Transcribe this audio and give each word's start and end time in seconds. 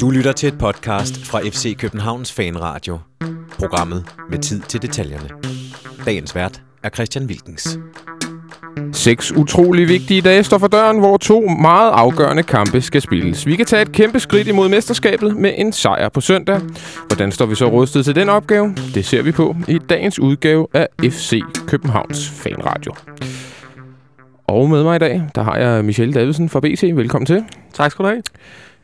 Du 0.00 0.10
lytter 0.10 0.32
til 0.32 0.48
et 0.48 0.58
podcast 0.58 1.26
fra 1.26 1.40
FC 1.40 1.76
Københavns 1.76 2.32
Fanradio. 2.32 2.98
Programmet 3.58 4.04
med 4.30 4.38
tid 4.38 4.60
til 4.60 4.82
detaljerne. 4.82 5.28
Dagens 6.04 6.34
vært 6.34 6.62
er 6.82 6.88
Christian 6.90 7.26
Wilkens. 7.26 7.78
Seks 8.92 9.32
utrolig 9.32 9.88
vigtige 9.88 10.20
dage 10.22 10.44
står 10.44 10.58
for 10.58 10.66
døren, 10.66 10.98
hvor 10.98 11.16
to 11.16 11.40
meget 11.40 11.90
afgørende 11.90 12.42
kampe 12.42 12.80
skal 12.80 13.02
spilles. 13.02 13.46
Vi 13.46 13.56
kan 13.56 13.66
tage 13.66 13.82
et 13.82 13.92
kæmpe 13.92 14.20
skridt 14.20 14.48
imod 14.48 14.68
mesterskabet 14.68 15.36
med 15.36 15.52
en 15.56 15.72
sejr 15.72 16.08
på 16.08 16.20
søndag. 16.20 16.60
Hvordan 17.08 17.32
står 17.32 17.46
vi 17.46 17.54
så 17.54 17.66
rustet 17.66 18.04
til 18.04 18.14
den 18.14 18.28
opgave? 18.28 18.74
Det 18.94 19.04
ser 19.06 19.22
vi 19.22 19.32
på 19.32 19.56
i 19.68 19.78
dagens 19.78 20.18
udgave 20.18 20.66
af 20.74 20.88
FC 21.02 21.40
Københavns 21.66 22.30
Fanradio. 22.30 22.92
Og 24.46 24.70
med 24.70 24.82
mig 24.82 24.96
i 24.96 24.98
dag, 24.98 25.22
der 25.34 25.42
har 25.42 25.56
jeg 25.56 25.84
Michelle 25.84 26.14
Davidsen 26.14 26.48
fra 26.48 26.60
BT. 26.60 26.82
Velkommen 26.82 27.26
til. 27.26 27.44
Tak 27.74 27.90
skal 27.90 28.04
du 28.04 28.08
have. 28.08 28.22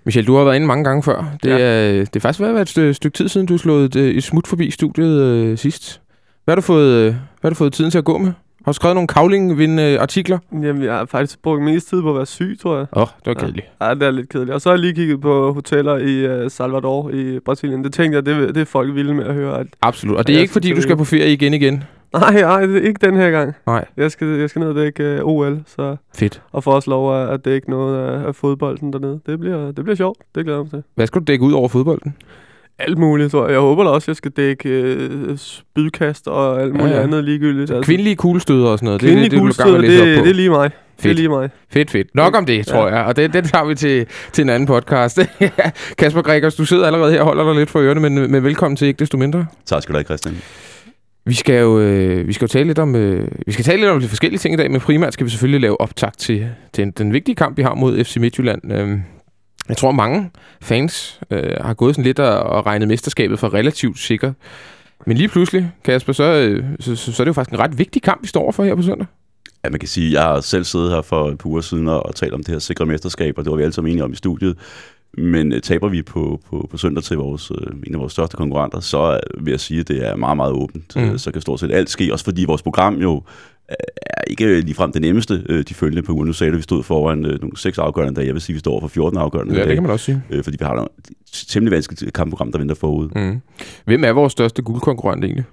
Michelle, 0.04 0.26
du 0.26 0.36
har 0.36 0.44
været 0.44 0.56
inde 0.56 0.66
mange 0.66 0.84
gange 0.84 1.02
før. 1.02 1.24
Det, 1.42 1.50
Ja. 1.50 1.58
er, 1.58 1.92
det 1.92 2.16
er 2.16 2.20
faktisk 2.20 2.40
været 2.40 2.60
et 2.60 2.68
stykke, 2.68 2.94
stykke 2.94 3.16
tid 3.16 3.28
siden, 3.28 3.46
du 3.46 3.58
slået 3.58 3.84
et, 3.84 3.96
øh, 3.96 4.14
et 4.14 4.24
smut 4.24 4.46
forbi 4.46 4.70
studiet 4.70 5.20
øh, 5.22 5.58
sidst. 5.58 6.00
Hvad 6.44 6.52
har, 6.52 6.56
du 6.56 6.62
fået, 6.62 6.92
øh, 6.92 7.04
hvad 7.04 7.14
har 7.42 7.48
du 7.50 7.54
fået 7.54 7.72
tiden 7.72 7.90
til 7.90 7.98
at 7.98 8.04
gå 8.04 8.18
med? 8.18 8.32
Har 8.64 8.72
du 8.72 8.74
skrevet 8.76 8.94
nogle 8.96 9.08
kavlingvinde 9.08 9.98
artikler? 10.00 10.38
Jamen, 10.52 10.82
jeg 10.82 10.92
har 10.94 11.04
faktisk 11.04 11.42
brugt 11.42 11.62
mest 11.62 11.88
tid 11.88 12.02
på 12.02 12.10
at 12.10 12.16
være 12.16 12.26
syg, 12.26 12.56
tror 12.62 12.76
jeg. 12.76 12.86
Åh, 12.92 13.02
oh, 13.02 13.08
det 13.18 13.26
var 13.26 13.34
kedeligt. 13.34 13.66
Ja, 13.80 13.94
det 13.94 14.02
er 14.02 14.10
lidt 14.10 14.28
kedeligt. 14.28 14.54
Og 14.54 14.60
så 14.60 14.68
har 14.68 14.74
jeg 14.74 14.80
lige 14.80 14.94
kigget 14.94 15.20
på 15.20 15.52
hoteller 15.52 15.96
i 15.96 16.44
uh, 16.44 16.50
Salvador 16.50 17.10
i 17.10 17.38
Brasilien. 17.44 17.84
Det 17.84 17.92
tænkte 17.92 18.16
jeg, 18.16 18.26
det, 18.26 18.54
det 18.54 18.60
er 18.60 18.64
folk 18.64 18.94
vilde 18.94 19.14
med 19.14 19.24
at 19.24 19.34
høre. 19.34 19.60
At, 19.60 19.66
Absolut. 19.82 20.16
Og 20.16 20.26
det 20.26 20.32
er 20.32 20.36
Ja, 20.36 20.42
ikke, 20.42 20.52
fordi 20.52 20.74
du 20.74 20.80
skal 20.80 20.96
på 20.96 21.04
ferie 21.04 21.32
igen 21.32 21.54
igen. 21.54 21.84
Nej, 22.20 22.40
nej, 22.40 22.66
det 22.66 22.82
ikke 22.82 23.06
den 23.06 23.16
her 23.16 23.30
gang. 23.30 23.54
Nej. 23.66 23.84
Jeg 23.96 24.10
skal, 24.10 24.28
jeg 24.28 24.50
skal 24.50 24.60
ned 24.60 24.68
og 24.68 24.74
dække 24.74 25.20
uh, 25.24 25.32
OL, 25.32 25.58
så, 25.66 25.96
Fedt. 26.16 26.42
og 26.52 26.64
få 26.64 26.70
også 26.70 26.90
lov 26.90 27.22
at, 27.22 27.28
at 27.30 27.44
dække 27.44 27.70
noget 27.70 27.98
af, 28.08 28.26
af 28.28 28.34
fodbolden 28.34 28.92
dernede. 28.92 29.20
Det 29.26 29.40
bliver, 29.40 29.66
det 29.72 29.84
bliver 29.84 29.96
sjovt. 29.96 30.18
Det 30.34 30.44
glæder 30.44 30.58
jeg 30.58 30.62
mig 30.64 30.70
til. 30.70 30.82
Hvad 30.94 31.06
skal 31.06 31.20
du 31.20 31.24
dække 31.24 31.44
ud 31.44 31.52
over 31.52 31.68
fodbolden? 31.68 32.14
Alt 32.78 32.98
muligt, 32.98 33.30
tror 33.30 33.44
jeg. 33.44 33.52
Jeg 33.52 33.60
håber 33.60 33.84
da 33.84 33.90
også, 33.90 34.04
at 34.04 34.08
jeg 34.08 34.16
skal 34.16 34.30
dække 34.30 34.96
uh, 35.30 35.36
spydkast 35.36 36.28
og 36.28 36.62
alt 36.62 36.72
muligt 36.72 36.90
Ja, 36.90 36.96
ja, 36.96 37.02
andet 37.02 37.24
ligegyldigt. 37.24 37.70
Altså, 37.70 37.86
kvindelige 37.86 38.16
kuglestøder 38.16 38.66
og 38.68 38.78
sådan 38.78 38.86
noget. 38.86 39.00
Kvindelige 39.00 39.24
det, 39.24 39.30
det, 39.30 39.36
det, 39.36 39.40
kuglestød, 39.40 39.72
det, 39.82 40.06
det, 40.16 40.24
det, 40.24 40.30
er 40.30 40.34
lige 40.34 40.50
mig. 40.50 40.70
Det 40.70 40.98
er 40.98 41.02
Fedt. 41.02 41.16
lige 41.16 41.28
mig. 41.28 41.50
Fedt, 41.70 41.90
fedt. 41.90 42.14
Nok 42.14 42.36
om 42.36 42.46
det, 42.46 42.66
tror 42.66 42.86
Ja. 42.88 42.96
jeg. 42.96 43.04
Og 43.04 43.16
det, 43.16 43.32
det 43.32 43.44
tager 43.44 43.64
vi 43.64 43.74
til, 43.74 44.06
til 44.32 44.42
en 44.42 44.48
anden 44.48 44.66
podcast. 44.66 45.18
Kasper 45.98 46.22
Gregers, 46.22 46.54
du 46.54 46.64
sidder 46.64 46.86
allerede 46.86 47.12
her 47.12 47.20
og 47.20 47.26
holder 47.26 47.44
dig 47.44 47.54
lidt 47.54 47.70
for 47.70 47.80
ørerne, 47.80 48.00
men, 48.00 48.14
men 48.32 48.44
velkommen 48.44 48.76
til 48.76 48.88
ikke 48.88 48.98
desto 48.98 49.16
mindre. 49.18 49.46
Tak 49.66 49.82
skal 49.82 49.92
du 49.92 49.98
have, 49.98 50.04
Christian. 50.04 50.34
Vi 51.26 51.34
skal 51.34 51.60
jo, 51.60 51.80
øh, 51.80 52.28
vi 52.28 52.32
skal 52.32 52.44
jo 52.44 52.48
tale 52.48 52.66
lidt 52.66 52.78
om 52.78 52.94
øh, 52.94 53.28
vi 53.46 53.52
skal 53.52 53.64
tale 53.64 53.80
lidt 53.80 53.90
om 53.90 54.00
de 54.00 54.08
forskellige 54.08 54.38
ting 54.38 54.54
i 54.54 54.56
dag, 54.56 54.70
men 54.70 54.80
primært 54.80 55.12
skal 55.12 55.26
vi 55.26 55.30
selvfølgelig 55.30 55.60
lave 55.60 55.80
optakt 55.80 56.18
til, 56.18 56.48
til 56.72 56.84
den, 56.84 56.90
den 56.90 57.12
vigtige 57.12 57.34
kamp, 57.34 57.56
vi 57.56 57.62
har 57.62 57.74
mod 57.74 58.04
FC 58.04 58.16
Midtjylland. 58.16 58.72
Øh, 58.72 58.98
jeg 59.68 59.76
tror, 59.76 59.92
mange 59.92 60.30
fans 60.62 61.20
øh, 61.30 61.56
har 61.60 61.74
gået 61.74 61.94
sådan 61.94 62.04
lidt 62.04 62.18
og, 62.18 62.42
og 62.42 62.66
regnet 62.66 62.88
mesterskabet 62.88 63.38
for 63.38 63.54
relativt 63.54 63.98
sikker. 63.98 64.32
Men 65.06 65.16
lige 65.16 65.28
pludselig, 65.28 65.72
Kasper, 65.84 66.12
så, 66.12 66.24
øh, 66.24 66.64
så, 66.80 66.96
så, 66.96 67.12
så 67.12 67.22
er 67.22 67.24
det 67.24 67.28
jo 67.28 67.32
faktisk 67.32 67.52
en 67.52 67.58
ret 67.58 67.78
vigtig 67.78 68.02
kamp, 68.02 68.22
vi 68.22 68.28
står 68.28 68.42
overfor 68.42 68.64
her 68.64 68.74
på 68.74 68.82
søndag. 68.82 69.06
Ja, 69.64 69.70
man 69.70 69.80
kan 69.80 69.88
sige, 69.88 70.12
jeg 70.12 70.22
har 70.22 70.40
selv 70.40 70.64
siddet 70.64 70.90
her 70.90 71.02
for 71.02 71.28
et 71.28 71.38
par 71.38 71.50
uger 71.50 71.60
siden 71.60 71.88
og, 71.88 72.06
og 72.06 72.14
talt 72.14 72.34
om 72.34 72.42
det 72.42 72.48
her 72.48 72.58
sikre 72.58 72.86
mesterskab, 72.86 73.38
og 73.38 73.44
det 73.44 73.50
var 73.50 73.56
vi 73.56 73.62
alle 73.62 73.72
sammen 73.72 73.92
enige 73.92 74.04
om 74.04 74.12
i 74.12 74.16
studiet. 74.16 74.58
Men 75.18 75.52
øh, 75.52 75.60
taber 75.60 75.88
vi 75.88 76.02
på, 76.02 76.40
på, 76.50 76.68
på 76.70 76.76
søndag 76.76 77.04
til 77.04 77.16
vores, 77.16 77.50
øh, 77.50 77.72
en 77.86 77.94
af 77.94 78.00
vores 78.00 78.12
største 78.12 78.36
konkurrenter, 78.36 78.80
så 78.80 79.20
øh, 79.36 79.46
vil 79.46 79.50
jeg 79.50 79.60
sige, 79.60 79.80
at 79.80 79.88
det 79.88 80.06
er 80.06 80.16
meget, 80.16 80.36
meget 80.36 80.52
åbent. 80.52 80.96
Mm. 80.96 81.02
Mm. 81.02 81.18
Så 81.18 81.30
kan 81.32 81.40
stort 81.42 81.60
set 81.60 81.72
alt 81.72 81.90
ske, 81.90 82.12
også 82.12 82.24
fordi 82.24 82.44
vores 82.44 82.62
program 82.62 82.94
jo 82.96 83.22
øh, 83.70 83.74
er 83.96 84.22
ikke 84.30 84.60
ligefrem 84.60 84.92
det 84.92 85.02
nemmeste 85.02 85.42
øh, 85.48 85.64
de 85.68 85.74
følgende 85.74 86.02
på 86.02 86.12
uger. 86.12 86.24
Nu 86.24 86.32
sagde 86.32 86.50
du, 86.50 86.54
at 86.54 86.58
vi 86.58 86.62
stod 86.62 86.82
foran 86.82 87.24
øh, 87.26 87.40
nogle 87.40 87.56
seks 87.56 87.78
afgørende 87.78 88.14
dage. 88.14 88.26
Jeg 88.26 88.34
vil 88.34 88.42
sige, 88.42 88.54
at 88.54 88.56
vi 88.56 88.58
står 88.60 88.80
for 88.80 88.88
14 88.88 89.18
afgørende 89.18 89.54
Ja, 89.54 89.58
det 89.58 89.66
dage, 89.66 89.76
kan 89.76 89.82
man 89.82 89.92
også 89.92 90.04
sige. 90.04 90.22
øh, 90.30 90.44
fordi 90.44 90.56
vi 90.60 90.64
har 90.64 90.74
et 90.82 90.88
temmelig 91.48 91.72
vanskeligt 91.72 92.12
kampprogram, 92.12 92.52
der 92.52 92.58
venter 92.58 92.74
forud. 92.74 93.08
Mm. 93.16 93.40
Hvem 93.84 94.04
er 94.04 94.12
vores 94.12 94.32
største 94.32 94.62
guldkonkurrent 94.62 95.24
egentlig? 95.24 95.44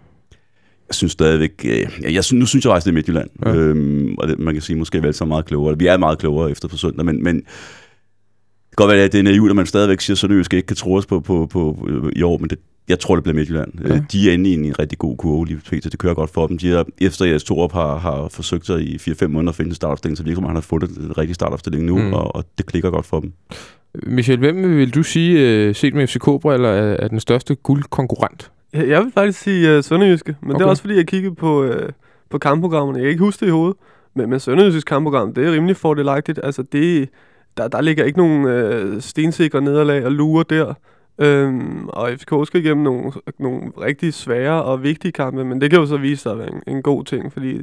Jeg 0.88 0.96
synes 0.96 1.12
stadigvæk, 1.12 1.52
øh, 1.66 2.14
jeg 2.14 2.24
synes, 2.24 2.40
nu 2.40 2.46
synes 2.46 2.66
jeg 2.66 2.72
faktisk, 2.72 2.86
det 2.86 2.92
er 2.92 2.94
Midtjylland. 2.94 3.30
Ja. 3.46 3.54
Øhm, 3.56 4.16
og 4.18 4.28
det, 4.28 4.40
man 4.40 4.54
kan 4.54 4.62
sige, 4.62 4.78
måske 4.78 4.98
er 4.98 5.02
vi 5.02 5.14
sammen 5.14 5.32
meget 5.32 5.46
klogere. 5.46 5.78
Vi 5.80 5.88
er 5.88 5.98
meget 5.98 6.20
klogere 6.20 6.52
efter 6.52 6.68
på 6.68 6.78
søndag, 6.78 7.06
men, 7.06 7.24
men 7.24 7.44
det 8.72 8.78
kan 8.78 8.86
godt 8.86 8.96
være, 8.96 9.04
at 9.06 9.12
det 9.12 9.20
er 9.20 9.24
naivt, 9.24 9.50
at 9.50 9.56
man 9.56 9.66
stadigvæk 9.66 10.02
siger, 10.02 10.16
at 10.16 10.18
Sønderjysk 10.18 10.54
ikke 10.54 10.68
kan 10.68 10.76
tro 10.76 10.94
os 10.94 11.06
på, 11.06 11.20
på, 11.20 11.48
på, 11.52 11.88
øh, 11.90 12.12
i 12.16 12.22
år, 12.22 12.38
men 12.38 12.50
det, 12.50 12.60
jeg 12.90 13.00
tror, 13.00 13.16
det 13.16 13.24
bliver 13.24 13.36
Midtjylland. 13.36 13.72
Ja. 13.88 13.94
Ja. 13.94 14.02
De 14.12 14.30
er 14.30 14.34
inde 14.34 14.50
i 14.50 14.54
en 14.54 14.80
rigtig 14.80 14.98
god 14.98 15.18
kurve 15.18 15.46
lige 15.46 15.58
pt. 15.58 15.84
Det 15.84 15.98
kører 15.98 16.14
godt 16.14 16.30
for 16.30 16.48
dem. 16.48 16.58
De 16.58 16.72
er, 16.74 16.84
efter 17.02 17.36
at 17.36 17.42
Torup 17.42 17.72
har, 17.74 17.98
har 17.98 18.28
forsøgt 18.32 18.66
sig 18.66 18.82
i 18.82 18.96
4-5 18.96 19.28
måneder 19.28 19.50
at 19.50 19.56
finde 19.56 19.70
en 19.70 19.76
startopstilling, 19.76 20.18
så 20.18 20.24
virker 20.24 20.38
om, 20.42 20.46
han 20.46 20.56
har 20.56 20.62
fundet 20.62 20.90
en 20.90 21.18
rigtig 21.18 21.36
startopstilling 21.36 21.86
nu, 21.86 21.98
Mm. 21.98 22.14
og, 22.14 22.36
og, 22.36 22.44
det 22.58 22.66
klikker 22.66 22.90
godt 22.90 23.06
for 23.06 23.20
dem. 23.20 23.34
Michel, 24.04 24.40
hvem 24.40 24.78
vil 24.78 24.94
du 24.96 25.04
sige, 25.04 25.40
øh, 25.40 25.76
set 25.76 25.94
med 25.94 26.08
FCK-briller, 26.08 26.70
er, 26.70 26.96
er 27.00 27.08
den 27.08 27.20
største 27.20 27.56
guldkonkurrent? 27.56 28.52
Jeg, 28.74 28.88
jeg 28.88 29.04
vil 29.04 29.12
faktisk 29.14 29.40
sige 29.40 29.78
uh, 29.78 29.84
Sønderjyske, 29.84 30.36
men 30.42 30.50
okay. 30.50 30.50
det 30.50 30.56
Okay. 30.56 30.66
er 30.66 30.70
også 30.70 30.82
fordi, 30.84 30.96
jeg 30.96 31.08
kiggede 31.08 31.36
på, 31.36 31.64
uh, 31.66 31.76
på 32.30 32.38
kampprogrammerne. 32.38 32.98
Jeg 32.98 33.04
kan 33.04 33.10
ikke 33.12 33.24
huske 33.24 33.40
det 33.40 33.48
i 33.48 33.52
hovedet, 33.52 33.78
men, 34.16 34.30
men 34.30 34.40
Sønderjyskes 34.40 34.84
kampprogram, 34.84 35.34
det 35.34 35.48
er 35.48 35.52
rimelig 35.52 35.78
fordelagtigt. 35.78 36.40
Altså, 36.44 36.64
det, 36.72 37.10
der, 37.58 37.68
der 37.68 37.82
ligger 37.82 38.06
ikke 38.06 38.20
nogen 38.20 38.46
øh, 38.46 39.02
stensikre 39.02 39.62
nederlag 39.62 40.06
og 40.06 40.12
lurer 40.12 40.44
der. 40.44 40.74
Øhm, 41.20 41.88
og 41.88 42.12
FCK 42.12 42.34
skal 42.46 42.66
igennem 42.66 42.84
nogle, 42.84 43.12
nogle 43.40 43.72
rigtig 43.82 44.14
svære 44.14 44.64
og 44.64 44.84
vigtige 44.84 45.12
kampe, 45.12 45.46
men 45.46 45.62
det 45.62 45.70
kan 45.70 45.80
jo 45.80 45.86
så 45.86 45.98
vise 45.98 46.22
sig 46.22 46.32
at 46.32 46.38
være 46.38 46.54
en, 46.54 46.62
en 46.68 46.82
god 46.82 47.04
ting, 47.04 47.34
fordi 47.34 47.62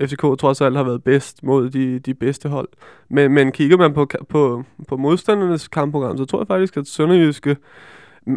FCK 0.00 0.20
trods 0.20 0.60
alt 0.60 0.76
har 0.76 0.84
været 0.84 1.04
bedst 1.04 1.42
mod 1.42 1.70
de, 1.70 1.98
de 1.98 2.14
bedste 2.14 2.48
hold. 2.48 2.68
Men, 3.08 3.32
men 3.32 3.52
kigger 3.52 3.76
man 3.76 3.94
på, 3.94 4.08
på, 4.28 4.64
på 4.88 4.96
modstandernes 4.96 5.68
kampprogram, 5.68 6.18
så 6.18 6.24
tror 6.24 6.40
jeg 6.40 6.46
faktisk, 6.46 6.76
at 6.76 6.86
Sønderjyske 6.86 7.50
Mm, 7.50 7.60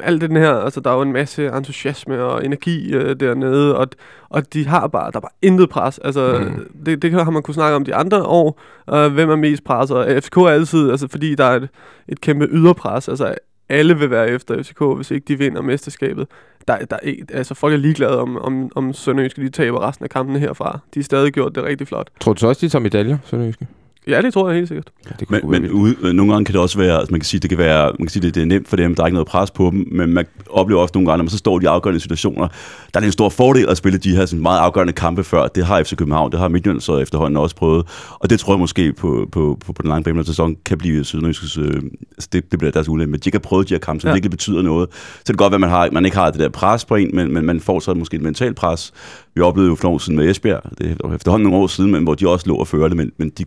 alt 0.04 0.22
den 0.22 0.36
her, 0.36 0.52
altså 0.54 0.80
der 0.80 0.90
er 0.90 0.96
jo 0.96 1.02
en 1.02 1.12
masse 1.14 1.48
entusiasme 1.48 2.24
og 2.24 2.46
energi 2.46 2.94
øh, 2.94 3.16
dernede, 3.20 3.78
og, 3.78 3.88
og 4.30 4.54
de 4.54 4.68
har 4.68 4.88
bare, 4.88 5.12
der 5.12 5.18
er 5.18 5.22
bare 5.22 5.32
intet 5.42 5.70
pres. 5.70 5.98
Altså, 6.00 6.40
Mm. 6.40 6.84
det, 6.86 7.02
det 7.02 7.12
kan- 7.12 7.20
har 7.24 7.32
man 7.32 7.44
kunne 7.44 7.54
snakke 7.54 7.76
om 7.76 7.86
de 7.86 7.96
andre 7.96 8.24
år, 8.24 8.62
øh, 8.94 9.14
hvem 9.14 9.30
er 9.30 9.36
mest 9.36 9.64
presset, 9.64 9.98
og 9.98 10.24
FCK 10.24 10.38
er 10.38 10.48
altid, 10.48 10.92
altså 10.92 11.08
fordi 11.08 11.36
der 11.36 11.46
er 11.46 11.56
et, 11.56 11.70
et 12.08 12.22
kæmpe 12.22 12.48
yderpres, 12.52 13.10
altså 13.10 13.36
alle 13.70 13.98
vil 14.00 14.10
være 14.12 14.30
efter 14.30 14.64
FCK, 14.64 14.82
hvis 14.96 15.12
ikke 15.12 15.26
de 15.28 15.38
vinder 15.38 15.62
mesterskabet. 15.62 16.28
Der, 16.68 16.78
der 16.86 16.98
er 17.04 17.12
altså 17.34 17.54
folk 17.54 17.74
er 17.74 17.78
ligeglade 17.78 18.20
om, 18.22 18.38
om, 18.38 18.72
om 18.76 18.94
Sønderjyske, 18.94 19.42
de 19.42 19.50
taber 19.50 19.88
resten 19.88 20.04
af 20.04 20.10
kampene 20.10 20.40
herfra. 20.40 20.80
De 20.94 21.00
har 21.00 21.04
stadig 21.04 21.34
gjort 21.34 21.56
det 21.56 21.64
rigtig 21.64 21.88
flot. 21.88 22.10
Tror 22.20 22.34
du 22.34 22.40
så 22.40 22.48
også, 22.48 22.66
de 22.66 22.70
tager 22.70 22.84
medaljer, 22.84 23.18
Sønderjyske? 23.26 23.68
Ja, 24.08 24.22
det 24.22 24.34
tror 24.34 24.50
jeg 24.50 24.56
helt 24.56 24.68
sikkert. 24.68 24.90
Ja, 25.06 25.12
det 25.20 25.28
kunne 25.28 25.42
Men, 25.44 25.62
men 25.62 25.72
ude, 25.72 25.96
øh, 26.02 26.14
nogle 26.14 26.32
gange 26.32 26.46
kan 26.46 26.54
det 26.54 26.62
også 26.62 26.78
være, 26.78 26.98
altså 26.98 27.12
man 27.12 27.20
kan 27.20 27.26
sige, 27.26 27.40
det 27.40 27.50
kan 27.50 27.60
være, 27.60 27.86
man 27.86 28.08
kan 28.08 28.10
sige, 28.10 28.24
det, 28.24 28.36
det 28.36 28.42
er 28.42 28.46
nemt 28.46 28.68
for 28.68 28.76
dem, 28.76 28.96
der 28.96 29.04
er 29.04 29.08
ikke 29.08 29.14
noget 29.14 29.28
pres 29.28 29.52
på 29.52 29.70
dem, 29.72 29.88
men 29.92 30.14
man 30.14 30.26
oplever 30.50 30.82
også 30.82 30.92
nogle 30.96 31.08
gange, 31.10 31.18
når 31.18 31.24
man 31.24 31.30
så 31.30 31.38
står 31.38 31.60
i 31.60 31.62
de 31.62 31.70
afgørende 31.70 32.00
situationer, 32.00 32.48
der 32.48 32.96
er 32.96 33.00
det 33.00 33.06
en 33.06 33.12
stor 33.12 33.30
fordel 33.30 33.70
at 33.70 33.78
spille 33.78 33.98
de 33.98 34.16
her 34.16 34.26
sådan 34.26 34.42
meget 34.42 34.60
afgørende 34.60 34.94
kampe 34.94 35.24
før. 35.24 35.48
Det 35.48 35.66
har 35.66 35.84
FC 35.84 35.96
København, 35.96 36.32
det 36.32 36.40
har 36.40 36.48
Midtjylland 36.48 36.82
så 36.82 36.98
efterhånden 36.98 37.38
også 37.38 37.56
prøvet, 37.56 37.88
og 38.20 38.30
det 38.30 38.40
tror 38.40 38.54
jeg 38.54 38.60
måske 38.60 38.94
på, 38.94 39.28
på, 39.32 39.58
på, 39.66 39.74
på 39.74 39.82
den 39.82 39.90
lange 39.90 40.04
bane 40.04 40.20
af 40.20 40.26
sæson 40.26 40.56
kan 40.66 40.78
blive 40.78 41.04
Sydnøjskes, 41.04 41.58
øh, 41.58 41.66
altså 42.12 42.30
det, 42.34 42.52
det 42.52 42.60
bliver 42.60 42.72
deres 42.72 42.90
ulempe. 42.90 43.12
Men 43.12 43.20
de 43.20 43.28
ikke 43.28 43.36
har 43.36 43.40
prøvet 43.40 43.70
de 43.70 43.74
her 43.74 43.80
kampe, 43.80 44.02
som 44.02 44.08
Ja. 44.08 44.12
ja. 44.12 44.16
virkelig 44.16 44.32
betyder 44.32 44.62
noget. 44.62 44.88
Så 44.94 45.20
det 45.20 45.26
kan 45.26 45.36
godt 45.36 45.52
være, 45.52 45.58
at 45.58 45.62
man, 45.62 45.70
har, 45.70 45.90
man 45.92 46.06
ikke 46.06 46.18
har 46.18 46.32
det 46.32 46.40
der 46.40 46.50
pres 46.50 46.86
på 46.86 46.96
en, 46.96 47.10
men, 47.14 47.34
men 47.34 47.46
man 47.46 47.60
får 47.60 47.80
så 47.80 47.94
måske 47.94 48.16
et 48.16 48.22
mentalt 48.22 48.56
pres. 48.56 48.94
Vi 49.36 49.42
oplevede 49.42 49.70
jo 49.70 49.76
for 49.76 49.84
nogle 49.84 49.96
år 49.96 50.00
siden 50.00 50.16
med 50.18 50.30
Esbjerg, 50.30 50.62
det 50.78 50.98
er 51.04 51.14
efterhånden 51.14 51.44
nogle 51.44 51.64
år 51.64 51.68
siden, 51.68 51.92
men 51.92 52.04
hvor 52.04 52.16
de 52.16 52.30
også 52.30 52.48
lå 52.48 52.56
og 52.56 52.68
førte, 52.68 52.96
men, 52.96 53.12
men 53.18 53.30
de 53.30 53.46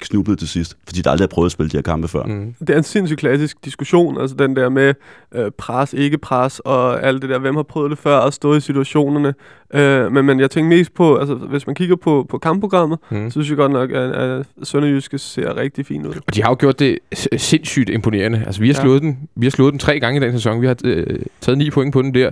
de 0.00 0.06
snublede 0.06 0.40
til 0.40 0.48
sidst, 0.48 0.76
fordi 0.86 1.02
de 1.02 1.10
aldrig 1.10 1.22
har 1.24 1.28
prøvet 1.28 1.46
at 1.46 1.52
spille 1.52 1.70
de 1.70 1.76
her 1.76 1.82
kampe 1.82 2.08
før. 2.08 2.22
Mm. 2.24 2.54
Det 2.60 2.70
er 2.70 2.76
en 2.76 2.82
sindssygt 2.82 3.20
klassisk 3.20 3.64
diskussion, 3.64 4.20
altså 4.20 4.36
den 4.36 4.56
der 4.56 4.68
med 4.68 4.94
øh, 5.34 5.50
pres, 5.58 5.92
ikke 5.92 6.18
pres, 6.18 6.58
og 6.60 7.02
alt 7.02 7.22
det 7.22 7.30
der, 7.30 7.38
hvem 7.38 7.56
har 7.56 7.62
prøvet 7.62 7.90
det 7.90 7.98
før 7.98 8.16
og 8.16 8.32
stået 8.32 8.56
i 8.58 8.60
situationerne. 8.60 9.34
Øh, 9.74 10.12
men, 10.12 10.24
men 10.26 10.40
jeg 10.40 10.50
tænker 10.50 10.68
mest 10.68 10.94
på, 10.94 11.16
altså 11.16 11.34
hvis 11.34 11.66
man 11.66 11.74
kigger 11.74 11.96
på, 11.96 12.26
på 12.30 12.38
kampprogrammet, 12.38 12.98
Mm. 13.10 13.30
så 13.30 13.32
synes 13.32 13.48
jeg 13.48 13.56
godt 13.56 13.72
nok, 13.72 13.90
at, 13.90 14.10
at 14.12 14.46
Sønderjyske 14.62 15.18
ser 15.18 15.56
rigtig 15.56 15.86
fint 15.86 16.06
ud. 16.06 16.14
Og 16.26 16.34
de 16.34 16.42
har 16.42 16.50
jo 16.50 16.56
gjort 16.60 16.78
det 16.78 16.98
sindssygt 17.36 17.88
imponerende. 17.90 18.42
Altså, 18.46 18.60
vi 18.60 18.66
har, 18.68 18.74
Ja. 18.74 18.80
slået 18.80 19.02
den, 19.02 19.18
vi 19.36 19.46
har 19.46 19.50
slået 19.50 19.72
den 19.72 19.78
tre 19.78 20.00
gange 20.00 20.20
i 20.20 20.24
den 20.24 20.32
sæson. 20.32 20.60
Vi 20.60 20.66
har 20.66 20.76
øh, 20.84 21.06
taget 21.40 21.58
ni 21.58 21.70
point 21.70 21.92
på 21.92 22.02
den 22.02 22.14
der. 22.14 22.30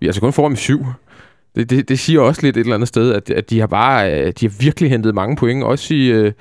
Vi 0.00 0.06
er 0.06 0.08
altså 0.08 0.20
kun 0.20 0.32
foran 0.32 0.50
med 0.50 0.56
syv. 0.58 0.86
Det, 1.56 1.70
det, 1.70 1.88
det 1.88 1.98
siger 1.98 2.20
også 2.20 2.42
lidt 2.42 2.56
et 2.56 2.60
eller 2.60 2.74
andet 2.74 2.88
sted, 2.88 3.12
at, 3.14 3.30
at 3.30 3.50
de 3.50 3.60
har 3.60 3.66
bare 3.66 4.20
øh, 4.20 4.32
de 4.40 4.46
har 4.46 4.54
virkelig 4.60 4.90
hentet 4.90 5.14
mange 5.14 5.36
point, 5.36 5.64
også 5.64 5.94
i, 5.94 6.06
øh, 6.06 6.32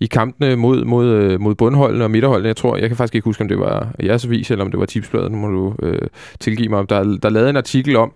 i 0.00 0.06
kampene 0.06 0.56
mod, 0.56 0.84
mod, 0.84 1.06
øh, 1.06 1.40
mod 1.40 1.54
bundholdene 1.54 2.04
og 2.04 2.10
midterholdene. 2.10 2.48
Jeg 2.48 2.56
tror, 2.56 2.76
jeg 2.76 2.88
kan 2.88 2.96
faktisk 2.96 3.14
ikke 3.14 3.24
huske, 3.24 3.42
om 3.42 3.48
det 3.48 3.58
var 3.58 3.94
jeres 4.02 4.24
avis, 4.24 4.50
eller 4.50 4.64
om 4.64 4.70
det 4.70 4.80
var 4.80 4.86
tipsbladet, 4.86 5.32
nu 5.32 5.38
må 5.38 5.48
du 5.48 5.86
øh, 5.86 6.08
tilgive 6.40 6.68
mig. 6.68 6.90
Der, 6.90 7.18
der 7.22 7.28
lavede 7.30 7.50
en 7.50 7.56
artikel 7.56 7.96
om, 7.96 8.12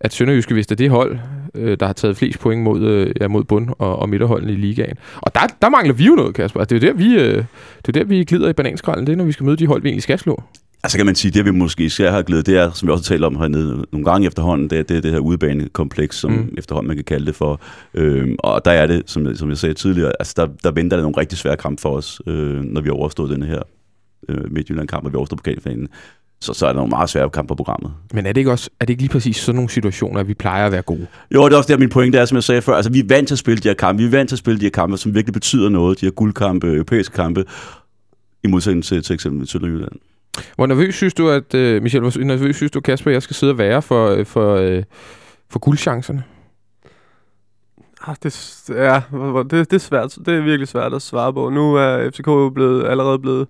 at 0.00 0.12
Sønderjyske, 0.12 0.54
hvis 0.54 0.66
det 0.66 0.74
er 0.74 0.84
det 0.84 0.90
hold, 0.90 1.18
øh, 1.54 1.76
der 1.80 1.86
har 1.86 1.92
taget 1.92 2.16
flest 2.16 2.40
point 2.40 2.62
mod, 2.62 2.82
øh, 2.82 3.14
ja, 3.20 3.28
mod 3.28 3.44
bund- 3.44 3.70
og, 3.78 3.98
og 3.98 4.08
midterholdene 4.08 4.52
i 4.52 4.56
ligaen. 4.56 4.96
Og 5.20 5.34
der, 5.34 5.40
der 5.62 5.68
mangler 5.68 5.94
vi 5.94 6.04
jo 6.04 6.14
noget, 6.14 6.34
Kasper. 6.34 6.60
Altså, 6.60 6.74
det 6.74 6.84
er 6.84 6.88
jo 6.88 6.92
der, 6.92 6.98
vi, 6.98 7.14
øh, 7.14 7.44
det 7.86 7.88
er 7.88 7.92
der, 7.92 8.04
vi 8.04 8.24
glider 8.24 8.48
i 8.48 8.52
bananskrallen. 8.52 9.06
Det 9.06 9.12
er, 9.12 9.16
når 9.16 9.24
vi 9.24 9.32
skal 9.32 9.46
møde 9.46 9.56
de 9.56 9.66
hold, 9.66 9.82
vi 9.82 9.88
egentlig 9.88 10.02
skal 10.02 10.18
slå. 10.18 10.42
Altså 10.88 10.98
kan 10.98 11.06
man 11.06 11.14
sige, 11.14 11.30
det 11.30 11.44
vi 11.44 11.50
måske 11.50 11.84
især 11.84 12.10
har 12.10 12.22
glædet, 12.22 12.46
det 12.46 12.56
er, 12.56 12.70
som 12.72 12.88
vi 12.88 12.92
også 12.92 13.04
har 13.10 13.14
talt 13.16 13.24
om 13.24 13.36
hernede 13.36 13.84
nogle 13.92 14.04
gange 14.10 14.26
efterhånden, 14.26 14.70
det 14.70 14.78
er 14.78 14.82
det, 14.82 14.96
er 14.96 15.00
det 15.00 15.12
her 15.12 15.18
udebanekompleks, 15.18 16.16
som 16.16 16.30
Mm. 16.30 16.54
efterhånden 16.58 16.88
man 16.88 16.96
kan 16.96 17.04
kalde 17.04 17.26
det 17.26 17.34
for. 17.34 17.60
Øhm, 17.94 18.36
og 18.38 18.64
der 18.64 18.70
er 18.70 18.86
det, 18.86 19.02
som, 19.06 19.26
jeg- 19.26 19.36
som 19.36 19.48
jeg 19.48 19.58
sagde 19.58 19.74
tidligere, 19.74 20.12
altså 20.20 20.34
der, 20.36 20.46
der 20.64 20.70
venter 20.70 20.96
der 20.96 21.02
nogle 21.02 21.16
rigtig 21.18 21.38
svære 21.38 21.56
kampe 21.56 21.80
for 21.82 21.96
os, 21.96 22.20
øh, 22.26 22.64
når 22.64 22.80
vi 22.80 22.88
har 22.88 22.94
overstået 22.94 23.30
denne 23.30 23.46
her 23.46 23.62
øh, 24.28 24.52
Midtjylland-kamp, 24.52 25.04
og 25.06 25.12
vi 25.12 25.16
overstår 25.16 25.36
pokalfinalen, 25.36 25.88
så, 26.40 26.52
så 26.52 26.66
er 26.66 26.70
der 26.72 26.76
nogle 26.76 26.90
meget 26.90 27.10
svære 27.10 27.30
kampe 27.30 27.48
på 27.48 27.54
programmet. 27.54 27.92
Men 28.14 28.26
er 28.26 28.32
det 28.32 28.40
ikke 28.40 28.50
også 28.50 28.70
er 28.80 28.84
det 28.84 28.90
ikke 28.90 29.02
lige 29.02 29.10
præcis 29.12 29.36
sådan 29.36 29.54
nogle 29.56 29.70
situationer, 29.70 30.20
at 30.20 30.28
vi 30.28 30.34
plejer 30.34 30.66
at 30.66 30.72
være 30.72 30.82
gode? 30.82 31.06
Jo, 31.34 31.44
det 31.44 31.52
er 31.52 31.56
også 31.56 31.72
der, 31.72 31.78
min 31.78 31.88
pointe 31.88 32.18
er, 32.18 32.24
som 32.24 32.34
jeg 32.36 32.42
sagde 32.44 32.62
før. 32.62 32.74
Altså, 32.74 32.90
vi 32.92 32.98
er 32.98 33.04
vant 33.08 33.28
til 33.28 33.34
at 33.34 33.38
spille 33.38 33.60
de 33.62 33.68
her 33.68 33.74
kampe. 33.74 33.98
Vi 34.02 34.06
er 34.06 34.10
vant 34.10 34.28
til 34.28 34.34
at 34.34 34.38
spille 34.38 34.60
de 34.60 34.64
her 34.64 34.70
kampe, 34.70 34.96
som 34.96 35.14
virkelig 35.14 35.32
betyder 35.32 35.68
noget. 35.68 36.00
De 36.00 36.06
her 36.06 36.10
guldkampe, 36.10 36.66
europæiske 36.72 37.14
kampe, 37.14 37.44
i 38.44 38.48
modsætning 38.48 38.84
til, 38.84 39.02
til 39.02 39.14
eksempel 39.14 39.48
Sønderjylland. 39.48 39.92
Hvor 40.56 40.66
nervøs 40.66 40.94
synes 40.94 41.14
du, 41.14 41.28
at 41.28 41.54
uh, 41.54 41.82
Michel, 41.82 42.00
hvor 42.00 42.24
nervøs 42.24 42.56
synes 42.56 42.72
du, 42.72 42.80
Kasper, 42.80 43.10
jeg 43.10 43.22
skal 43.22 43.36
sidde 43.36 43.52
og 43.52 43.58
være 43.58 43.82
for, 43.82 44.14
uh, 44.14 44.26
for, 44.26 44.76
uh, 44.76 44.82
for 45.50 45.58
guldchancerne? 45.58 46.22
Ah, 48.06 48.16
det, 48.22 48.64
ja, 48.68 49.02
det, 49.42 49.50
det, 49.50 49.72
er 49.72 49.78
svært. 49.78 50.18
Det 50.26 50.34
er 50.34 50.40
virkelig 50.40 50.68
svært 50.68 50.94
at 50.94 51.02
svare 51.02 51.32
på. 51.32 51.50
Nu 51.50 51.74
er 51.74 52.10
FCK 52.10 52.26
jo 52.26 52.50
blevet, 52.50 52.86
allerede 52.86 53.18
blevet 53.18 53.46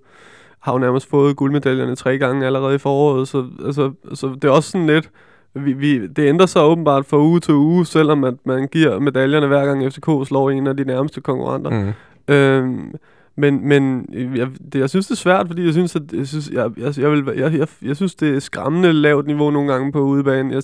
har 0.60 0.72
jo 0.72 0.78
nærmest 0.78 1.10
fået 1.10 1.36
guldmedaljerne 1.36 1.96
tre 1.96 2.18
gange 2.18 2.46
allerede 2.46 2.74
i 2.74 2.78
foråret, 2.78 3.28
så, 3.28 3.46
altså, 3.64 3.92
så 4.14 4.26
det 4.26 4.44
er 4.44 4.50
også 4.50 4.70
sådan 4.70 4.86
lidt, 4.86 5.10
vi, 5.54 5.72
vi, 5.72 6.06
det 6.06 6.28
ændrer 6.28 6.46
sig 6.46 6.62
åbenbart 6.62 7.06
fra 7.06 7.18
uge 7.18 7.40
til 7.40 7.54
uge, 7.54 7.86
selvom 7.86 8.24
at 8.24 8.34
man 8.44 8.68
giver 8.68 8.98
medaljerne 8.98 9.46
hver 9.46 9.66
gang 9.66 9.92
FCK 9.92 10.28
slår 10.28 10.50
en 10.50 10.66
af 10.66 10.76
de 10.76 10.84
nærmeste 10.84 11.20
konkurrenter. 11.20 11.70
Mm. 11.70 12.34
Øhm, 12.34 12.94
men, 13.38 13.68
men 13.68 14.08
øh, 14.12 14.38
jeg, 14.38 14.48
det, 14.72 14.78
jeg 14.78 14.90
synes, 14.90 15.06
det 15.06 15.12
er 15.12 15.16
svært, 15.16 15.46
fordi 15.46 15.64
jeg 15.64 15.72
synes, 15.72 15.96
at 15.96 16.02
jeg, 16.12 16.26
synes, 16.26 16.50
jeg, 16.50 16.70
jeg, 16.76 16.98
jeg, 16.98 17.10
vil, 17.10 17.24
jeg, 17.36 17.58
jeg, 17.58 17.68
jeg 17.82 17.96
synes, 17.96 18.14
det 18.14 18.36
er 18.36 18.40
skræmmende 18.40 18.92
lavt 18.92 19.26
niveau 19.26 19.50
nogle 19.50 19.72
gange 19.72 19.92
på 19.92 20.00
udebanen. 20.00 20.52
Jeg, 20.52 20.62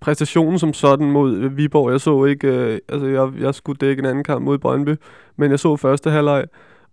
præstationen 0.00 0.58
som 0.58 0.72
sådan 0.72 1.10
mod 1.10 1.36
øh, 1.36 1.56
Viborg, 1.56 1.90
jeg 1.90 2.00
så 2.00 2.24
ikke, 2.24 2.48
øh, 2.48 2.78
altså 2.88 3.06
jeg, 3.06 3.32
jeg 3.40 3.54
skulle 3.54 3.78
dække 3.78 4.00
en 4.00 4.06
anden 4.06 4.24
kamp 4.24 4.44
mod 4.44 4.58
Brøndby, 4.58 4.96
men 5.36 5.50
jeg 5.50 5.60
så 5.60 5.76
første 5.76 6.10
halvleg, 6.10 6.44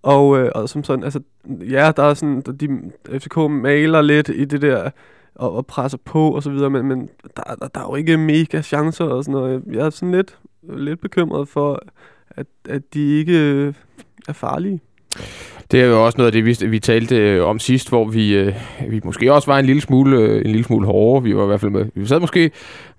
og, 0.01 0.39
øh, 0.39 0.51
og 0.55 0.69
som 0.69 0.83
sådan, 0.83 1.03
altså, 1.03 1.19
ja, 1.69 1.91
der 1.97 2.03
er 2.03 2.13
sådan, 2.13 2.41
de, 2.41 2.91
FCK 3.19 3.37
maler 3.37 4.01
lidt 4.01 4.29
i 4.29 4.45
det 4.45 4.61
der, 4.61 4.89
og, 5.35 5.55
og 5.55 5.65
presser 5.65 5.97
på 6.05 6.31
og 6.31 6.43
så 6.43 6.49
videre, 6.49 6.69
men, 6.69 6.85
men 6.85 7.09
der, 7.37 7.55
der, 7.59 7.67
der 7.67 7.79
er 7.79 7.85
jo 7.89 7.95
ikke 7.95 8.17
mega 8.17 8.61
chancer 8.61 9.05
og 9.05 9.23
sådan 9.23 9.39
noget. 9.39 9.63
Jeg 9.71 9.85
er 9.85 9.89
sådan 9.89 10.11
lidt, 10.11 10.37
lidt 10.63 11.01
bekymret 11.01 11.47
for, 11.47 11.83
at, 12.29 12.47
at 12.69 12.93
de 12.93 13.19
ikke 13.19 13.51
øh, 13.51 13.73
er 14.27 14.33
farlige. 14.33 14.81
Det 15.71 15.81
er 15.81 15.85
jo 15.85 16.05
også 16.05 16.17
noget 16.17 16.27
af 16.27 16.31
det, 16.31 16.45
vi, 16.45 16.67
vi 16.67 16.79
talte 16.79 17.15
øh, 17.15 17.45
om 17.45 17.59
sidst, 17.59 17.89
hvor 17.89 18.05
vi, 18.05 18.35
øh, 18.35 18.53
vi 18.89 19.01
måske 19.03 19.33
også 19.33 19.51
var 19.51 19.59
en 19.59 19.65
lille 19.65 19.81
smule, 19.81 20.17
øh, 20.17 20.37
en 20.37 20.51
lille 20.51 20.63
smule 20.63 20.85
hårde. 20.85 21.23
Vi 21.23 21.35
var 21.35 21.43
i 21.43 21.47
hvert 21.47 21.59
fald 21.59 21.71
med, 21.71 21.85
vi 21.95 22.05
sad 22.05 22.19
måske 22.19 22.51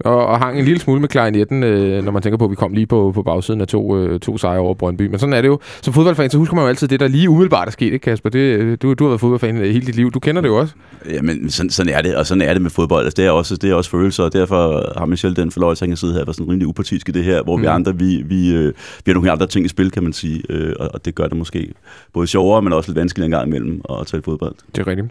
og, 0.05 0.27
og 0.27 0.39
hang 0.39 0.59
en 0.59 0.65
lille 0.65 0.81
smule 0.81 1.01
med 1.01 1.09
klarinetten, 1.09 1.63
øh, 1.63 2.05
når 2.05 2.13
man 2.13 2.23
tænker 2.23 2.37
på, 2.37 2.45
at 2.45 2.51
vi 2.51 2.57
kom 2.57 2.73
lige 2.73 2.87
på, 2.87 3.13
på 3.15 3.23
bagsiden 3.23 3.61
af 3.61 3.67
to, 3.67 3.99
øh, 3.99 4.21
to 4.21 4.39
sejre 4.39 4.59
over 4.61 4.75
Brøndby. 4.75 5.07
Men 5.07 5.19
sådan 5.19 5.33
er 5.33 5.41
det 5.41 5.49
jo. 5.49 5.59
Som 5.83 5.95
fodboldfan, 5.95 6.31
så 6.31 6.39
husker 6.39 6.55
man 6.55 6.63
jo 6.63 6.69
altid 6.69 6.89
det, 6.89 7.01
der 7.01 7.09
lige 7.09 7.31
umiddelbart 7.31 7.69
er 7.69 7.73
sket, 7.73 7.93
ikke 7.93 7.99
Kasper? 7.99 8.31
Det, 8.31 8.39
øh, 8.39 8.79
du, 8.83 8.95
du 8.95 9.05
har 9.05 9.09
været 9.09 9.21
fodboldfan 9.21 9.57
hele 9.57 9.87
dit 9.87 9.97
liv. 9.97 10.11
Du 10.11 10.21
kender 10.21 10.43
det 10.43 10.49
jo 10.49 10.57
også. 10.57 10.75
Jamen, 11.11 11.51
sådan, 11.51 11.71
sådan 11.71 11.95
er 11.95 12.03
det, 12.03 12.17
og 12.17 12.27
sådan 12.27 12.43
er 12.43 12.53
det 12.53 12.63
med 12.63 12.71
fodbold. 12.71 13.05
Altså, 13.05 13.23
det, 13.23 13.27
er 13.27 13.31
også, 13.31 13.57
det 13.57 13.71
er 13.71 13.75
også 13.75 13.91
følelser, 13.91 14.25
og 14.25 14.33
derfor 14.33 14.93
har 14.99 15.07
Michel 15.07 15.37
den 15.37 15.51
forløjelse, 15.51 15.83
at 15.83 15.87
han 15.87 15.91
kan 15.91 15.97
sidde 15.97 16.13
her 16.13 16.21
og 16.21 16.27
være 16.27 16.35
sådan 16.35 16.49
rimelig 16.49 16.67
upartisk 16.67 17.09
i 17.09 17.13
det 17.13 17.25
her, 17.25 17.43
hvor 17.43 17.57
mm. 17.57 17.63
vi 17.63 17.67
andre, 17.67 17.99
vi, 17.99 18.23
vi, 18.27 18.55
øh, 18.55 18.67
vi 18.67 18.73
har 19.07 19.15
nogle 19.15 19.33
andre 19.33 19.47
ting 19.47 19.67
i 19.67 19.69
spil, 19.69 19.91
kan 19.91 20.03
man 20.03 20.13
sige, 20.13 20.43
øh, 20.49 20.73
og, 20.81 20.91
og 20.95 21.05
det 21.05 21.15
gør 21.15 21.27
det 21.27 21.37
måske 21.37 21.73
både 22.13 22.27
sjovere, 22.27 22.63
men 22.63 22.73
også 22.73 22.91
lidt 22.91 22.99
vanskeligt 22.99 23.25
en 23.25 23.31
gang 23.31 23.47
imellem 23.47 23.81
at 23.91 24.07
tale 24.07 24.23
fodbold. 24.23 24.55
Det 24.77 24.87
er 24.87 24.87
rigtigt. 24.87 25.09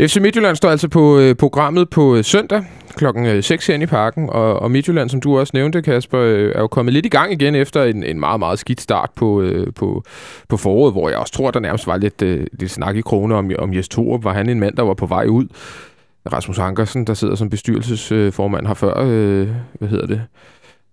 FC 0.00 0.16
Midtjylland 0.16 0.56
står 0.56 0.70
altså 0.70 0.88
på 0.88 1.18
øh, 1.18 1.34
programmet 1.34 1.88
på 1.90 2.16
øh, 2.16 2.24
søndag 2.24 2.64
klokken 2.96 3.42
6 3.42 3.68
øh, 3.68 3.74
her 3.74 3.82
i 3.82 3.86
parken, 3.86 4.19
og, 4.28 4.60
og 4.60 4.70
Midtjylland, 4.70 5.10
som 5.10 5.20
du 5.20 5.38
også 5.38 5.50
nævnte, 5.54 5.82
Kasper, 5.82 6.20
øh, 6.20 6.52
er 6.54 6.60
jo 6.60 6.66
kommet 6.66 6.94
lidt 6.94 7.06
i 7.06 7.08
gang 7.08 7.32
igen 7.32 7.54
efter 7.54 7.84
en, 7.84 8.04
en 8.04 8.20
meget, 8.20 8.38
meget 8.38 8.58
skidt 8.58 8.80
start 8.80 9.10
på, 9.16 9.42
øh, 9.42 9.72
på, 9.74 10.04
på 10.48 10.56
foråret, 10.56 10.92
hvor 10.92 11.08
jeg 11.08 11.18
også 11.18 11.32
tror, 11.32 11.50
der 11.50 11.60
nærmest 11.60 11.86
var 11.86 11.96
lidt, 11.96 12.22
øh, 12.22 12.46
lidt 12.52 12.70
snak 12.70 12.96
i 12.96 13.00
kroner 13.00 13.36
om, 13.36 13.50
om 13.58 13.74
Jes 13.74 13.88
Torup. 13.88 14.24
Var 14.24 14.32
han 14.32 14.48
en 14.48 14.60
mand, 14.60 14.76
der 14.76 14.82
var 14.82 14.94
på 14.94 15.06
vej 15.06 15.26
ud? 15.26 15.46
Rasmus 16.32 16.58
Ankersen, 16.58 17.06
der 17.06 17.14
sidder 17.14 17.34
som 17.34 17.50
bestyrelsesformand, 17.50 18.66
har 18.66 18.74
før, 18.74 18.94
øh, 19.06 19.48
hvad 19.72 19.88
hedder 19.88 20.06
det, 20.06 20.22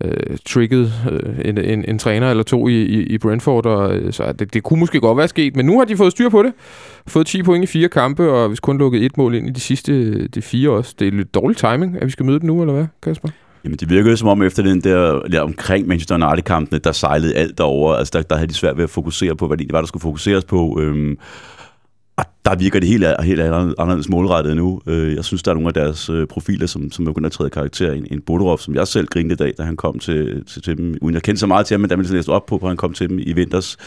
øh, 0.03 0.37
trigget 0.45 0.93
øh, 1.11 1.35
en, 1.45 1.57
en, 1.57 1.85
en 1.87 1.99
træner 1.99 2.29
eller 2.29 2.43
to 2.43 2.67
i, 2.67 2.81
i, 2.83 3.03
i 3.03 3.17
Brentford, 3.17 3.65
og, 3.65 3.95
øh, 3.95 4.13
så 4.13 4.31
det, 4.31 4.53
det 4.53 4.63
kunne 4.63 4.79
måske 4.79 4.99
godt 4.99 5.17
være 5.17 5.27
sket, 5.27 5.55
men 5.55 5.65
nu 5.65 5.77
har 5.77 5.85
de 5.85 5.97
fået 5.97 6.11
styr 6.11 6.29
på 6.29 6.43
det. 6.43 6.53
Fået 7.07 7.27
10 7.27 7.43
point 7.43 7.63
i 7.63 7.67
fire 7.67 7.89
kampe, 7.89 8.31
og 8.31 8.47
hvis 8.47 8.59
kun 8.59 8.77
lukket 8.77 9.05
et 9.05 9.17
mål 9.17 9.35
ind 9.35 9.47
i 9.47 9.51
de 9.51 9.59
sidste 9.59 10.27
de 10.27 10.41
fire 10.41 10.69
også. 10.69 10.95
Det 10.99 11.07
er 11.07 11.11
lidt 11.11 11.33
dårlig 11.33 11.57
timing, 11.57 11.97
at 12.01 12.05
vi 12.05 12.11
skal 12.11 12.25
møde 12.25 12.39
dem 12.39 12.47
nu, 12.47 12.61
eller 12.61 12.73
hvad, 12.73 12.85
Kasper? 13.03 13.29
Jamen, 13.63 13.77
det 13.77 13.89
virkede 13.89 14.17
som 14.17 14.27
om 14.27 14.41
efter 14.41 14.63
den 14.63 14.81
der, 14.81 15.19
der 15.19 15.41
omkring 15.41 15.87
Manchester 15.87 16.15
United-kampene, 16.15 16.79
der 16.79 16.91
sejlede 16.91 17.35
alt 17.35 17.57
derover. 17.57 17.93
Altså, 17.93 18.11
der, 18.17 18.21
der 18.21 18.35
havde 18.35 18.47
de 18.47 18.53
svært 18.53 18.77
ved 18.77 18.83
at 18.83 18.89
fokusere 18.89 19.35
på, 19.35 19.47
hvad 19.47 19.57
det 19.57 19.67
var, 19.71 19.81
der 19.81 19.87
skulle 19.87 20.01
fokuseres 20.01 20.45
på. 20.45 20.79
Øhm, 20.81 21.17
der 22.49 22.55
virker 22.55 22.79
det 22.79 22.89
helt, 22.89 23.05
helt 23.23 23.41
anderledes 23.41 24.09
målrettet 24.09 24.55
nu. 24.55 24.81
Øh, 24.87 25.15
jeg 25.15 25.25
synes, 25.25 25.43
der 25.43 25.51
er 25.51 25.55
nogle 25.55 25.67
af 25.67 25.73
deres 25.73 26.09
øh, 26.09 26.27
profiler, 26.27 26.67
som, 26.67 26.91
som 26.91 27.05
er 27.07 27.09
begyndt 27.09 27.25
at 27.25 27.31
træde 27.31 27.49
karakter. 27.49 27.91
En, 27.91 28.07
en 28.11 28.21
Bodorov, 28.21 28.59
som 28.59 28.75
jeg 28.75 28.87
selv 28.87 29.07
grinede 29.07 29.33
i 29.33 29.37
dag, 29.37 29.53
da 29.57 29.63
han 29.63 29.75
kom 29.75 29.99
til, 29.99 30.45
til, 30.45 30.61
til 30.61 30.77
dem. 30.77 30.97
Uden 31.01 31.13
jeg 31.13 31.23
kendte 31.23 31.39
så 31.39 31.47
meget 31.47 31.65
til 31.65 31.73
ham, 31.73 31.81
men 31.81 31.89
da 31.89 31.95
man 31.95 32.05
læste 32.05 32.29
op 32.29 32.45
på, 32.45 32.57
hvor 32.57 32.67
han 32.67 32.77
kom 32.77 32.93
til 32.93 33.09
dem 33.09 33.19
i 33.19 33.33
vinters. 33.33 33.77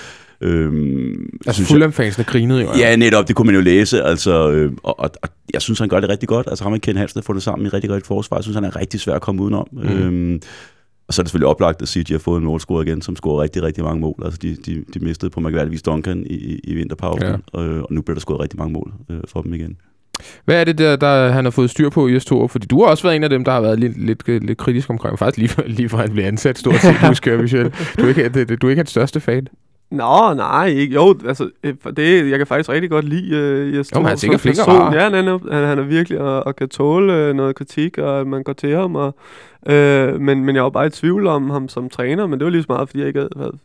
Øhm, 0.40 1.38
altså 1.46 1.64
Fulham-fansene 1.64 2.24
grinede 2.24 2.60
jo. 2.60 2.68
Ja, 2.78 2.96
netop, 2.96 3.28
det 3.28 3.36
kunne 3.36 3.46
man 3.46 3.54
jo 3.54 3.60
læse. 3.60 4.02
Altså, 4.02 4.50
øh, 4.50 4.72
og, 4.82 5.00
og, 5.00 5.10
og, 5.22 5.28
jeg 5.54 5.62
synes, 5.62 5.78
han 5.78 5.88
gør 5.88 6.00
det 6.00 6.08
rigtig 6.08 6.28
godt. 6.28 6.46
Altså 6.46 6.64
ham 6.64 6.72
og 6.72 6.80
Ken 6.80 6.96
Hansen 6.96 7.18
har 7.18 7.22
fået 7.22 7.34
det 7.34 7.42
sammen 7.42 7.66
i 7.66 7.68
rigtig 7.68 7.90
godt 7.90 8.06
forsvar. 8.06 8.36
Jeg 8.36 8.44
synes, 8.44 8.54
han 8.54 8.64
er 8.64 8.76
rigtig 8.76 9.00
svær 9.00 9.14
at 9.14 9.22
komme 9.22 9.42
udenom. 9.42 9.68
Mm. 9.72 9.82
Øhm, 9.82 10.40
og 11.10 11.14
så 11.14 11.22
er 11.22 11.24
det 11.24 11.30
selvfølgelig 11.30 11.48
oplagt 11.48 11.82
at 11.82 11.88
sige, 11.88 12.00
at 12.00 12.08
de 12.08 12.12
har 12.12 12.18
fået 12.18 12.38
en 12.38 12.44
målscorer 12.44 12.82
igen, 12.82 13.02
som 13.02 13.16
scorer 13.16 13.42
rigtig, 13.42 13.62
rigtig 13.62 13.84
mange 13.84 14.00
mål. 14.00 14.22
Altså 14.24 14.38
de, 14.42 14.56
de, 14.56 14.84
de 14.94 15.00
mistede 15.00 15.30
på 15.30 15.40
mærkværdigvis 15.40 15.82
Duncan 15.82 16.26
i, 16.26 16.60
i, 16.64 16.74
vinterpausen, 16.74 17.28
ja. 17.28 17.36
og, 17.52 17.64
og 17.64 17.86
nu 17.90 18.02
bliver 18.02 18.14
der 18.14 18.20
scoret 18.20 18.40
rigtig 18.40 18.58
mange 18.58 18.72
mål 18.72 18.92
øh, 19.10 19.20
for 19.28 19.42
dem 19.42 19.54
igen. 19.54 19.76
Hvad 20.44 20.60
er 20.60 20.64
det 20.64 20.78
der, 20.78 20.96
der 20.96 21.28
han 21.28 21.44
har 21.44 21.50
fået 21.50 21.70
styr 21.70 21.88
på 21.88 22.08
i 22.08 22.16
S2? 22.16 22.46
Fordi 22.46 22.66
du 22.66 22.82
har 22.82 22.90
også 22.90 23.02
været 23.02 23.16
en 23.16 23.24
af 23.24 23.30
dem, 23.30 23.44
der 23.44 23.52
har 23.52 23.60
været 23.60 23.80
lidt, 23.80 24.06
lidt, 24.06 24.28
lidt 24.28 24.58
kritisk 24.58 24.90
omkring. 24.90 25.18
Faktisk 25.18 25.56
lige, 25.56 25.68
lige 25.76 25.88
fra 25.88 25.98
han 25.98 26.12
blev 26.12 26.24
ansat, 26.24 26.58
stort 26.58 26.80
set, 26.80 27.08
husker 27.08 27.30
jeg, 27.30 27.40
Michel. 27.40 27.72
Du 27.98 28.04
er 28.04 28.08
ikke, 28.08 28.44
du 28.56 28.66
er 28.66 28.70
ikke 28.70 28.80
hans 28.80 28.90
største 28.90 29.20
fan. 29.20 29.46
Nå, 29.90 30.34
nej, 30.34 30.66
ikke. 30.66 30.94
Jo, 30.94 31.14
altså, 31.26 31.50
øh, 31.62 31.74
det, 31.96 32.30
jeg 32.30 32.38
kan 32.38 32.46
faktisk 32.46 32.68
rigtig 32.70 32.90
godt 32.90 33.04
lide 33.04 33.66
uh, 33.68 33.74
Jes 33.74 33.92
Jo, 33.94 34.00
han 34.00 34.12
er 34.12 34.16
sikkert 34.16 34.40
flink 34.40 34.58
Ja, 34.58 35.00
han 35.00 35.14
er, 35.14 35.52
han, 35.52 35.68
han 35.68 35.78
er 35.78 35.82
virkelig 35.82 36.20
og, 36.20 36.46
og 36.46 36.56
kan 36.56 36.68
tåle 36.68 37.30
uh, 37.30 37.36
noget 37.36 37.56
kritik, 37.56 37.98
og 37.98 38.26
man 38.26 38.42
går 38.42 38.52
til 38.52 38.76
ham. 38.76 38.96
Og, 38.96 39.14
uh, 39.66 40.20
men, 40.20 40.44
men 40.44 40.54
jeg 40.54 40.62
var 40.62 40.70
bare 40.70 40.86
i 40.86 40.90
tvivl 40.90 41.26
om 41.26 41.50
ham 41.50 41.68
som 41.68 41.88
træner, 41.88 42.26
men 42.26 42.38
det 42.38 42.44
var 42.44 42.50
lige 42.50 42.62
så 42.62 42.66
meget, 42.68 42.88
fordi 42.88 42.98
jeg 42.98 43.08
ikke 43.08 43.20
havde, 43.20 43.30
havde 43.36 43.58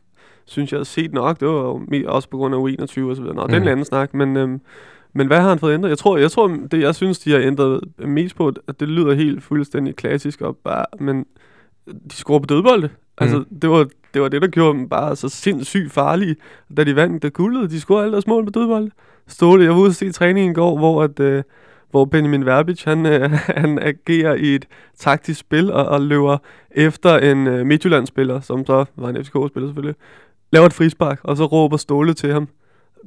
synes, 0.45 0.71
jeg 0.71 0.77
havde 0.77 0.85
set 0.85 1.13
nok. 1.13 1.39
Det 1.39 1.47
var 1.47 1.79
også 2.07 2.29
på 2.29 2.37
grund 2.37 2.55
af 2.55 2.59
U21 2.59 3.09
og 3.09 3.15
så 3.15 3.21
videre. 3.21 3.35
Nå, 3.35 3.43
mm. 3.43 3.51
den 3.51 3.67
anden 3.67 3.85
snak, 3.85 4.13
men... 4.13 4.37
Um, 4.37 4.61
men 5.17 5.27
hvad 5.27 5.39
har 5.41 5.49
han 5.49 5.59
fået 5.59 5.73
ændret? 5.73 5.89
Jeg 5.89 5.97
tror, 5.97 6.17
jeg 6.17 6.31
tror 6.31 6.57
det 6.71 6.81
jeg 6.81 6.95
synes, 6.95 7.19
de 7.19 7.31
har 7.31 7.39
ændret 7.39 7.79
mest 7.97 8.35
på, 8.35 8.51
at 8.67 8.79
det 8.79 8.87
lyder 8.89 9.13
helt 9.13 9.43
fuldstændig 9.43 9.95
klassisk 9.95 10.41
og 10.41 10.57
bare, 10.63 10.85
men 10.99 11.25
de 11.85 12.15
scorer 12.15 12.39
på 12.39 12.45
dødbolde. 12.45 12.89
Altså, 13.17 13.37
mm. 13.37 13.59
det, 13.61 13.69
var, 13.69 13.87
det 14.13 14.21
var 14.21 14.29
det, 14.29 14.41
der 14.41 14.47
gjorde 14.47 14.77
dem 14.77 14.89
bare 14.89 15.15
så 15.15 15.29
sindssygt 15.29 15.91
farlige, 15.91 16.35
da 16.77 16.83
de 16.83 16.95
vandt 16.95 17.23
der 17.23 17.29
guldede. 17.29 17.69
De 17.69 17.79
scorede 17.79 18.03
alle 18.03 18.11
deres 18.11 18.27
mål 18.27 18.45
på 18.45 18.51
dødbold. 18.51 18.91
Stod 19.27 19.59
det. 19.59 19.65
Jeg 19.65 19.73
var 19.73 19.79
ude 19.79 19.87
og 19.87 19.95
se 19.95 20.11
træningen 20.11 20.51
i 20.51 20.53
går, 20.53 20.77
hvor, 20.77 21.03
at, 21.03 21.19
øh, 21.19 21.43
hvor 21.91 22.05
Benjamin 22.05 22.45
Verbic, 22.45 22.83
han, 22.83 23.05
øh, 23.05 23.31
han 23.61 23.79
agerer 23.79 24.35
i 24.35 24.55
et 24.55 24.67
taktisk 24.97 25.39
spil 25.39 25.71
og, 25.71 25.85
og 25.85 26.01
løber 26.01 26.37
efter 26.71 27.17
en 27.17 27.47
øh, 27.47 27.65
Midtjylland-spiller, 27.65 28.39
som 28.39 28.65
så 28.65 28.85
var 28.95 29.09
en 29.09 29.15
FCK-spiller 29.15 29.67
selvfølgelig, 29.67 29.95
laver 30.51 30.65
et 30.65 30.73
frispark, 30.73 31.19
og 31.23 31.37
så 31.37 31.45
råber 31.45 31.77
Ståle 31.77 32.13
til 32.13 32.33
ham, 32.33 32.47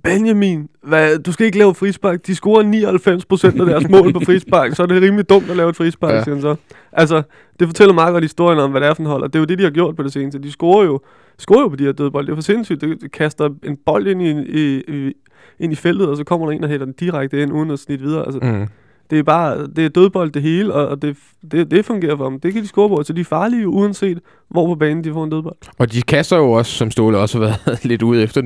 Benjamin, 0.04 0.68
hvad, 0.82 1.18
du 1.18 1.32
skal 1.32 1.46
ikke 1.46 1.58
lave 1.58 1.74
frispark. 1.74 2.26
De 2.26 2.34
scorer 2.34 2.62
99% 2.62 3.60
af 3.60 3.66
deres 3.66 3.88
mål 3.88 4.12
på 4.12 4.20
frispark, 4.20 4.74
så 4.74 4.82
er 4.82 4.86
det 4.86 5.02
rimelig 5.02 5.28
dumt 5.28 5.50
at 5.50 5.56
lave 5.56 5.70
et 5.70 5.76
frispark, 5.76 6.14
ja. 6.14 6.24
siger 6.24 6.34
han 6.34 6.42
så. 6.42 6.56
Altså, 6.92 7.22
det 7.60 7.68
fortæller 7.68 7.94
meget 7.94 8.12
godt 8.12 8.24
historien 8.24 8.58
om, 8.58 8.70
hvad 8.70 8.80
det 8.80 8.88
er 8.88 8.94
for 8.94 9.02
en 9.02 9.08
hold, 9.08 9.22
og 9.22 9.32
det 9.32 9.38
er 9.38 9.40
jo 9.40 9.46
det, 9.46 9.58
de 9.58 9.64
har 9.64 9.70
gjort 9.70 9.96
på 9.96 10.02
det 10.02 10.12
seneste. 10.12 10.42
De 10.42 10.50
scorer 10.50 10.84
jo, 10.84 11.00
scorer 11.38 11.60
jo 11.60 11.68
på 11.68 11.76
de 11.76 11.84
her 11.84 11.92
dødbold. 11.92 12.26
Det 12.26 12.32
er 12.32 12.36
for 12.36 12.42
sindssygt. 12.42 12.80
Det 12.80 13.12
kaster 13.12 13.50
en 13.64 13.76
bold 13.86 14.06
ind 14.06 14.22
i, 14.22 14.30
i, 14.30 14.82
i, 14.88 15.12
ind 15.58 15.72
i 15.72 15.76
feltet, 15.76 16.08
og 16.08 16.16
så 16.16 16.24
kommer 16.24 16.46
der 16.46 16.52
en 16.52 16.64
og 16.64 16.70
hætter 16.70 16.86
den 16.86 16.94
direkte 17.00 17.42
ind, 17.42 17.52
uden 17.52 17.70
at 17.70 17.78
snit 17.78 18.02
videre. 18.02 18.24
Altså, 18.24 18.40
mm. 18.42 18.66
Det 19.10 19.18
er 19.18 19.22
bare, 19.22 19.66
det 19.66 19.84
er 19.84 19.88
dødbold 19.88 20.30
det 20.30 20.42
hele, 20.42 20.74
og 20.74 21.02
det, 21.02 21.16
det, 21.52 21.70
det 21.70 21.84
fungerer 21.84 22.16
for 22.16 22.28
dem. 22.28 22.40
Det 22.40 22.52
kan 22.52 22.62
de 22.62 22.68
score 22.68 22.88
på, 22.88 23.02
så 23.02 23.12
de 23.12 23.20
er 23.20 23.24
farlige, 23.24 23.68
uanset 23.68 24.18
hvor 24.48 24.66
på 24.66 24.74
banen 24.74 25.04
de 25.04 25.12
får 25.12 25.24
en 25.24 25.30
dødbold. 25.30 25.56
Og 25.78 25.92
de 25.92 26.02
kaster 26.02 26.36
jo 26.36 26.52
også, 26.52 26.72
som 26.72 26.90
Ståle 26.90 27.18
også 27.18 27.38
har 27.38 27.44
været 27.44 27.84
lidt 27.90 28.02
ude 28.02 28.22
efter, 28.22 28.42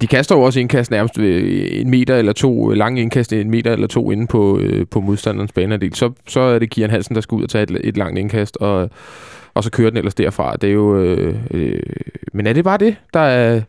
de 0.00 0.06
kaster 0.06 0.36
jo 0.36 0.42
også 0.42 0.60
indkast 0.60 0.90
nærmest 0.90 1.18
en 1.18 1.90
meter 1.90 2.16
eller 2.16 2.32
to, 2.32 2.68
lang 2.68 3.00
indkast 3.00 3.32
en 3.32 3.50
meter 3.50 3.72
eller 3.72 3.86
to 3.86 4.10
inde 4.10 4.26
på, 4.26 4.58
øh, 4.58 4.86
på 4.86 5.00
modstanderens 5.00 5.52
banedel. 5.52 5.94
Så, 5.94 6.12
så 6.28 6.40
er 6.40 6.58
det 6.58 6.70
Kian 6.70 6.90
Hansen, 6.90 7.14
der 7.14 7.20
skal 7.20 7.36
ud 7.36 7.42
og 7.42 7.50
tage 7.50 7.62
et, 7.62 7.80
et 7.84 7.96
langt 7.96 8.18
indkast, 8.18 8.56
og, 8.56 8.90
og 9.54 9.64
så 9.64 9.70
kører 9.70 9.90
den 9.90 9.96
ellers 9.96 10.14
derfra. 10.14 10.56
Det 10.56 10.68
er 10.68 10.74
jo, 10.74 11.02
øh, 11.02 11.34
øh, 11.50 11.82
men 12.32 12.46
er 12.46 12.52
det 12.52 12.64
bare 12.64 12.78
det, 12.78 12.96
der 13.14 13.20
er 13.20 13.60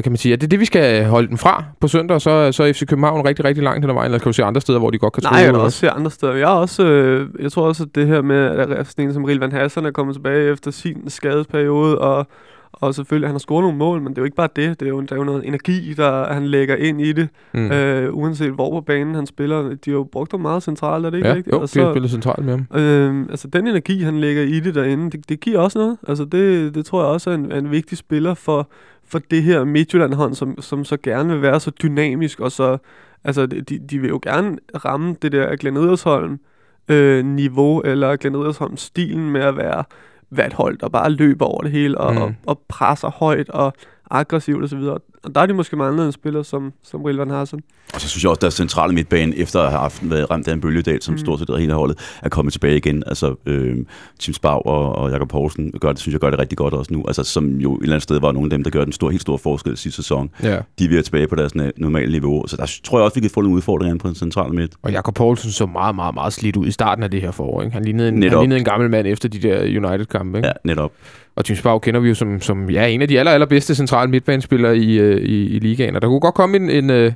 hvad 0.00 0.02
kan 0.02 0.12
man 0.12 0.16
sige, 0.16 0.32
er 0.32 0.36
det 0.36 0.50
det, 0.50 0.60
vi 0.60 0.64
skal 0.64 1.04
holde 1.04 1.28
den 1.28 1.38
fra 1.38 1.64
på 1.80 1.88
søndag, 1.88 2.20
så, 2.20 2.52
så 2.52 2.62
er 2.64 2.72
FC 2.72 2.86
København 2.86 3.26
rigtig, 3.26 3.44
rigtig 3.44 3.64
langt 3.64 3.84
hen 3.84 3.90
ad 3.90 3.94
vejen, 3.94 4.06
eller 4.06 4.18
kan 4.18 4.26
du 4.28 4.32
se 4.32 4.44
andre 4.44 4.60
steder, 4.60 4.78
hvor 4.78 4.90
de 4.90 4.98
godt 4.98 5.12
kan? 5.12 5.22
Nej, 5.30 5.40
jeg 5.40 5.44
kan 5.52 5.60
også 5.60 5.78
se 5.78 5.90
andre 5.90 6.10
steder. 6.10 6.32
Jeg, 6.34 6.42
er 6.50 6.56
også, 6.56 6.84
øh, 6.86 7.28
jeg 7.40 7.52
tror 7.52 7.66
også, 7.66 7.82
at 7.82 7.94
det 7.94 8.06
her 8.06 8.22
med, 8.22 8.36
at 8.36 8.86
sådan 8.86 9.06
en 9.06 9.12
som 9.14 9.24
Rilvan 9.24 9.52
Hassan 9.52 9.86
er 9.86 9.90
kommet 9.90 10.14
tilbage 10.16 10.52
efter 10.52 10.70
sin 10.70 11.10
skadesperiode, 11.10 11.98
og, 11.98 12.26
og 12.72 12.94
selvfølgelig, 12.94 13.28
han 13.28 13.34
har 13.34 13.38
scoret 13.38 13.62
nogle 13.62 13.78
mål, 13.78 14.00
men 14.02 14.08
det 14.08 14.18
er 14.18 14.22
jo 14.22 14.24
ikke 14.24 14.36
bare 14.36 14.48
det. 14.56 14.80
Det 14.80 14.86
er 14.86 14.90
jo, 14.90 15.00
der 15.00 15.12
er 15.14 15.16
jo 15.16 15.24
noget 15.24 15.46
energi, 15.46 15.94
der 15.96 16.32
han 16.32 16.46
lægger 16.46 16.76
ind 16.76 17.00
i 17.00 17.12
det, 17.12 17.28
Mm. 17.54 17.70
øh, 17.70 18.14
uanset 18.14 18.50
hvor 18.52 18.70
på 18.70 18.80
banen 18.80 19.14
han 19.14 19.26
spiller. 19.26 19.62
De 19.62 19.76
har 19.86 19.92
jo 19.92 20.04
brugt 20.12 20.32
ham 20.32 20.40
meget 20.40 20.62
centralt, 20.62 21.06
er 21.06 21.10
det 21.10 21.16
ikke 21.18 21.28
ja, 21.28 21.34
rigtigt? 21.34 21.54
jo, 21.56 21.60
Og 21.60 21.74
de 21.74 21.80
har 21.80 21.92
spillet 21.92 22.10
centralt 22.10 22.44
med 22.44 22.52
ham. 22.70 22.80
Øh, 22.80 23.26
altså 23.30 23.48
den 23.48 23.66
energi, 23.66 24.02
han 24.02 24.18
lægger 24.20 24.42
i 24.42 24.60
det 24.60 24.74
derinde, 24.74 25.10
det, 25.10 25.28
det 25.28 25.40
giver 25.40 25.58
også 25.58 25.78
noget. 25.78 25.96
Altså 26.08 26.24
det, 26.24 26.74
det 26.74 26.86
tror 26.86 27.00
jeg 27.02 27.08
også 27.10 27.30
er 27.30 27.34
en, 27.34 27.52
er 27.52 27.58
en 27.58 27.70
vigtig 27.70 27.98
spiller 27.98 28.34
for, 28.34 28.68
for 29.10 29.18
det 29.18 29.42
her 29.42 29.64
Midtjylland-hånd, 29.64 30.34
som, 30.34 30.60
som 30.60 30.84
så 30.84 30.96
gerne 30.96 31.32
vil 31.32 31.42
være 31.42 31.60
så 31.60 31.70
dynamisk, 31.82 32.40
og 32.40 32.52
så, 32.52 32.78
altså 33.24 33.46
de, 33.46 33.62
de 33.62 33.98
vil 33.98 34.08
jo 34.08 34.20
gerne 34.22 34.58
ramme 34.84 35.16
det 35.22 35.32
der 35.32 35.56
Glenn 35.56 35.76
Edersholm 35.76 36.40
øh, 36.88 37.24
niveau, 37.24 37.80
eller 37.80 38.16
Glenn 38.16 38.36
Edersholm 38.36 38.76
stilen 38.76 39.30
med 39.30 39.40
at 39.40 39.56
være, 39.56 39.84
være 40.30 40.46
et 40.46 40.52
hold, 40.52 40.78
der 40.78 40.88
bare 40.88 41.10
løber 41.10 41.46
over 41.46 41.62
det 41.62 41.70
hele, 41.70 41.98
og, 41.98 42.14
mm. 42.14 42.20
og, 42.20 42.34
og 42.46 42.60
presser 42.68 43.10
højt, 43.10 43.48
og 43.48 43.72
aggressivt 44.10 44.64
osv. 44.64 44.78
Og 45.24 45.34
der 45.34 45.40
er 45.40 45.46
de 45.46 45.52
måske 45.52 45.76
manglet 45.76 46.06
en 46.06 46.12
spiller 46.12 46.42
som, 46.42 46.72
som 46.82 47.02
Rilvan 47.02 47.30
Hassan. 47.30 47.60
Og 47.94 48.00
så 48.00 48.08
synes 48.08 48.22
jeg 48.22 48.30
også, 48.30 48.38
at 48.38 48.42
der 48.42 48.50
centrale 48.50 48.94
midtbane, 48.94 49.36
efter 49.36 49.60
at 49.60 49.70
have 49.70 49.80
haft 49.80 50.10
været 50.10 50.30
ramt 50.30 50.48
af 50.48 50.52
en 50.52 50.60
bølgedal, 50.60 51.02
som 51.02 51.14
mm. 51.14 51.18
Stort 51.18 51.38
set 51.38 51.58
hele 51.58 51.72
holdet, 51.72 51.98
er 52.22 52.28
kommet 52.28 52.52
tilbage 52.52 52.76
igen. 52.76 53.02
Altså, 53.06 53.34
øh, 53.46 53.76
Tim 54.18 54.34
Spau 54.34 54.60
og, 54.64 54.96
og 54.96 55.10
Jakob 55.10 55.28
Poulsen 55.28 55.72
gør 55.80 55.88
det, 55.92 55.98
synes 55.98 56.12
jeg 56.12 56.20
gør 56.20 56.30
det 56.30 56.38
rigtig 56.38 56.58
godt 56.58 56.74
også 56.74 56.92
nu. 56.94 57.04
Altså, 57.06 57.24
som 57.24 57.56
jo 57.56 57.74
et 57.74 57.82
eller 57.82 57.94
andet 57.94 58.02
sted 58.02 58.20
var 58.20 58.32
nogle 58.32 58.46
af 58.46 58.50
dem, 58.50 58.64
der 58.64 58.70
gør 58.70 58.84
den 58.84 58.92
store, 58.92 59.10
helt 59.10 59.22
store 59.22 59.38
forskel 59.38 59.76
sidste 59.76 60.02
sæson. 60.02 60.30
Ja. 60.42 60.58
De 60.78 60.84
er 60.84 60.88
ved 60.88 61.02
tilbage 61.02 61.28
på 61.28 61.34
deres 61.34 61.54
normale 61.76 62.12
niveau. 62.12 62.46
Så 62.46 62.56
der 62.56 62.78
tror 62.84 62.98
jeg 62.98 63.04
også, 63.04 63.14
vi 63.14 63.20
kan 63.20 63.30
få 63.30 63.40
nogle 63.40 63.56
udfordringer 63.56 63.98
på 63.98 64.08
den 64.08 64.14
centrale 64.14 64.54
midt. 64.54 64.72
Og 64.82 64.92
Jakob 64.92 65.14
Poulsen 65.14 65.50
så 65.50 65.66
meget, 65.66 65.94
meget, 65.94 66.14
meget 66.14 66.32
slidt 66.32 66.56
ud 66.56 66.66
i 66.66 66.70
starten 66.70 67.04
af 67.04 67.10
det 67.10 67.20
her 67.20 67.30
forår. 67.30 67.62
Ikke? 67.62 67.74
Han, 67.74 67.84
lignede 67.84 68.08
en, 68.08 68.22
han 68.22 68.38
lignede 68.38 68.58
en 68.58 68.64
gammel 68.64 68.90
mand 68.90 69.06
efter 69.06 69.28
de 69.28 69.38
der 69.38 69.60
United-kampe. 69.62 70.38
Ikke? 70.38 70.48
Ja, 70.48 70.52
netop. 70.64 70.92
Og 71.40 71.44
Tim 71.44 71.56
Spau 71.56 71.78
kender 71.78 72.00
vi 72.00 72.08
jo 72.08 72.14
som, 72.14 72.40
som 72.40 72.70
ja, 72.70 72.86
en 72.86 73.02
af 73.02 73.08
de 73.08 73.18
aller, 73.18 73.32
allerbedste 73.32 73.74
centrale 73.74 74.10
midtbanespillere 74.10 74.78
i, 74.78 74.98
øh, 74.98 75.20
i, 75.20 75.46
i 75.46 75.58
ligaen. 75.58 75.96
Og 75.96 76.02
der 76.02 76.08
kunne 76.08 76.20
godt 76.20 76.34
komme 76.34 76.56
en, 76.56 76.70
en, 76.70 76.90
øh, 76.90 77.12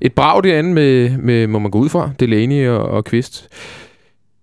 et 0.00 0.12
brag 0.12 0.42
derinde 0.42 0.74
med, 0.74 1.18
med, 1.18 1.46
må 1.46 1.58
man 1.58 1.70
gå 1.70 1.78
ud 1.78 1.88
fra, 1.88 2.10
Delaney 2.20 2.68
og, 2.68 2.82
og 2.82 3.04
Kvist. 3.04 3.48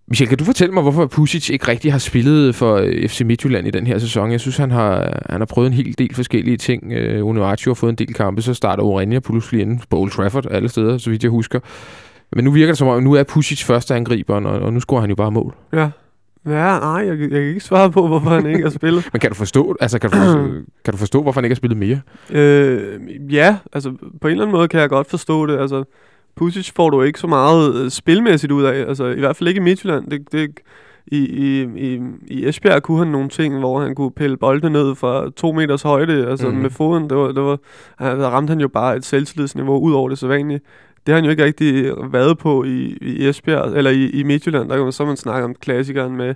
Michel, 0.08 0.28
kan 0.28 0.38
du 0.38 0.44
fortælle 0.44 0.74
mig, 0.74 0.84
hvorfor 0.84 1.06
Pusic 1.06 1.50
ikke 1.50 1.68
rigtig 1.68 1.92
har 1.92 2.00
spillet 2.00 2.56
for 2.56 2.76
øh, 2.76 3.10
FC 3.10 3.22
Midtjylland 3.22 3.68
i 3.68 3.72
den 3.72 3.88
her 3.88 3.98
sæson? 3.98 4.32
Jeg 4.32 4.40
synes, 4.40 4.58
han 4.58 4.72
har, 4.72 5.24
han 5.30 5.42
har 5.42 5.46
prøvet 5.46 5.68
en 5.68 5.74
hel 5.74 5.96
del 5.98 6.16
forskellige 6.16 6.58
ting. 6.58 6.94
Øh, 6.94 7.26
Unuaccio 7.26 7.70
har 7.70 7.76
fået 7.76 7.90
en 7.90 7.96
del 7.96 8.14
kampe, 8.14 8.42
så 8.42 8.54
starter 8.54 8.84
Oranje 8.84 9.22
pludselig 9.22 9.62
inden 9.62 9.82
på 9.90 9.98
Old 9.98 10.12
Trafford 10.12 10.46
alle 10.52 10.70
steder, 10.70 10.98
så 10.98 11.10
vidt 11.10 11.24
jeg 11.24 11.32
husker. 11.32 11.60
Men 12.36 12.44
nu 12.46 12.52
virker 12.52 12.72
det 12.72 12.78
som 12.78 12.88
om, 12.88 13.04
nu 13.04 13.14
er 13.14 13.24
Pusic 13.24 13.64
første 13.64 13.96
angriberen, 13.96 14.46
og, 14.46 14.60
og 14.60 14.74
nu 14.74 14.80
scorer 14.80 15.02
han 15.02 15.10
jo 15.10 15.16
bare 15.16 15.32
mål. 15.32 15.56
Ja. 15.74 15.90
Ja, 16.46 16.80
nej, 16.80 16.92
jeg, 17.08 17.20
jeg 17.20 17.30
kan 17.30 17.42
ikke 17.42 17.60
svare 17.60 17.92
på, 17.92 18.08
hvorfor 18.08 18.30
han 18.30 18.46
ikke 18.46 18.64
har 18.64 18.70
spillet. 18.70 19.10
Men 19.14 19.20
kan 19.20 19.30
du 19.30 19.36
forstå, 19.36 19.76
altså, 19.80 20.00
kan 20.00 20.10
du 20.10 20.16
forstå, 20.18 20.44
kan 20.86 20.92
du 20.94 20.98
forstå 20.98 21.22
hvorfor 21.22 21.40
han 21.42 21.46
ikke 21.46 21.54
har 21.54 21.58
spillet 21.58 21.78
mere? 21.78 22.02
Øh, 22.32 23.34
ja, 23.34 23.58
altså 23.74 23.92
på 24.22 24.28
en 24.28 24.32
eller 24.32 24.44
anden 24.46 24.56
måde 24.58 24.68
kan 24.68 24.80
jeg 24.80 24.90
godt 24.90 25.10
forstå 25.10 25.46
det. 25.46 25.60
Altså, 25.60 25.84
Pusic 26.36 26.72
får 26.76 26.90
du 26.90 27.02
ikke 27.02 27.20
så 27.20 27.28
meget 27.28 27.76
øh, 27.76 27.90
spilmæssigt 27.92 28.52
ud 28.52 28.64
af. 28.64 28.80
Altså 28.88 29.06
i 29.06 29.20
hvert 29.20 29.36
fald 29.36 29.48
ikke 29.48 29.60
i 29.60 29.64
Midtjylland. 29.64 30.12
Det, 30.12 30.32
det, 30.32 30.50
i, 31.08 31.18
i, 31.18 31.62
i, 31.76 32.02
I 32.28 32.48
Esbjerg 32.48 32.84
kunne 32.84 32.98
han 32.98 33.08
nogle 33.08 33.30
ting, 33.30 33.60
hvor 33.60 33.82
han 33.82 33.96
kunne 33.96 34.12
pille 34.12 34.38
bolden 34.38 34.72
ned 34.72 34.96
fra 34.96 35.30
to 35.36 35.52
meters 35.52 35.82
højde, 35.82 36.28
altså 36.28 36.50
mm. 36.50 36.56
med 36.58 36.70
foden. 36.70 37.10
Det 37.10 37.18
var, 37.18 37.28
det 37.32 37.44
var, 37.44 37.58
han- 37.98 38.20
der 38.20 38.28
ramte 38.30 38.52
han 38.52 38.60
jo 38.60 38.68
bare 38.68 38.96
et 38.96 39.06
selvtillidsniveau 39.06 39.80
ud 39.80 39.94
over 39.94 40.10
det 40.10 40.18
sædvanlige. 40.18 40.60
Det 41.06 41.14
har 41.14 41.16
han 41.16 41.26
jo 41.26 41.32
ikke 41.32 41.44
rigtig 41.44 41.92
været 42.12 42.38
på 42.38 42.64
i, 42.64 42.98
i 43.02 43.28
Esbjerg, 43.28 43.78
eller 43.78 43.92
i, 43.92 44.10
i 44.10 44.24
Midtjylland. 44.24 44.70
Der 44.70 44.76
kan 44.76 44.84
man 44.84 44.92
så 44.92 45.06
man 45.06 45.18
snakke 45.18 45.46
om 45.46 45.56
klassikeren 45.56 46.16
med 46.18 46.36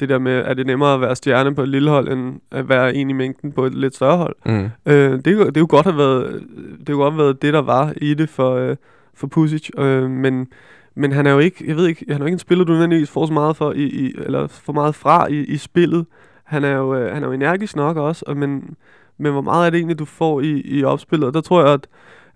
det 0.00 0.08
der 0.08 0.18
med, 0.18 0.32
at 0.32 0.56
det 0.56 0.62
er 0.62 0.66
nemmere 0.66 0.94
at 0.94 1.00
være 1.00 1.16
stjerne 1.16 1.54
på 1.54 1.62
et 1.62 1.68
lille 1.68 1.90
hold, 1.90 2.08
end 2.08 2.40
at 2.50 2.68
være 2.68 2.94
en 2.94 3.10
i 3.10 3.12
mængden 3.12 3.52
på 3.52 3.66
et 3.66 3.74
lidt 3.74 3.96
større 3.96 4.16
hold. 4.16 4.36
Mm. 4.46 4.70
Øh, 4.86 5.12
det, 5.12 5.24
det 5.24 5.54
kunne 5.54 5.66
godt 5.66 5.86
have 5.86 5.98
været 5.98 6.42
det 6.78 6.86
kunne 6.86 6.96
godt 6.96 7.14
have 7.14 7.24
været 7.24 7.42
det 7.42 7.54
der 7.54 7.62
var 7.62 7.92
i 7.96 8.14
det 8.14 8.28
for 8.28 8.54
øh, 8.54 8.76
for 9.14 9.26
Pusic, 9.26 9.70
øh, 9.78 10.10
men 10.10 10.48
men 10.94 11.12
han 11.12 11.26
er 11.26 11.30
jo 11.30 11.38
ikke, 11.38 11.64
jeg 11.66 11.76
ved 11.76 11.86
ikke, 11.86 12.04
han 12.08 12.14
er 12.14 12.18
jo 12.18 12.26
ikke 12.26 12.34
en 12.34 12.38
spiller 12.38 12.64
du 12.64 12.72
nødvendigvis 12.72 13.10
får 13.10 13.26
så 13.26 13.32
meget 13.32 13.56
for 13.56 13.72
i, 13.72 13.82
i 13.82 14.14
eller 14.18 14.46
for 14.46 14.72
meget 14.72 14.94
fra 14.94 15.26
i, 15.26 15.38
i 15.38 15.56
spillet. 15.56 16.06
Han 16.44 16.64
er 16.64 16.76
jo 16.76 16.94
øh, 16.94 17.14
han 17.14 17.22
er 17.22 17.26
jo 17.26 17.32
energisk 17.32 17.76
nok 17.76 17.96
også, 17.96 18.24
og 18.26 18.36
men 18.36 18.76
men 19.18 19.32
hvor 19.32 19.40
meget 19.40 19.66
er 19.66 19.70
det 19.70 19.78
egentlig 19.78 19.98
du 19.98 20.04
får 20.04 20.40
i 20.40 20.62
i 20.64 20.84
opspillet? 20.84 21.34
Der 21.34 21.40
tror 21.40 21.64
jeg 21.64 21.72
at 21.72 21.86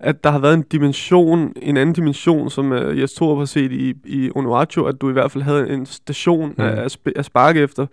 at 0.05 0.25
der 0.25 0.31
har 0.31 0.39
været 0.39 0.55
en 0.55 0.65
dimension, 0.73 1.53
en 1.63 1.77
anden 1.77 1.93
dimension, 1.95 2.51
som 2.51 2.73
uh, 2.73 3.01
Jes 3.01 3.13
Torup 3.13 3.39
har 3.39 3.45
set 3.45 3.73
i, 3.73 3.95
i 4.05 4.31
Onuachu, 4.35 4.85
at 4.85 5.01
du 5.01 5.11
i 5.11 5.13
hvert 5.13 5.31
fald 5.33 5.45
havde 5.45 5.71
en 5.71 5.87
station 5.87 6.49
Mm. 6.49 6.55
mm. 6.59 6.65
af, 6.65 6.87
sp- 6.87 7.13
af 7.17 7.25
spark 7.25 7.57
efter, 7.57 7.87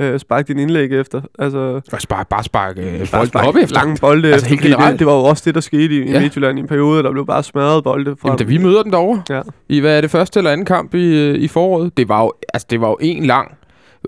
uh, 0.00 0.18
spark 0.18 0.48
din 0.48 0.58
indlæg 0.58 0.92
efter. 0.92 1.20
Altså, 1.38 1.80
Og 1.92 2.00
spark, 2.00 2.28
bare 2.28 2.44
spark 2.44 2.78
øh, 2.78 2.84
Bare 2.84 3.06
bolden 3.12 3.26
spark 3.26 3.46
op 3.46 3.56
efter. 3.56 3.74
Lange 3.74 3.96
bolde 4.00 4.32
Altså, 4.32 4.48
helt 4.48 4.62
det, 4.62 4.98
det, 4.98 5.06
var 5.06 5.12
jo 5.14 5.24
også 5.24 5.42
det, 5.46 5.54
der 5.54 5.60
skete 5.60 5.94
i, 5.94 6.02
i 6.02 6.10
Ja. 6.10 6.20
Midtjylland 6.20 6.58
i 6.58 6.60
en 6.62 6.68
periode. 6.68 7.02
Der 7.02 7.10
blev 7.12 7.26
bare 7.26 7.42
smadret 7.42 7.84
bolde 7.84 8.16
fra 8.20 8.28
Jamen, 8.28 8.38
da 8.38 8.44
vi 8.44 8.58
møder 8.58 8.82
den 8.82 8.92
derovre, 8.92 9.22
Ja. 9.30 9.42
i 9.68 9.80
hvad 9.80 9.96
er 9.96 10.00
det 10.00 10.10
første 10.10 10.40
eller 10.40 10.50
anden 10.50 10.66
kamp 10.66 10.94
i, 10.94 11.28
øh, 11.28 11.34
i 11.34 11.48
foråret, 11.48 11.96
det 11.96 12.08
var 12.08 12.22
jo, 12.22 12.32
altså, 12.54 12.66
det 12.70 12.80
var 12.80 12.88
jo 12.88 12.96
en 13.00 13.24
lang, 13.26 13.54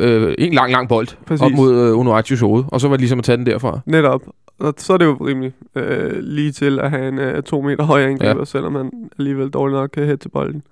øh, 0.01 0.35
en 0.39 0.53
lang, 0.55 0.73
lang 0.73 0.89
bold 0.89 1.09
Præcis. 1.27 1.43
op 1.43 1.53
mod 1.53 1.75
øh, 1.75 1.99
Onuachius 1.99 2.41
hoved, 2.41 2.65
og 2.69 2.81
så 2.81 2.89
var 2.89 2.97
det 2.97 3.01
ligesom 3.01 3.19
at 3.19 3.25
tage 3.25 3.37
den 3.37 3.47
derfra. 3.47 3.81
Netop. 3.87 4.21
Og 4.61 4.75
så 4.77 4.93
er 4.93 4.97
det 4.97 5.05
jo 5.05 5.13
rimelig 5.27 5.53
øh, 5.75 6.19
lige 6.23 6.53
til 6.53 6.81
at 6.81 6.91
have 6.91 7.09
en 7.09 7.19
øh, 7.19 7.43
to 7.43 7.61
meter 7.61 7.85
høj 7.85 8.03
angriber, 8.03 8.39
Ja. 8.39 8.45
selvom 8.45 8.75
han 8.75 8.91
alligevel 9.19 9.51
dårligt 9.51 9.77
nok 9.77 9.91
kan 9.91 10.03
hætte 10.05 10.25
til 10.25 10.29
bolden. 10.29 10.63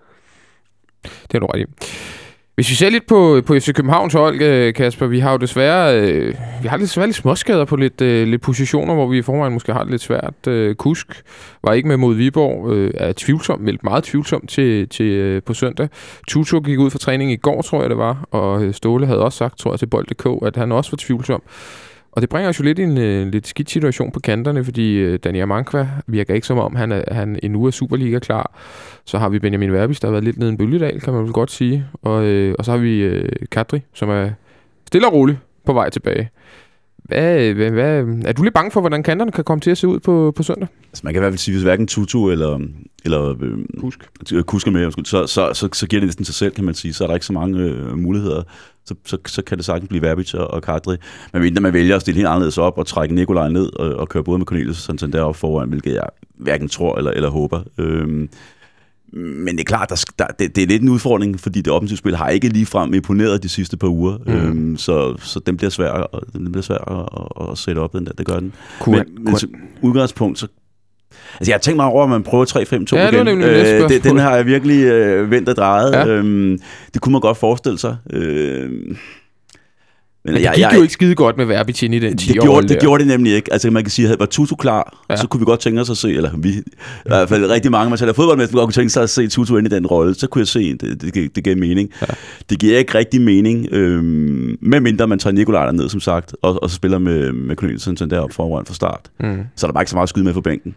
Det 1.03 1.35
er 1.35 1.39
du 1.39 1.47
ret 1.47 1.61
i. 1.61 1.65
Hvis 2.55 2.71
vi 2.71 2.75
ser 2.75 2.91
lidt 2.91 3.07
på, 3.07 3.43
på 3.47 3.55
FC 3.55 3.75
Københavns 3.75 4.13
hold, 4.15 4.43
øh, 4.43 4.75
Kasper, 4.75 5.07
vi 5.07 5.19
har 5.19 5.33
jo 5.33 5.37
desværre, 5.39 6.01
øh, 6.01 6.35
vi 6.63 6.69
har 6.69 6.77
desværre 6.77 7.07
lidt 7.07 7.17
småskader 7.17 7.65
på 7.65 7.77
lidt, 7.77 8.01
øh, 8.01 8.29
lidt 8.29 8.43
positioner, 8.43 8.95
hvor 8.95 9.07
vi 9.07 9.19
i 9.19 9.23
forvejen 9.23 9.53
måske 9.53 9.73
har 9.73 9.83
det 9.83 9.91
lidt 9.91 10.03
svært. 10.03 10.47
Øh, 10.49 10.75
Kusk 10.75 11.23
var 11.65 11.73
ikke 11.73 11.89
med 11.89 11.97
mod 11.97 12.15
Viborg, 12.15 12.73
øh, 12.73 12.91
er 12.95 13.13
tvivlsom, 13.17 13.61
meldt 13.61 13.85
meget 13.85 14.05
tvivlsom 14.05 14.47
til, 14.47 14.89
til 14.89 15.07
øh, 15.07 15.43
på 15.43 15.55
søndag. 15.55 15.89
Tutu 16.29 16.61
gik 16.61 16.79
ud 16.79 16.91
for 16.91 16.99
træning 16.99 17.33
i 17.33 17.37
går, 17.37 17.63
tror 17.63 17.81
jeg 17.81 17.91
det 17.91 17.99
var, 17.99 18.25
og 18.31 18.65
øh, 18.65 18.75
Ståle 18.75 19.07
havde 19.07 19.21
også 19.21 19.39
sagt, 19.39 19.59
tror 19.59 19.73
jeg, 19.73 19.79
til 19.79 19.87
Bold.dk, 19.87 20.47
at 20.47 20.57
han 20.57 20.73
også 20.73 20.91
var 20.91 20.97
tvivlsom. 21.01 21.43
Og 22.19 22.23
det 22.23 22.31
bringer 22.31 22.49
os 22.49 22.59
jo 22.59 22.65
lidt 22.65 22.79
i 22.79 22.83
en 22.83 22.99
øh, 22.99 23.27
lidt 23.27 23.47
skidt 23.47 23.71
situation 23.71 24.11
på 24.11 24.21
kanterne, 24.21 24.65
fordi 24.65 24.95
øh, 24.95 25.19
Daniel 25.25 25.49
Mankva 25.49 25.89
virker 26.07 26.35
ikke 26.35 26.47
som 26.47 26.59
om, 26.59 26.77
han, 26.77 26.93
er, 26.93 27.15
han 27.15 27.39
endnu 27.43 27.65
er 27.65 27.71
Superliga 27.71 28.19
klar. 28.19 28.53
Så 29.05 29.19
har 29.19 29.29
vi 29.29 29.39
Benjamin 29.39 29.73
Verbis, 29.73 30.01
der 30.01 30.09
har 30.09 30.13
været 30.13 30.25
lidt 30.25 30.39
nede 30.39 30.51
i 30.51 30.53
en 30.53 30.59
bølgedal, 30.59 31.01
kan 31.01 31.13
man 31.13 31.23
vel 31.23 31.33
godt 31.33 31.51
sige. 31.51 31.87
Og, 32.03 32.25
øh, 32.25 32.55
og 32.59 32.65
så 32.65 32.71
har 32.71 32.79
vi 32.79 33.01
øh, 33.01 33.29
Kadri, 33.51 33.81
som 33.95 34.11
er 34.11 34.31
stille 34.87 35.07
og 35.07 35.13
roligt 35.13 35.39
på 35.67 35.73
vej 35.73 35.91
tilbage. 35.91 36.31
Hvad, 36.97 37.55
hvad, 37.55 37.71
hvad, 37.71 38.05
er 38.25 38.33
du 38.33 38.43
lidt 38.43 38.55
bange 38.55 38.71
for, 38.71 38.81
hvordan 38.81 39.03
kanterne 39.03 39.33
kan 39.33 39.45
komme 39.45 39.61
til 39.61 39.71
at 39.71 39.79
se 39.79 39.89
ud 39.89 40.01
på, 40.01 40.33
på 40.37 40.43
søndag? 40.43 40.69
Altså, 40.91 41.01
man 41.05 41.15
kan 41.15 41.21
i 41.21 41.23
hvert 41.23 41.33
fald 41.33 41.39
sige, 41.39 41.55
hvis 41.55 41.63
hverken 41.63 41.87
Tutu 41.87 42.31
eller, 42.31 42.61
eller 43.05 43.35
øh, 43.41 43.59
Kusk. 43.81 44.09
Kusk 44.47 44.67
er 44.67 44.71
med, 44.71 44.93
så, 45.05 45.27
så, 45.27 45.51
så, 45.55 45.69
så 45.73 45.87
giver 45.87 46.01
det 46.01 46.07
næsten 46.07 46.25
sig 46.25 46.35
selv, 46.35 46.55
kan 46.55 46.65
man 46.65 46.75
sige. 46.75 46.93
Så 46.95 47.05
er 47.05 47.09
der 47.09 47.15
ikke 47.15 47.27
så 47.27 47.33
mange 47.33 47.59
øh, 47.59 47.99
muligheder. 47.99 48.43
Så, 48.89 48.95
så, 49.05 49.19
så 49.27 49.43
kan 49.43 49.59
det 49.59 49.65
sagtens 49.65 49.89
blive 49.89 50.03
Verbic 50.03 50.35
og, 50.35 50.51
og 50.51 50.63
Kadri. 50.63 50.97
Men 51.33 51.43
mindre 51.43 51.63
man 51.63 51.73
vælger 51.73 51.97
at 51.97 52.01
stille 52.01 52.17
helt 52.17 52.29
anderledes 52.29 52.59
op 52.59 52.79
og 52.79 52.87
trække 52.87 53.15
Nikolaj 53.15 53.49
ned 53.49 53.73
og, 53.77 53.95
og 53.95 54.09
køre 54.09 54.25
både 54.25 54.39
med 54.39 54.47
Cornelius 54.47 54.77
og 54.77 54.83
sådan, 54.83 54.99
sådan 54.99 55.13
deroppe 55.13 55.39
foran, 55.39 55.69
hvilket 55.69 55.95
jeg 55.95 56.07
hverken 56.37 56.69
tror 56.69 56.99
eller, 56.99 57.11
eller 57.11 57.31
håber. 57.31 57.63
Øhm, 57.79 58.29
men 59.13 59.49
det 59.49 59.61
er 59.61 59.65
klart, 59.65 59.89
der, 59.89 60.05
der, 60.19 60.27
det, 60.27 60.57
det 60.57 60.63
er 60.63 60.67
lidt 60.67 60.83
en 60.83 60.89
udfordring, 60.89 61.41
fordi 61.41 61.61
det 61.61 61.73
offensive 61.73 61.99
spil 61.99 62.17
har 62.17 62.29
ikke 62.29 62.49
ligefrem 62.49 62.95
imponeret 62.95 63.43
de 63.43 63.49
sidste 63.49 63.77
par 63.77 63.89
uger. 63.89 64.19
Mm. 64.27 64.33
Øhm, 64.33 64.77
så, 64.77 65.17
så 65.19 65.41
den 65.41 65.57
bliver 65.57 65.71
svær, 65.71 66.21
den 66.33 66.53
bliver 66.53 66.63
svær 66.63 66.77
at, 66.77 67.09
at, 67.41 67.51
at 67.51 67.59
sætte 67.59 67.79
op, 67.79 67.93
den 67.93 68.07
der. 68.07 68.13
Det 68.13 68.27
gør 68.27 68.41
den. 68.41 68.53
Kunne, 68.81 68.97
men, 68.97 69.25
men 69.25 69.37
som 69.37 69.51
udgangspunkt, 69.83 70.39
så... 70.39 70.47
Altså, 71.39 71.51
jeg 71.51 71.55
har 71.55 71.59
tænkt 71.59 71.77
mig 71.77 71.87
over, 71.87 72.05
at 72.05 72.11
man 72.11 72.23
prøver 72.23 72.45
3-5-2 72.45 72.57
Ja, 72.57 72.77
det 72.83 72.93
var 72.93 73.09
igen. 73.13 73.25
nemlig 73.27 73.49
næste 73.49 73.89
det, 73.89 74.05
den 74.05 74.19
har 74.19 74.37
jeg 74.37 74.47
virkelig 74.47 74.85
øh, 74.85 75.31
vendt 75.31 75.49
og 75.49 75.57
drejet. 75.57 75.93
Ja. 75.93 76.07
Øhm, 76.07 76.59
det 76.95 77.03
kunne 77.03 77.13
man 77.13 77.21
godt 77.21 77.37
forestille 77.37 77.79
sig. 77.79 77.97
Øhm, 78.11 78.97
men 80.33 80.43
men 80.43 80.53
det 80.53 80.55
gik 80.71 80.79
jo 80.79 80.83
ikke 80.83 80.93
skide 80.95 81.15
godt 81.15 81.37
med 81.37 81.45
Verbis 81.47 81.83
ind 81.83 81.95
i 81.95 81.99
den 81.99 82.17
10 82.17 82.29
det 82.33 82.39
år. 82.39 82.43
gjorde, 82.45 82.69
det 82.69 82.81
gjorde 82.81 82.99
det 83.05 83.09
nemlig 83.09 83.35
ikke. 83.35 83.53
Altså 83.53 83.71
man 83.71 83.85
kan 83.85 83.91
sige, 83.91 84.09
at 84.09 84.19
var 84.19 84.27
Tutu 84.27 84.55
klar, 84.55 85.05
Ja. 85.11 85.17
så 85.17 85.27
kunne 85.29 85.41
vi 85.41 85.45
godt 85.45 85.61
tænke 85.61 85.81
os 85.81 85.91
at 85.91 85.97
se, 85.97 86.09
eller 86.15 86.31
vi, 86.37 86.49
i 86.49 86.63
hvert 87.07 87.29
fald 87.29 87.51
rigtig 87.51 87.71
mange, 87.71 87.91
man 87.91 87.99
taler 87.99 88.13
fodboldmester, 88.13 88.57
godt 88.57 88.67
kunne 88.67 88.73
tænke 88.73 88.91
sig 88.91 89.03
at 89.03 89.11
se 89.11 89.29
Tutu 89.29 89.57
ind 89.57 89.67
i 89.67 89.71
den 89.71 89.87
rolle, 89.87 90.15
så 90.15 90.27
kunne 90.27 90.41
jeg 90.41 90.49
se, 90.49 90.73
det, 90.77 91.03
det, 91.03 91.37
det, 91.37 91.45
gav 91.45 91.57
mening. 91.57 91.91
Ja. 92.01 92.07
Det 92.51 92.59
giver 92.59 92.79
ikke 92.79 92.99
rigtig 92.99 93.21
mening, 93.21 93.67
øhm, 93.73 94.59
medmindre 94.61 95.07
man 95.07 95.19
tager 95.19 95.35
Nikolaj 95.35 95.73
ned 95.73 95.89
som 95.89 96.01
sagt, 96.01 96.35
og, 96.43 96.63
og 96.63 96.71
så 96.71 96.77
spiller 96.77 96.99
med, 96.99 97.33
med 97.33 97.57
Corneliusen 97.57 97.97
sådan 97.97 98.11
deroppe 98.11 98.35
foran 98.35 98.67
fra 98.67 98.75
start. 98.75 99.01
Mm. 99.21 99.39
Så 99.57 99.67
er 99.67 99.69
der 99.69 99.73
bare 99.73 99.83
ikke 99.83 99.91
så 99.91 99.97
meget 99.97 100.03
at 100.07 100.09
skyde 100.09 100.25
med 100.25 100.33
på 100.35 100.41
bænken. 100.41 100.75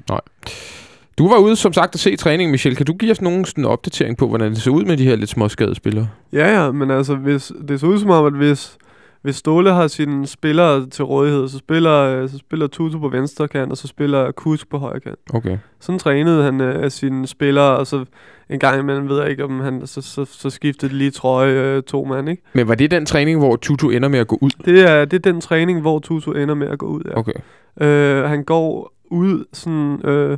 Du 1.17 1.29
var 1.29 1.37
ude, 1.37 1.55
som 1.55 1.73
sagt, 1.73 1.93
at 1.95 1.99
se 1.99 2.15
træningen, 2.15 2.51
Michel. 2.51 2.75
Kan 2.75 2.85
du 2.85 2.93
give 2.93 3.11
os 3.11 3.21
nogen 3.21 3.45
sådan 3.45 3.65
opdatering 3.65 4.17
på, 4.17 4.27
hvordan 4.27 4.51
det 4.51 4.61
ser 4.61 4.71
ud 4.71 4.83
med 4.83 4.97
de 4.97 5.03
her 5.03 5.15
lidt 5.15 5.29
småskadede 5.29 5.75
spillere? 5.75 6.07
Ja, 6.33 6.61
ja, 6.63 6.71
men 6.71 6.91
altså, 6.91 7.15
hvis, 7.15 7.51
det 7.67 7.79
så 7.79 7.85
ud 7.85 7.99
som 7.99 8.09
om, 8.09 8.25
at 8.25 8.33
hvis, 8.33 8.71
hvis 9.21 9.35
Ståle 9.35 9.73
har 9.73 9.87
sine 9.87 10.27
spillere 10.27 10.85
til 10.85 11.05
rådighed, 11.05 11.47
så 11.47 11.57
spiller, 11.57 11.91
øh, 11.91 12.29
så 12.29 12.37
spiller 12.37 12.67
Tutu 12.67 12.99
på 12.99 13.09
venstre 13.09 13.47
kant, 13.47 13.71
og 13.71 13.77
så 13.77 13.87
spiller 13.87 14.31
Kusk 14.31 14.69
på 14.69 14.77
højre 14.77 14.99
kant. 14.99 15.19
Okay. 15.33 15.57
Sådan 15.79 15.99
trænede 15.99 16.43
han 16.43 16.61
øh, 16.61 16.91
sine 16.91 17.27
spillere, 17.27 17.77
og 17.77 17.87
så 17.87 18.05
en 18.49 18.59
gang 18.59 18.79
imellem 18.79 19.09
ved 19.09 19.21
jeg 19.21 19.29
ikke, 19.29 19.43
om 19.43 19.59
han 19.59 19.87
så, 19.87 20.01
så, 20.01 20.25
så 20.25 20.49
skiftede 20.49 20.91
de 20.91 20.97
lige 20.97 21.11
trøje 21.11 21.53
øh, 21.53 21.83
to 21.83 22.05
mand, 22.05 22.29
ikke? 22.29 22.43
Men 22.53 22.67
var 22.67 22.75
det 22.75 22.91
den 22.91 23.05
træning, 23.05 23.39
hvor 23.39 23.55
Tutu 23.55 23.89
ender 23.89 24.09
med 24.09 24.19
at 24.19 24.27
gå 24.27 24.37
ud? 24.41 24.49
Det 24.65 24.89
er, 24.89 25.05
det 25.05 25.25
er 25.25 25.31
den 25.31 25.41
træning, 25.41 25.81
hvor 25.81 25.99
Tutu 25.99 26.31
ender 26.31 26.55
med 26.55 26.67
at 26.67 26.79
gå 26.79 26.85
ud, 26.85 27.01
ja. 27.05 27.17
Okay. 27.17 27.33
Øh, 27.81 28.23
han 28.23 28.43
går 28.43 28.93
ud 29.11 29.45
sådan... 29.53 30.05
Øh, 30.05 30.37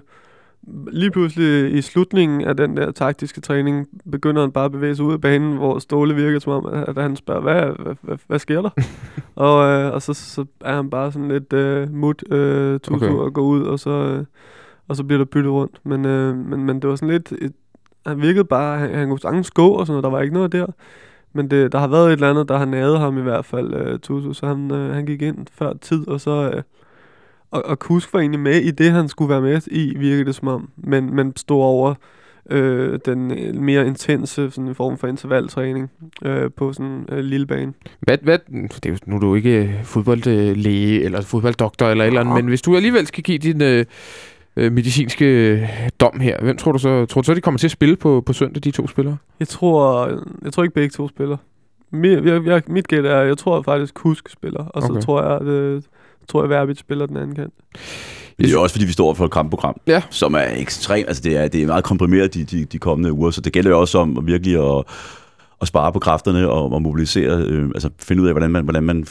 lige 0.92 1.12
pludselig 1.12 1.74
i 1.74 1.82
slutningen 1.82 2.42
af 2.42 2.58
den 2.58 2.78
der 2.78 2.92
taktiske 2.92 3.42
træning, 3.42 3.88
begynder 4.12 4.42
han 4.42 4.52
bare 4.52 4.66
at 4.66 4.72
bevæge 4.72 4.96
sig 4.96 5.06
ud 5.06 5.14
af 5.14 5.22
banen, 5.22 5.58
hvor 5.58 5.80
Ståle 5.80 6.16
virker 6.16 6.40
som 6.40 6.52
om, 6.52 6.66
at 6.88 7.04
han 7.04 7.16
spørger, 7.16 7.42
hvad, 7.42 7.84
hvad, 7.84 7.96
hvad, 8.02 8.18
hvad 8.28 8.40
sker 8.40 8.62
der? 8.62 8.70
og 9.36 9.70
øh, 9.70 9.94
og 9.94 10.02
så, 10.02 10.14
så 10.14 10.46
er 10.62 10.76
han 10.76 10.90
bare 10.90 11.12
sådan 11.12 11.28
lidt 11.28 11.54
øh, 11.54 11.94
mut 11.94 12.24
øh, 12.32 12.80
tutu 12.80 13.06
Okay. 13.06 13.14
og 13.14 13.34
går 13.34 13.42
ud, 13.42 13.64
og 13.64 13.80
så, 13.80 13.90
øh, 13.90 14.26
og 14.88 14.96
så 14.96 15.04
bliver 15.04 15.18
der 15.18 15.26
byttet 15.26 15.52
rundt. 15.52 15.80
Men, 15.84 16.06
øh, 16.06 16.36
men, 16.36 16.66
men 16.66 16.82
det 16.82 16.90
var 16.90 16.96
sådan 16.96 17.10
lidt... 17.14 17.32
Et, 17.32 17.54
han 18.06 18.22
virkede 18.22 18.46
bare, 18.46 18.80
han, 18.80 18.96
han 18.96 19.10
kunne 19.10 19.20
sagtens 19.20 19.52
gå 19.52 19.68
og 19.68 19.88
sådan 19.88 19.94
noget, 19.94 20.04
der 20.04 20.10
var 20.10 20.22
ikke 20.22 20.34
noget 20.34 20.52
der. 20.52 20.66
Men 21.34 21.52
det, 21.52 21.72
der 21.72 21.80
har 21.80 21.88
været 21.88 22.08
et 22.08 22.14
eller 22.14 22.30
andet, 22.30 22.50
der 22.50 22.58
har 22.58 22.66
naget 22.66 23.00
ham 23.00 23.18
i 23.18 23.22
hvert 23.22 23.46
fald, 23.46 23.74
øh, 23.74 24.00
Tutu, 24.00 24.34
så 24.34 24.48
han, 24.48 24.72
øh, 24.72 24.94
han 24.94 25.06
gik 25.06 25.22
ind 25.22 25.48
før 25.52 25.74
tid, 25.74 26.08
og 26.08 26.22
så... 26.22 26.52
Øh, 26.56 26.64
og, 27.54 27.66
og 27.66 27.80
Kusk 27.80 28.14
var 28.14 28.20
egentlig 28.20 28.40
med 28.40 28.56
i 28.62 28.72
det, 28.72 28.92
han 28.92 29.08
skulle 29.08 29.30
være 29.30 29.42
med 29.42 29.62
i, 29.68 29.98
virkede 29.98 30.26
det 30.26 30.36
som 30.36 30.48
om. 30.48 30.70
Men, 30.78 31.16
men 31.16 31.34
stod 31.38 31.62
over 31.64 31.94
øh, 32.50 33.00
den 33.06 33.32
øh, 33.32 33.56
mere 33.56 33.88
intense 33.88 34.52
sådan, 34.52 34.76
form 34.76 34.98
for 34.98 35.08
intervaltræning 35.08 35.92
øh, 36.26 36.52
på 36.58 36.74
sådan 36.74 36.92
en 36.92 37.06
øh, 37.10 37.20
lille 37.20 37.46
bane. 37.46 37.74
Hvad, 38.00 38.18
hvad, 38.22 38.38
det 38.50 38.86
er 38.86 38.90
jo, 38.90 38.98
nu 39.06 39.16
er 39.16 39.20
du 39.20 39.36
ikke 39.36 39.80
fodboldlæge 39.84 41.04
eller 41.04 41.22
fodbolddoktor 41.22 41.86
eller 41.86 42.04
et 42.04 42.08
eller 42.08 42.22
andet, 42.22 42.36
men 42.36 42.48
hvis 42.48 42.62
du 42.62 42.76
alligevel 42.76 43.08
skal 43.08 43.24
give 43.24 43.38
din 43.38 43.62
øh, 43.62 43.86
øh, 44.56 44.72
medicinske 44.72 45.26
øh, 45.26 45.70
dom 46.00 46.20
her, 46.20 46.42
hvem 46.42 46.58
tror 46.58 46.72
du 46.72 46.78
så, 46.78 47.06
tror 47.06 47.22
du 47.22 47.26
så, 47.26 47.34
de 47.34 47.42
kommer 47.42 47.58
til 47.58 47.68
at 47.68 47.72
spille 47.72 47.96
på, 47.96 48.24
på 48.26 48.34
søndag, 48.34 48.64
de 48.64 48.72
to 48.72 48.88
spillere? 48.88 49.18
Jeg 49.40 49.48
tror, 49.48 50.10
jeg 50.44 50.54
tror 50.54 50.64
ikke 50.64 50.76
begge 50.76 50.90
to 50.90 51.08
spiller. 51.08 51.38
Mit, 51.92 52.26
jeg, 52.26 52.46
jeg, 52.46 52.62
mit 52.68 52.88
gæt 52.88 53.06
er, 53.06 53.22
jeg 53.22 53.38
tror 53.38 53.62
faktisk 53.62 53.94
Kusk 53.94 54.30
spiller, 54.30 54.64
og 54.66 54.82
så 54.82 54.92
Okay. 54.92 55.02
tror 55.02 55.24
jeg, 55.24 55.42
at, 55.42 55.48
øh, 55.48 55.82
tror 56.30 56.44
jeg, 56.44 56.50
Verbit 56.50 56.80
spiller 56.80 57.06
den 57.06 57.18
anden 57.18 57.36
kant. 57.36 57.54
Men 58.38 58.44
det 58.46 58.50
er 58.50 58.54
jo 58.54 58.62
også, 58.64 58.74
fordi 58.74 58.86
vi 58.86 58.92
står 58.92 59.14
for 59.14 59.26
et 59.26 59.32
kampprogram, 59.32 59.76
Ja. 59.88 60.02
som 60.10 60.34
er 60.34 60.46
ekstremt, 60.56 61.08
altså 61.08 61.24
det 61.24 61.38
er, 61.38 61.48
det 61.48 61.64
er 61.64 61.68
meget 61.68 61.84
komprimeret 61.84 62.34
de, 62.34 62.44
de, 62.44 62.66
de 62.66 62.80
kommende 62.80 63.14
uger, 63.14 63.32
så 63.32 63.42
det 63.42 63.54
gælder 63.54 63.70
jo 63.70 63.80
også 63.80 63.98
om 63.98 64.18
at 64.18 64.26
virkelig 64.28 64.78
at, 64.78 64.84
at 65.62 65.68
spare 65.68 65.94
på 65.94 66.00
kræfterne 66.00 66.50
og, 66.50 66.72
og 66.72 66.82
mobilisere, 66.82 67.38
øh, 67.44 67.66
altså 67.68 67.90
finde 68.00 68.22
ud 68.24 68.28
af, 68.28 68.34
hvordan 68.34 68.52
man, 68.52 68.64
hvordan 68.64 68.84
man 68.84 69.06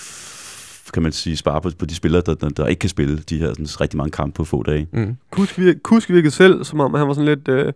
kan 0.93 1.03
man 1.03 1.13
sige, 1.13 1.37
spare 1.37 1.61
på, 1.61 1.71
på 1.79 1.87
de 1.87 1.95
spillere, 1.95 2.23
der, 2.27 2.35
der, 2.35 2.49
der 2.49 2.67
ikke 2.67 2.81
kan 2.81 2.91
spille 2.91 3.19
de 3.19 3.39
her 3.39 3.49
sådan, 3.49 3.67
rigtig 3.81 3.97
mange 3.97 4.11
kampe 4.11 4.37
på 4.37 4.45
få 4.45 4.63
dage. 4.63 4.87
Mm. 4.93 5.17
Kusk, 5.31 5.59
vir, 5.59 5.75
Kusk 5.83 6.11
virkede 6.11 6.31
selv, 6.31 6.65
som 6.65 6.81
om 6.81 6.95
han 6.95 7.09
var 7.09 7.15
sådan 7.15 7.29
lidt 7.29 7.49
øh, 7.49 7.73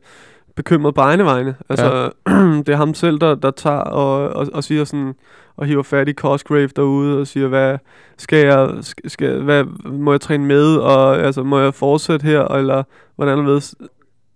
bekymret 0.56 0.94
på 0.94 1.00
egne 1.00 1.25
vegne. 1.25 1.54
Altså, 1.68 2.10
ja. 2.26 2.32
det 2.66 2.68
er 2.68 2.76
ham 2.76 2.94
selv, 2.94 3.18
der, 3.18 3.34
der 3.34 3.50
tager 3.50 3.76
og, 3.76 4.28
og, 4.28 4.46
og 4.52 4.64
siger 4.64 4.84
sådan, 4.84 5.14
og 5.56 5.66
hiver 5.66 5.82
fat 5.82 6.08
i 6.08 6.12
Cosgrave 6.12 6.68
derude 6.76 7.20
og 7.20 7.26
siger, 7.26 7.48
hvad 7.48 7.78
skal 8.18 8.46
jeg, 8.46 8.70
skal, 9.06 9.42
hvad, 9.42 9.64
må 9.84 10.12
jeg 10.12 10.20
træne 10.20 10.44
med, 10.44 10.76
og 10.76 11.18
altså, 11.18 11.42
må 11.42 11.60
jeg 11.60 11.75
fortsætte 11.75 12.25
her, 12.25 12.44
eller 12.44 12.82
hvordan 13.16 13.46
ved. 13.46 13.60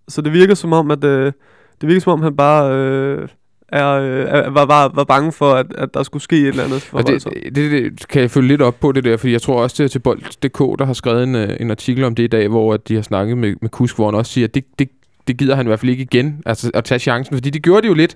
Så 0.07 0.21
det 0.21 0.33
virker 0.33 0.53
som 0.53 0.73
om, 0.73 0.91
at 0.91 1.03
øh, 1.03 1.31
det 1.81 1.89
virker 1.89 2.01
som 2.01 2.13
om, 2.13 2.21
han 2.21 2.35
bare 2.35 2.75
øh, 2.75 3.27
er, 3.67 3.91
øh, 3.91 4.25
er, 4.27 4.49
var, 4.49 4.65
var, 4.65 4.91
var 4.95 5.03
bange 5.03 5.31
for, 5.31 5.53
at, 5.53 5.65
at 5.77 5.93
der 5.93 6.03
skulle 6.03 6.23
ske 6.23 6.37
et 6.37 6.47
eller 6.47 6.63
andet. 6.63 6.81
For 6.81 6.97
Og 6.97 7.07
det, 7.07 7.23
det, 7.55 7.55
det, 7.55 8.07
kan 8.07 8.21
jeg 8.21 8.31
følge 8.31 8.47
lidt 8.47 8.61
op 8.61 8.79
på 8.79 8.91
det 8.91 9.03
der, 9.03 9.17
fordi 9.17 9.33
jeg 9.33 9.41
tror 9.41 9.63
også, 9.63 9.75
det 9.77 9.83
er 9.83 9.87
til 9.87 9.99
Bold.dk, 9.99 10.79
der 10.79 10.85
har 10.85 10.93
skrevet 10.93 11.23
en, 11.23 11.35
øh, 11.35 11.57
en 11.59 11.71
artikel 11.71 12.03
om 12.03 12.15
det 12.15 12.23
i 12.23 12.27
dag, 12.27 12.47
hvor 12.47 12.73
at 12.73 12.87
de 12.87 12.95
har 12.95 13.01
snakket 13.01 13.37
med, 13.37 13.55
med 13.61 13.69
Kusk, 13.69 13.95
hvor 13.95 14.05
han 14.05 14.15
også 14.15 14.31
siger, 14.31 14.47
at 14.47 14.55
det, 14.55 14.65
det, 14.79 14.89
det 15.27 15.37
gider 15.37 15.55
han 15.55 15.65
i 15.65 15.69
hvert 15.69 15.79
fald 15.79 15.89
ikke 15.89 16.03
igen, 16.03 16.41
altså 16.45 16.71
at 16.73 16.83
tage 16.83 16.99
chancen, 16.99 17.35
fordi 17.35 17.49
det 17.49 17.63
gjorde 17.63 17.81
det 17.81 17.87
jo 17.87 17.93
lidt 17.93 18.15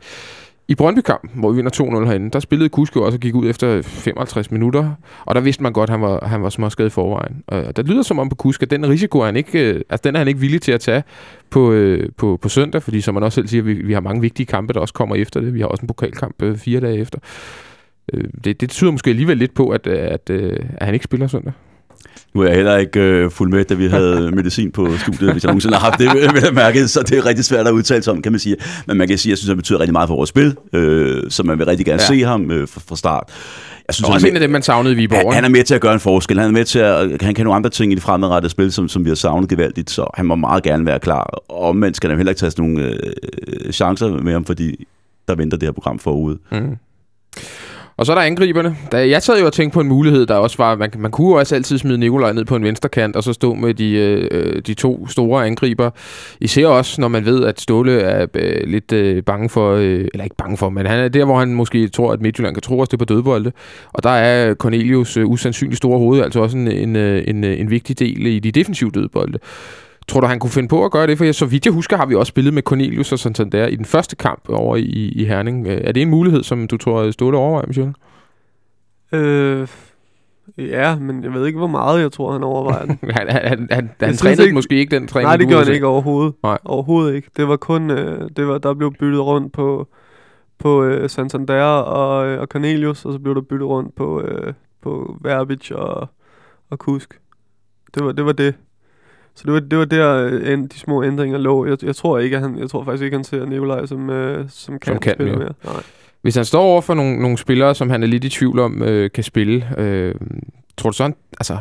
i 0.67 0.75
Brøndby-kampen, 0.75 1.29
hvor 1.33 1.51
vi 1.51 1.55
vinder 1.55 2.01
2-0 2.01 2.05
herinde. 2.05 2.29
Der 2.29 2.39
spillede 2.39 2.69
Kuske 2.69 3.01
også 3.01 3.15
og 3.15 3.19
gik 3.19 3.35
ud 3.35 3.49
efter 3.49 3.81
55 3.81 4.51
minutter, 4.51 4.91
og 5.25 5.35
der 5.35 5.41
vidste 5.41 5.63
man 5.63 5.73
godt, 5.73 5.89
at 5.89 5.91
han 5.91 6.01
var, 6.01 6.25
han 6.25 6.43
var 6.43 6.49
småskadet 6.49 6.89
i 6.89 6.93
forvejen. 6.93 7.43
Og 7.47 7.75
der 7.75 7.83
lyder 7.83 8.01
som 8.01 8.19
om 8.19 8.29
på 8.29 8.35
Kuske, 8.35 8.63
at 8.63 8.71
den 8.71 8.89
risiko 8.89 9.19
er 9.19 9.25
han 9.25 9.35
ikke, 9.35 9.69
øh, 9.69 9.81
altså 9.89 10.01
den 10.03 10.15
er 10.15 10.19
han 10.19 10.27
ikke 10.27 10.39
villig 10.39 10.61
til 10.61 10.71
at 10.71 10.81
tage 10.81 11.03
på, 11.49 11.71
øh, 11.71 12.09
på, 12.17 12.39
på 12.41 12.49
søndag, 12.49 12.83
fordi 12.83 13.01
som 13.01 13.13
man 13.13 13.23
også 13.23 13.35
selv 13.35 13.47
siger, 13.47 13.61
vi, 13.61 13.73
vi 13.73 13.93
har 13.93 14.01
mange 14.01 14.21
vigtige 14.21 14.45
kampe, 14.45 14.73
der 14.73 14.79
også 14.79 14.93
kommer 14.93 15.15
efter 15.15 15.39
det. 15.39 15.53
Vi 15.53 15.59
har 15.59 15.67
også 15.67 15.81
en 15.81 15.87
pokalkamp 15.87 16.41
øh, 16.43 16.57
fire 16.57 16.79
dage 16.79 16.97
efter. 16.99 17.19
Det, 18.43 18.61
det 18.61 18.69
tyder 18.69 18.91
måske 18.91 19.09
alligevel 19.09 19.37
lidt 19.37 19.53
på, 19.53 19.69
at, 19.69 19.87
at, 19.87 20.29
at 20.29 20.85
han 20.85 20.93
ikke 20.93 21.03
spiller 21.03 21.27
søndag. 21.27 21.53
Nu 22.33 22.41
er 22.41 22.45
jeg 22.47 22.55
heller 22.55 22.77
ikke 22.77 22.99
øh, 22.99 23.31
fuld 23.31 23.51
med, 23.51 23.65
da 23.65 23.73
vi 23.73 23.87
havde 23.87 24.31
medicin 24.35 24.71
på 24.71 24.97
studiet, 24.97 25.31
hvis 25.31 25.43
jeg 25.43 25.49
nogensinde 25.49 25.75
har 25.77 25.89
haft 25.89 25.99
det, 25.99 26.09
vil 26.33 26.43
jeg 26.43 26.53
mærke, 26.53 26.87
så 26.87 27.01
det 27.03 27.17
er 27.17 27.25
rigtig 27.25 27.45
svært 27.45 27.67
at 27.67 27.71
udtale 27.73 28.03
sig 28.03 28.13
om, 28.13 28.21
kan 28.21 28.31
man 28.31 28.39
sige. 28.39 28.55
Men 28.87 28.97
man 28.97 29.07
kan 29.07 29.17
sige, 29.17 29.29
at 29.29 29.31
jeg 29.31 29.37
synes, 29.37 29.49
at 29.49 29.51
det 29.51 29.57
betyder 29.57 29.79
rigtig 29.79 29.93
meget 29.93 30.07
for 30.07 30.15
vores 30.15 30.29
spil, 30.29 30.55
øh, 30.73 31.23
så 31.29 31.43
man 31.43 31.57
vil 31.59 31.65
rigtig 31.65 31.85
gerne 31.85 32.01
Ja. 32.01 32.07
se 32.07 32.21
ham 32.23 32.51
øh, 32.51 32.67
fra, 32.67 32.81
fra 32.87 32.95
start. 32.95 33.23
Jeg 33.87 33.95
synes, 33.95 34.07
Og 34.07 34.13
også 34.13 34.27
han, 34.27 34.31
en 34.33 34.35
af 34.37 34.39
dem, 34.41 34.49
man 34.49 34.61
savnede 34.61 34.93
i 34.93 34.97
Viborg. 34.97 35.19
han, 35.23 35.33
han 35.33 35.43
er 35.45 35.49
med 35.49 35.63
til 35.63 35.75
at 35.75 35.81
gøre 35.81 35.93
en 35.93 35.99
forskel. 35.99 36.39
Han 36.39 36.47
er 36.47 36.51
med 36.53 36.65
til 36.65 36.79
at, 36.79 37.21
han 37.21 37.33
kan 37.35 37.45
nogle 37.45 37.55
andre 37.55 37.69
ting 37.69 37.91
i 37.91 37.95
det 37.95 38.03
fremadrettede 38.03 38.51
spil, 38.51 38.71
som, 38.71 38.87
som 38.89 39.03
vi 39.05 39.09
har 39.09 39.15
savnet 39.15 39.49
gevaldigt, 39.49 39.89
så 39.89 40.07
han 40.13 40.25
må 40.25 40.35
meget 40.35 40.63
gerne 40.63 40.85
være 40.85 40.99
klar. 40.99 41.23
Og 41.49 41.59
omvendt 41.61 41.97
skal 41.97 42.09
der 42.09 42.15
heller 42.15 42.31
ikke 42.31 42.39
tages 42.39 42.57
nogle 42.57 42.83
øh, 43.65 43.71
chancer 43.73 44.07
med 44.07 44.33
ham, 44.33 44.45
fordi 44.45 44.85
der 45.27 45.35
venter 45.35 45.57
det 45.57 45.67
her 45.67 45.73
program 45.73 45.99
forude. 45.99 46.37
Mm. 46.51 46.75
Og 47.97 48.05
så 48.05 48.11
er 48.11 48.15
der 48.15 48.21
angriberne. 48.21 48.75
Da 48.91 49.09
jeg 49.09 49.23
sad 49.23 49.39
jo 49.39 49.45
og 49.45 49.53
tænkte 49.53 49.73
på 49.73 49.81
en 49.81 49.87
mulighed, 49.87 50.25
der 50.25 50.35
også 50.35 50.57
var, 50.57 50.75
man, 50.75 50.91
man 50.97 51.11
kunne 51.11 51.27
jo 51.27 51.33
også 51.33 51.55
altid 51.55 51.77
smide 51.77 51.97
Nikolaj 51.97 52.33
ned 52.33 52.45
på 52.45 52.55
en 52.55 52.63
venstre 52.63 52.89
kant, 52.89 53.15
og 53.15 53.23
så 53.23 53.33
stå 53.33 53.53
med 53.53 53.73
de, 53.73 53.91
øh, 53.91 54.61
de 54.61 54.73
to 54.73 55.07
store 55.07 55.45
angriber. 55.45 55.89
Især 56.39 56.67
også, 56.67 57.01
når 57.01 57.07
man 57.07 57.25
ved, 57.25 57.45
at 57.45 57.61
Ståle 57.61 57.99
er 57.99 58.27
øh, 58.33 58.67
lidt 58.67 58.91
øh, 58.91 59.23
bange 59.23 59.49
for, 59.49 59.73
øh, 59.73 60.07
eller 60.13 60.23
ikke 60.23 60.35
bange 60.35 60.57
for, 60.57 60.69
men 60.69 60.85
han 60.85 60.99
er 60.99 61.07
der, 61.07 61.25
hvor 61.25 61.39
han 61.39 61.53
måske 61.53 61.87
tror, 61.87 62.13
at 62.13 62.21
Midtjylland 62.21 62.55
kan 62.55 62.61
tro 62.61 62.79
os 62.79 62.89
det 62.89 62.99
på 62.99 63.05
dødbolde. 63.05 63.51
Og 63.93 64.03
der 64.03 64.09
er 64.09 64.53
Cornelius 64.53 65.17
øh, 65.17 65.25
usandsynligt 65.25 65.77
store 65.77 65.99
hoved, 65.99 66.21
altså 66.21 66.39
også 66.39 66.57
en, 66.57 66.67
en, 66.67 66.95
øh, 66.95 67.23
en, 67.27 67.43
øh, 67.43 67.59
en 67.59 67.69
vigtig 67.69 67.99
del 67.99 68.25
i 68.25 68.39
de 68.39 68.51
defensive 68.51 68.91
dødbolde. 68.91 69.39
Tror 70.07 70.21
du, 70.21 70.27
han 70.27 70.39
kunne 70.39 70.49
finde 70.49 70.67
på 70.67 70.85
at 70.85 70.91
gøre 70.91 71.07
det? 71.07 71.17
For 71.17 71.25
jeg, 71.25 71.35
så 71.35 71.45
vidt 71.45 71.65
jeg 71.65 71.73
husker, 71.73 71.97
har 71.97 72.05
vi 72.05 72.15
også 72.15 72.29
spillet 72.29 72.53
med 72.53 72.63
Cornelius 72.63 73.11
og 73.11 73.19
Santander 73.19 73.67
i 73.67 73.75
den 73.75 73.85
første 73.85 74.15
kamp 74.15 74.49
over 74.49 74.75
i, 74.75 74.83
i 75.15 75.25
Herning. 75.25 75.67
Øh, 75.67 75.81
Er 75.83 75.91
det 75.91 76.01
en 76.01 76.09
mulighed, 76.09 76.43
som 76.43 76.67
du 76.67 76.77
tror, 76.77 77.11
Ståle 77.11 77.37
overvejer, 77.37 77.67
Michel? 77.67 77.93
Øh, 79.11 79.67
ja, 80.57 80.95
men 80.95 81.23
jeg 81.23 81.33
ved 81.33 81.45
ikke, 81.45 81.57
hvor 81.59 81.67
meget 81.67 82.01
jeg 82.01 82.11
tror, 82.11 82.31
han 82.31 82.43
overvejer 82.43 82.85
den. 82.85 82.99
Han, 83.17 83.27
han, 83.29 83.67
han, 83.71 83.89
han, 84.01 84.15
trænede 84.15 84.43
ikke- 84.43 84.53
måske 84.53 84.75
ikke 84.75 84.95
den 84.95 85.07
træning, 85.07 85.27
Nej, 85.27 85.37
det 85.37 85.47
gjorde 85.47 85.65
han 85.65 85.73
ikke 85.73 85.87
overhovedet. 85.87 86.33
Nej. 86.43 86.57
Overhovedet 86.65 87.15
ikke. 87.15 87.29
Det 87.37 87.47
var 87.47 87.57
kun, 87.57 87.89
øh, 87.91 88.29
det 88.37 88.47
var, 88.47 88.57
der 88.57 88.73
blev 88.73 88.93
byttet 88.99 89.21
rundt 89.21 89.53
på, 89.53 89.87
på 90.59 90.83
øh, 90.83 91.09
Santander 91.09 91.63
og, 91.63 92.27
øh, 92.27 92.41
og 92.41 92.47
Cornelius, 92.47 93.05
og 93.05 93.13
så 93.13 93.19
blev 93.19 93.35
der 93.35 93.41
byttet 93.41 93.67
rundt 93.67 93.95
på, 93.95 94.21
øh, 94.21 94.53
på 94.81 95.17
Verbic 95.21 95.71
og, 95.71 96.07
og 96.69 96.79
Kusk. 96.79 97.19
Det 97.95 98.05
var 98.05 98.11
det. 98.11 98.25
Var 98.25 98.31
det. 98.31 98.53
Så 99.35 99.43
det 99.45 99.53
var, 99.53 99.59
det 99.59 99.77
var 99.77 99.85
der, 99.85 100.15
øh, 100.15 100.53
end, 100.53 100.69
de 100.69 100.79
små 100.79 101.03
ændringer 101.03 101.37
lå. 101.37 101.65
Jeg, 101.65 101.83
jeg 101.83 101.95
tror 101.95 102.19
ikke, 102.19 102.35
at 102.35 102.41
han, 102.41 102.57
jeg 102.59 102.69
tror 102.69 102.83
faktisk 102.83 103.03
ikke, 103.03 103.17
han 103.17 103.23
ser 103.23 103.45
Nikolaj 103.45 103.85
som, 103.85 104.09
øh, 104.09 104.45
som 104.49 104.79
kan, 104.79 104.99
kan, 104.99 105.13
spille 105.15 105.35
mere. 105.35 105.53
Nej. 105.65 105.83
Hvis 106.21 106.35
han 106.35 106.45
står 106.45 106.63
over 106.63 106.81
for 106.81 106.93
nogle, 106.93 107.21
nogle 107.21 107.37
spillere, 107.37 107.75
som 107.75 107.89
han 107.89 108.03
er 108.03 108.07
lidt 108.07 108.23
i 108.23 108.29
tvivl 108.29 108.59
om, 108.59 108.83
øh, 108.83 109.11
kan 109.11 109.23
spille, 109.23 109.79
øh, 109.79 110.15
tror 110.77 110.89
du 110.89 110.95
så, 110.95 111.03
han, 111.03 111.15
altså, 111.39 111.57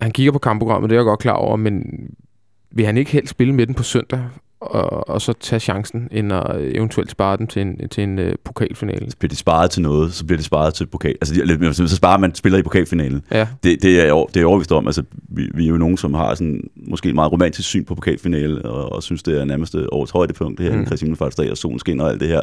han 0.00 0.10
kigger 0.10 0.32
på 0.32 0.38
kampprogrammet, 0.38 0.90
det 0.90 0.96
er 0.96 1.00
jeg 1.00 1.04
godt 1.04 1.20
klar 1.20 1.32
over, 1.32 1.56
men 1.56 1.84
vil 2.70 2.86
han 2.86 2.96
ikke 2.96 3.10
helst 3.10 3.30
spille 3.30 3.54
med 3.54 3.66
den 3.66 3.74
på 3.74 3.82
søndag, 3.82 4.24
og, 4.60 5.08
og 5.08 5.20
så 5.20 5.32
tage 5.32 5.60
chancen, 5.60 6.08
end 6.10 6.32
at 6.32 6.44
eventuelt 6.60 7.10
spare 7.10 7.36
den 7.36 7.46
til 7.46 7.62
en, 7.62 7.88
til 7.88 8.02
en 8.04 8.18
øh, 8.18 8.34
pokalfinale? 8.44 9.10
Så 9.10 9.16
bliver 9.16 9.28
det 9.28 9.38
sparet 9.38 9.70
til 9.70 9.82
noget, 9.82 10.12
så 10.12 10.24
bliver 10.24 10.36
det 10.36 10.44
sparet 10.44 10.74
til 10.74 10.86
pokal. 10.86 11.14
Altså, 11.20 11.34
de- 11.34 11.74
så 11.88 11.96
sparer 11.96 12.18
man 12.18 12.34
spiller 12.34 12.58
i 12.58 12.62
pokalfinalen. 12.62 13.22
Ja, 13.32 13.46
Det, 13.62 13.82
det, 13.82 14.00
er, 14.00 14.04
jeg 14.04 14.24
det 14.28 14.36
er 14.36 14.40
jeg 14.40 14.46
overvist 14.46 14.72
om. 14.72 14.86
Altså, 14.86 15.02
vi, 15.28 15.48
vi 15.54 15.64
er 15.64 15.68
jo 15.68 15.76
nogen, 15.76 15.96
som 15.96 16.14
har 16.14 16.34
sådan, 16.34 16.60
måske 16.76 17.08
et 17.08 17.14
meget 17.14 17.32
romantisk 17.32 17.68
syn 17.68 17.84
på 17.84 17.94
pokalfinale, 17.94 18.62
og, 18.64 18.92
og 18.92 19.02
synes, 19.02 19.22
det 19.22 19.40
er 19.40 19.44
nærmest 19.44 19.76
årets 19.92 20.12
højdepunkt, 20.12 20.58
det 20.58 20.66
her, 20.66 20.72
Mm. 20.72 20.78
mm. 20.80 20.86
Christian 20.86 21.16
Falsdag 21.16 21.50
og 21.50 21.56
solen 21.56 21.78
skinner 21.78 22.04
og 22.04 22.10
alt 22.10 22.20
det 22.20 22.28
her. 22.28 22.40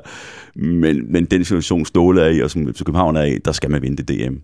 Men, 0.55 1.11
men 1.11 1.25
den 1.25 1.43
situation, 1.45 1.85
Ståle 1.85 2.21
er 2.21 2.29
i, 2.29 2.39
og 2.41 2.51
som 2.51 2.73
FC 2.73 2.83
København 2.83 3.15
er 3.15 3.23
i, 3.23 3.37
der 3.45 3.51
skal 3.51 3.71
man 3.71 3.81
vinde 3.81 4.03
det 4.03 4.07
DM. 4.29 4.35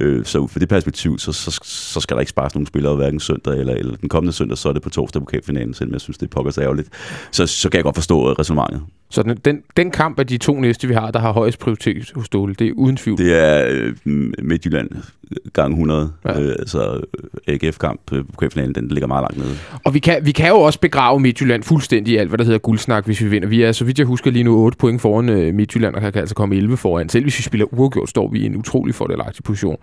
Øh, 0.00 0.24
så 0.24 0.38
ud 0.38 0.48
fra 0.48 0.60
det 0.60 0.68
perspektiv, 0.68 1.18
så, 1.18 1.32
så, 1.32 1.60
så 1.62 2.00
skal 2.00 2.16
der 2.16 2.20
ikke 2.20 2.30
spares 2.30 2.54
nogen 2.54 2.66
spillere, 2.66 2.96
hverken 2.96 3.20
søndag 3.20 3.58
eller, 3.60 3.74
eller 3.74 3.96
den 3.96 4.08
kommende 4.08 4.32
søndag, 4.32 4.58
så 4.58 4.68
er 4.68 4.72
det 4.72 4.82
på 4.82 4.90
torsdag 4.90 5.22
pokalfinalen, 5.22 5.74
selvom 5.74 5.92
jeg 5.92 6.00
synes, 6.00 6.18
det 6.18 6.26
er 6.26 6.30
pokkers 6.30 6.58
ærgerligt. 6.58 6.88
Så, 7.30 7.46
så 7.46 7.68
kan 7.68 7.76
jeg 7.76 7.84
godt 7.84 7.96
forstå 7.96 8.30
øh, 8.30 8.36
resonemanget. 8.38 8.82
Så 9.12 9.22
den, 9.22 9.36
den, 9.36 9.62
den 9.76 9.90
kamp 9.90 10.18
af 10.18 10.26
de 10.26 10.38
to 10.38 10.60
næste, 10.60 10.88
vi 10.88 10.94
har, 10.94 11.10
der 11.10 11.20
har 11.20 11.32
højest 11.32 11.58
prioritet 11.58 12.12
hos 12.14 12.26
Ståle, 12.26 12.54
det 12.54 12.68
er 12.68 12.72
uden 12.76 12.96
tvivl. 12.96 13.18
Det 13.18 13.34
er 13.34 13.66
øh, 13.70 13.94
Midtjylland 14.38 14.90
gang 15.52 15.72
100. 15.72 16.12
Ja. 16.24 16.40
Øh, 16.40 16.54
altså 16.58 17.00
AGF-kamp 17.46 18.00
på 18.06 18.16
pokalfinalen, 18.32 18.74
den 18.74 18.88
ligger 18.88 19.06
meget 19.06 19.22
langt 19.22 19.38
nede. 19.38 19.56
Og 19.84 19.94
vi 19.94 19.98
kan, 19.98 20.26
vi 20.26 20.32
kan 20.32 20.48
jo 20.48 20.60
også 20.60 20.80
begrave 20.80 21.20
Midtjylland 21.20 21.62
fuldstændig 21.62 22.14
i 22.14 22.16
alt, 22.16 22.28
hvad 22.28 22.38
der 22.38 22.44
hedder 22.44 22.58
guldsnak, 22.58 23.04
hvis 23.04 23.20
vi 23.20 23.28
vinder. 23.28 23.48
Vi 23.48 23.62
er, 23.62 23.72
så 23.72 23.84
vidt 23.84 23.98
jeg 23.98 24.06
husker, 24.06 24.30
lige 24.30 24.42
nu 24.42 24.58
8 24.58 24.78
point 24.78 25.00
foran 25.00 25.28
øh, 25.28 25.54
Midtjylland, 25.54 25.94
og 25.94 26.00
kan 26.00 26.14
altså 26.14 26.34
komme 26.34 26.56
11 26.56 26.76
foran. 26.76 27.08
Selv 27.08 27.24
hvis 27.24 27.38
vi 27.38 27.42
spiller 27.42 27.74
uafgjort, 27.74 28.08
står 28.08 28.30
vi 28.30 28.38
i 28.38 28.46
en 28.46 28.56
utrolig 28.56 28.94
fordelagtig 28.94 29.44
position. 29.44 29.76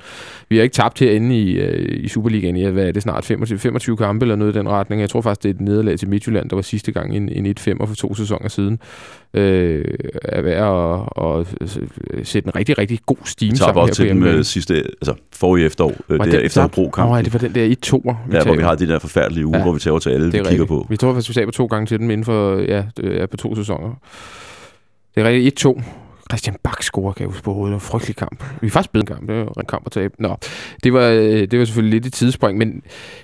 Vi 0.49 0.55
har 0.55 0.63
ikke 0.63 0.73
tabt 0.73 0.99
herinde 0.99 1.39
i, 1.39 1.51
øh, 1.59 2.03
i 2.03 2.07
Superligaen 2.07 2.55
i, 2.55 2.65
hvad 2.65 2.87
er 2.87 2.91
det 2.91 3.03
snart, 3.03 3.25
25, 3.25 3.59
25 3.59 3.97
kampe 3.97 4.23
eller 4.23 4.35
noget 4.35 4.55
i 4.55 4.57
den 4.57 4.69
retning. 4.69 5.01
Jeg 5.01 5.09
tror 5.09 5.21
faktisk, 5.21 5.43
det 5.43 5.49
er 5.49 5.53
et 5.53 5.61
nederlag 5.61 5.99
til 5.99 6.09
Midtjylland, 6.09 6.49
der 6.49 6.55
var 6.55 6.61
sidste 6.61 6.91
gang 6.91 7.15
en, 7.15 7.29
en 7.29 7.55
1-5 7.59 7.85
for 7.85 7.95
to 7.95 8.15
sæsoner 8.15 8.49
siden. 8.49 8.79
Øh, 9.33 9.85
er 10.23 10.41
værd 10.41 11.09
at, 11.17 11.25
at, 11.61 11.77
at 12.19 12.27
sætte 12.27 12.47
en 12.47 12.55
rigtig, 12.55 12.77
rigtig 12.77 12.99
god 13.05 13.17
steam 13.25 13.51
Vi 13.51 13.57
tager 13.57 13.67
sammen 13.67 13.81
også 13.89 14.03
her 14.03 14.13
på 14.13 14.19
til 14.19 14.29
dem 14.29 14.37
øh, 14.37 14.43
sidste, 14.43 14.75
altså 14.75 15.13
forrige 15.33 15.65
efterår, 15.65 15.93
øh, 16.09 16.17
Var 16.19 16.23
det 16.25 16.31
der 16.33 16.37
den 16.37 16.45
efter? 16.45 16.61
Hobro-kamp. 16.61 17.09
Nå, 17.09 17.15
ja, 17.15 17.21
det 17.21 17.33
var 17.33 17.39
den 17.39 17.55
der 17.55 17.65
1-2'er, 17.67 18.01
vi 18.03 18.09
Ja, 18.09 18.13
hvor 18.31 18.39
taber. 18.43 18.55
vi 18.55 18.63
har 18.63 18.75
de 18.75 18.87
der 18.87 18.99
forfærdelige 18.99 19.45
uger, 19.45 19.57
Ja. 19.57 19.63
hvor 19.63 19.73
vi 19.73 19.79
tager 19.79 19.99
til 19.99 20.09
alle, 20.09 20.31
vi 20.31 20.37
er 20.37 20.43
kigger 20.43 20.49
rigtigt. 20.49 20.67
på. 20.67 20.85
Vi 20.89 20.97
tror 20.97 21.13
faktisk, 21.13 21.29
vi 21.29 21.33
taber 21.33 21.51
to 21.51 21.65
gange 21.65 21.85
til 21.85 21.99
dem 21.99 22.09
inden 22.09 22.25
for, 22.25 22.57
ja, 22.59 22.83
på 23.31 23.37
to 23.37 23.55
sæsoner. 23.55 23.99
Det 25.15 25.21
er 25.25 25.29
rigtigt 25.29 25.65
1-2. 25.65 25.81
Christian 26.31 26.55
Bak 26.63 26.83
scorer, 26.83 27.13
kan 27.13 27.21
jeg 27.21 27.29
huske 27.29 27.43
på 27.43 27.53
hovedet. 27.53 27.71
Det 27.71 27.73
var 27.73 27.77
en 27.77 27.91
frygtelig 27.91 28.15
kamp. 28.15 28.43
Vi 28.61 28.67
er 28.67 28.71
faktisk 28.71 28.91
bedre 28.91 29.01
en 29.01 29.07
kamp. 29.07 29.27
Det 29.29 29.35
var 29.35 29.61
en 29.61 29.65
kamp 29.69 29.83
at 29.85 29.91
tabe. 29.91 30.13
Nå, 30.19 30.35
det 30.83 30.93
var, 30.93 31.07
øh, 31.07 31.47
det 31.51 31.59
var 31.59 31.65
selvfølgelig 31.65 31.93
lidt 31.93 32.05
et 32.05 32.13
tidsspring. 32.13 32.57
Men, 32.57 32.81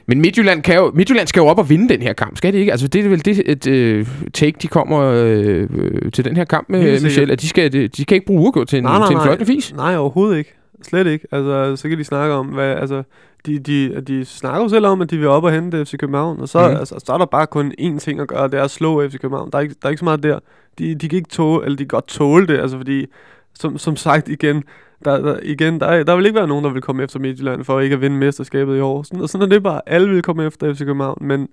men 0.08 0.22
Midtjylland, 0.22 0.64
kan 0.64 0.76
jo, 0.76 0.92
Midtjylland 0.96 1.28
skal 1.28 1.40
jo 1.40 1.48
op 1.48 1.60
og 1.60 1.70
vinde 1.70 1.90
den 1.90 2.02
her 2.02 2.14
kamp. 2.14 2.38
Skal 2.38 2.54
de 2.54 2.58
ikke? 2.58 2.72
Altså, 2.72 2.88
det 2.88 3.06
er 3.06 3.10
vel 3.10 3.26
det 3.26 3.44
et, 3.46 3.68
øh, 3.68 4.08
take, 4.34 4.58
de 4.62 4.68
kommer 4.68 5.00
øh, 5.02 5.68
til 6.14 6.26
den 6.26 6.36
her 6.36 6.46
kamp 6.46 6.70
med, 6.70 7.02
Michel. 7.02 7.32
At 7.32 7.42
de, 7.42 7.48
skal, 7.48 7.74
de, 7.74 7.88
de 7.88 8.06
kan 8.06 8.16
ikke 8.16 8.28
bruge 8.28 8.42
uafgjort 8.42 8.68
til 8.68 8.78
en, 8.78 8.84
Nej, 8.84 8.98
nej, 8.98 9.08
til 9.08 9.16
en 9.16 9.22
fløjtende 9.22 9.46
fis. 9.46 9.74
Nej, 9.76 9.98
overhovedet 9.98 10.38
ikke. 10.38 10.54
Slet 10.86 11.08
ikke. 11.08 11.28
Altså, 11.32 11.76
så 11.76 11.90
kan 11.90 11.98
de 11.98 12.04
snakke 12.04 12.34
om, 12.36 12.48
hvad, 12.48 12.76
altså, 12.76 13.04
de, 13.46 13.60
de, 13.60 14.02
de 14.02 14.26
snakker 14.26 14.62
jo 14.62 14.70
selv 14.70 14.86
om, 14.86 15.02
at 15.02 15.12
de 15.12 15.18
vil 15.18 15.28
op 15.28 15.44
og 15.44 15.52
hente 15.52 15.86
FC 15.86 15.98
København, 15.98 16.40
og 16.40 16.50
så, 16.50 16.70
mm. 16.70 16.76
altså, 16.76 16.96
så 17.06 17.14
er 17.14 17.18
der 17.18 17.26
bare 17.26 17.48
kun 17.48 17.74
én 17.82 18.00
ting 18.00 18.20
at 18.20 18.28
gøre, 18.28 18.48
det 18.48 18.60
er 18.60 18.64
at 18.64 18.72
slå 18.72 19.10
FC 19.10 19.18
København. 19.20 19.50
Der 19.52 19.58
er 19.58 19.62
ikke, 19.62 19.76
der 19.82 19.88
er 19.88 19.90
ikke 19.90 20.00
så 20.00 20.06
meget 20.06 20.24
der. 20.24 20.40
De, 20.80 20.96
de 20.96 21.10
kan 21.10 21.18
ikke 21.18 21.30
tåle, 21.30 21.66
eller 21.66 21.78
de 21.78 21.84
kan 21.84 21.88
godt 21.88 22.08
tåle 22.08 22.48
det, 22.48 22.60
altså 22.60 22.78
fordi, 22.78 23.06
som, 23.54 23.78
som 23.78 23.96
sagt 23.96 24.30
igen, 24.30 24.64
der, 25.06 25.18
der, 25.22 25.40
igen, 25.44 25.80
der, 25.80 25.86
er- 25.86 26.04
der 26.04 26.16
vil 26.16 26.26
ikke 26.26 26.36
være 26.40 26.48
nogen, 26.48 26.66
der 26.66 26.72
vil 26.72 26.82
komme 26.82 27.04
efter 27.04 27.20
Midtjylland 27.20 27.64
for 27.64 27.80
ikke 27.80 27.94
at 27.94 28.02
vinde 28.02 28.18
mesterskabet 28.18 28.78
i 28.78 28.80
år. 28.80 29.04
Sådan, 29.04 29.22
og 29.22 29.30
sådan 29.30 29.46
er 29.46 29.50
det 29.50 29.64
bare. 29.64 29.82
Alle 29.86 30.10
vil 30.10 30.22
komme 30.22 30.46
efter 30.46 30.74
FC 30.74 30.80
København, 30.80 31.18
men, 31.22 31.48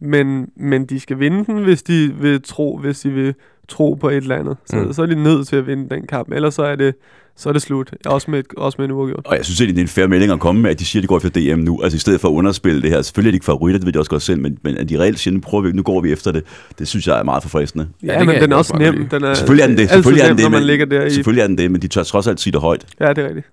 men, 0.00 0.50
men 0.56 0.86
de 0.86 1.00
skal 1.00 1.18
vinde 1.18 1.44
den, 1.44 1.58
hvis 1.64 1.82
de 1.82 2.12
vil 2.20 2.42
tro, 2.42 2.78
hvis 2.78 3.00
de 3.00 3.10
vil 3.10 3.34
tro 3.68 3.94
på 3.94 4.08
et 4.08 4.16
eller 4.16 4.36
andet. 4.36 4.56
Så, 4.64 4.76
mm. 4.76 4.92
så 4.92 5.02
er 5.02 5.06
de 5.06 5.22
nødt 5.22 5.48
til 5.48 5.56
at 5.56 5.66
vinde 5.66 5.94
den 5.94 6.06
kamp, 6.06 6.32
ellers 6.32 6.54
så 6.54 6.62
er 6.62 6.76
det, 6.76 6.94
så 7.40 7.48
er 7.48 7.52
det 7.52 7.62
slut. 7.62 7.90
Også 8.06 8.30
med, 8.30 8.38
et, 8.38 8.46
også 8.56 8.76
med 8.78 8.84
en 8.86 8.92
uafgjort. 8.92 9.26
Og 9.26 9.36
jeg 9.36 9.44
synes 9.44 9.60
egentlig, 9.60 9.76
det 9.76 9.80
er 9.80 9.84
en 9.84 9.88
fair 9.88 10.06
melding 10.06 10.32
at 10.32 10.40
komme 10.40 10.62
med, 10.62 10.70
at 10.70 10.78
de 10.80 10.84
siger, 10.84 11.00
at 11.00 11.02
de 11.02 11.06
går 11.06 11.16
efter 11.16 11.30
DM 11.54 11.58
nu. 11.60 11.80
Altså 11.82 11.96
i 11.96 11.98
stedet 11.98 12.20
for 12.20 12.28
at 12.28 12.32
underspille 12.32 12.82
det 12.82 12.90
her. 12.90 13.02
Selvfølgelig 13.02 13.28
er 13.28 13.32
de 13.32 13.36
ikke 13.36 13.44
favoritter, 13.46 13.78
det 13.78 13.86
ved 13.86 13.92
de 13.92 13.98
også 13.98 14.10
godt 14.10 14.22
selv, 14.22 14.40
men, 14.40 14.58
men 14.62 14.76
at 14.76 14.88
de 14.88 14.98
reelt 14.98 15.18
siger, 15.18 15.34
nu 15.34 15.40
prøver 15.40 15.64
vi, 15.64 15.72
nu 15.72 15.82
går 15.82 16.00
vi 16.00 16.12
efter 16.12 16.32
det. 16.32 16.42
Det 16.78 16.88
synes 16.88 17.06
jeg 17.06 17.18
er 17.18 17.22
meget 17.24 17.42
forfriskende. 17.42 17.88
Ja, 18.02 18.12
Ja, 18.18 18.24
men 18.24 18.40
den 18.40 18.52
er 18.52 18.56
også 18.56 18.76
nem. 18.78 18.94
lide. 18.94 19.08
Den 19.10 19.24
er 19.24 19.34
Selvfølgelig 19.34 19.62
er 19.62 19.66
den 19.68 19.78
det. 19.78 19.90
Selvfølgelig 19.90 20.22
er 20.22 20.28
den 20.28 20.36
det, 20.36 20.42
når 20.44 20.50
man 20.50 20.60
men- 20.60 20.66
ligger 20.66 20.86
der 20.86 21.04
i... 21.06 21.10
Selvfølgelig 21.10 21.42
er 21.42 21.46
den 21.46 21.58
det, 21.58 21.70
men 21.70 21.82
de 21.82 21.88
tør 21.88 22.02
trods 22.02 22.26
alt 22.26 22.40
sige 22.40 22.52
det 22.52 22.60
højt. 22.60 22.84
Ja, 23.00 23.08
det 23.08 23.18
er 23.18 23.28
rigtigt. 23.28 23.46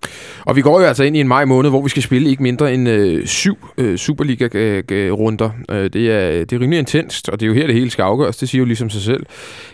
Og 0.45 0.55
vi 0.55 0.61
går 0.61 0.79
jo 0.79 0.85
altså 0.85 1.03
ind 1.03 1.17
i 1.17 1.19
en 1.19 1.27
maj 1.27 1.45
måned, 1.45 1.69
hvor 1.69 1.81
vi 1.83 1.89
skal 1.89 2.03
spille 2.03 2.29
ikke 2.29 2.43
mindre 2.43 2.73
end 2.73 2.89
øh, 2.89 3.25
syv 3.27 3.57
øh, 3.77 3.97
Superliga-runder. 3.97 5.49
Øh, 5.71 5.83
det, 5.93 6.11
er, 6.11 6.29
det 6.45 6.53
er 6.53 6.59
rimelig 6.59 6.79
intenst, 6.79 7.29
og 7.29 7.39
det 7.39 7.45
er 7.45 7.47
jo 7.47 7.53
her, 7.53 7.65
det 7.65 7.75
hele 7.75 7.89
skal 7.89 8.03
afgøres. 8.03 8.37
Det 8.37 8.49
siger 8.49 8.59
jo 8.59 8.65
ligesom 8.65 8.89
sig 8.89 9.01
selv. 9.01 9.25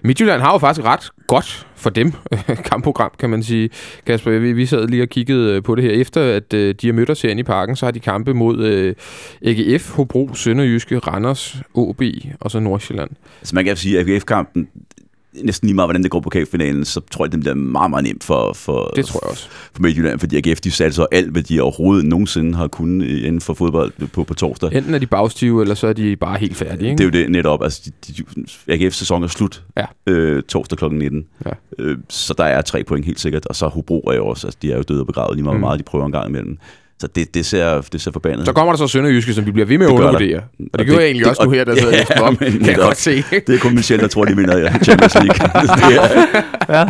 Midtjylland 0.04 0.42
har 0.42 0.52
jo 0.54 0.58
faktisk 0.58 0.86
ret 0.88 1.10
godt 1.28 1.68
for 1.76 1.90
dem 1.90 2.14
kampprogram, 2.72 3.12
kan 3.20 3.30
man 3.30 3.44
sige. 3.44 3.70
Kasper, 4.06 4.40
vi, 4.40 4.54
vi 4.54 4.66
sad 4.66 4.88
lige 4.88 5.04
og 5.04 5.10
kiggede 5.10 5.56
øh, 5.56 5.64
på 5.64 5.76
det 5.76 5.84
her. 5.84 5.92
Efter 5.92 6.22
at 6.22 6.54
øh, 6.54 6.76
de 6.82 6.88
har 6.88 6.94
mødt 6.94 7.10
os 7.10 7.22
herinde 7.22 7.40
i 7.40 7.44
parken, 7.44 7.76
så 7.76 7.86
har 7.86 7.92
de 7.92 8.00
kampe 8.00 8.34
mod 8.34 8.66
øh, 8.66 8.96
AGF, 9.42 9.92
Hobro, 9.92 10.34
Sønderjyske, 10.34 10.98
Randers, 11.00 11.58
OB 11.74 12.02
og 12.40 12.52
så 12.52 12.60
Nordsjælland. 12.60 13.10
Så 13.44 13.56
man 13.56 13.66
kan 13.66 13.78
sige, 13.78 14.00
at 14.00 14.10
AGF-kampen, 14.10 14.68
næsten 15.44 15.68
lige 15.68 15.76
meget, 15.76 15.88
hvordan 15.88 16.04
det 16.04 16.12
går 16.12 16.20
på 16.20 16.24
pokalfinalen, 16.24 16.86
så 16.86 17.02
tror 17.12 17.26
jeg, 17.26 17.32
det 17.32 17.40
bliver 17.40 17.54
meget, 17.54 17.90
meget 17.90 18.04
nemt 18.06 18.24
for, 18.24 18.54
for, 18.54 18.92
Det 18.96 19.06
tror 19.06 19.20
jeg 19.24 19.32
også. 19.32 19.48
for 19.74 19.82
Midtjylland, 19.82 20.20
fordi 20.20 20.38
AGF, 20.50 20.60
de 20.62 20.72
satte 20.72 20.96
så 20.96 21.06
alt, 21.12 21.30
hvad 21.32 21.44
de 21.44 21.62
overhovedet 21.62 22.06
nogensinde 22.06 22.56
har 22.56 22.68
kunnet 22.68 23.08
inden 23.08 23.42
for 23.42 23.54
fodbold 23.54 23.92
på, 24.14 24.24
på 24.24 24.34
torsdag. 24.34 24.74
Enten 24.74 24.94
er 24.94 24.98
de 25.00 25.08
bagstive, 25.08 25.62
eller 25.62 25.76
så 25.76 25.88
er 25.88 25.94
de 25.94 26.16
bare 26.16 26.38
helt 26.38 26.56
færdige. 26.56 26.90
Ikke? 26.92 26.98
Det 27.04 27.16
er 27.16 27.20
jo 27.20 27.24
det 27.26 27.32
netop. 27.32 27.64
Altså, 27.64 27.92
de, 28.08 28.14
de, 28.14 28.86
AGF's 28.88 28.90
sæson 28.90 29.24
er 29.24 29.28
slut 29.28 29.64
Ja. 29.78 29.86
øh, 30.08 30.44
torsdag 30.44 30.78
kl. 30.78 30.86
19. 30.86 31.26
Ja. 31.46 31.52
Øh, 31.80 31.98
så 32.10 32.34
der 32.38 32.44
er 32.44 32.62
tre 32.62 32.84
point 32.84 33.06
helt 33.06 33.20
sikkert. 33.20 33.46
Og 33.46 33.56
så 33.56 33.68
Hobro 33.68 34.00
er 34.00 34.14
jo 34.16 34.28
også, 34.28 34.48
altså, 34.48 34.58
de 34.62 34.72
er 34.72 34.78
jo 34.78 34.84
døde 34.84 35.00
og 35.00 35.08
begravet 35.08 35.36
lige 35.36 35.44
meget, 35.44 35.56
Mm. 35.56 35.60
mm. 35.60 35.62
meget 35.62 35.80
de 35.80 35.84
prøver 35.84 36.06
en 36.06 36.12
gang 36.12 36.30
imellem. 36.30 36.58
Så 37.04 37.08
det, 37.08 37.34
det, 37.34 37.46
ser, 37.46 37.82
det 37.82 38.02
ser 38.02 38.12
forbandet. 38.12 38.46
Så 38.46 38.54
kommer 38.54 38.74
der 38.74 38.78
så 38.78 38.88
Sønderjyske, 38.88 39.34
som 39.34 39.46
vi 39.46 39.52
bliver 39.52 39.66
ved 39.66 39.78
med 39.78 39.86
at 39.86 39.90
Det 39.92 39.98
gør 40.00 40.04
der. 40.04 40.10
undervurdere. 40.10 40.38
Og 40.40 40.44
det, 40.60 40.80
Og 40.80 40.86
gjorde 40.86 40.92
det- 40.92 40.98
jeg 40.98 41.06
egentlig 41.06 41.24
det- 41.26 41.30
også 41.30 41.44
nu 41.46 41.52
her, 41.52 41.64
der 41.64 41.76
sidder 41.76 41.92
Ja, 41.98 41.98
jeg 42.10 42.18
ja, 42.18 42.22
op. 42.22 42.40
men 42.42 42.52
Kan 42.52 42.68
jeg 42.68 42.76
godt 42.76 42.98
se. 42.98 43.24
Det 43.48 43.50
er 43.56 43.60
kun 43.60 43.76
Michel, 43.76 44.00
der 44.00 44.08
tror, 44.08 44.26
de 44.26 44.36
vinder 44.36 44.58
ja, 44.58 44.78
Champions 44.84 45.16
League. 45.16 45.50
det 45.90 45.98
er, 46.70 46.80
Ja, 46.80 46.90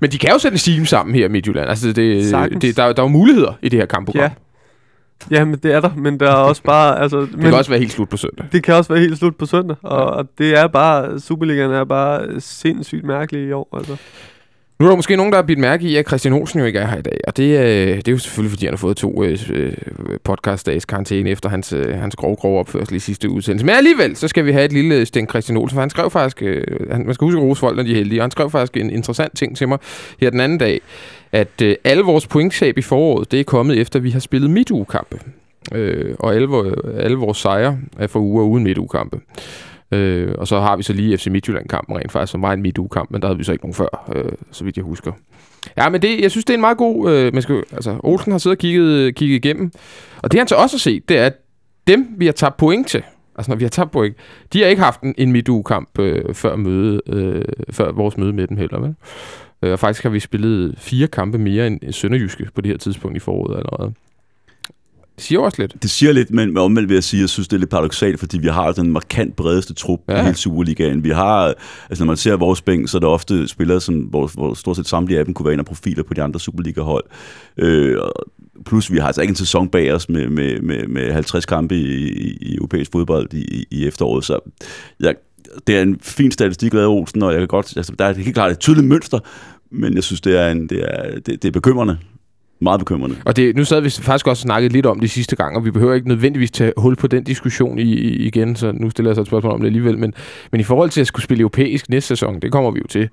Men 0.00 0.10
de 0.12 0.18
kan 0.18 0.30
jo 0.30 0.38
sætte 0.38 0.54
en 0.54 0.58
team 0.58 0.86
sammen 0.86 1.14
her 1.14 1.24
i 1.24 1.28
Midtjylland. 1.28 1.68
Altså, 1.68 1.92
det, 1.92 2.26
Sagtens. 2.30 2.60
det, 2.60 2.76
der, 2.76 2.92
der 2.92 3.02
er 3.02 3.06
jo 3.06 3.08
muligheder 3.08 3.52
i 3.62 3.68
det 3.68 3.78
her 3.78 3.86
kampprogram. 3.86 4.22
ja. 4.22 4.30
Ja, 5.30 5.44
men 5.44 5.58
det 5.62 5.72
er 5.72 5.80
der, 5.80 5.90
men 5.96 6.20
der 6.20 6.30
er 6.30 6.34
også 6.52 6.62
bare... 6.62 7.00
Altså, 7.00 7.20
Det 7.20 7.32
men 7.32 7.40
kan 7.44 7.54
også 7.54 7.70
være 7.70 7.80
helt 7.80 7.92
slut 7.92 8.08
på 8.08 8.16
søndag. 8.16 8.46
det 8.52 8.62
kan 8.62 8.74
også 8.74 8.92
være 8.92 9.00
helt 9.02 9.18
slut 9.18 9.36
på 9.36 9.46
søndag, 9.46 9.76
og, 9.82 10.06
og 10.06 10.26
det 10.38 10.58
er 10.58 10.66
bare... 10.66 11.20
Superligaen 11.20 11.70
er 11.70 11.84
bare 11.84 12.40
sindssygt 12.40 13.04
mærkelig 13.04 13.48
i 13.48 13.52
år, 13.52 13.76
altså. 13.78 13.96
Nu 14.82 14.86
er 14.86 14.90
der 14.90 14.96
måske 14.96 15.16
nogen, 15.16 15.32
der 15.32 15.38
har 15.38 15.42
bidt 15.42 15.58
mærke 15.58 15.84
i, 15.84 15.96
at 15.96 16.06
Christian 16.06 16.34
Olsen 16.34 16.60
jo 16.60 16.66
ikke 16.66 16.78
er 16.78 16.86
her 16.86 16.98
i 16.98 17.02
dag. 17.02 17.20
Og 17.26 17.36
det, 17.36 17.58
øh, 17.58 17.96
det 17.96 18.08
er 18.08 18.12
jo 18.12 18.18
selvfølgelig, 18.18 18.50
fordi 18.50 18.66
han 18.66 18.72
har 18.72 18.76
fået 18.76 18.96
to 18.96 19.24
øh, 19.24 19.38
øh 19.50 19.72
podcast-dages 20.24 20.84
karantæne 20.84 21.30
efter 21.30 21.48
hans, 21.48 21.72
øh, 21.72 21.98
hans 21.98 22.16
grove, 22.16 22.36
grove 22.36 22.60
opførsel 22.60 22.96
i 22.96 22.98
sidste 22.98 23.30
udsendelse. 23.30 23.66
Men 23.66 23.74
alligevel, 23.74 24.16
så 24.16 24.28
skal 24.28 24.44
vi 24.44 24.52
have 24.52 24.64
et 24.64 24.72
lille 24.72 24.94
øh, 24.94 25.06
stænk 25.06 25.30
Christian 25.30 25.56
Olsen, 25.56 25.74
for 25.76 25.80
han 25.80 25.90
skrev 25.90 26.10
faktisk, 26.10 26.42
øh, 26.42 26.90
han, 26.90 27.06
man 27.06 27.14
skal 27.14 27.24
huske 27.24 27.38
at 27.38 27.44
rose 27.44 27.60
folk, 27.60 27.76
når 27.76 27.82
de 27.82 27.92
er 27.92 27.96
heldige, 27.96 28.20
og 28.20 28.24
han 28.24 28.30
skrev 28.30 28.50
faktisk 28.50 28.76
en 28.76 28.90
interessant 28.90 29.36
ting 29.36 29.56
til 29.56 29.68
mig 29.68 29.78
her 30.20 30.30
den 30.30 30.40
anden 30.40 30.58
dag, 30.58 30.80
at 31.32 31.62
øh, 31.62 31.76
alle 31.84 32.02
vores 32.02 32.26
pointtab 32.26 32.78
i 32.78 32.82
foråret, 32.82 33.32
det 33.32 33.40
er 33.40 33.44
kommet 33.44 33.80
efter, 33.80 33.98
at 33.98 34.04
vi 34.04 34.10
har 34.10 34.20
spillet 34.20 34.50
midtugekampe. 34.50 35.18
Øh, 35.74 36.14
og 36.18 36.34
alle, 36.34 36.48
alle 37.00 37.16
vores 37.16 37.38
sejre 37.38 37.78
er 37.98 38.06
for 38.06 38.20
uger 38.20 38.44
uden 38.44 38.64
midtugekampe. 38.64 39.20
Øh, 39.92 40.34
og 40.38 40.48
så 40.48 40.60
har 40.60 40.76
vi 40.76 40.82
så 40.82 40.92
lige 40.92 41.18
FC 41.18 41.26
Midtjylland-kampen 41.26 41.96
rent 41.96 42.12
faktisk, 42.12 42.32
som 42.32 42.42
var 42.42 42.52
en 42.52 42.62
midtugekamp, 42.62 43.10
men 43.10 43.22
der 43.22 43.28
havde 43.28 43.38
vi 43.38 43.44
så 43.44 43.52
ikke 43.52 43.64
nogen 43.64 43.74
før, 43.74 44.12
øh, 44.16 44.32
så 44.50 44.64
vidt 44.64 44.76
jeg 44.76 44.84
husker. 44.84 45.12
Ja, 45.76 45.88
men 45.88 46.02
det, 46.02 46.20
jeg 46.20 46.30
synes, 46.30 46.44
det 46.44 46.52
er 46.52 46.56
en 46.56 46.60
meget 46.60 46.78
god... 46.78 47.10
Øh, 47.10 47.34
man 47.34 47.42
skal, 47.42 47.62
altså, 47.72 48.00
Olsen 48.02 48.32
har 48.32 48.38
siddet 48.38 48.56
og 48.56 48.60
kigget, 48.60 49.14
kigget 49.14 49.36
igennem, 49.36 49.72
og 50.22 50.32
det 50.32 50.40
han 50.40 50.48
så 50.48 50.54
også 50.54 50.76
har 50.76 50.78
set, 50.78 51.08
det 51.08 51.18
er, 51.18 51.26
at 51.26 51.34
dem, 51.86 52.08
vi 52.16 52.26
har 52.26 52.32
tabt 52.32 52.56
point 52.56 52.88
til, 52.88 53.02
altså 53.36 53.50
når 53.50 53.56
vi 53.56 53.64
har 53.64 53.68
tabt 53.68 53.90
point, 53.90 54.16
de 54.52 54.60
har 54.60 54.66
ikke 54.66 54.82
haft 54.82 55.00
en, 55.00 55.14
en 55.18 55.32
midtugekamp 55.32 55.98
øh, 55.98 56.34
før, 56.34 56.56
møde, 56.56 57.00
øh, 57.06 57.44
før 57.70 57.92
vores 57.92 58.16
møde 58.16 58.32
med 58.32 58.46
dem 58.46 58.56
heller, 58.56 58.80
vel? 58.80 58.94
Øh, 59.62 59.72
og 59.72 59.78
faktisk 59.78 60.02
har 60.02 60.10
vi 60.10 60.20
spillet 60.20 60.74
fire 60.78 61.06
kampe 61.06 61.38
mere 61.38 61.66
end 61.66 61.92
Sønderjyske 61.92 62.48
på 62.54 62.60
det 62.60 62.70
her 62.70 62.78
tidspunkt 62.78 63.16
i 63.16 63.20
foråret 63.20 63.56
allerede. 63.56 63.92
Det 65.16 65.24
siger 65.24 65.40
også 65.40 65.62
lidt. 65.62 65.82
det 65.82 65.90
siger 65.90 66.12
lidt, 66.12 66.30
men 66.30 66.56
omvendt 66.58 66.88
vil 66.88 66.94
jeg 66.94 67.04
sige, 67.04 67.18
at 67.18 67.22
jeg 67.22 67.28
synes, 67.28 67.48
det 67.48 67.56
er 67.56 67.58
lidt 67.58 67.70
paradoxalt, 67.70 68.18
fordi 68.20 68.38
vi 68.38 68.48
har 68.48 68.72
den 68.72 68.92
markant 68.92 69.36
bredeste 69.36 69.74
trup 69.74 70.00
Ja. 70.08 70.20
i 70.20 70.24
hele 70.24 70.36
Superligaen. 70.36 71.04
Vi 71.04 71.10
har, 71.10 71.54
altså 71.90 72.04
når 72.04 72.06
man 72.06 72.16
ser 72.16 72.36
vores 72.36 72.62
bænk, 72.62 72.88
så 72.88 72.98
er 72.98 73.00
der 73.00 73.06
ofte 73.08 73.48
spillere, 73.48 73.80
som, 73.80 73.94
hvor, 73.94 74.30
hvor 74.34 74.54
stort 74.54 74.76
set 74.76 74.88
samtlige 74.88 75.18
af 75.18 75.24
dem 75.24 75.34
kunne 75.34 75.44
være 75.44 75.54
en 75.54 75.60
af 75.60 75.66
profiler 75.66 76.02
på 76.02 76.14
de 76.14 76.22
andre 76.22 76.40
Superliga-hold. 76.40 77.04
Øh, 77.58 77.96
plus 78.66 78.92
vi 78.92 78.98
har 78.98 79.06
altså 79.06 79.20
ikke 79.20 79.32
en 79.32 79.36
sæson 79.36 79.68
bag 79.68 79.92
os 79.94 80.08
med, 80.08 80.28
med, 80.28 80.60
med, 80.60 80.86
med 80.88 81.12
50 81.12 81.46
kampe 81.46 81.76
i, 81.76 82.08
i, 82.08 82.38
i 82.40 82.54
europæisk 82.56 82.92
fodbold 82.92 83.34
i, 83.34 83.66
i 83.70 83.86
efteråret, 83.86 84.24
så 84.24 84.38
jeg, 85.00 85.14
det 85.66 85.76
er 85.76 85.82
en 85.82 85.98
fin 86.02 86.30
statistik, 86.30 86.74
lavet 86.74 86.88
Olsen, 86.88 87.22
og 87.22 87.32
jeg 87.32 87.38
kan 87.38 87.48
godt, 87.48 87.76
altså, 87.76 87.92
der 87.98 88.04
er 88.04 88.12
helt 88.14 88.34
klart 88.34 88.50
et 88.52 88.58
tydeligt 88.58 88.86
mønster, 88.86 89.18
men 89.70 89.94
jeg 89.94 90.02
synes, 90.04 90.20
det 90.20 90.38
er, 90.38 90.50
en, 90.50 90.68
det 90.68 90.84
er, 90.88 91.10
det, 91.14 91.26
det 91.26 91.44
er 91.44 91.52
bekymrende. 91.52 91.98
Meget 92.62 92.78
bekymrende. 92.78 93.16
Og 93.24 93.36
det, 93.36 93.56
nu 93.56 93.64
sad 93.64 93.80
vi 93.80 93.90
faktisk 93.90 94.26
også 94.26 94.40
snakket 94.40 94.72
lidt 94.72 94.86
om 94.86 95.00
det 95.00 95.10
sidste 95.10 95.36
gang, 95.36 95.56
og 95.56 95.64
vi 95.64 95.70
behøver 95.70 95.94
ikke 95.94 96.08
nødvendigvis 96.08 96.50
tage 96.50 96.72
hul 96.76 96.96
på 96.96 97.06
den 97.06 97.24
diskussion 97.24 97.78
i, 97.78 97.82
i, 97.82 98.26
igen, 98.26 98.56
så 98.56 98.72
nu 98.72 98.90
stiller 98.90 99.10
jeg 99.10 99.14
så 99.14 99.20
et 99.20 99.26
spørgsmål 99.26 99.52
om 99.52 99.60
det 99.60 99.66
alligevel. 99.66 99.98
Men, 99.98 100.14
men 100.52 100.60
i 100.60 100.64
forhold 100.64 100.90
til 100.90 101.00
at 101.00 101.06
skulle 101.06 101.24
spille 101.24 101.40
europæisk 101.40 101.88
næste 101.88 102.08
sæson, 102.08 102.40
det 102.40 102.52
kommer 102.52 102.70
vi 102.70 102.78
jo 102.78 102.86
til, 102.86 103.08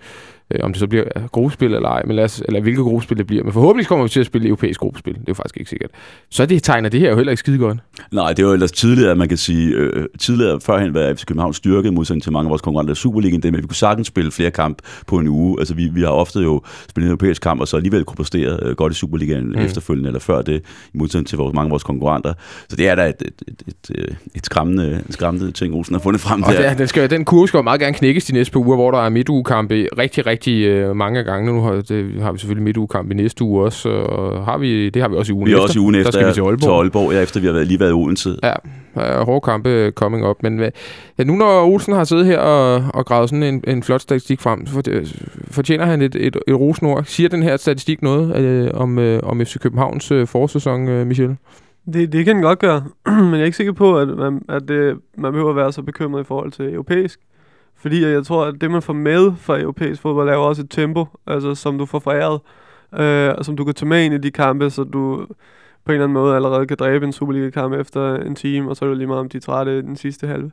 Øh, 0.52 0.60
om 0.64 0.74
det 0.74 0.80
så 0.80 0.88
bliver 0.88 1.04
gruppespil 1.32 1.74
eller 1.74 1.90
ej, 1.90 2.04
men 2.06 2.16
lad 2.16 2.24
os, 2.24 2.42
eller 2.46 2.62
hvilke 2.62 2.82
gruppespil 2.82 3.18
det 3.18 3.28
bliver. 3.28 3.44
Men 3.44 3.54
forhåbentlig 3.54 3.88
kommer 3.88 4.06
vi 4.06 4.10
til 4.10 4.20
at 4.20 4.26
spille 4.26 4.48
europæisk 4.48 4.80
gruppespil. 4.80 5.14
Det 5.14 5.20
er 5.20 5.26
jo 5.28 5.34
faktisk 5.34 5.58
ikke 5.58 5.70
sikkert. 5.70 5.90
Så 6.30 6.46
det 6.46 6.64
tegner 6.64 6.90
det 6.90 7.00
her 7.00 7.10
jo 7.10 7.16
heller 7.16 7.32
ikke 7.32 7.40
skide 7.40 7.58
godt. 7.58 7.78
Nej, 8.12 8.34
det 8.34 8.46
var 8.46 8.54
ellers 8.54 8.72
tidligere, 8.72 9.16
man 9.16 9.28
kan 9.28 9.38
sige, 9.38 9.68
øh, 9.68 10.06
tidligere 10.20 10.62
førhen 10.62 10.94
var 10.94 11.14
FC 11.14 11.26
København 11.26 11.54
styrket 11.54 11.94
modsætning 11.94 12.24
til 12.24 12.32
mange 12.32 12.48
af 12.48 12.50
vores 12.50 12.62
konkurrenter 12.62 12.92
i 12.92 12.96
Superligaen, 12.96 13.42
det 13.42 13.52
med, 13.52 13.60
at 13.60 13.64
vi 13.64 13.68
kunne 13.68 13.76
sagtens 13.76 14.08
spille 14.08 14.32
flere 14.32 14.52
kampe 14.52 14.84
på 15.08 15.18
en 15.18 15.28
uge. 15.28 15.60
Altså, 15.60 15.74
vi, 15.74 15.90
vi 15.94 16.02
har 16.02 16.10
ofte 16.10 16.40
jo 16.40 16.62
spillet 16.90 17.08
en 17.08 17.12
europæisk 17.12 17.42
kamp, 17.42 17.62
og 17.62 17.68
så 17.68 17.78
alligevel 17.78 18.04
kunne 18.04 18.16
præstere 18.16 18.60
øh, 18.62 18.76
godt 18.76 18.94
i 18.94 18.96
Superligaen 18.96 19.48
mm. 19.48 19.56
efterfølgende, 19.60 20.10
eller 20.10 20.20
før 20.20 20.42
det, 20.42 20.62
i 20.94 20.98
modsætning 20.98 21.28
til 21.28 21.38
vores, 21.38 21.54
mange 21.54 21.68
af 21.68 21.72
vores 21.72 21.84
konkurrenter. 21.84 22.34
Så 22.70 22.76
det 22.76 22.88
er 22.88 22.96
da 22.96 23.08
et, 23.08 23.16
et, 23.22 23.34
et, 23.48 23.64
et, 23.68 23.96
et, 23.96 24.16
et 24.36 24.46
skræmmende, 24.46 25.04
en 25.08 25.12
skræmmende 25.12 25.52
ting, 25.52 25.74
Olsen 25.74 25.96
har 25.96 26.02
fundet 26.02 26.22
frem 26.22 26.44
Og 26.44 26.54
der. 26.54 26.62
der, 26.62 26.74
den, 26.74 26.88
skal, 26.88 27.10
den 27.10 27.26
kurve 27.26 27.48
skal 27.48 27.58
jo 27.58 27.62
meget 27.62 27.80
gerne 27.80 27.94
knækkes 27.94 28.26
de 28.26 28.34
næste 28.34 28.52
par 28.52 28.60
uger, 28.60 28.76
hvor 28.76 28.92
der 28.92 29.06
er 29.06 29.10
midtugekampe 29.10 29.88
rigtig, 29.98 30.26
rigtig 30.26 30.38
øh, 30.47 30.95
mange 30.95 31.23
gange. 31.23 31.54
Nu 31.54 31.62
har, 31.62 31.71
det, 31.71 32.21
har 32.21 32.32
vi 32.32 32.39
selvfølgelig 32.39 32.63
midtugekamp 32.63 33.12
i 33.12 33.13
næste 33.13 33.43
uge 33.43 33.63
også, 33.65 33.89
og 33.89 34.45
har 34.45 34.58
vi, 34.58 34.89
det 34.89 35.02
har 35.02 35.10
vi 35.10 35.15
også 35.15 35.32
i 35.32 35.36
ugen 35.36 35.47
Vi 35.47 35.52
er 35.52 35.56
efter. 35.56 35.63
også 35.63 35.80
i 35.80 35.82
ugen 35.82 35.95
efter 35.95 36.12
Der 36.12 36.17
skal 36.17 36.28
vi 36.28 36.34
til 36.34 36.41
Aalborg. 36.41 36.60
til 36.60 36.69
Aalborg 36.69 37.12
ja, 37.13 37.21
efter 37.21 37.39
vi 37.39 37.45
har 37.45 37.54
været, 37.54 37.67
lige 37.67 37.80
været 37.80 37.89
i 37.89 37.93
Odense. 37.93 38.36
Ja, 38.43 38.54
er 38.95 39.23
hårde 39.25 39.41
kampe 39.41 39.91
coming 39.95 40.28
up. 40.28 40.43
Men 40.43 40.60
øh, 40.60 40.71
ja, 41.17 41.23
nu 41.23 41.36
når 41.36 41.65
Olsen 41.65 41.93
har 41.93 42.04
siddet 42.04 42.25
her 42.25 42.39
og, 42.39 42.84
og 42.93 43.06
gravet 43.06 43.30
sådan 43.30 43.43
en, 43.43 43.63
en 43.67 43.84
flot 43.84 44.02
statistik 44.02 44.41
frem, 44.41 44.65
så 44.65 44.73
for, 44.73 44.82
fortjener 45.52 45.86
han 45.86 46.02
et, 46.02 46.15
et, 46.15 46.38
et 46.47 46.56
rosenord. 46.60 47.04
Siger 47.04 47.30
den 47.30 47.43
her 47.43 47.58
statistik 47.58 48.02
noget 48.02 48.36
øh, 48.36 48.69
om, 48.73 48.99
øh, 48.99 49.19
om 49.23 49.45
FC 49.45 49.60
Københavns 49.60 50.12
øh, 50.12 50.28
forsæson, 50.28 50.88
øh, 50.88 51.08
Michel? 51.08 51.36
Det, 51.93 52.13
det 52.13 52.25
kan 52.25 52.36
den 52.36 52.43
godt 52.43 52.60
gøre, 52.60 52.84
men 53.23 53.34
jeg 53.34 53.41
er 53.41 53.45
ikke 53.45 53.58
sikker 53.58 53.73
på, 53.73 53.97
at, 53.97 54.08
man, 54.08 54.41
at 54.49 54.67
det, 54.67 54.97
man 55.17 55.32
behøver 55.32 55.49
at 55.49 55.56
være 55.56 55.71
så 55.71 55.82
bekymret 55.82 56.21
i 56.21 56.25
forhold 56.25 56.52
til 56.52 56.73
europæisk. 56.73 57.19
Fordi 57.82 58.06
jeg 58.06 58.26
tror, 58.26 58.46
at 58.46 58.56
det, 58.62 58.72
man 58.72 58.82
får 58.82 58.94
med 58.94 59.32
fra 59.38 59.60
europæisk 59.60 60.02
fodbold, 60.02 60.30
er 60.30 60.34
jo 60.34 60.44
også 60.48 60.62
et 60.62 60.70
tempo, 60.70 61.06
altså, 61.28 61.56
som 61.56 61.78
du 61.78 61.86
får 61.86 62.00
foræret, 62.00 62.39
øh, 63.02 63.36
og 63.38 63.46
som 63.46 63.56
du 63.58 63.63
kan 63.63 63.74
tage 63.74 63.89
med 63.89 64.06
ind 64.06 64.13
i 64.13 64.18
de 64.18 64.32
kampe, 64.32 64.70
så 64.70 64.84
du 64.84 65.26
på 65.86 65.92
en 65.92 65.94
eller 65.94 66.04
anden 66.04 66.13
måde 66.13 66.36
allerede 66.36 66.68
kan 66.68 66.78
dræbe 66.80 67.06
en 67.06 67.13
Superliga-kamp 67.13 67.74
efter 67.74 68.15
en 68.15 68.36
time, 68.36 68.70
og 68.70 68.76
så 68.76 68.86
er 68.86 68.89
det 68.89 68.98
lige 68.98 69.08
meget, 69.08 69.20
om 69.20 69.30
de 69.30 69.38
er 69.38 69.42
trætte 69.42 69.82
den 69.82 69.96
sidste 69.96 70.28
halve. 70.28 70.52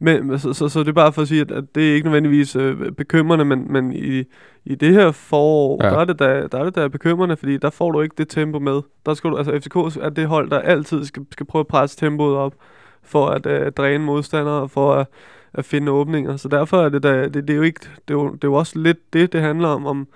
Men, 0.00 0.38
så, 0.38 0.52
så, 0.52 0.68
så 0.68 0.80
det 0.80 0.88
er 0.88 0.92
bare 0.92 1.12
for 1.12 1.22
at 1.22 1.28
sige, 1.28 1.40
at, 1.40 1.50
at 1.50 1.64
det 1.74 1.90
er 1.90 1.94
ikke 1.94 2.04
nødvendigvis 2.06 2.56
øh, 2.56 2.92
bekymrende, 2.92 3.44
men, 3.44 3.72
men 3.72 3.92
i, 3.92 4.24
i 4.64 4.74
det 4.74 4.92
her 4.94 5.10
forår, 5.10 5.84
Ja. 5.84 5.88
ja. 5.88 5.94
der, 5.94 6.00
er 6.00 6.04
det 6.04 6.18
da, 6.18 6.46
der 6.52 6.58
er 6.58 6.64
det 6.64 6.74
da 6.74 6.88
bekymrende, 6.88 7.36
fordi 7.36 7.56
der 7.56 7.70
får 7.70 7.90
du 7.90 8.00
ikke 8.00 8.14
det 8.18 8.28
tempo 8.28 8.58
med. 8.58 8.80
Der 9.06 9.14
skal 9.14 9.30
du, 9.30 9.36
altså 9.36 9.52
FCK 9.60 9.76
er 9.76 10.08
det 10.16 10.26
hold, 10.26 10.50
der 10.50 10.58
altid 10.58 11.04
skal, 11.04 11.22
skal 11.32 11.46
prøve 11.46 11.60
at 11.60 11.66
presse 11.66 11.96
tempoet 11.96 12.36
op, 12.36 12.54
for 13.02 13.26
at 13.26 13.46
øh, 13.46 13.72
dræne 13.72 14.04
modstandere, 14.04 14.54
og 14.54 14.70
for 14.70 14.94
at, 14.94 15.06
at 15.54 15.64
finde 15.64 15.92
åbninger. 15.92 16.36
Så 16.36 16.48
derfor 16.48 16.82
er 16.84 16.88
det 16.88 17.02
da, 17.02 17.22
det, 17.24 17.34
det 17.34 17.50
er 17.50 17.56
jo 17.56 17.62
ikke, 17.62 17.80
det 18.08 18.14
er 18.14 18.18
jo, 18.18 18.26
det 18.32 18.44
er 18.44 18.48
jo 18.48 18.54
også 18.54 18.78
lidt 18.78 19.12
det, 19.12 19.32
det 19.32 19.40
handler 19.40 19.68
om, 19.68 19.86
om 19.86 20.08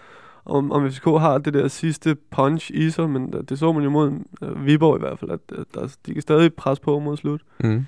om, 0.44 0.72
om 0.72 0.90
FCK 0.90 1.04
har 1.04 1.38
det 1.38 1.54
der 1.54 1.68
sidste 1.68 2.16
punch 2.30 2.70
i 2.74 2.90
sig, 2.90 3.10
men 3.10 3.32
det 3.48 3.58
så 3.58 3.72
man 3.72 3.82
jo 3.84 3.90
mod 3.90 4.12
øh, 4.42 4.66
Viborg 4.66 4.96
i 4.96 5.00
hvert 5.00 5.18
fald, 5.18 5.30
at 5.30 5.40
der, 5.74 5.94
de 6.06 6.12
kan 6.12 6.22
stadig 6.22 6.54
presse 6.54 6.82
på 6.82 6.98
mod 6.98 7.16
slut. 7.16 7.40
Mm. 7.64 7.86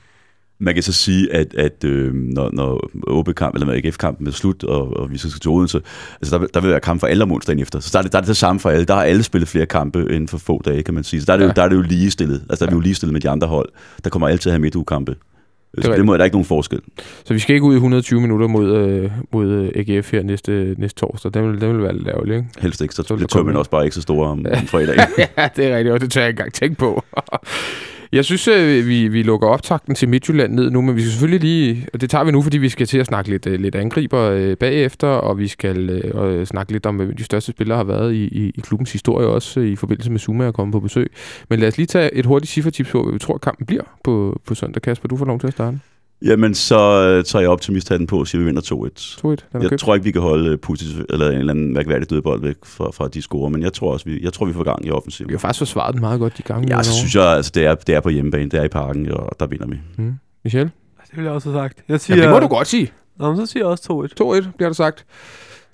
Man 0.58 0.74
kan 0.74 0.82
så 0.82 0.92
sige, 0.92 1.32
at, 1.32 1.54
at 1.54 1.84
øh, 1.84 2.14
når, 2.14 2.50
når 2.52 2.90
OB-kamp, 3.06 3.54
eller 3.54 3.72
AGF-kampen 3.72 4.26
er 4.26 4.30
slut, 4.30 4.64
og, 4.64 4.96
og 4.96 5.10
vi 5.10 5.18
så 5.18 5.30
skal 5.30 5.40
til 5.40 5.50
Odense, 5.50 5.80
altså 6.20 6.34
der, 6.34 6.38
vil- 6.40 6.48
der 6.54 6.60
vil 6.60 6.70
være 6.70 6.80
kamp 6.80 7.00
for 7.00 7.06
alle 7.06 7.24
om 7.24 7.32
onsdagen 7.32 7.60
efter. 7.60 7.80
Så 7.80 7.90
der 7.92 7.98
er, 7.98 8.02
det, 8.02 8.12
der 8.12 8.18
er 8.18 8.22
det 8.22 8.28
det 8.28 8.36
samme 8.36 8.60
for 8.60 8.70
alle. 8.70 8.84
Der 8.84 8.94
har 8.94 9.02
alle 9.02 9.22
spillet 9.22 9.48
flere 9.48 9.66
kampe 9.66 10.00
inden 10.00 10.28
for 10.28 10.38
få 10.38 10.62
dage, 10.64 10.82
kan 10.82 10.94
man 10.94 11.04
sige. 11.04 11.20
Så 11.20 11.26
der 11.26 11.32
er 11.32 11.36
det, 11.36 11.44
Ja. 11.44 11.48
jo, 11.48 11.52
der 11.56 11.62
er 11.62 11.68
det 11.68 11.76
jo 11.76 11.82
ligestillet. 11.82 12.44
Altså 12.50 12.64
der 12.64 12.70
er 12.70 12.74
vi 12.74 12.76
jo 12.76 12.80
ligestillet 12.80 13.12
med 13.12 13.20
de 13.20 13.30
andre 13.30 13.46
hold. 13.48 13.68
Der 14.04 14.10
kommer 14.10 14.28
alle 14.28 14.38
til 14.38 14.48
at 14.48 14.52
have 14.52 14.60
midtugekampe. 14.62 15.16
Så 15.74 15.88
rigtigt. 15.88 15.96
det 15.96 16.04
må 16.04 16.12
der 16.14 16.20
er 16.20 16.24
ikke 16.24 16.34
nogen 16.34 16.44
forskel. 16.44 16.80
Så 17.24 17.34
vi 17.34 17.38
skal 17.38 17.54
ikke 17.54 17.66
ud 17.66 17.74
i 17.74 17.76
120 17.76 18.20
minutter 18.20 18.46
mod, 18.46 18.76
øh, 18.76 19.10
mod 19.32 19.46
øh, 19.46 19.70
AGF 19.74 20.12
her 20.12 20.22
næste, 20.22 20.74
næste 20.78 21.00
torsdag. 21.00 21.34
Den 21.34 21.52
vil, 21.52 21.60
den 21.60 21.74
vil 21.74 21.82
være 21.82 21.96
lidt 21.96 22.08
ærgerlig, 22.08 22.36
ikke? 22.36 22.48
Helst 22.60 22.80
ikke, 22.80 22.94
så, 22.94 23.02
Så 23.02 23.14
bliver 23.14 23.28
tømmen 23.28 23.52
en- 23.54 23.56
også 23.58 23.70
bare 23.70 23.84
ikke 23.84 23.94
så 23.94 24.02
store 24.02 24.28
om, 24.28 24.46
om 24.54 24.66
fredagen. 24.66 25.00
ja, 25.38 25.48
det 25.56 25.66
er 25.66 25.76
rigtigt, 25.76 25.92
og 25.94 26.00
det 26.00 26.10
tør 26.10 26.20
jeg 26.20 26.28
ikke 26.28 26.38
engang 26.40 26.52
tænke 26.54 26.76
på. 26.76 27.02
Jeg 28.12 28.24
synes, 28.24 28.48
øh, 28.48 28.86
vi, 28.86 29.08
vi 29.08 29.22
lukker 29.22 29.48
optakten 29.48 29.94
til 29.94 30.08
Midtjylland 30.08 30.54
ned 30.54 30.70
nu, 30.70 30.80
men 30.80 30.96
vi 30.96 31.00
skal 31.00 31.10
selvfølgelig 31.10 31.40
lige, 31.40 31.86
og 31.92 32.00
det 32.00 32.10
tager 32.10 32.24
vi 32.24 32.30
nu, 32.30 32.42
fordi 32.42 32.58
vi 32.58 32.68
skal 32.68 32.86
til 32.86 32.98
at 32.98 33.06
snakke 33.06 33.30
lidt, 33.30 33.46
øh, 33.46 33.60
lidt 33.60 33.74
angriber 33.74 34.20
øh, 34.20 34.56
bagefter, 34.56 35.08
og 35.08 35.38
vi 35.38 35.48
skal 35.48 35.90
øh, 35.90 36.38
øh, 36.40 36.46
snakke 36.46 36.72
lidt 36.72 36.86
om, 36.86 36.96
hvem 36.96 37.16
de 37.16 37.24
største 37.24 37.52
spillere 37.52 37.76
har 37.76 37.84
været 37.84 38.12
i, 38.14 38.24
i, 38.24 38.52
i 38.54 38.60
klubbens 38.60 38.92
historie, 38.92 39.26
også 39.26 39.60
øh, 39.60 39.66
i 39.66 39.76
forbindelse 39.76 40.10
med 40.10 40.20
Zuma 40.20 40.48
at 40.48 40.54
komme 40.54 40.72
på 40.72 40.80
besøg. 40.80 41.12
Men 41.50 41.60
lad 41.60 41.68
os 41.68 41.76
lige 41.76 41.86
tage 41.86 42.14
et 42.14 42.26
hurtigt 42.26 42.52
cifretips 42.52 42.90
på, 42.90 43.02
hvad 43.02 43.12
vi 43.12 43.18
tror, 43.18 43.38
kampen 43.38 43.66
bliver 43.66 43.82
på, 44.04 44.40
på 44.46 44.54
søndag. 44.54 44.82
Kasper, 44.82 45.08
du 45.08 45.16
får 45.16 45.24
lov 45.24 45.40
til 45.40 45.46
at 45.46 45.52
starte. 45.52 45.78
Jamen, 46.24 46.54
så 46.54 46.78
øh, 47.08 47.24
tager 47.24 47.40
jeg 47.40 47.50
optimisthatten 47.50 48.06
på 48.06 48.18
og 48.20 48.26
siger, 48.28 48.38
at 48.40 48.40
vi 48.40 48.46
vinder 48.46 48.62
2-1. 48.62 48.66
2-1, 49.26 49.28
den 49.28 49.38
er 49.52 49.60
Jeg 49.60 49.70
købt. 49.70 49.80
tror 49.80 49.94
ikke, 49.94 50.04
vi 50.04 50.10
kan 50.10 50.20
holde 50.20 50.50
øh, 50.50 50.58
Putin 50.58 50.88
eller 51.10 51.30
en 51.30 51.38
eller 51.38 51.52
anden 51.52 51.72
mærkværdig 51.74 52.10
dødbold 52.10 52.40
væk 52.40 52.56
fra, 52.64 52.90
fra 52.90 53.08
de 53.08 53.22
score, 53.22 53.50
men 53.50 53.62
jeg 53.62 53.72
tror 53.72 53.92
også, 53.92 54.04
vi, 54.04 54.22
jeg 54.22 54.32
tror, 54.32 54.46
vi 54.46 54.52
får 54.52 54.62
gang 54.64 54.86
i 54.86 54.90
offensiven. 54.90 55.28
Vi 55.28 55.34
har 55.34 55.38
faktisk 55.38 55.58
forsvaret 55.58 55.92
den 55.92 56.00
meget 56.00 56.20
godt 56.20 56.38
de 56.38 56.42
gange. 56.42 56.76
Ja, 56.76 56.82
så 56.82 56.90
været 56.90 56.98
synes 56.98 57.14
jeg, 57.14 57.24
altså, 57.26 57.52
det 57.54 57.66
er, 57.66 57.74
det 57.74 57.94
er 57.94 58.00
på 58.00 58.08
hjemmebane, 58.08 58.50
det 58.50 58.60
er 58.60 58.64
i 58.64 58.68
parken, 58.68 59.10
og 59.10 59.30
der 59.40 59.46
vinder 59.46 59.66
vi. 59.66 59.76
Mm. 59.96 60.14
Michel? 60.44 60.70
Det 61.10 61.16
vil 61.16 61.24
jeg 61.24 61.32
også 61.32 61.50
have 61.50 61.62
sagt. 61.62 61.78
Jeg 61.88 62.00
siger, 62.00 62.16
Ja, 62.16 62.22
det 62.22 62.30
må 62.30 62.38
du 62.38 62.46
godt 62.46 62.68
sige. 62.68 62.92
Nå, 63.18 63.28
men 63.34 63.46
så 63.46 63.52
siger 63.52 63.64
jeg 63.64 63.70
også 63.70 64.08
2-1. 64.42 64.44
2-1, 64.46 64.50
bliver 64.56 64.68
der 64.68 64.74
sagt. 64.74 65.04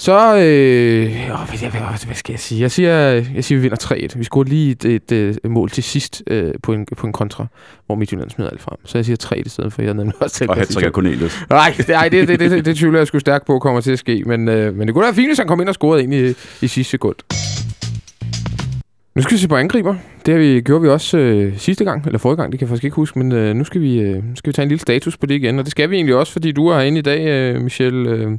Så, 0.01 0.13
øh, 0.13 0.21
åh, 0.23 1.49
hvad, 1.49 1.71
hvad, 1.71 1.81
hvad, 2.07 2.15
skal 2.15 2.33
jeg 2.33 2.41
sige? 2.41 2.61
Jeg 2.61 2.71
siger, 2.71 2.93
jeg 3.35 3.45
siger 3.45 3.59
vi 3.59 3.63
vinder 3.63 4.09
3-1. 4.15 4.19
Vi 4.19 4.25
scorede 4.25 4.49
lige 4.49 4.71
et, 4.71 4.85
et, 4.85 5.13
et 5.13 5.51
mål 5.51 5.71
til 5.71 5.83
sidst 5.83 6.23
øh, 6.27 6.55
på, 6.63 6.73
en, 6.73 6.87
på 6.97 7.07
en 7.07 7.13
kontra, 7.13 7.47
hvor 7.87 7.95
Midtjylland 7.95 8.31
smider 8.31 8.51
alt 8.51 8.61
frem. 8.61 8.79
Så 8.85 8.99
jeg 8.99 9.05
siger 9.05 9.17
3 9.17 9.39
i 9.39 9.49
stedet 9.49 9.73
for, 9.73 9.83
jeg 9.83 9.89
havde 9.89 9.99
nemlig 9.99 10.23
også 10.23 10.37
tænkt 10.37 10.51
Og 10.51 10.57
hat 10.57 10.77
af. 10.77 10.93
Cornelius. 10.93 11.41
Nej, 11.51 11.75
det, 11.77 11.89
nej 11.89 12.09
det, 12.09 12.29
det, 12.29 12.41
det, 12.41 12.51
det, 12.51 12.65
det 12.65 12.77
tvivler 12.77 12.99
jeg 12.99 13.07
sgu 13.07 13.19
stærkt 13.19 13.47
på 13.47 13.59
kommer 13.59 13.81
til 13.81 13.93
at 13.93 13.99
ske. 13.99 14.23
Men, 14.27 14.49
øh, 14.49 14.77
men 14.77 14.87
det 14.87 14.95
kunne 14.95 15.05
være 15.05 15.15
fint, 15.15 15.29
hvis 15.29 15.39
han 15.39 15.47
kom 15.47 15.61
ind 15.61 15.69
og 15.69 15.75
scorede 15.75 16.03
ind 16.03 16.15
i, 16.15 16.29
i 16.63 16.69
sidste 16.69 16.91
sekund. 16.91 17.17
Nu 19.15 19.23
skal 19.23 19.35
vi 19.35 19.41
se 19.41 19.49
på 19.49 19.57
angriber. 19.57 19.95
Det 20.27 20.35
har 20.35 20.39
vi, 20.39 20.61
gjorde 20.61 20.83
vi 20.83 20.89
også 20.89 21.19
øh, 21.19 21.59
sidste 21.59 21.85
gang, 21.85 22.07
eller 22.07 22.19
forrige 22.19 22.37
gang, 22.37 22.53
det 22.53 22.59
kan 22.59 22.67
jeg 22.67 22.69
faktisk 22.69 22.85
ikke 22.85 22.97
huske, 22.97 23.19
men 23.19 23.33
øh, 23.33 23.57
nu 23.57 23.65
skal 23.65 23.81
vi, 23.81 24.01
øh, 24.01 24.15
nu 24.15 24.37
skal 24.37 24.49
vi 24.49 24.53
tage 24.53 24.63
en 24.63 24.69
lille 24.69 24.81
status 24.81 25.17
på 25.17 25.27
det 25.27 25.35
igen, 25.35 25.59
og 25.59 25.65
det 25.65 25.71
skal 25.71 25.91
vi 25.91 25.97
egentlig 25.97 26.15
også, 26.15 26.33
fordi 26.33 26.53
du 26.53 26.69
er 26.69 26.79
herinde 26.79 26.99
i 26.99 27.03
dag, 27.03 27.27
øh, 27.27 27.63
Michel. 27.63 28.07
Øh, 28.07 28.31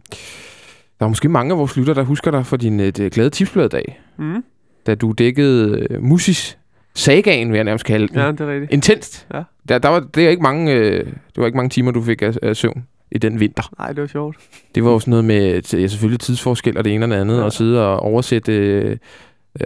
der 1.02 1.06
er 1.06 1.10
måske 1.10 1.30
mange 1.30 1.52
af 1.54 1.58
vores 1.58 1.78
lytter, 1.78 1.94
der 1.94 2.04
husker 2.04 2.32
dig 2.32 2.46
for 2.46 2.58
din 2.58 2.80
øh, 2.80 2.86
det 2.90 3.12
glade 3.12 3.30
tipsblad-dag, 3.30 4.00
Mm. 4.18 4.44
da 4.88 4.96
du 4.96 5.12
dækkede 5.12 5.88
øh, 5.90 6.04
Musis 6.04 6.58
sagaen, 6.96 7.50
vil 7.52 7.56
jeg 7.56 7.64
nærmest 7.64 7.86
kalde 7.86 8.08
den. 8.08 8.16
Ja, 8.16 8.32
det 8.32 8.42
er 8.42 8.48
rigtigt. 8.48 8.72
Intenst. 8.72 9.28
Ja. 9.34 9.44
Der, 9.70 9.78
der 9.78 9.90
var, 9.90 10.00
det, 10.00 10.26
er 10.26 10.30
ikke 10.30 10.44
mange, 10.44 10.74
øh, 10.74 11.06
det 11.06 11.38
var 11.38 11.46
ikke 11.46 11.56
mange 11.56 11.70
timer, 11.70 11.92
du 11.92 12.02
fik 12.02 12.22
af, 12.22 12.38
af 12.42 12.56
søvn 12.56 12.86
i 13.12 13.18
den 13.18 13.40
vinter. 13.40 13.70
Nej, 13.80 13.88
det 13.94 14.02
var 14.02 14.08
sjovt. 14.08 14.38
Det 14.76 14.84
var 14.84 14.92
jo 14.92 15.00
sådan 15.00 15.10
noget 15.10 15.26
med 15.26 15.62
ja, 15.74 15.88
selvfølgelig 15.88 16.20
tidsforskel 16.20 16.78
og 16.78 16.84
det 16.84 16.94
ene 16.94 17.06
og 17.06 17.10
det 17.10 17.16
andet, 17.16 17.38
ja. 17.38 17.44
Og 17.44 17.52
sidde 17.54 17.88
og 17.88 18.00
oversætte 18.00 18.52
øh, 18.54 18.98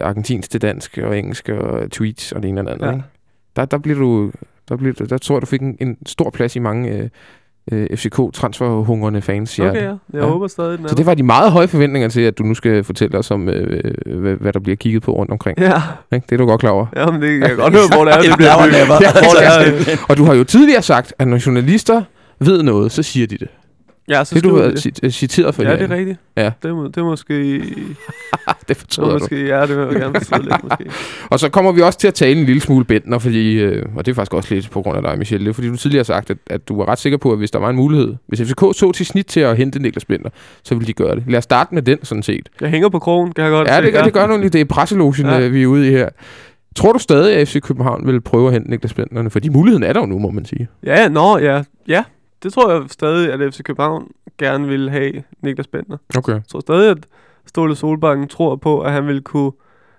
argentinsk 0.02 0.50
til 0.50 0.62
dansk 0.62 0.98
og 0.98 1.18
engelsk 1.18 1.48
og 1.48 1.90
tweets 1.90 2.32
og 2.32 2.42
det 2.42 2.48
ene 2.48 2.60
og 2.60 2.66
det 2.66 2.72
andet. 2.72 2.86
Ja. 2.86 2.92
Ikke? 2.92 3.04
Der, 3.56 3.64
der, 3.64 3.78
bliver 3.78 3.98
du, 3.98 4.32
der, 4.68 4.76
du- 4.76 5.04
der 5.08 5.18
tror 5.18 5.34
jeg, 5.34 5.42
du 5.42 5.46
fik 5.46 5.60
en, 5.62 5.76
en 5.80 5.96
stor 6.06 6.30
plads 6.30 6.56
i 6.56 6.58
mange 6.58 6.90
øh, 6.92 7.08
øh, 7.72 7.86
FCK-transferhungrende 7.94 9.20
fans 9.20 9.56
hjerte. 9.56 9.70
Okay, 9.70 9.82
ja. 9.82 9.86
Jeg 9.88 9.96
Ja. 10.14 10.20
håber 10.26 10.46
stadig, 10.48 10.78
den 10.78 10.88
Så 10.88 10.94
det 10.94 11.06
var 11.06 11.14
de 11.14 11.22
meget 11.22 11.52
høje 11.52 11.68
forventninger 11.68 12.08
til, 12.08 12.20
at 12.20 12.38
du 12.38 12.42
nu 12.42 12.54
skal 12.54 12.84
fortælle 12.84 13.18
os 13.18 13.30
om, 13.30 13.48
øh, 13.48 13.92
hvad, 14.20 14.34
hvad 14.34 14.52
der 14.52 14.60
bliver 14.60 14.76
kigget 14.76 15.02
på 15.02 15.12
rundt 15.12 15.32
omkring. 15.32 15.58
Ja, 15.60 15.82
Ikke? 16.12 16.24
Det 16.28 16.32
er 16.32 16.36
du 16.38 16.46
godt 16.46 16.60
klar 16.60 16.70
over. 16.70 16.86
ja 16.96 17.06
men 17.10 17.22
det 17.22 17.40
kan 17.40 17.48
jeg 17.48 17.56
godt 17.64 17.74
høre, 17.74 17.82
hvor 17.96 18.04
det 18.04 18.14
er, 18.14 18.20
det 18.20 18.28
Det 18.30 18.36
bliver. 18.36 18.50
Ja, 18.50 19.12
Hvor 19.22 19.76
det 19.80 19.92
er 19.92 19.96
Og 20.08 20.16
du 20.16 20.24
har 20.24 20.34
jo 20.34 20.44
tidligere 20.44 20.82
sagt, 20.82 21.12
at 21.18 21.28
når 21.28 21.46
journalister 21.46 22.02
ved 22.40 22.62
noget, 22.62 22.92
så 22.92 23.02
siger 23.02 23.26
de 23.26 23.38
det. 23.38 23.48
Ja, 24.08 24.24
så 24.24 24.34
det 24.34 24.44
du 24.44 24.56
har 24.56 24.62
det. 24.68 24.86
cit- 24.86 24.98
øh, 25.02 25.10
citeret 25.10 25.54
for 25.54 25.62
Ja, 25.62 25.72
det 25.76 25.82
er 25.90 25.94
rigtigt. 25.96 26.18
Ja. 26.36 26.50
Det, 26.62 26.74
må, 26.74 26.86
det 26.86 26.96
er 26.96 27.04
måske... 27.04 27.58
det 27.58 27.68
Det 28.68 28.76
fortryder 28.76 29.08
er 29.08 29.12
du. 29.12 29.18
måske 29.24 29.46
ja, 29.46 29.60
det 29.66 29.68
vil 29.78 29.86
jeg 29.90 29.94
gerne 30.00 30.14
forstå 30.14 30.36
lidt, 30.42 30.62
måske. 30.62 30.84
Og 31.30 31.40
så 31.40 31.48
kommer 31.48 31.72
vi 31.72 31.80
også 31.80 31.98
til 31.98 32.08
at 32.08 32.14
tale 32.14 32.40
en 32.40 32.46
lille 32.46 32.60
smule 32.60 32.84
Bentner, 32.84 33.18
fordi, 33.18 33.52
øh, 33.60 33.82
og 33.96 34.06
det 34.06 34.10
er 34.12 34.14
faktisk 34.14 34.34
også 34.34 34.54
lidt 34.54 34.70
på 34.70 34.82
grund 34.82 34.96
af 34.96 35.02
dig, 35.02 35.18
Michelle, 35.18 35.44
det 35.44 35.50
er 35.50 35.54
fordi 35.54 35.68
du 35.68 35.76
tidligere 35.76 35.98
har 36.00 36.04
sagt, 36.04 36.30
at, 36.30 36.36
at 36.46 36.68
du 36.68 36.76
var 36.78 36.88
ret 36.88 36.98
sikker 36.98 37.18
på, 37.18 37.32
at 37.32 37.38
hvis 37.38 37.50
der 37.50 37.58
var 37.58 37.70
en 37.70 37.76
mulighed, 37.76 38.14
hvis 38.28 38.40
FCK 38.40 38.60
så 38.60 38.92
til 38.94 39.06
snit 39.06 39.26
til 39.26 39.40
at 39.40 39.56
hente 39.56 39.78
Niklas 39.82 40.04
Bentner, 40.04 40.30
så 40.64 40.74
ville 40.74 40.86
de 40.86 40.92
gøre 40.92 41.14
det. 41.16 41.24
Lad 41.28 41.38
os 41.38 41.44
starte 41.44 41.74
med 41.74 41.82
den, 41.82 41.98
sådan 42.04 42.22
set. 42.22 42.48
Jeg 42.60 42.70
hænger 42.70 42.88
på 42.88 42.98
krogen, 42.98 43.32
kan 43.32 43.44
jeg 43.44 43.50
godt 43.50 43.68
Ja, 43.68 43.82
det, 43.82 43.92
gør, 43.92 44.02
det 44.02 44.12
gør 44.12 44.26
nu 44.26 44.36
lige. 44.38 44.48
Det 44.48 44.60
er 44.60 44.64
presselogen, 44.64 45.26
Ja. 45.26 45.38
ja. 45.38 45.48
vi 45.48 45.62
er 45.62 45.66
ude 45.66 45.86
i 45.88 45.90
her. 45.90 46.08
Tror 46.76 46.92
du 46.92 46.98
stadig, 46.98 47.36
at 47.36 47.48
FC 47.48 47.60
København 47.60 48.06
vil 48.06 48.20
prøve 48.20 48.46
at 48.46 48.52
hente 48.52 48.70
Niklas 48.70 48.94
Bentner? 48.94 49.28
Fordi 49.28 49.48
muligheden 49.48 49.82
er 49.82 49.92
der 49.92 50.00
jo 50.00 50.06
nu, 50.06 50.18
må 50.18 50.30
man 50.30 50.44
sige. 50.44 50.68
Ja, 50.84 51.08
nå, 51.08 51.38
ja. 51.38 51.62
Ja, 51.88 52.02
det 52.46 52.52
tror 52.52 52.72
jeg 52.72 52.82
stadig, 52.88 53.32
at 53.32 53.54
FC 53.54 53.62
København 53.62 54.10
gerne 54.38 54.68
vil 54.68 54.90
have 54.90 55.22
Niklas 55.42 55.66
Bentner. 55.66 55.96
Okay. 56.16 56.32
Jeg 56.32 56.42
tror 56.48 56.60
stadig, 56.60 56.90
at 56.90 57.06
Ståle 57.46 57.76
Solbakken 57.76 58.28
tror 58.28 58.56
på, 58.56 58.80
at 58.80 58.92
han 58.92 59.06
vil 59.06 59.22
kunne, 59.22 59.52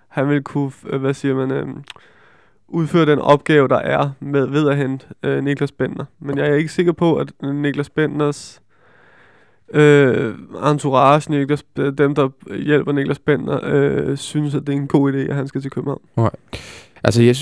han 0.07 0.29
vil 0.29 0.43
kunne 0.43 0.71
øh, 0.85 1.01
hvad 1.01 1.13
siger 1.13 1.35
man, 1.35 1.51
øhm, 1.51 1.83
udføre 2.67 3.05
den 3.05 3.19
opgave, 3.19 3.67
der 3.67 3.77
er 3.77 4.09
med 4.19 4.47
ved 4.47 4.69
at 4.69 4.77
hente 4.77 5.05
øh, 5.23 5.43
Niklas 5.43 5.71
Bentner. 5.71 6.05
Men 6.19 6.37
jeg 6.37 6.47
er 6.47 6.55
ikke 6.55 6.71
sikker 6.71 6.91
på, 6.91 7.15
at 7.15 7.31
Niklas 7.43 7.89
Bentners 7.89 8.61
øh, 9.73 10.35
entourage, 10.71 11.31
Niklas, 11.31 11.65
øh, 11.79 11.93
dem 11.97 12.15
der 12.15 12.29
hjælper 12.55 12.91
Niklas 12.91 13.19
Bentner, 13.19 13.59
øh, 13.63 14.17
synes, 14.17 14.55
at 14.55 14.67
det 14.67 14.73
er 14.73 14.77
en 14.77 14.87
god 14.87 15.13
idé, 15.13 15.17
at 15.17 15.35
han 15.35 15.47
skal 15.47 15.61
til 15.61 15.71
København. 15.71 16.01
Altså, 17.03 17.23
jeg, 17.23 17.35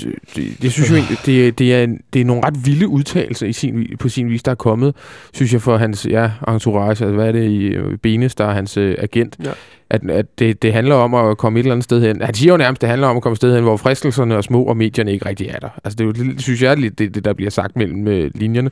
det, 0.62 0.72
synes 0.72 0.90
jo 0.90 0.96
egentlig, 0.96 1.18
det, 1.26 1.48
er- 1.48 1.52
det, 1.52 1.74
er, 1.74 1.86
det 2.12 2.20
er 2.20 2.24
nogle 2.24 2.42
ret 2.46 2.66
vilde 2.66 2.88
udtalelser 2.88 3.46
i 3.46 3.52
sin, 3.52 3.86
på 3.98 4.08
sin 4.08 4.30
vis, 4.30 4.42
der 4.42 4.50
er 4.50 4.54
kommet, 4.54 4.94
synes 5.32 5.52
jeg, 5.52 5.62
for 5.62 5.76
hans 5.76 6.06
ja, 6.10 6.30
entourage. 6.48 6.88
Altså, 6.88 7.06
hvad 7.06 7.28
er 7.28 7.32
det 7.32 7.50
i 7.50 7.64
øh, 7.66 7.98
Benes, 7.98 8.34
der 8.34 8.44
er 8.44 8.52
hans 8.54 8.76
øh, 8.76 8.94
agent? 8.98 9.36
Ja. 9.44 9.50
At, 9.90 10.10
at 10.10 10.26
det, 10.38 10.62
det 10.62 10.72
handler 10.72 10.94
om 10.94 11.14
at 11.14 11.38
komme 11.38 11.58
et 11.58 11.64
eller 11.64 11.72
andet 11.74 11.84
sted 11.84 12.00
hen. 12.02 12.22
Han 12.22 12.34
siger 12.34 12.52
jo 12.52 12.56
nærmest, 12.56 12.80
det 12.80 12.88
handler 12.88 13.08
om 13.08 13.16
at 13.16 13.22
komme 13.22 13.32
et 13.32 13.36
sted 13.36 13.54
hen, 13.54 13.62
hvor 13.62 13.76
fristelserne 13.76 14.34
er 14.34 14.40
små, 14.40 14.62
og 14.62 14.76
medierne 14.76 15.12
ikke 15.12 15.26
rigtig 15.28 15.46
er 15.46 15.58
der. 15.58 15.68
Altså, 15.84 15.96
det, 15.96 16.20
er 16.20 16.24
jo, 16.24 16.38
synes 16.38 16.62
jeg 16.62 16.70
er 16.70 16.74
lidt 16.76 16.98
det, 16.98 17.14
det, 17.14 17.24
der 17.24 17.32
bliver 17.32 17.50
sagt 17.50 17.76
mellem 17.76 18.08
øh, 18.08 18.30
linjerne. 18.34 18.70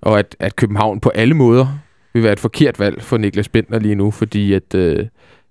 Og 0.00 0.18
at, 0.18 0.36
at 0.40 0.56
København 0.56 1.00
på 1.00 1.08
alle 1.08 1.34
måder 1.34 1.78
vil 2.14 2.22
være 2.22 2.32
et 2.32 2.40
forkert 2.40 2.78
valg 2.78 3.02
for 3.02 3.16
Niklas 3.16 3.48
Bentner 3.48 3.78
lige 3.78 3.94
nu, 3.94 4.10
fordi 4.10 4.52
at... 4.52 4.74
Øh, 4.74 5.06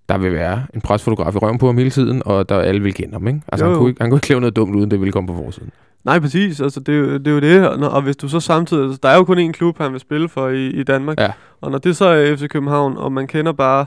der 0.10 0.18
vil 0.18 0.34
være 0.34 0.64
en 0.74 0.82
presfotograf 0.82 1.36
i 1.36 1.38
røven 1.38 1.58
på 1.58 1.66
ham 1.66 1.78
hele 1.78 1.90
tiden, 1.90 2.22
og 2.26 2.50
der 2.50 2.60
alle 2.60 2.82
vil 2.82 2.94
kende 2.94 3.14
ham, 3.14 3.28
ikke? 3.28 3.42
Altså, 3.48 3.66
Jo, 3.66 3.72
han 3.72 3.80
kunne, 3.80 3.90
ikke, 3.90 4.02
han 4.02 4.10
kunne 4.10 4.18
ikke 4.18 4.30
lave 4.30 4.42
noget 4.42 4.56
dumt, 4.56 4.76
uden 4.76 4.92
det 4.92 5.00
ville 5.00 5.12
komme 5.12 5.28
på 5.28 5.36
forsiden. 5.36 5.70
Nej, 6.04 6.20
præcis. 6.20 6.62
Altså, 6.62 6.80
det, 6.80 6.96
er 6.96 7.00
jo- 7.00 7.18
det 7.18 7.28
er 7.28 7.32
jo 7.32 7.40
det. 7.40 7.68
Og, 7.70 7.80
når, 7.80 7.88
og 7.88 8.02
hvis 8.02 8.16
du 8.18 8.28
så 8.30 8.40
samtidig... 8.40 8.84
Altså, 8.84 9.00
der 9.04 9.10
er 9.10 9.16
jo 9.16 9.24
kun 9.24 9.50
én 9.50 9.52
klub, 9.52 9.78
han 9.78 9.92
vil 9.92 10.00
spille 10.00 10.30
for 10.30 10.50
i, 10.50 10.68
i 10.68 10.84
Danmark. 10.84 11.20
Ja. 11.20 11.32
Og 11.62 11.72
når 11.72 11.78
det 11.78 11.96
så 11.98 12.06
er 12.06 12.36
FC 12.36 12.48
København, 12.50 12.98
og 12.98 13.12
man 13.12 13.28
kender 13.28 13.52
bare 13.52 13.86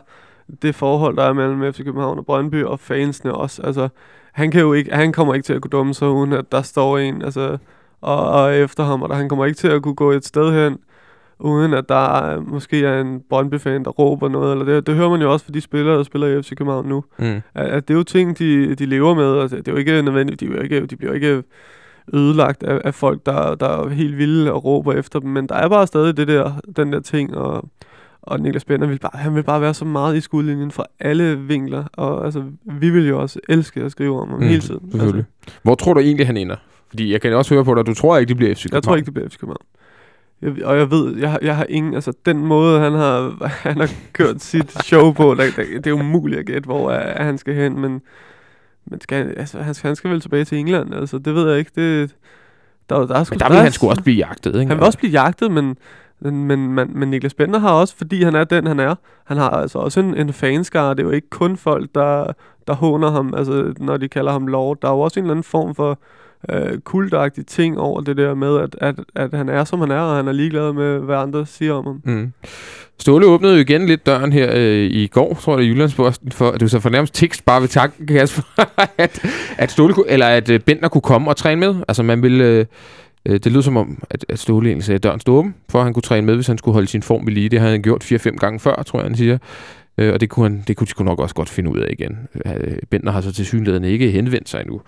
det 0.63 0.75
forhold, 0.75 1.17
der 1.17 1.25
er 1.25 1.33
mellem 1.33 1.73
FC 1.73 1.85
København 1.85 2.19
og 2.19 2.27
Brøndby 2.27 2.65
og 2.65 2.81
fansene 2.81 3.35
også. 3.35 3.63
Altså, 3.63 3.89
han, 4.33 4.51
kan 4.51 4.61
jo 4.61 4.73
ikke, 4.73 4.95
han 4.95 5.13
kommer 5.13 5.35
ikke 5.35 5.45
til 5.47 5.53
at 5.53 5.61
kunne 5.63 5.71
dumme 5.71 5.95
sig, 5.95 6.09
uden 6.09 6.33
at 6.33 6.53
der 6.53 6.63
står 6.63 6.99
en 6.99 7.23
altså, 7.23 7.57
og, 8.01 8.29
og 8.31 8.57
efter 8.57 8.85
ham. 8.85 9.03
Og 9.03 9.09
der, 9.09 9.15
han 9.15 9.29
kommer 9.29 9.45
ikke 9.45 9.57
til 9.57 9.69
at 9.69 9.83
kunne 9.83 9.95
gå 9.95 10.11
et 10.11 10.27
sted 10.27 10.53
hen, 10.65 10.79
uden 11.39 11.75
at 11.75 11.89
der 11.89 12.19
er, 12.19 12.41
måske 12.41 12.87
er 12.87 13.01
en 13.01 13.21
Brøndby-fan, 13.31 13.85
der 13.85 13.91
råber 13.91 14.29
noget. 14.29 14.53
Eller 14.53 14.65
det, 14.65 14.87
det 14.87 14.95
hører 14.95 15.11
man 15.11 15.21
jo 15.23 15.33
også 15.33 15.45
for 15.45 15.53
de 15.53 15.61
spillere, 15.61 15.97
der 15.97 16.03
spiller 16.03 16.27
i 16.27 16.43
FC 16.43 16.55
København 16.57 16.87
nu. 16.87 17.05
Mm. 17.19 17.25
at, 17.55 17.67
at 17.67 17.89
det 17.89 17.95
er 17.95 17.99
jo 17.99 18.05
ting, 18.05 18.39
de, 18.39 18.75
de 18.75 18.87
lever 18.87 19.15
med. 19.15 19.41
Altså, 19.41 19.57
det 19.57 19.69
er 19.69 19.73
jo 19.73 19.79
ikke 19.79 20.03
nødvendigt, 20.03 20.41
de, 20.41 20.47
er 20.47 20.63
ikke, 20.63 20.87
de 20.87 20.97
bliver 20.97 21.13
ikke 21.13 21.43
ødelagt 22.15 22.63
af, 22.63 22.81
af 22.85 22.95
folk, 22.95 23.27
der, 23.27 23.55
der 23.55 23.69
er 23.69 23.89
helt 23.89 24.19
vilde 24.19 24.53
og 24.53 24.65
råber 24.65 24.93
efter 24.93 25.19
dem, 25.21 25.31
men 25.31 25.47
der 25.47 25.55
er 25.55 25.69
bare 25.69 25.87
stadig 25.87 26.17
det 26.17 26.29
der, 26.29 26.53
den 26.77 26.93
der 26.93 27.01
ting, 27.01 27.37
og, 27.37 27.69
og 28.23 28.41
Niklas 28.41 28.65
Bender 28.65 28.87
vil 28.87 28.99
bare, 28.99 29.19
han 29.19 29.35
vil 29.35 29.43
bare 29.43 29.61
være 29.61 29.75
så 29.75 29.85
meget 29.85 30.17
i 30.17 30.21
skudlinjen 30.21 30.71
fra 30.71 30.85
alle 31.01 31.39
vinkler, 31.39 31.85
og 31.93 32.25
altså, 32.25 32.43
vi 32.65 32.91
vil 32.91 33.09
jo 33.09 33.21
også 33.21 33.41
elske 33.49 33.81
at 33.81 33.93
skrive 33.93 34.21
om 34.21 34.29
ham 34.31 34.39
Mm, 34.39 34.47
hele 34.47 34.61
tiden. 34.61 34.91
Selvfølgelig. 34.91 35.25
Hvor 35.63 35.75
tror 35.75 35.95
du 35.95 36.01
egentlig, 36.01 36.27
han 36.27 36.37
ender? 36.37 36.57
Fordi 36.89 37.13
jeg 37.13 37.21
kan 37.21 37.33
også 37.33 37.55
høre 37.55 37.65
på 37.65 37.75
dig, 37.75 37.81
at 37.81 37.87
du 37.87 37.95
tror 37.95 38.17
ikke, 38.17 38.29
det 38.29 38.37
bliver 38.37 38.55
FC 38.55 38.65
Altså, 38.65 38.77
jeg 38.77 38.83
tror 38.83 38.97
ikke, 38.97 39.07
det 39.07 39.15
bliver 39.15 39.29
FC 39.29 39.39
København. 39.39 39.67
Jeg, 40.45 40.65
og 40.65 40.79
jeg 40.79 40.91
ved, 40.91 41.17
jeg, 41.17 41.39
jeg 41.43 41.57
har 41.57 41.67
ingen, 41.69 41.95
altså 41.95 42.13
den 42.27 42.47
måde, 42.47 42.81
han 42.81 42.93
har, 42.93 43.47
han 43.69 43.77
har 43.77 43.91
kørt 44.13 44.43
sit 44.43 44.83
show 44.83 45.13
på, 45.13 45.35
der, 45.35 45.45
der, 45.57 45.65
det 45.75 45.87
er 45.87 45.93
umuligt 45.93 46.39
at 46.39 46.47
gætte, 46.47 46.67
hvor 46.67 46.91
er, 46.91 47.25
han 47.25 47.39
skal 47.39 47.55
hen, 47.55 47.81
men, 47.81 48.03
men 48.87 49.01
skal, 49.01 49.35
altså, 49.37 49.59
han, 49.59 49.75
skal, 49.75 49.89
han 49.89 49.97
skal 49.97 50.11
vel 50.11 50.21
tilbage 50.21 50.45
til 50.45 50.59
England, 50.59 50.95
altså 50.95 51.19
det 51.19 51.35
ved 51.35 51.51
jeg 51.51 51.59
ikke, 51.59 51.71
det, 51.75 52.15
der, 52.89 53.07
der 53.07 53.15
er 53.15 53.25
sgu 53.25 53.33
Men 53.33 53.41
der 53.41 53.49
vil 53.49 53.59
han 53.59 53.73
sgu 53.73 53.89
også 53.89 54.03
blive 54.03 54.17
jagtet, 54.17 54.55
ikke? 54.55 54.69
han 54.69 54.77
vil 54.77 54.87
også 54.87 54.99
blive 54.99 55.13
jagtet, 55.13 55.51
men, 55.51 55.77
men, 56.21 56.45
men, 56.45 56.73
men, 56.73 56.99
men 56.99 57.11
Niklas 57.11 57.35
Bender 57.35 57.59
har 57.59 57.73
også, 57.73 57.97
fordi 57.97 58.23
han 58.23 58.35
er 58.35 58.45
den, 58.45 58.67
han 58.67 58.81
er, 58.81 58.95
han 59.25 59.37
har 59.37 59.51
altså 59.51 59.79
også 59.79 60.01
en, 60.01 60.17
en 60.17 60.33
fanskare. 60.33 60.91
Det 60.91 61.01
er 61.01 61.05
jo 61.05 61.11
ikke 61.11 61.31
kun 61.31 61.57
folk, 61.57 61.91
der, 61.95 62.33
der 62.67 62.75
håner 62.75 63.11
ham, 63.11 63.35
altså 63.37 63.75
når 63.79 63.97
de 63.97 64.09
kalder 64.09 64.33
ham 64.33 64.47
Lord. 64.47 64.79
Der 64.83 64.89
er 64.89 64.93
jo 64.93 65.01
også 65.01 65.21
en 65.21 65.25
eller 65.25 65.35
anden 65.35 65.45
form 65.45 65.75
for 65.75 65.99
øh, 66.51 66.79
kultagtig 66.79 67.47
ting 67.47 67.79
over 67.79 68.01
det 68.01 68.17
der 68.17 68.35
med, 68.35 68.59
at, 68.61 68.77
at, 68.81 68.95
at 69.15 69.35
han 69.35 69.49
er, 69.49 69.65
som 69.65 69.81
han 69.81 69.91
er, 69.91 70.01
og 70.01 70.17
han 70.17 70.29
er 70.29 70.33
ligeglad 70.33 70.73
med, 70.73 70.99
hvad 70.99 71.17
andre 71.17 71.47
siger 71.47 71.73
om 71.73 71.85
ham. 71.87 72.01
Mm. 72.05 72.33
Ståle 72.99 73.27
åbnede 73.27 73.55
jo 73.55 73.61
igen 73.61 73.87
lidt 73.87 74.07
døren 74.07 74.33
her 74.33 74.51
øh, 74.55 74.91
i 74.91 75.07
går, 75.07 75.35
tror 75.35 75.53
jeg, 75.53 75.59
det 75.59 75.65
i 75.65 75.69
Jyllandsposten, 75.69 76.33
for 76.33 76.51
at 76.51 76.61
du 76.61 76.69
så 76.69 76.81
fornærmest 76.81 77.15
tekst 77.15 77.45
bare 77.45 77.61
ved 77.61 77.69
tanken, 77.69 78.07
Kasper, 78.07 78.43
at, 78.99 79.27
at, 79.59 79.71
Ståle, 79.71 79.95
kunne- 79.95 80.09
eller 80.11 80.27
at 80.27 80.51
øh, 80.51 80.61
Bender 80.61 80.89
kunne 80.89 81.03
komme 81.03 81.31
og 81.31 81.37
træne 81.37 81.61
med. 81.61 81.75
Altså 81.89 82.03
man 82.03 82.23
ville, 82.23 82.45
øh, 82.45 82.67
øh, 83.27 83.41
det 83.45 83.53
lød 83.53 83.63
som 83.63 83.77
om, 83.77 84.03
at, 84.11 84.25
at 84.29 84.39
Ståle 84.39 84.69
egentlig 84.69 84.85
sagde, 84.85 84.97
at 84.97 85.03
døren 85.03 85.21
stod 85.21 85.39
åben, 85.39 85.55
for 85.69 85.79
at 85.79 85.85
han 85.85 85.95
kunne 85.95 86.03
træne 86.03 86.27
med, 86.27 86.35
hvis 86.35 86.47
han 86.47 86.59
skulle 86.59 86.73
holde 86.73 86.89
sin 86.89 87.03
form 87.03 87.29
i 87.29 87.31
lige. 87.31 87.49
Det 87.49 87.59
havde 87.59 87.73
han 87.73 87.83
gjort 87.83 88.13
4-5 88.13 88.37
gange 88.37 88.61
før, 88.61 88.83
tror 88.83 88.99
jeg, 88.99 89.05
han 89.07 89.17
siger. 89.17 89.39
Øh, 89.99 90.13
og 90.13 90.21
det 90.21 90.31
kunne, 90.31 90.49
han, 90.51 90.65
det 90.69 90.77
kunne 90.77 90.87
de 90.99 91.05
nok 91.05 91.19
også 91.21 91.35
godt 91.35 91.49
finde 91.49 91.71
ud 91.71 91.79
af 91.79 91.89
igen. 91.93 92.19
Øh, 92.47 92.77
Bender 92.91 93.13
har 93.13 93.21
så 93.21 93.33
til 93.33 93.47
synligheden 93.47 93.85
ikke 93.85 94.11
henvendt 94.11 94.49
sig 94.49 94.61
endnu. 94.61 94.81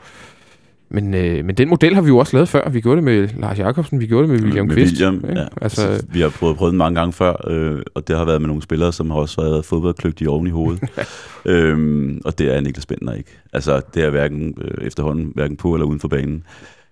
Men, 0.88 1.14
øh, 1.14 1.44
men 1.44 1.54
den 1.54 1.68
model 1.68 1.94
har 1.94 2.02
vi 2.02 2.08
jo 2.08 2.18
også 2.18 2.36
lavet 2.36 2.48
før. 2.48 2.68
Vi 2.70 2.80
gjorde 2.80 2.96
det 2.96 3.04
med 3.04 3.28
Lars 3.38 3.58
Jakobsen, 3.58 4.00
vi 4.00 4.06
gjorde 4.06 4.28
det 4.28 4.34
med 4.34 4.42
William 4.44 4.66
med 4.66 4.74
Kvist. 4.76 4.92
William, 4.92 5.14
ikke? 5.14 5.28
ja. 5.40 5.46
Altså, 5.62 5.86
Altså, 5.88 6.06
vi 6.12 6.20
har 6.20 6.28
prøvet, 6.28 6.56
prøvet 6.56 6.70
den 6.72 6.78
mange 6.78 6.98
gange 7.00 7.12
før, 7.12 7.50
øh, 7.50 7.82
og 7.94 8.08
det 8.08 8.16
har 8.16 8.24
været 8.24 8.40
med 8.40 8.48
nogle 8.48 8.62
spillere, 8.62 8.92
som 8.92 9.10
har 9.10 9.18
også 9.18 9.40
været 9.42 9.64
fodboldkløgtige 9.64 10.30
oven 10.30 10.46
i 10.46 10.50
hovedet. 10.50 10.82
øhm, 11.46 12.20
og 12.24 12.38
det 12.38 12.54
er 12.56 12.60
Niklas 12.60 12.86
Bentner 12.86 13.12
ikke. 13.12 13.30
Altså, 13.52 13.80
det 13.94 14.04
er 14.04 14.10
hverken 14.10 14.54
øh, 14.60 14.86
efterhånden, 14.86 15.32
hverken 15.34 15.56
på 15.56 15.74
eller 15.74 15.86
uden 15.86 16.00
for 16.00 16.08
banen. 16.08 16.44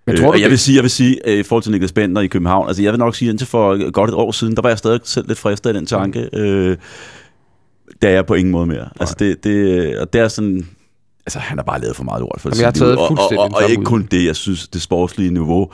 Men 0.05 0.15
Øh, 0.15 0.21
tror 0.21 0.31
du, 0.31 0.33
jeg 0.37 0.43
det- 0.43 0.49
vil 0.49 0.59
sige, 0.59 0.75
jeg 0.75 0.83
vil 0.83 0.91
sige 0.91 1.17
øh, 1.29 1.39
i 1.39 1.43
forhold 1.43 1.63
til 1.63 1.71
Niklas 1.71 1.91
Bentner 1.91 2.21
i 2.21 2.27
København, 2.27 2.67
altså 2.67 2.83
jeg 2.83 2.91
vil 2.91 2.99
nok 2.99 3.15
sige, 3.15 3.29
indtil 3.29 3.47
for 3.47 3.91
godt 3.91 4.09
et 4.09 4.15
år 4.15 4.31
siden, 4.31 4.55
der 4.55 4.61
var 4.61 4.69
jeg 4.69 4.77
stadig 4.77 4.99
selv 5.03 5.27
lidt 5.27 5.39
fristet 5.39 5.69
af 5.69 5.73
den 5.73 5.85
tanke. 5.85 6.29
Øh, 6.33 6.77
det 8.01 8.09
er 8.09 8.13
jeg 8.13 8.25
på 8.25 8.33
ingen 8.33 8.51
måde 8.51 8.65
mere. 8.65 8.89
Altså 8.99 9.15
det, 9.19 9.43
det, 9.43 9.97
og 9.99 10.13
det 10.13 10.21
er 10.21 10.27
sådan, 10.27 10.67
altså 11.25 11.39
han 11.39 11.57
har 11.57 11.63
bare 11.63 11.81
lavet 11.81 11.95
for 11.95 12.03
meget 12.03 12.21
lort 12.21 12.41
for 12.41 12.49
Jamen, 12.49 12.59
jeg 12.59 12.67
har 12.67 12.71
taget 12.71 12.97
og, 12.97 13.11
og, 13.11 13.37
og, 13.37 13.49
og, 13.53 13.69
ikke 13.69 13.83
kun 13.83 14.07
det, 14.11 14.25
jeg 14.25 14.35
synes, 14.35 14.67
det 14.67 14.81
sportslige 14.81 15.31
niveau 15.31 15.71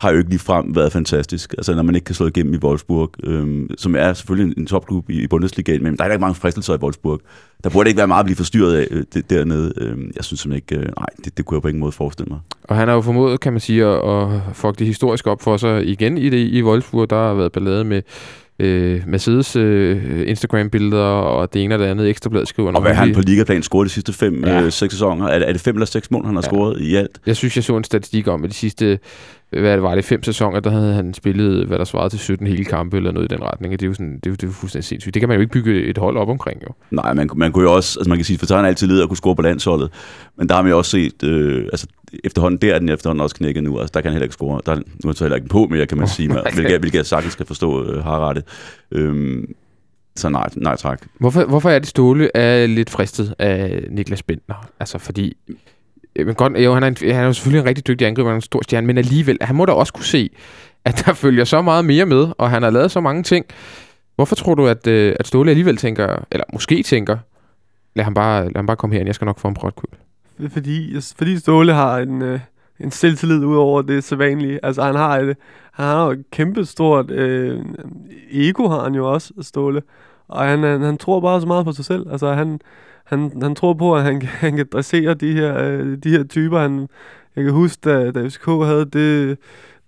har 0.00 0.12
jo 0.12 0.18
ikke 0.18 0.30
ligefrem 0.30 0.76
været 0.76 0.92
fantastisk. 0.92 1.54
Altså 1.58 1.74
når 1.74 1.82
man 1.82 1.94
ikke 1.94 2.04
kan 2.04 2.14
slå 2.14 2.26
igennem 2.26 2.54
i 2.54 2.56
Wolfsburg, 2.56 3.10
øhm, 3.24 3.70
som 3.78 3.96
er 3.96 4.12
selvfølgelig 4.12 4.52
en, 4.52 4.62
en 4.62 4.66
topklub 4.66 5.10
i, 5.10 5.22
i 5.22 5.26
Bundesligaen, 5.26 5.82
men 5.82 5.96
der 5.96 6.04
er 6.04 6.10
ikke 6.10 6.20
mange 6.20 6.34
fristelser 6.34 6.74
i 6.74 6.76
Wolfsburg. 6.76 7.20
Der 7.64 7.70
burde 7.70 7.90
ikke 7.90 7.98
være 7.98 8.06
meget 8.06 8.20
at 8.20 8.24
blive 8.24 8.36
forstyrret 8.36 8.76
af 8.76 8.86
øh, 8.90 9.04
det, 9.14 9.30
dernede. 9.30 9.72
Øhm, 9.76 10.10
jeg 10.16 10.24
synes 10.24 10.40
simpelthen 10.40 10.76
ikke, 10.76 10.88
øh, 10.88 10.92
nej, 10.98 11.06
det, 11.24 11.36
det 11.36 11.44
kunne 11.44 11.56
jeg 11.56 11.62
på 11.62 11.68
ingen 11.68 11.80
måde 11.80 11.92
forestille 11.92 12.28
mig. 12.30 12.38
Og 12.64 12.76
han 12.76 12.88
har 12.88 12.94
jo 12.94 13.00
formået, 13.00 13.40
kan 13.40 13.52
man 13.52 13.60
sige, 13.60 13.84
at, 13.84 14.10
at 14.10 14.40
fuck 14.52 14.78
det 14.78 14.86
historisk 14.86 15.26
op 15.26 15.42
for 15.42 15.56
sig 15.56 15.86
igen 15.86 16.18
i 16.18 16.28
det 16.28 16.52
i 16.52 16.62
Wolfsburg. 16.62 17.10
Der 17.10 17.16
har 17.16 17.34
været 17.34 17.52
ballade 17.52 17.84
med 17.84 18.02
øh, 18.58 19.02
Mercedes 19.06 19.56
øh, 19.56 20.28
Instagram-billeder, 20.28 21.02
og 21.02 21.54
det 21.54 21.64
ene 21.64 21.74
og 21.74 21.78
det 21.78 21.84
andet 21.86 22.08
ekstrablad 22.08 22.46
skriver. 22.46 22.72
Og 22.72 22.82
hvad 22.82 22.94
han 22.94 23.14
på 23.14 23.20
ligaplan 23.20 23.62
scoret 23.62 23.84
de 23.86 23.90
sidste 23.92 24.12
fem, 24.12 24.44
Ja. 24.44 24.62
øh, 24.62 24.72
seks 24.72 24.92
sæsoner? 24.94 25.26
Er, 25.28 25.38
det- 25.38 25.48
er 25.48 25.52
det 25.52 25.60
fem 25.60 25.76
eller 25.76 25.86
seks 25.86 26.10
mål, 26.10 26.24
han 26.26 26.34
har 26.34 26.42
ja. 26.42 26.48
scoret 26.48 26.80
i 26.80 26.94
alt? 26.94 27.20
Jeg 27.26 27.36
synes, 27.36 27.56
jeg 27.56 27.64
så 27.64 27.76
en 27.76 27.84
statistik 27.84 28.28
om, 28.28 28.44
at 28.44 28.50
de 28.50 28.54
sidste 28.54 28.98
hvad 29.50 29.72
det 29.72 29.82
var 29.82 29.94
det, 29.94 30.04
fem 30.04 30.22
sæsoner, 30.22 30.60
der 30.60 30.70
havde 30.70 30.94
han 30.94 31.14
spillet, 31.14 31.66
hvad 31.66 31.78
der 31.78 31.84
svarede 31.84 32.10
til 32.10 32.18
17 32.18 32.46
hele 32.46 32.64
kampe, 32.64 32.96
eller 32.96 33.12
noget 33.12 33.32
i 33.32 33.34
den 33.34 33.44
retning. 33.44 33.74
Og 33.74 33.80
det 33.80 33.86
er 33.86 33.88
jo, 33.88 33.94
sådan, 33.94 34.14
det 34.16 34.26
er 34.26 34.30
jo, 34.30 34.34
det 34.34 34.42
er 34.42 34.46
jo 34.46 34.52
fuldstændig 34.52 34.84
sindssygt. 34.84 35.14
Det 35.14 35.20
kan 35.20 35.28
man 35.28 35.36
jo 35.36 35.40
ikke 35.40 35.52
bygge 35.52 35.82
et 35.84 35.98
hold 35.98 36.16
op 36.16 36.28
omkring, 36.28 36.62
jo. 36.62 36.68
Nej, 36.90 37.14
man, 37.14 37.30
man 37.36 37.52
kunne 37.52 37.64
jo 37.64 37.74
også, 37.74 37.98
altså 38.00 38.08
man 38.08 38.18
kan 38.18 38.24
sige, 38.24 38.38
for 38.38 38.46
så 38.46 38.54
har 38.54 38.62
han 38.62 38.68
altid 38.68 38.86
ledet 38.86 39.02
at 39.02 39.08
kunne 39.08 39.16
score 39.16 39.36
på 39.36 39.42
landsholdet. 39.42 39.90
Men 40.36 40.48
der 40.48 40.54
har 40.54 40.62
man 40.62 40.70
jo 40.70 40.78
også 40.78 40.90
set, 40.90 41.22
øh, 41.24 41.64
altså 41.64 41.86
efterhånden, 42.24 42.60
der 42.62 42.74
er 42.74 42.78
den 42.78 42.88
efterhånden 42.88 43.20
også 43.22 43.36
knækket 43.36 43.62
nu. 43.64 43.78
Altså 43.78 43.90
der 43.94 44.00
kan 44.00 44.08
han 44.08 44.12
heller 44.12 44.24
ikke 44.24 44.34
score. 44.34 44.60
Der, 44.66 44.72
er- 44.72 44.80
nu 45.04 45.10
er 45.10 45.14
så 45.14 45.24
heller 45.24 45.36
ikke 45.36 45.48
på 45.48 45.66
mere, 45.70 45.86
kan 45.86 45.98
man 45.98 46.08
sige, 46.16 46.28
men, 46.28 46.38
hvilket, 46.54 46.80
hvilket 46.80 46.98
jeg 46.98 47.06
sagtens 47.06 47.32
skal 47.32 47.46
forstå 47.46 47.84
øh, 47.84 48.04
har 48.04 48.28
rette. 48.28 48.42
Øhm, 48.92 49.54
så 50.16 50.28
nej, 50.28 50.48
nej 50.56 50.76
tak. 50.76 51.02
Hvorfor, 51.20 51.44
hvorfor 51.44 51.70
er 51.70 51.78
det 51.78 51.88
Ståle 51.88 52.36
er 52.36 52.66
lidt 52.66 52.90
fristet 52.90 53.34
af 53.38 53.84
Niklas 53.90 54.22
Bentner? 54.22 54.68
Altså 54.80 54.98
fordi... 54.98 55.36
Men 56.26 56.34
godt, 56.34 56.64
jo, 56.64 56.74
han, 56.74 56.82
er 56.82 56.86
en, 56.86 56.96
han 57.00 57.22
er 57.22 57.26
jo 57.26 57.32
selvfølgelig 57.32 57.60
en 57.60 57.68
rigtig 57.68 57.86
dygtig 57.86 58.06
angriber, 58.06 58.28
han 58.28 58.34
er 58.34 58.38
en 58.38 58.42
stor 58.42 58.62
stjerne, 58.62 58.86
men 58.86 58.98
alligevel, 58.98 59.38
han 59.40 59.56
må 59.56 59.64
da 59.64 59.72
også 59.72 59.92
kunne 59.92 60.04
se, 60.04 60.30
at 60.84 61.02
der 61.06 61.12
følger 61.24 61.44
så 61.44 61.62
meget 61.62 61.84
mere 61.84 62.06
med, 62.06 62.28
og 62.38 62.50
han 62.50 62.62
har 62.62 62.70
lavet 62.70 62.90
så 62.90 63.00
mange 63.00 63.22
ting. 63.22 63.46
Hvorfor 64.16 64.34
tror 64.34 64.54
du, 64.54 64.66
at, 64.66 64.86
øh, 64.86 65.16
at 65.20 65.26
Ståle 65.26 65.50
alligevel 65.50 65.76
tænker, 65.76 66.24
eller 66.30 66.44
måske 66.52 66.82
tænker, 66.82 67.18
lad 67.94 68.04
ham 68.04 68.14
bare, 68.14 68.44
lad 68.44 68.56
ham 68.56 68.66
bare 68.66 68.76
komme 68.76 68.96
her, 68.96 69.04
jeg 69.04 69.14
skal 69.14 69.24
nok 69.24 69.38
få 69.38 69.48
en 69.48 69.54
brødkøb. 69.54 69.94
Fordi, 70.52 71.00
fordi 71.16 71.38
Ståle 71.38 71.72
har 71.72 71.98
en, 71.98 72.22
øh, 72.22 72.40
en 72.80 72.90
selvtillid 72.90 73.44
ud 73.44 73.56
over 73.56 73.82
det 73.82 74.04
sædvanlige. 74.04 74.60
Altså 74.62 74.82
han 74.82 74.94
har 74.94 75.18
et, 75.18 75.36
han 75.72 75.86
har 75.86 76.04
jo 76.04 76.10
et 76.10 76.24
kæmpe 76.32 76.64
stort 76.64 77.10
øh, 77.10 77.60
ego, 78.30 78.68
har 78.68 78.82
han 78.84 78.94
jo 78.94 79.12
også, 79.12 79.32
Ståle. 79.40 79.82
Og 80.28 80.44
han, 80.44 80.62
han, 80.62 80.80
han 80.80 80.98
tror 80.98 81.20
bare 81.20 81.40
så 81.40 81.46
meget 81.46 81.64
på 81.64 81.72
sig 81.72 81.84
selv. 81.84 82.06
Altså 82.12 82.32
han, 82.32 82.60
han, 83.08 83.32
han 83.42 83.54
tror 83.54 83.74
på, 83.74 83.96
at 83.96 84.02
han, 84.02 84.20
kan- 84.20 84.28
han 84.46 84.56
kan 84.56 84.66
dressere 84.72 85.14
de 85.14 85.32
her, 85.32 85.58
øh, 85.64 85.96
de 86.04 86.10
her 86.10 86.24
typer. 86.24 86.58
Han, 86.58 86.88
jeg 87.36 87.44
kan 87.44 87.52
huske, 87.52 87.80
da, 87.84 88.10
da 88.10 88.28
FCK 88.28 88.46
havde 88.46 88.84
det, 88.84 89.38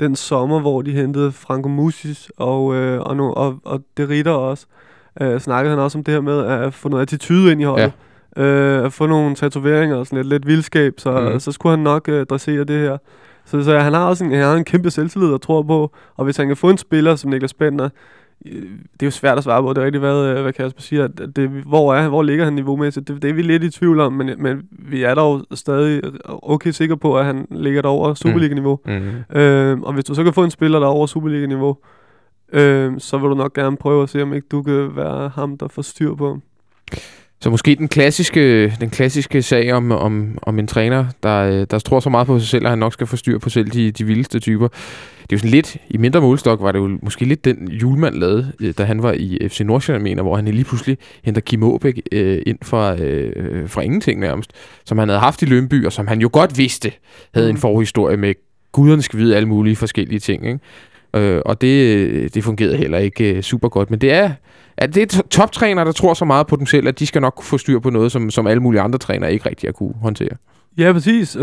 den 0.00 0.16
sommer, 0.16 0.60
hvor 0.60 0.82
de 0.82 0.92
hentede 0.92 1.32
Franco 1.32 1.68
Musis 1.68 2.30
og, 2.36 2.74
øh, 2.74 3.00
og, 3.00 3.16
no, 3.16 3.32
og, 3.32 3.60
og 3.64 3.80
det 3.96 4.08
Ritter 4.08 4.32
også. 4.32 4.66
Øh, 5.20 5.40
snakkede 5.40 5.74
han 5.74 5.82
også 5.84 5.98
om 5.98 6.04
det 6.04 6.14
her 6.14 6.20
med 6.20 6.46
at 6.46 6.74
få 6.74 6.88
noget 6.88 7.02
attitude 7.02 7.52
ind 7.52 7.60
i 7.60 7.64
holdet. 7.64 7.92
Ja. 8.36 8.42
Øh, 8.42 8.84
at 8.84 8.92
få 8.92 9.06
nogle 9.06 9.34
tatoveringer 9.34 9.96
og 9.96 10.06
sådan 10.06 10.16
lidt, 10.16 10.28
lidt 10.28 10.46
vildskab, 10.46 10.94
så, 10.98 11.30
mm. 11.32 11.40
så 11.40 11.52
skulle 11.52 11.70
han 11.70 11.78
nok 11.84 12.08
øh, 12.08 12.26
dressere 12.26 12.64
det 12.64 12.80
her. 12.80 12.96
Så, 13.44 13.62
så 13.62 13.78
han 13.78 13.92
har 13.92 14.04
også 14.06 14.24
en, 14.24 14.30
han 14.30 14.42
har 14.42 14.54
en 14.54 14.64
kæmpe 14.64 14.90
selvtillid 14.90 15.28
og 15.28 15.42
tror 15.42 15.62
på, 15.62 15.92
og 16.16 16.24
hvis 16.24 16.36
han 16.36 16.46
kan 16.46 16.56
få 16.56 16.70
en 16.70 16.78
spiller 16.78 17.16
som 17.16 17.30
Niklas 17.30 17.54
Bentner, 17.54 17.84
øh, 17.84 17.90
det 18.44 19.02
er 19.02 19.06
jo 19.06 19.10
svært 19.10 19.38
at 19.38 19.44
svare 19.44 19.62
på, 19.62 19.72
det 19.72 19.78
er 19.80 19.84
rigtig, 19.84 20.00
hvad, 20.00 20.26
øh, 20.26 20.42
hvad 20.42 20.52
Kasper 20.52 20.82
siger, 20.82 21.06
det, 21.08 21.48
hvor, 21.48 21.94
er, 21.94 22.08
hvor 22.08 22.22
ligger 22.22 22.44
han 22.44 22.54
niveaumæssigt, 22.54 23.08
det, 23.08 23.22
det 23.22 23.30
er 23.30 23.34
vi 23.34 23.42
lidt 23.42 23.64
i 23.64 23.70
tvivl 23.70 24.00
om, 24.00 24.12
men, 24.12 24.30
men 24.38 24.62
vi 24.70 25.02
er 25.02 25.14
dog 25.14 25.44
stadig 25.54 26.02
okay 26.24 26.70
sikre 26.70 26.96
på, 26.96 27.18
at 27.18 27.24
han 27.24 27.46
ligger 27.50 27.82
derover 27.82 28.14
Superliga-niveau. 28.14 28.78
Mm. 28.86 29.38
Øh, 29.40 29.80
og 29.80 29.92
hvis 29.92 30.04
du 30.04 30.14
så 30.14 30.24
kan 30.24 30.32
få 30.32 30.44
en 30.44 30.50
spiller, 30.50 30.78
der 30.78 30.86
er 30.86 30.90
over 30.90 31.06
Superliga-niveau, 31.06 31.76
øh, 32.52 32.92
så 32.98 33.18
vil 33.18 33.30
du 33.30 33.34
nok 33.34 33.54
gerne 33.54 33.76
prøve 33.76 34.02
at 34.02 34.08
se, 34.08 34.22
om 34.22 34.34
ikke 34.34 34.46
du 34.50 34.62
kan 34.62 34.96
være 34.96 35.28
ham, 35.34 35.58
der 35.58 35.68
får 35.68 35.82
styr 35.82 36.14
på 36.14 36.28
ham. 36.28 36.42
Så 37.42 37.50
måske 37.50 37.74
den 37.74 37.88
klassiske, 37.88 38.68
den 38.80 38.90
klassiske 38.90 39.42
sag 39.42 39.72
om, 39.72 39.92
om, 39.92 40.38
om 40.42 40.58
en 40.58 40.66
træner, 40.66 41.06
der, 41.22 41.38
øh, 41.38 41.66
der 41.70 41.78
tror 41.78 42.00
så 42.00 42.10
meget 42.10 42.26
på 42.26 42.38
sig 42.38 42.48
selv, 42.48 42.64
at 42.64 42.70
han 42.70 42.78
nok 42.78 42.92
skal 42.92 43.06
få 43.06 43.16
styr 43.16 43.38
på 43.38 43.50
selv 43.50 43.70
de, 43.70 43.90
de 43.90 44.04
vildeste 44.04 44.38
typer. 44.38 44.68
Det 45.30 45.36
er 45.36 45.38
jo 45.38 45.40
sådan 45.40 45.50
lidt, 45.50 45.76
i 45.90 45.96
mindre 45.96 46.20
målstok 46.20 46.62
var 46.62 46.72
det 46.72 46.78
jo 46.78 46.98
måske 47.02 47.24
lidt 47.24 47.44
den 47.44 47.68
julemand 47.68 48.14
lavede, 48.14 48.52
øh, 48.60 48.74
da 48.78 48.84
han 48.84 49.02
var 49.02 49.12
i 49.12 49.48
FC 49.48 49.60
Nordsjælland, 49.60 50.02
mener, 50.02 50.22
hvor 50.22 50.36
han 50.36 50.44
lige 50.44 50.64
pludselig 50.64 50.98
henter 51.24 51.40
Kim 51.40 51.62
Aabæk 51.62 52.02
øh, 52.12 52.42
ind 52.46 52.58
fra, 52.62 52.96
øh, 52.96 53.68
fra 53.68 53.80
ingenting 53.80 54.20
nærmest, 54.20 54.52
som 54.84 54.98
han 54.98 55.08
havde 55.08 55.20
haft 55.20 55.42
i 55.42 55.44
Lønby, 55.44 55.86
og 55.86 55.92
som 55.92 56.06
han 56.06 56.20
jo 56.20 56.30
godt 56.32 56.58
vidste 56.58 56.92
havde 57.34 57.46
mm. 57.46 57.50
en 57.50 57.56
forhistorie 57.56 58.16
med 58.16 58.34
guderne 58.72 59.02
skal 59.02 59.18
vide 59.18 59.36
alle 59.36 59.48
mulige 59.48 59.76
forskellige 59.76 60.18
ting. 60.18 60.46
Ikke? 60.46 60.58
Øh, 61.16 61.42
og 61.44 61.60
det, 61.60 62.34
det 62.34 62.44
fungerede 62.44 62.76
heller 62.76 62.98
ikke 62.98 63.34
øh, 63.34 63.42
super 63.42 63.68
godt. 63.68 63.90
Men 63.90 64.00
det 64.00 64.12
er, 64.12 64.30
at 64.76 64.94
det 64.94 65.14
er 65.14 65.22
toptræner, 65.30 65.84
der 65.84 65.92
tror 65.92 66.14
så 66.14 66.24
meget 66.24 66.46
på 66.46 66.56
dem 66.56 66.66
selv, 66.66 66.88
at 66.88 66.98
de 66.98 67.06
skal 67.06 67.20
nok 67.20 67.34
kunne 67.36 67.44
få 67.44 67.58
styr 67.58 67.78
på 67.78 67.90
noget, 67.90 68.12
som, 68.12 68.30
som 68.30 68.46
alle 68.46 68.62
mulige 68.62 68.80
andre 68.80 68.98
trænere 68.98 69.32
ikke 69.32 69.48
rigtig 69.48 69.68
har 69.68 69.72
kunne 69.72 69.94
håndtere. 70.02 70.36
Ja, 70.78 70.92
præcis. 70.92 71.36
Øh, 71.36 71.42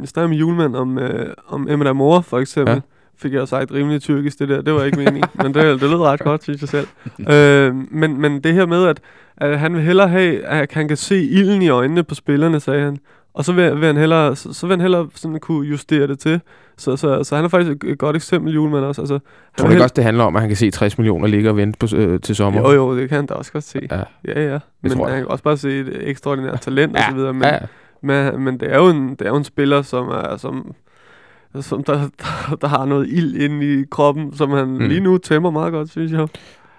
jeg 0.00 0.08
snakker 0.08 0.28
med 0.28 0.36
julemand 0.36 0.76
om, 0.76 0.98
øh, 0.98 1.34
om 1.48 1.68
Emma 1.70 1.92
Mor, 1.92 2.20
for 2.20 2.38
eksempel. 2.38 2.74
Ja. 2.74 2.80
Fik 3.22 3.32
jeg 3.32 3.48
sagt 3.48 3.72
rimelig 3.72 4.02
tyrkisk, 4.02 4.38
det 4.38 4.48
der. 4.48 4.62
Det 4.62 4.74
var 4.74 4.84
ikke 4.84 4.98
meningen, 4.98 5.30
men 5.42 5.54
det, 5.54 5.80
det 5.80 5.90
lød 5.90 6.00
ret 6.00 6.20
godt, 6.20 6.42
synes 6.42 6.60
jeg 6.60 6.68
selv. 6.68 6.86
øh, 7.32 7.74
men, 7.90 8.20
men 8.20 8.40
det 8.40 8.54
her 8.54 8.66
med, 8.66 8.86
at, 8.86 9.00
at 9.36 9.58
han 9.58 9.74
vil 9.74 9.82
hellere 9.82 10.08
have, 10.08 10.44
at 10.44 10.72
han 10.72 10.88
kan 10.88 10.96
se 10.96 11.24
ilden 11.24 11.62
i 11.62 11.68
øjnene 11.68 12.02
på 12.02 12.14
spillerne, 12.14 12.60
sagde 12.60 12.84
han. 12.84 12.98
Og 13.34 13.44
så 13.44 13.52
vil, 13.52 13.76
vil 13.76 13.86
han 13.86 13.96
hellere, 13.96 14.36
så, 14.36 14.52
så 14.52 14.66
vil 14.66 14.72
han 14.72 14.80
hellere 14.80 15.08
sådan 15.14 15.40
kunne 15.40 15.68
justere 15.68 16.06
det 16.06 16.18
til. 16.18 16.40
Så, 16.76 16.96
så, 16.96 17.24
så 17.24 17.36
han 17.36 17.44
er 17.44 17.48
faktisk 17.48 17.84
et 17.84 17.98
godt 17.98 18.16
eksempel, 18.16 18.54
julemand 18.54 18.84
også. 18.84 19.02
Altså, 19.02 19.14
han 19.14 19.20
Tror 19.58 19.66
du 19.66 19.72
ikke 19.72 19.82
også, 19.82 19.94
det 19.96 20.04
handler 20.04 20.24
om, 20.24 20.36
at 20.36 20.42
han 20.42 20.48
kan 20.48 20.56
se 20.56 20.70
60 20.70 20.98
millioner 20.98 21.26
ligge 21.26 21.50
og 21.50 21.56
vente 21.56 21.78
på, 21.78 21.96
øh, 21.96 22.20
til 22.20 22.36
sommer? 22.36 22.60
Jo, 22.60 22.70
jo, 22.72 22.96
det 22.96 23.08
kan 23.08 23.16
han 23.16 23.26
da 23.26 23.34
også 23.34 23.52
godt 23.52 23.64
se. 23.64 23.88
Ja, 23.90 24.02
ja. 24.24 24.52
ja. 24.52 24.58
Men 24.82 24.98
han 24.98 25.18
kan 25.18 25.28
også 25.28 25.44
bare 25.44 25.56
se 25.56 25.80
et 25.80 26.08
ekstraordinært 26.08 26.60
talent 26.60 26.96
ja. 26.96 27.06
og 27.06 27.10
så 27.10 27.16
videre. 27.16 27.32
Men, 27.32 27.42
ja. 27.42 27.58
men, 28.00 28.40
men 28.40 28.60
det, 28.60 28.72
er 28.72 28.76
jo 28.76 28.86
en, 28.86 29.10
det 29.10 29.22
er 29.22 29.28
jo 29.28 29.36
en 29.36 29.44
spiller, 29.44 29.82
som 29.82 30.08
er... 30.08 30.36
Som, 30.36 30.74
som 31.60 31.84
der, 31.84 31.94
der, 31.94 32.56
der 32.62 32.68
har 32.68 32.84
noget 32.84 33.08
ild 33.08 33.36
inde 33.36 33.80
i 33.80 33.84
kroppen, 33.90 34.36
som 34.36 34.50
han 34.50 34.68
mm. 34.68 34.78
lige 34.78 35.00
nu 35.00 35.18
tæmmer 35.18 35.50
meget 35.50 35.72
godt, 35.72 35.90
synes 35.90 36.12
jeg. 36.12 36.28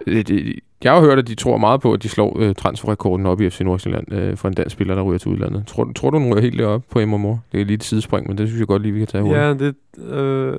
Det, 0.06 0.28
det, 0.28 0.58
jeg 0.84 0.92
har 0.92 1.00
hørt, 1.00 1.18
at 1.18 1.28
de 1.28 1.34
tror 1.34 1.56
meget 1.56 1.80
på, 1.80 1.92
at 1.92 2.02
de 2.02 2.08
slår 2.08 2.38
øh, 2.40 2.54
transferrekorden 2.54 3.26
op 3.26 3.40
i 3.40 3.50
FC 3.50 3.60
Nordsjælland 3.60 4.12
øh, 4.12 4.36
for 4.36 4.48
en 4.48 4.54
dansk 4.54 4.72
spiller, 4.72 4.94
der 4.94 5.02
ryger 5.02 5.18
til 5.18 5.30
udlandet. 5.30 5.66
Tror, 5.66 5.92
tror 5.96 6.10
du, 6.10 6.18
den 6.18 6.32
ryger 6.32 6.40
helt 6.40 6.58
deroppe 6.58 6.86
på 6.90 7.06
MMO? 7.06 7.36
Det 7.52 7.60
er 7.60 7.64
lige 7.64 7.74
et 7.74 7.84
sidespring, 7.84 8.28
men 8.28 8.38
det 8.38 8.48
synes 8.48 8.58
jeg 8.58 8.66
godt 8.66 8.82
lige, 8.82 8.92
vi 8.92 8.98
kan 8.98 9.08
tage 9.08 9.22
hurtigt. 9.22 9.42
Ja, 9.42 9.54
det... 9.54 9.74
Øh, 10.14 10.58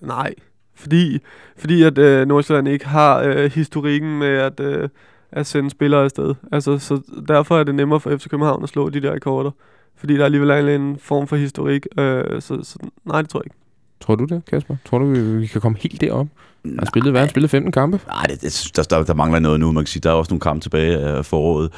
nej. 0.00 0.34
Fordi, 0.74 1.18
fordi 1.56 1.82
at 1.82 1.98
øh, 1.98 2.26
Nordsjælland 2.26 2.68
ikke 2.68 2.86
har 2.86 3.22
øh, 3.22 3.52
historikken 3.52 4.18
med 4.18 4.28
at, 4.28 4.60
øh, 4.60 4.88
at 5.32 5.46
sende 5.46 5.70
spillere 5.70 6.04
afsted. 6.04 6.34
Altså, 6.52 6.78
så 6.78 7.00
derfor 7.28 7.58
er 7.58 7.64
det 7.64 7.74
nemmere 7.74 8.00
for 8.00 8.16
FC 8.16 8.28
København 8.28 8.62
at 8.62 8.68
slå 8.68 8.88
de 8.88 9.00
der 9.00 9.12
rekorder. 9.12 9.50
Fordi 9.96 10.16
der 10.16 10.24
alligevel 10.24 10.50
er 10.50 10.74
en 10.74 10.98
form 10.98 11.26
for 11.26 11.36
historik. 11.36 11.86
Øh, 11.98 12.42
så, 12.42 12.60
så 12.62 12.78
nej, 13.04 13.22
det 13.22 13.30
tror 13.30 13.40
jeg 13.40 13.46
ikke. 13.46 13.56
Tror 14.00 14.14
du 14.14 14.24
det, 14.24 14.42
Kasper? 14.50 14.76
Tror 14.84 14.98
du, 14.98 15.06
vi, 15.06 15.38
vi 15.38 15.46
kan 15.46 15.60
komme 15.60 15.78
helt 15.80 16.00
derop? 16.00 16.26
Han 16.64 16.78
har 16.78 16.86
spillet, 16.86 17.12
hvad? 17.12 17.20
Han 17.20 17.30
spillet 17.30 17.50
15 17.50 17.72
kampe? 17.72 18.00
Nej, 18.06 18.22
det, 18.22 18.40
det, 18.40 18.70
der, 18.76 18.82
der, 18.82 19.04
der 19.04 19.14
mangler 19.14 19.38
noget 19.38 19.60
nu. 19.60 19.72
Man 19.72 19.84
kan 19.84 19.86
sige, 19.86 20.00
der 20.00 20.10
er 20.10 20.14
også 20.14 20.32
nogle 20.32 20.40
kampe 20.40 20.60
tilbage 20.62 20.98
af 20.98 21.26
foråret. 21.26 21.72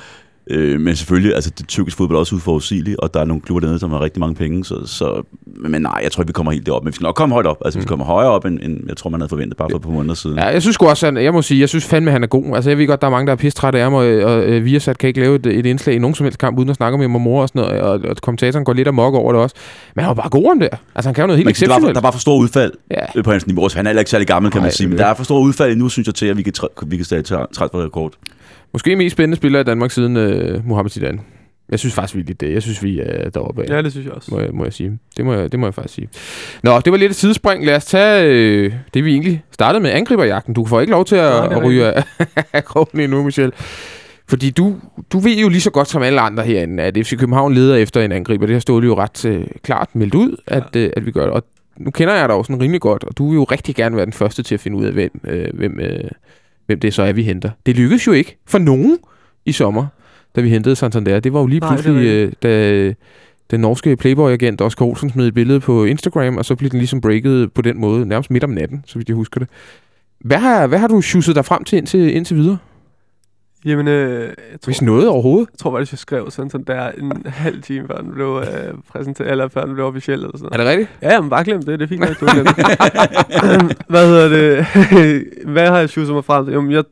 Øh, 0.51 0.81
men 0.81 0.97
selvfølgelig, 0.97 1.35
altså 1.35 1.51
det 1.51 1.69
tyrkiske 1.69 1.99
fodbold 1.99 2.17
er 2.17 2.21
også 2.21 2.35
udforudsigeligt, 2.35 3.01
og 3.01 3.15
der 3.15 3.21
er 3.21 3.25
nogle 3.25 3.41
klubber 3.43 3.61
dernede, 3.61 3.79
som 3.79 3.91
har 3.91 4.01
rigtig 4.01 4.21
mange 4.21 4.35
penge, 4.35 4.65
så, 4.65 4.87
så 4.87 5.23
men 5.47 5.83
nej, 5.83 6.01
jeg 6.03 6.13
tror 6.13 6.23
ikke, 6.23 6.29
vi 6.29 6.33
kommer 6.33 6.53
helt 6.53 6.67
derop, 6.67 6.85
men 6.85 6.89
vi 6.89 6.95
skal 6.95 7.05
nok 7.05 7.15
komme 7.15 7.33
højt 7.33 7.47
op. 7.47 7.57
Altså, 7.65 7.79
mm. 7.79 7.83
vi 7.83 7.87
kommer 7.87 8.05
højere 8.05 8.31
op, 8.31 8.45
end, 8.45 8.59
end 8.63 8.81
jeg 8.89 8.97
tror, 8.97 9.11
man 9.11 9.21
havde 9.21 9.29
forventet 9.29 9.57
bare 9.57 9.71
for 9.71 9.77
et 9.77 9.83
par 9.83 9.91
måneder 9.91 10.15
siden. 10.15 10.39
Ja, 10.39 10.45
jeg 10.45 10.63
synes 10.63 10.77
også, 10.77 11.07
at, 11.07 11.25
jeg 11.25 11.33
må 11.33 11.43
sige, 11.43 11.61
jeg 11.61 11.69
synes 11.69 11.85
fandme, 11.85 12.11
at 12.11 12.13
han 12.13 12.23
er 12.23 12.27
god. 12.27 12.45
Altså, 12.55 12.71
jeg 12.71 12.79
ved 12.79 12.87
godt, 12.87 13.01
der 13.01 13.07
er 13.07 13.11
mange, 13.11 13.27
der 13.27 13.33
er 13.33 13.37
pistrætte 13.37 13.79
af 13.79 13.85
ham, 13.85 13.95
og, 13.95 14.05
og 14.07 14.49
uh, 14.49 14.65
Viasat 14.65 14.99
kan 14.99 15.09
ikke 15.09 15.21
lave 15.21 15.37
et, 15.37 15.47
et, 15.47 15.67
indslag 15.67 15.95
i 15.95 15.99
nogen 15.99 16.15
som 16.15 16.25
helst 16.25 16.39
kamp, 16.39 16.59
uden 16.59 16.69
at 16.69 16.77
snakke 16.77 16.99
med 16.99 17.09
mor 17.09 17.43
og 17.43 17.49
sådan 17.49 17.63
noget, 17.63 17.81
og, 17.81 18.01
og 18.11 18.17
kommentatoren 18.17 18.65
går 18.65 18.73
lidt 18.73 18.89
amok 18.89 19.15
over 19.15 19.33
det 19.33 19.43
også. 19.43 19.57
Men 19.95 20.05
han 20.05 20.09
var 20.09 20.15
bare 20.15 20.29
god 20.29 20.51
om 20.51 20.61
det. 20.61 20.69
Altså, 20.95 21.09
han 21.09 21.15
kan 21.15 21.23
jo 21.23 21.27
noget 21.27 21.39
helt 21.39 21.51
exceptionelt. 21.51 21.87
Der, 21.87 21.93
der 21.93 22.01
er 22.01 22.03
bare 22.03 22.13
for 22.13 22.21
stor 22.21 22.37
udfald 22.37 22.73
ja. 22.91 23.23
på 23.23 23.31
hans 23.31 23.47
niveau, 23.47 23.69
så 23.69 23.77
han 23.77 23.87
er 23.87 23.99
ikke 23.99 24.11
særlig 24.11 24.27
gammel, 24.27 24.53
kan 24.53 24.59
nej, 24.59 24.67
man 24.67 24.73
sige, 24.73 24.89
men 24.89 24.99
der 24.99 25.07
er 25.07 25.15
for 25.15 25.25
stor 25.25 25.41
udfald 25.41 25.77
nu, 25.77 25.89
synes 25.89 26.07
jeg, 26.07 26.15
til, 26.15 26.27
at 26.27 26.37
vi 26.37 26.43
kan, 26.43 26.53
vi 26.87 26.97
kan 26.97 27.05
stille 27.05 27.25
rekord. 27.35 28.13
Måske 28.73 28.97
mest 28.97 29.13
spændende 29.13 29.37
spiller 29.37 29.61
i 29.61 29.65
Danmark 29.65 29.91
siden 29.91 30.17
uh, 30.17 30.67
Mohamed 30.67 30.91
Zidane. 30.91 31.21
Jeg 31.71 31.79
synes 31.79 31.95
faktisk, 31.95 32.17
vi 32.17 32.23
lidt 32.23 32.41
det. 32.41 32.53
Jeg 32.53 32.63
synes, 32.63 32.83
vi 32.83 33.01
er 33.01 33.31
deroppe 33.31 33.63
af. 33.63 33.69
Ja, 33.69 33.83
det 33.83 33.93
synes 33.93 34.07
jeg 34.07 34.15
også. 34.15 34.29
Må 34.35 34.41
jeg, 34.41 34.51
må 34.53 34.65
jeg 34.65 34.73
sige. 34.73 34.99
Det 35.17 35.25
må 35.25 35.33
jeg, 35.35 35.53
det 35.53 35.61
må 35.61 35.67
jeg 35.67 35.75
faktisk 35.75 35.95
sige. 35.95 36.09
Nå, 36.63 36.81
det 36.81 36.93
var 36.93 36.99
lidt 36.99 37.11
et 37.11 37.17
sidespring. 37.17 37.67
Lad 37.67 37.77
os 37.77 37.85
tage 37.85 38.25
øh, 38.27 38.73
det, 38.95 39.05
vi 39.05 39.13
egentlig 39.13 39.45
startede 39.53 39.83
med, 39.83 39.91
angriberjagten. 39.91 40.55
Du 40.55 40.65
får 40.65 40.81
ikke 40.81 40.91
lov 40.91 41.05
til 41.05 41.17
at, 41.17 41.31
Nej, 41.31 41.59
at 41.59 41.65
ryge 41.65 41.93
af 42.53 42.65
krogen 42.71 43.01
endnu, 43.01 43.23
Michel. 43.23 43.53
Fordi 44.29 44.51
du, 44.51 44.77
du 45.13 45.19
ved 45.19 45.37
jo 45.37 45.49
lige 45.49 45.61
så 45.61 45.71
godt 45.71 45.89
som 45.89 46.03
alle 46.03 46.21
andre 46.21 46.45
herinde, 46.45 46.83
at 46.83 46.95
FC 46.95 47.19
København 47.19 47.55
leder 47.55 47.77
efter 47.77 48.03
en 48.03 48.13
angriber. 48.13 48.47
Det 48.47 48.55
har 48.55 48.61
stået 48.61 48.85
jo 48.85 48.99
ret 48.99 49.25
øh, 49.25 49.47
klart 49.63 49.95
meldt 49.95 50.15
ud, 50.15 50.37
at, 50.47 50.65
ja. 50.75 50.81
øh, 50.81 50.91
at 50.97 51.07
vi 51.07 51.11
gør 51.11 51.23
det. 51.23 51.31
Og 51.31 51.43
nu 51.77 51.91
kender 51.91 52.15
jeg 52.15 52.29
dig 52.29 52.37
også 52.37 52.49
sådan 52.49 52.63
rimelig 52.63 52.81
godt, 52.81 53.05
og 53.05 53.19
du 53.19 53.29
vil 53.29 53.35
jo 53.35 53.45
rigtig 53.45 53.75
gerne 53.75 53.97
være 53.97 54.05
den 54.05 54.13
første 54.13 54.43
til 54.43 54.55
at 54.55 54.61
finde 54.61 54.77
ud 54.77 54.85
af, 54.85 54.93
hvem, 54.93 55.21
øh, 55.25 55.49
hvem, 55.55 55.81
øh, 55.81 56.11
hvem 56.67 56.81
det 56.81 56.95
så 56.95 57.03
er, 57.03 57.13
vi 57.13 57.23
henter. 57.23 57.51
Det 57.67 57.77
lykkedes 57.77 58.07
jo 58.07 58.13
ikke 58.13 58.39
for 58.47 58.59
nogen 58.59 58.99
i 59.45 59.53
sommer 59.53 59.87
da 60.37 60.41
vi 60.41 60.51
hentede 60.51 60.77
Santander. 60.77 61.21
Det 61.21 61.33
var 61.33 61.41
jo 61.41 61.47
lige 61.47 61.61
pludselig, 61.61 61.95
Nej, 61.95 62.05
øh, 62.05 62.33
da 62.43 62.95
den 63.51 63.61
norske 63.61 63.97
Playboy-agent 63.97 64.61
Oscar 64.61 64.87
Olsen 64.87 65.11
smed 65.11 65.27
et 65.27 65.35
billede 65.35 65.61
på 65.61 65.85
Instagram, 65.85 66.37
og 66.37 66.45
så 66.45 66.55
blev 66.55 66.71
den 66.71 66.79
ligesom 66.79 67.01
breaket 67.01 67.53
på 67.53 67.63
den 67.63 67.81
måde, 67.81 68.07
nærmest 68.07 68.31
midt 68.31 68.45
om 68.45 68.51
natten, 68.51 68.85
så 68.87 68.99
vidt 68.99 69.09
jeg 69.09 69.17
husker 69.17 69.41
det. 69.41 69.49
Hvad 70.21 70.39
har, 70.39 70.67
hvad 70.67 70.79
har 70.79 70.89
du 70.89 71.01
sjusset 71.01 71.35
dig 71.37 71.45
frem 71.45 71.65
til 71.65 71.79
indtil, 71.79 72.15
indtil 72.15 72.37
videre? 72.37 72.59
Jamen, 73.65 73.89
øh, 73.89 74.23
jeg 74.23 74.61
tror, 74.61 74.71
Hvis 74.71 74.83
noget 74.83 75.09
overhovedet? 75.09 75.49
Jeg 75.53 75.59
tror 75.59 75.71
faktisk, 75.71 75.93
jeg 75.93 75.99
skrev 75.99 76.31
sådan, 76.31 76.51
sådan 76.51 76.65
der 76.65 76.91
en 76.91 77.27
halv 77.27 77.63
time, 77.63 77.87
før 77.87 77.97
den 77.97 78.13
blev 78.13 78.43
øh, 78.47 78.75
præsenteret, 78.93 79.31
eller 79.31 79.49
før 79.49 79.65
den 79.65 79.75
blev 79.75 79.87
officiel. 79.87 80.19
Eller 80.19 80.39
sådan 80.39 80.53
Er 80.53 80.57
det 80.57 80.67
rigtigt? 80.67 80.91
Ja, 81.03 81.21
men 81.21 81.31
bare 81.31 81.45
glem 81.45 81.63
det. 81.63 81.79
Det 81.79 81.85
er 81.85 81.89
fint, 81.89 82.05
at 82.05 82.17
du 82.21 82.27
Hvad 83.93 84.09
hedder 84.09 84.29
det? 84.29 84.67
Hvad 85.53 85.69
har 85.69 85.79
jeg 85.79 85.89
sjusset 85.89 86.15
mig 86.15 86.25
frem 86.25 86.45
til? 86.45 86.53
Jamen, 86.53 86.73
jeg, 86.73 86.85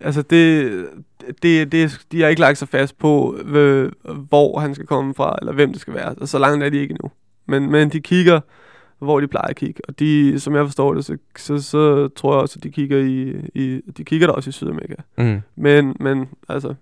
altså 0.00 0.22
det, 0.22 0.72
det, 1.42 1.72
det, 1.72 2.00
de 2.12 2.22
har 2.22 2.28
ikke 2.28 2.40
lagt 2.40 2.58
sig 2.58 2.68
fast 2.68 2.98
på, 2.98 3.38
øh, 3.46 3.92
hvor 4.28 4.58
han 4.58 4.74
skal 4.74 4.86
komme 4.86 5.14
fra, 5.14 5.36
eller 5.40 5.52
hvem 5.52 5.72
det 5.72 5.80
skal 5.80 5.94
være. 5.94 6.08
Altså, 6.08 6.26
så 6.26 6.38
langt 6.38 6.64
er 6.64 6.70
de 6.70 6.78
ikke 6.78 6.92
endnu. 6.92 7.10
Men, 7.46 7.70
men 7.70 7.88
de 7.88 8.00
kigger, 8.00 8.40
hvor 9.04 9.20
de 9.20 9.26
plejer 9.26 9.48
at 9.48 9.56
kigge. 9.56 9.80
Og 9.88 9.98
de, 9.98 10.40
som 10.40 10.54
jeg 10.54 10.64
forstår 10.64 10.94
det, 10.94 11.04
så, 11.04 11.16
så, 11.36 11.62
så 11.62 12.08
tror 12.08 12.34
jeg 12.34 12.40
også, 12.40 12.58
at 12.58 12.64
de 12.64 12.70
kigger, 12.70 12.98
i, 12.98 13.34
i, 13.54 13.80
de 13.96 14.04
kigger 14.04 14.26
der 14.26 14.34
også 14.34 14.50
i 14.50 14.52
Sydamerika. 14.52 14.94
Mm. 15.18 15.40
Men, 15.56 15.96
men 16.00 16.28
altså, 16.48 16.74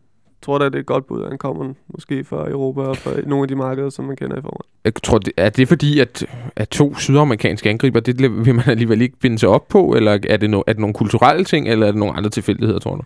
tror 0.42 0.58
da, 0.58 0.64
det 0.64 0.74
er 0.74 0.78
et 0.78 0.86
godt 0.86 1.06
bud, 1.06 1.22
at 1.22 1.28
han 1.28 1.38
kommer 1.38 1.72
måske 1.88 2.24
fra 2.24 2.50
Europa 2.50 2.80
og 2.80 2.96
fra 2.96 3.10
nogle 3.26 3.44
af 3.44 3.48
de 3.48 3.56
markeder, 3.56 3.90
som 3.90 4.04
man 4.04 4.16
kender 4.16 4.36
i 4.36 4.40
forvejen. 4.40 4.68
Jeg 4.84 4.94
tror, 4.94 5.18
det, 5.18 5.32
er 5.36 5.50
det 5.50 5.68
fordi, 5.68 6.00
at, 6.00 6.26
at 6.56 6.68
to 6.68 6.94
sydamerikanske 6.94 7.70
angriber, 7.70 8.00
det 8.00 8.20
vil 8.46 8.54
man 8.54 8.64
alligevel 8.66 9.02
ikke 9.02 9.16
binde 9.16 9.38
sig 9.38 9.48
op 9.48 9.68
på, 9.68 9.94
eller 9.96 10.18
er 10.28 10.36
det, 10.36 10.50
no, 10.50 10.62
er 10.66 10.72
det 10.72 10.80
nogle 10.80 10.94
kulturelle 10.94 11.44
ting, 11.44 11.68
eller 11.68 11.86
er 11.86 11.90
det 11.90 11.98
nogle 11.98 12.16
andre 12.16 12.30
tilfældigheder, 12.30 12.78
tror 12.78 12.96
du? 12.96 13.02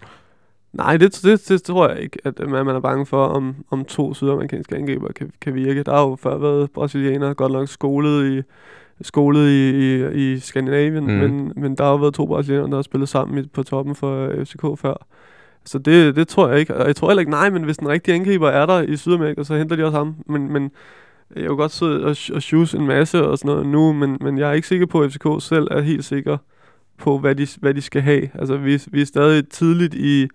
Nej, 0.73 0.97
det, 0.97 1.21
det, 1.23 1.49
det 1.49 1.63
tror 1.63 1.89
jeg 1.89 2.01
ikke, 2.01 2.19
at 2.25 2.49
man 2.49 2.69
er 2.69 2.81
bange 2.81 3.07
for, 3.07 3.27
om, 3.27 3.55
om 3.71 3.85
to 3.85 4.15
sydamerikanske 4.15 4.77
angriber 4.77 5.13
kan, 5.13 5.31
kan 5.41 5.55
virke. 5.55 5.83
Der 5.83 5.93
har 5.93 6.03
jo 6.03 6.17
før 6.17 6.39
været 6.39 6.71
brasilianere 6.71 7.35
godt 7.35 7.53
nok 7.53 7.69
skolet 7.69 8.39
i, 8.39 8.43
skolet 9.03 9.49
i, 9.49 9.71
i, 9.71 10.35
i 10.35 10.39
Skandinavien, 10.39 11.05
mm. 11.05 11.13
men, 11.13 11.53
men 11.57 11.75
der 11.77 11.85
har 11.85 11.91
jo 11.91 11.97
været 11.97 12.15
to 12.15 12.27
brasilianere, 12.27 12.71
der 12.71 12.77
har 12.77 12.83
spillet 12.83 13.09
sammen 13.09 13.49
på 13.49 13.63
toppen 13.63 13.95
for 13.95 14.31
FCK 14.45 14.81
før. 14.81 15.07
Så 15.65 15.79
det, 15.79 16.17
det 16.17 16.29
tror 16.29 16.49
jeg 16.49 16.59
ikke. 16.59 16.75
Og 16.77 16.87
jeg 16.87 16.97
tror 16.97 17.09
heller 17.09 17.21
ikke, 17.21 17.31
nej, 17.31 17.51
men 17.51 17.63
hvis 17.63 17.77
den 17.77 17.89
rigtige 17.89 18.15
angriber 18.15 18.49
er 18.49 18.67
der 18.67 18.83
i 18.83 18.97
Sydamerika, 18.97 19.45
så 19.45 19.57
henter 19.57 19.77
de 19.77 19.85
også 19.85 19.99
ham. 19.99 20.17
Men, 20.27 20.53
men 20.53 20.71
jeg 21.37 21.43
vil 21.43 21.57
godt 21.57 21.73
sidde 21.73 22.05
og, 22.05 22.17
og 22.35 22.43
shoes 22.43 22.75
en 22.75 22.87
masse 22.87 23.27
og 23.27 23.39
sådan 23.39 23.49
noget 23.49 23.67
nu, 23.67 23.93
men, 23.93 24.19
men 24.21 24.39
jeg 24.39 24.49
er 24.49 24.53
ikke 24.53 24.69
sikker 24.69 24.87
på, 24.87 25.01
at 25.01 25.13
FCK 25.13 25.27
selv 25.41 25.69
er 25.71 25.81
helt 25.81 26.05
sikker 26.05 26.37
på, 26.99 27.19
hvad 27.19 27.35
de, 27.35 27.47
hvad 27.61 27.75
de 27.75 27.81
skal 27.81 28.03
have. 28.03 28.29
Altså, 28.35 28.57
vi, 28.57 28.81
vi 28.87 29.01
er 29.01 29.07
stadig 29.07 29.49
tidligt 29.49 29.95
i, 29.95 30.29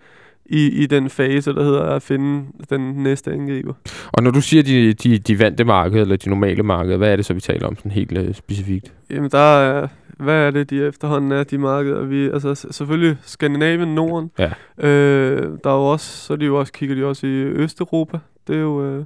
i, 0.52 0.84
i 0.84 0.86
den 0.86 1.10
fase, 1.10 1.54
der 1.54 1.64
hedder 1.64 1.84
at 1.84 2.02
finde 2.02 2.45
den 2.70 2.82
næste 2.82 3.32
angriber. 3.32 3.74
Og 4.12 4.24
når 4.24 4.32
du 4.32 4.41
siger 4.41 4.64
de, 4.64 4.93
de, 4.93 5.18
de 5.18 5.39
vante 5.39 5.64
marked, 5.64 6.02
eller 6.02 6.16
de 6.16 6.30
normale 6.30 6.64
markeder, 6.64 6.97
hvad 6.97 7.12
er 7.12 7.16
det 7.16 7.26
så, 7.26 7.34
vi 7.34 7.41
taler 7.41 7.68
om 7.68 7.76
sådan 7.76 7.91
helt 7.91 8.18
uh, 8.18 8.34
specifikt? 8.34 8.93
Jamen, 9.10 9.30
der 9.32 9.60
er, 9.60 9.88
hvad 10.18 10.47
er 10.47 10.52
det, 10.52 10.70
de 10.70 10.88
efterhånden 10.88 11.32
er, 11.32 11.43
de 11.43 11.58
markeder? 11.58 12.04
Vi, 12.04 12.26
altså, 12.26 12.56
selvfølgelig 12.56 13.18
Skandinavien, 13.22 13.95
Norden. 13.95 14.32
Ja. 14.39 14.52
Øh, 14.88 15.49
der 15.64 15.70
er 15.70 15.76
jo 15.76 15.86
også, 15.86 16.26
så 16.26 16.36
de 16.36 16.45
jo 16.45 16.60
også, 16.60 16.74
kigger 16.74 16.95
de 16.95 17.06
også 17.06 17.28
i 17.28 17.43
Østeuropa. 17.43 18.20
Det 18.47 18.56
er 18.56 18.60
jo, 18.60 18.86
øh, 18.86 19.06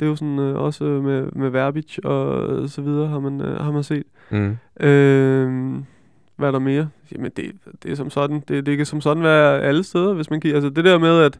det 0.00 0.06
er 0.06 0.10
jo 0.10 0.16
sådan 0.16 0.38
øh, 0.38 0.56
også 0.56 0.84
med, 0.84 1.26
med 1.32 1.50
Verbic 1.50 1.98
og 2.04 2.68
så 2.68 2.82
videre, 2.82 3.08
har 3.08 3.20
man, 3.20 3.40
øh, 3.40 3.60
har 3.60 3.72
man 3.72 3.82
set. 3.82 4.04
Mm. 4.30 4.56
Øh, 4.86 5.78
hvad 6.36 6.48
er 6.48 6.52
der 6.52 6.58
mere? 6.58 6.88
Jamen, 7.12 7.32
det, 7.36 7.52
det 7.82 7.90
er 7.90 7.94
som 7.94 8.10
sådan. 8.10 8.42
Det, 8.48 8.66
det 8.66 8.76
kan 8.76 8.86
som 8.86 9.00
sådan 9.00 9.22
være 9.22 9.62
alle 9.62 9.84
steder, 9.84 10.14
hvis 10.14 10.30
man 10.30 10.40
kan. 10.40 10.54
Altså, 10.54 10.70
det 10.70 10.84
der 10.84 10.98
med, 10.98 11.22
at 11.22 11.38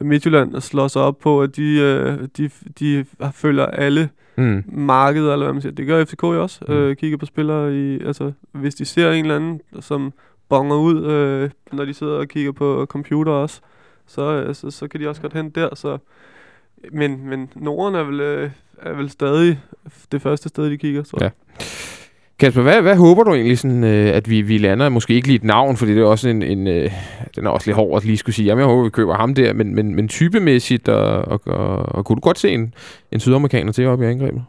Midtjylland 0.00 0.60
slår 0.60 0.88
sig 0.88 1.02
op 1.02 1.18
på, 1.18 1.42
at 1.42 1.56
de, 1.56 1.80
øh, 1.80 2.28
de, 2.36 2.50
de 2.78 3.04
følger 3.32 3.66
alle 3.66 4.08
mm. 4.36 4.64
markeder, 4.66 5.32
eller 5.32 5.46
hvad 5.46 5.52
man 5.52 5.62
siger. 5.62 5.72
Det 5.72 5.86
gør 5.86 6.04
FCK 6.04 6.22
jo 6.22 6.42
også. 6.42 6.64
Mm. 6.68 6.74
Øh, 6.74 6.96
kigger 6.96 7.18
på 7.18 7.26
spillere 7.26 7.76
i, 7.76 8.04
altså, 8.04 8.32
hvis 8.52 8.74
de 8.74 8.84
ser 8.84 9.12
en 9.12 9.24
eller 9.24 9.36
anden, 9.36 9.60
som 9.80 10.12
bonger 10.48 10.76
ud, 10.76 11.04
øh, 11.04 11.50
når 11.72 11.84
de 11.84 11.94
sidder 11.94 12.18
og 12.18 12.28
kigger 12.28 12.52
på 12.52 12.86
computer 12.88 13.32
også, 13.32 13.60
så, 14.06 14.22
øh, 14.22 14.54
så, 14.54 14.70
så 14.70 14.88
kan 14.88 15.00
de 15.00 15.08
også 15.08 15.22
godt 15.22 15.32
hente 15.32 15.60
der. 15.60 15.74
Så. 15.74 15.98
Men, 16.92 17.28
men 17.28 17.50
Norden 17.54 17.94
er 17.94 18.02
vel, 18.02 18.20
øh, 18.20 18.50
er 18.78 18.92
vel 18.92 19.10
stadig 19.10 19.60
det 20.12 20.22
første 20.22 20.48
sted, 20.48 20.70
de 20.70 20.78
kigger. 20.78 21.02
Så. 21.02 21.16
Ja. 21.20 21.30
Kasper, 22.38 22.62
hvad, 22.62 22.82
hvad 22.82 22.96
håber 22.96 23.22
du 23.22 23.34
egentlig, 23.34 23.58
sådan, 23.58 23.84
øh, 23.84 24.16
at 24.16 24.30
vi, 24.30 24.40
vi 24.40 24.58
lander? 24.58 24.88
Måske 24.88 25.14
ikke 25.14 25.26
lige 25.26 25.36
et 25.36 25.44
navn, 25.44 25.76
fordi 25.76 25.94
det 25.94 26.00
er 26.00 26.06
også 26.06 26.28
en, 26.28 26.42
en 26.42 26.66
øh, 26.66 26.92
den 27.36 27.46
er 27.46 27.50
også 27.50 27.66
lidt 27.66 27.76
hård 27.76 27.96
at 27.96 28.04
lige 28.04 28.16
skulle 28.16 28.34
sige, 28.34 28.46
jamen 28.46 28.60
jeg 28.60 28.68
håber, 28.68 28.84
vi 28.84 28.90
køber 28.90 29.14
ham 29.14 29.34
der, 29.34 29.52
men, 29.52 29.74
men, 29.74 29.94
men 29.94 30.08
typemæssigt, 30.08 30.88
og, 30.88 31.24
og, 31.24 31.40
og, 31.46 31.76
og 31.76 32.04
kunne 32.04 32.16
du 32.16 32.20
godt 32.20 32.38
se 32.38 32.50
en, 32.50 32.74
en 33.12 33.20
sydamerikaner 33.20 33.72
til 33.72 33.86
op 33.86 34.02
i 34.02 34.04
angrebet? 34.04 34.42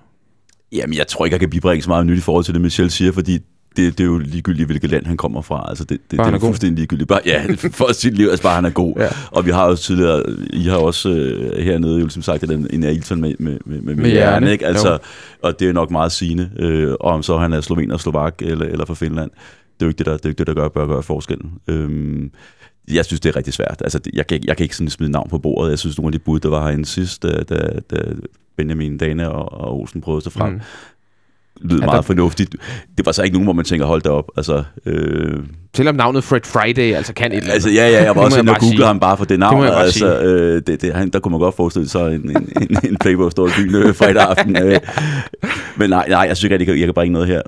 Jamen, 0.71 0.97
jeg 0.97 1.07
tror 1.07 1.25
ikke, 1.25 1.33
jeg 1.33 1.39
kan 1.39 1.49
bibringe 1.49 1.81
så 1.81 1.89
meget 1.89 2.05
nyt 2.05 2.17
i 2.17 2.21
forhold 2.21 2.43
til 2.43 2.53
det, 2.53 2.61
Michel 2.61 2.91
siger, 2.91 3.11
fordi 3.11 3.39
det, 3.75 3.97
det 3.97 4.03
er 4.03 4.07
jo 4.07 4.17
ligegyldigt, 4.17 4.67
hvilket 4.67 4.89
land 4.89 5.05
han 5.05 5.17
kommer 5.17 5.41
fra. 5.41 5.65
Altså, 5.69 5.83
det, 5.83 5.97
det, 6.11 6.11
det 6.11 6.19
er, 6.19 6.31
er 6.31 6.39
fuldstændig 6.39 6.75
ligegyldigt. 6.77 7.07
Bare, 7.07 7.21
ja, 7.25 7.45
for 7.79 7.93
sit 7.93 8.13
liv, 8.13 8.27
altså 8.27 8.43
bare 8.43 8.55
han 8.55 8.65
er 8.65 8.69
god. 8.69 8.93
Ja. 8.97 9.07
Og 9.31 9.45
vi 9.45 9.51
har 9.51 9.69
jo 9.69 9.75
tidligere, 9.75 10.23
I 10.53 10.63
har 10.63 10.77
også 10.77 11.09
øh, 11.09 11.63
hernede 11.65 11.99
jo 11.99 12.09
som 12.09 12.21
sagt, 12.21 12.43
en, 12.43 12.67
en 12.69 12.83
Ailton 12.83 13.21
med, 13.21 13.35
med, 13.39 13.57
med, 13.65 13.81
med, 13.81 13.95
med 13.95 14.09
hjerne, 14.09 14.51
ikke? 14.51 14.65
Altså, 14.65 14.97
og 15.43 15.59
det 15.59 15.69
er 15.69 15.73
nok 15.73 15.91
meget 15.91 16.11
sigende, 16.11 16.49
øh, 16.59 16.95
om 16.99 17.23
så 17.23 17.37
han 17.37 17.53
er 17.53 17.61
slovener, 17.61 17.97
slovak 17.97 18.35
eller, 18.41 18.65
eller 18.65 18.85
fra 18.85 18.93
Finland. 18.93 19.31
Det 19.79 19.85
er 19.85 19.85
jo 19.85 19.89
ikke 19.89 19.97
det, 19.97 20.05
der, 20.05 20.17
det, 20.17 20.25
er 20.25 20.29
ikke 20.29 20.39
det, 20.39 20.47
der 20.47 20.53
gør, 20.53 20.67
bør 20.67 20.87
gøre 20.87 21.03
forskellen. 21.03 21.51
Øhm, 21.67 22.31
jeg 22.91 23.05
synes, 23.05 23.19
det 23.19 23.29
er 23.29 23.35
rigtig 23.35 23.53
svært. 23.53 23.81
Altså, 23.83 23.99
jeg, 24.13 24.27
kan, 24.27 24.39
jeg 24.43 24.57
kan 24.57 24.63
ikke 24.63 24.75
sådan 24.75 24.89
smide 24.89 25.11
navn 25.11 25.29
på 25.29 25.37
bordet. 25.37 25.69
Jeg 25.69 25.79
synes, 25.79 25.97
nogle 25.97 26.07
af 26.07 26.11
de 26.11 26.19
bud, 26.19 26.39
der 26.39 26.49
var 26.49 26.63
herinde 26.63 26.85
sidst, 26.85 27.23
da, 27.23 27.43
da, 27.49 27.79
da 27.91 27.97
Benjamin 28.57 28.97
Dane 28.97 29.31
og, 29.31 29.51
og 29.51 29.79
Olsen 29.79 30.01
prøvede 30.01 30.23
sig 30.23 30.31
frem, 30.31 30.53
mm 30.53 30.61
lyder 31.61 31.75
ja, 31.81 31.85
meget 31.85 31.95
der... 31.95 32.01
fornuftigt. 32.01 32.55
Det 32.97 33.05
var 33.05 33.11
så 33.11 33.23
ikke 33.23 33.33
nogen, 33.33 33.45
hvor 33.45 33.53
man 33.53 33.65
tænker, 33.65 33.85
hold 33.85 34.01
da 34.01 34.09
op. 34.09 34.25
Altså, 34.37 34.63
øh... 34.85 35.39
Selvom 35.75 35.95
navnet 35.95 36.23
Fred 36.23 36.41
Friday 36.43 36.93
altså 36.95 37.13
kan 37.13 37.31
et 37.31 37.37
eller 37.37 37.43
andet. 37.43 37.53
Altså, 37.53 37.69
ja, 37.69 37.89
ja, 37.89 38.03
jeg 38.03 38.15
var 38.15 38.21
også 38.21 38.39
inde 38.39 38.51
og 38.51 38.59
google 38.59 38.85
ham 38.85 38.99
bare 38.99 39.17
for 39.17 39.25
det 39.25 39.39
navn. 39.39 39.63
Det 39.63 39.71
altså, 39.75 40.19
øh, 40.21 40.61
det, 40.67 40.81
det, 40.81 40.93
han, 40.93 41.09
der 41.09 41.19
kunne 41.19 41.31
man 41.31 41.39
godt 41.39 41.55
forestille 41.55 41.89
sig 41.89 42.15
en, 42.15 42.29
en, 42.29 42.49
en, 42.61 42.77
en 42.83 42.97
playboy 42.97 43.29
står 43.29 43.47
i 43.47 43.51
byen 43.57 43.75
øh, 43.75 43.95
fredag 43.95 44.21
aften. 44.29 44.57
Øh. 44.57 44.79
Men 45.77 45.89
nej, 45.89 46.05
nej, 46.09 46.19
jeg 46.19 46.37
synes 46.37 46.43
ikke, 46.43 46.55
at 46.55 46.67
jeg 46.67 46.79
jeg 46.79 46.87
kan 46.87 46.93
bringe 46.93 47.13
noget 47.13 47.27
her. 47.27 47.41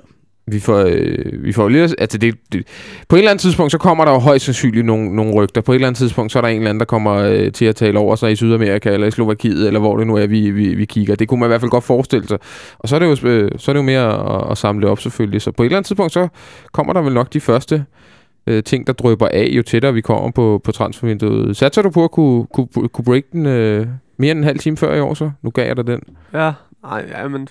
Vi 0.46 0.60
får, 0.60 0.78
øh, 0.78 1.44
vi 1.44 1.52
får 1.52 1.68
lidt... 1.68 1.94
Altså 1.98 2.18
det, 2.18 2.34
det, 2.52 2.66
på 3.08 3.16
et 3.16 3.20
eller 3.20 3.30
andet 3.30 3.42
tidspunkt, 3.42 3.72
så 3.72 3.78
kommer 3.78 4.04
der 4.04 4.12
jo 4.12 4.18
højst 4.18 4.44
sandsynligt 4.44 4.86
nogle, 4.86 5.16
nogle 5.16 5.34
rygter. 5.34 5.60
På 5.60 5.72
et 5.72 5.74
eller 5.74 5.88
andet 5.88 5.98
tidspunkt, 5.98 6.32
så 6.32 6.38
er 6.38 6.40
der 6.40 6.48
en 6.48 6.56
eller 6.56 6.70
anden, 6.70 6.80
der 6.80 6.84
kommer 6.84 7.14
øh, 7.14 7.52
til 7.52 7.64
at 7.64 7.76
tale 7.76 7.98
over 7.98 8.16
sig 8.16 8.32
i 8.32 8.36
Sydamerika, 8.36 8.90
eller 8.90 9.06
i 9.06 9.10
Slovakiet, 9.10 9.66
eller 9.66 9.80
hvor 9.80 9.96
det 9.96 10.06
nu 10.06 10.16
er, 10.16 10.26
vi, 10.26 10.50
vi, 10.50 10.74
vi 10.74 10.84
kigger. 10.84 11.14
Det 11.14 11.28
kunne 11.28 11.40
man 11.40 11.46
i 11.46 11.48
hvert 11.48 11.60
fald 11.60 11.70
godt 11.70 11.84
forestille 11.84 12.28
sig. 12.28 12.38
Og 12.78 12.88
så 12.88 12.94
er 12.94 12.98
det 12.98 13.06
jo, 13.06 13.28
øh, 13.28 13.50
så 13.56 13.70
er 13.70 13.72
det 13.72 13.78
jo 13.78 13.84
mere 13.84 14.36
at, 14.42 14.50
at 14.50 14.58
samle 14.58 14.88
op 14.88 15.00
selvfølgelig. 15.00 15.42
Så 15.42 15.52
på 15.52 15.62
et 15.62 15.66
eller 15.66 15.76
andet 15.76 15.86
tidspunkt, 15.86 16.12
så 16.12 16.28
kommer 16.72 16.92
der 16.92 17.02
vel 17.02 17.14
nok 17.14 17.32
de 17.32 17.40
første 17.40 17.84
øh, 18.46 18.62
ting, 18.62 18.86
der 18.86 18.92
drøber 18.92 19.28
af, 19.28 19.48
jo 19.52 19.62
tættere 19.62 19.94
vi 19.94 20.00
kommer 20.00 20.30
på, 20.30 20.60
på 20.64 20.72
transfervinduet. 20.72 21.56
Satser 21.56 21.82
du 21.82 21.90
på 21.90 22.04
at 22.04 22.10
kunne, 22.10 22.46
kunne, 22.54 22.88
kunne 22.88 23.04
break 23.04 23.24
den 23.32 23.46
øh, 23.46 23.86
mere 24.16 24.30
end 24.30 24.38
en 24.38 24.44
halv 24.44 24.58
time 24.58 24.76
før 24.76 24.94
i 24.94 25.00
år 25.00 25.14
så? 25.14 25.30
Nu 25.42 25.50
gav 25.50 25.66
jeg 25.66 25.76
dig 25.76 25.86
den. 25.86 26.00
Ja, 26.32 26.52
Nej, 26.82 27.06
ja, 27.08 27.28
men 27.28 27.48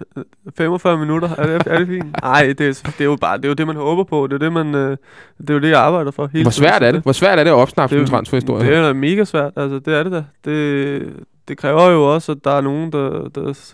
45 0.58 0.98
minutter, 0.98 1.30
er 1.38 1.58
det, 1.58 1.68
er 1.68 1.78
det 1.78 1.88
fint? 1.88 2.16
Nej, 2.24 2.54
det, 2.58 2.62
er, 2.62 2.92
det, 2.98 3.02
er 3.02 3.06
jo 3.06 3.16
bare 3.16 3.38
det, 3.38 3.46
er 3.46 3.50
jo 3.50 3.54
det, 3.54 3.68
man 3.68 3.76
håber 3.76 4.04
på. 4.04 4.28
Det 4.28 4.34
er 4.34 4.38
det, 4.38 4.54
man, 4.54 4.76
øh, 4.76 4.98
det, 5.38 5.50
er 5.50 5.54
jo 5.54 5.60
det 5.60 5.70
jeg 5.70 5.80
arbejder 5.80 6.12
for. 6.12 6.28
Hele 6.28 6.44
Hvor 6.44 6.52
svært 6.52 6.84
er 6.84 6.92
det? 6.92 7.02
Hvor 7.02 7.12
svært 7.12 7.40
er 7.40 7.44
det 7.44 7.52
at 7.52 7.56
opsnappe 7.56 8.00
en 8.00 8.06
transferhistorie? 8.06 8.68
Det 8.68 8.78
er 8.78 8.94
mega 8.94 9.24
svært, 9.24 9.54
altså 9.56 9.80
det 9.80 9.94
er 9.94 10.04
det 10.04 10.12
da. 10.12 10.24
Det, 10.46 11.14
det 11.48 11.58
kræver 11.58 11.90
jo 11.90 12.14
også, 12.14 12.32
at 12.32 12.38
der 12.44 12.52
er 12.52 12.62
nogen, 12.62 12.92
der, 12.92 13.10
der, 13.36 13.74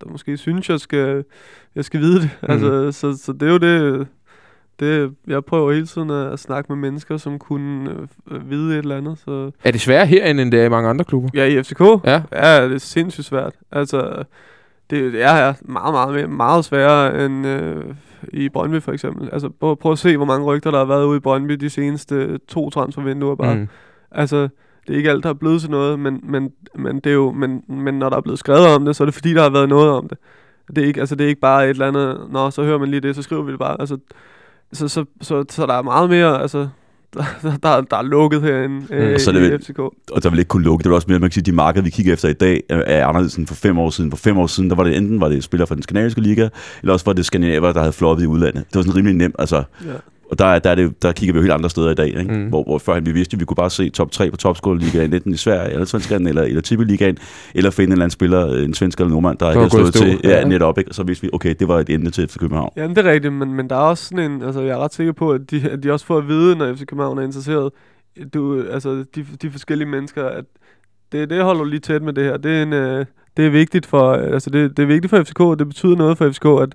der 0.00 0.08
måske 0.08 0.36
synes, 0.36 0.70
jeg 0.70 0.80
skal, 0.80 1.24
jeg 1.74 1.84
skal 1.84 2.00
vide 2.00 2.20
det. 2.20 2.30
Mm. 2.42 2.50
Altså, 2.50 2.92
så, 2.92 3.18
så 3.24 3.32
det 3.32 3.48
er 3.48 3.52
jo 3.52 3.58
det, 3.58 4.06
det, 4.80 5.14
jeg 5.26 5.44
prøver 5.44 5.72
hele 5.72 5.86
tiden 5.86 6.10
at, 6.10 6.32
at 6.32 6.38
snakke 6.38 6.72
med 6.72 6.76
mennesker, 6.76 7.16
som 7.16 7.38
kunne 7.38 7.90
øh, 8.30 8.50
vide 8.50 8.72
et 8.72 8.78
eller 8.78 8.96
andet. 8.96 9.18
Så. 9.18 9.50
Er 9.64 9.70
det 9.70 9.80
sværere 9.80 10.06
herinde, 10.06 10.42
end 10.42 10.52
det 10.52 10.60
er 10.60 10.64
i 10.64 10.68
mange 10.68 10.88
andre 10.88 11.04
klubber? 11.04 11.28
Ja, 11.34 11.44
i 11.44 11.62
FCK? 11.62 11.80
Ja. 11.80 12.22
Ja, 12.32 12.64
det 12.64 12.74
er 12.74 12.78
sindssygt 12.78 13.26
svært. 13.26 13.52
Altså, 13.72 14.24
det 14.90 15.22
er 15.22 15.54
meget, 15.62 15.92
meget, 15.92 16.30
meget 16.30 16.64
sværere 16.64 17.24
end 17.24 17.46
øh, 17.46 17.84
i 18.32 18.48
Brøndby 18.48 18.82
for 18.82 18.92
eksempel. 18.92 19.28
Altså 19.32 19.48
prøv, 19.60 19.76
prøv 19.76 19.92
at 19.92 19.98
se, 19.98 20.16
hvor 20.16 20.26
mange 20.26 20.46
rygter, 20.46 20.70
der 20.70 20.78
har 20.78 20.84
været 20.84 21.04
ude 21.04 21.16
i 21.16 21.20
Brøndby 21.20 21.52
de 21.52 21.70
seneste 21.70 22.38
to 22.38 22.70
transfervinduer 22.70 23.34
bare. 23.34 23.54
Mm. 23.54 23.68
Altså, 24.10 24.48
det 24.86 24.92
er 24.92 24.96
ikke 24.96 25.10
alt, 25.10 25.24
der 25.24 25.28
er 25.28 25.34
blevet 25.34 25.60
til 25.60 25.70
noget, 25.70 25.98
men, 25.98 26.20
men, 26.22 26.52
men, 26.74 26.96
det 26.96 27.06
er 27.10 27.14
jo, 27.14 27.32
men, 27.32 27.64
men 27.68 27.98
når 27.98 28.08
der 28.08 28.16
er 28.16 28.20
blevet 28.20 28.38
skrevet 28.38 28.66
om 28.66 28.84
det, 28.84 28.96
så 28.96 29.02
er 29.02 29.06
det 29.06 29.14
fordi, 29.14 29.34
der 29.34 29.42
har 29.42 29.50
været 29.50 29.68
noget 29.68 29.90
om 29.90 30.08
det. 30.08 30.18
Det 30.68 30.78
er 30.78 30.86
ikke, 30.86 31.00
altså, 31.00 31.14
det 31.14 31.24
er 31.24 31.28
ikke 31.28 31.40
bare 31.40 31.64
et 31.64 31.70
eller 31.70 31.88
andet, 31.88 32.26
nå, 32.30 32.50
så 32.50 32.62
hører 32.62 32.78
man 32.78 32.88
lige 32.88 33.00
det, 33.00 33.16
så 33.16 33.22
skriver 33.22 33.42
vi 33.42 33.52
det 33.52 33.58
bare. 33.58 33.76
Altså, 33.80 33.98
så, 34.72 34.88
så, 34.88 35.04
så, 35.20 35.44
så 35.50 35.66
der 35.66 35.74
er 35.74 35.82
meget 35.82 36.10
mere, 36.10 36.42
altså, 36.42 36.68
der, 37.14 37.56
der, 37.62 37.80
der 37.80 37.96
er 37.96 38.02
lukket 38.02 38.42
herinde 38.42 38.80
mm. 38.90 38.96
øh, 38.96 39.20
så 39.20 39.32
det 39.32 39.40
vil, 39.40 39.58
FCK. 39.58 39.78
Og 39.78 40.22
der 40.22 40.30
vil 40.30 40.38
ikke 40.38 40.48
kunne 40.48 40.64
lukke. 40.64 40.82
Det 40.82 40.90
er 40.90 40.94
også 40.94 41.06
mere, 41.08 41.18
man 41.18 41.30
kan 41.30 41.34
sige, 41.34 41.44
de 41.44 41.52
markeder, 41.52 41.84
vi 41.84 41.90
kigger 41.90 42.12
efter 42.12 42.28
i 42.28 42.32
dag, 42.32 42.62
er 42.68 43.06
anderledes 43.06 43.34
end 43.34 43.46
for 43.46 43.54
fem 43.54 43.78
år 43.78 43.90
siden. 43.90 44.10
For 44.10 44.16
fem 44.16 44.38
år 44.38 44.46
siden, 44.46 44.70
der 44.70 44.76
var 44.76 44.84
det 44.84 44.96
enten 44.96 45.20
var 45.20 45.28
det 45.28 45.44
spillere 45.44 45.66
fra 45.66 45.74
den 45.74 45.82
skandinaviske 45.82 46.20
liga, 46.20 46.48
eller 46.82 46.92
også 46.92 47.04
var 47.04 47.12
det 47.12 47.26
skandinaver, 47.26 47.72
der 47.72 47.80
havde 47.80 47.92
floppet 47.92 48.24
i 48.24 48.26
udlandet. 48.26 48.64
Det 48.68 48.76
var 48.76 48.82
sådan 48.82 48.96
rimelig 48.96 49.16
nemt. 49.16 49.36
Altså, 49.38 49.62
ja. 49.84 49.92
Og 50.34 50.38
der, 50.38 50.58
der, 50.58 50.70
er 50.70 50.74
det, 50.74 51.02
der 51.02 51.12
kigger 51.12 51.32
vi 51.32 51.38
jo 51.38 51.42
helt 51.42 51.52
andre 51.52 51.70
steder 51.70 51.90
i 51.90 51.94
dag, 51.94 52.06
ikke? 52.06 52.34
Mm. 52.34 52.48
Hvor, 52.48 52.62
hvor 52.62 52.78
før 52.78 53.00
vi 53.00 53.12
vidste, 53.12 53.34
at 53.34 53.40
vi 53.40 53.44
kunne 53.44 53.56
bare 53.56 53.70
se 53.70 53.90
top 53.90 54.10
3 54.10 54.30
på 54.30 54.36
topskoleligaen, 54.36 55.14
enten 55.14 55.34
i 55.34 55.36
Sverige, 55.36 55.72
eller 55.72 55.84
Svenskan, 55.84 56.26
eller, 56.26 56.42
eller 56.42 56.60
Tippeligaen, 56.60 57.18
eller 57.54 57.70
finde 57.70 57.86
en 57.86 57.92
eller 57.92 58.04
anden 58.04 58.10
spiller, 58.10 58.64
en 58.64 58.74
svensk 58.74 59.00
eller 59.00 59.10
nordmand, 59.10 59.38
der 59.38 59.50
ikke 59.50 59.60
har 59.60 59.68
stået 59.68 59.94
til 59.94 60.20
ja, 60.24 60.38
ja. 60.38 60.44
netop, 60.44 60.78
ikke? 60.78 60.94
så 60.94 61.02
vidste 61.02 61.22
vi, 61.22 61.30
okay, 61.32 61.54
det 61.58 61.68
var 61.68 61.80
et 61.80 61.90
ende 61.90 62.10
til 62.10 62.28
FC 62.28 62.38
København. 62.38 62.72
Ja, 62.76 62.88
det 62.88 62.98
er 62.98 63.04
rigtigt, 63.04 63.32
men, 63.32 63.54
men 63.54 63.70
der 63.70 63.76
er 63.76 63.80
også 63.80 64.04
sådan 64.04 64.32
en, 64.32 64.42
altså 64.42 64.60
jeg 64.60 64.70
er 64.70 64.78
ret 64.78 64.94
sikker 64.94 65.12
på, 65.12 65.32
at 65.32 65.50
de, 65.50 65.68
at 65.70 65.82
de 65.82 65.92
også 65.92 66.06
får 66.06 66.18
at 66.18 66.28
vide, 66.28 66.56
når 66.56 66.74
FC 66.74 66.86
København 66.86 67.18
er 67.18 67.22
interesseret, 67.22 67.72
du, 68.34 68.64
altså 68.70 69.04
de, 69.14 69.26
de 69.42 69.50
forskellige 69.50 69.88
mennesker, 69.88 70.24
at 70.24 70.44
det, 71.12 71.30
det 71.30 71.42
holder 71.42 71.62
du 71.62 71.68
lige 71.68 71.80
tæt 71.80 72.02
med 72.02 72.12
det 72.12 72.24
her. 72.24 72.36
Det 72.36 72.52
er, 72.58 72.62
en, 72.62 72.72
øh, 72.72 73.06
det 73.36 73.46
er 73.46 73.50
vigtigt 73.50 73.86
for, 73.86 74.12
altså 74.12 74.50
det, 74.50 74.76
det 74.76 74.82
er 74.82 74.86
vigtigt 74.86 75.10
for 75.10 75.22
FCK, 75.22 75.40
og 75.40 75.58
det 75.58 75.66
betyder 75.66 75.96
noget 75.96 76.18
for 76.18 76.30
FCK, 76.30 76.44
at, 76.44 76.74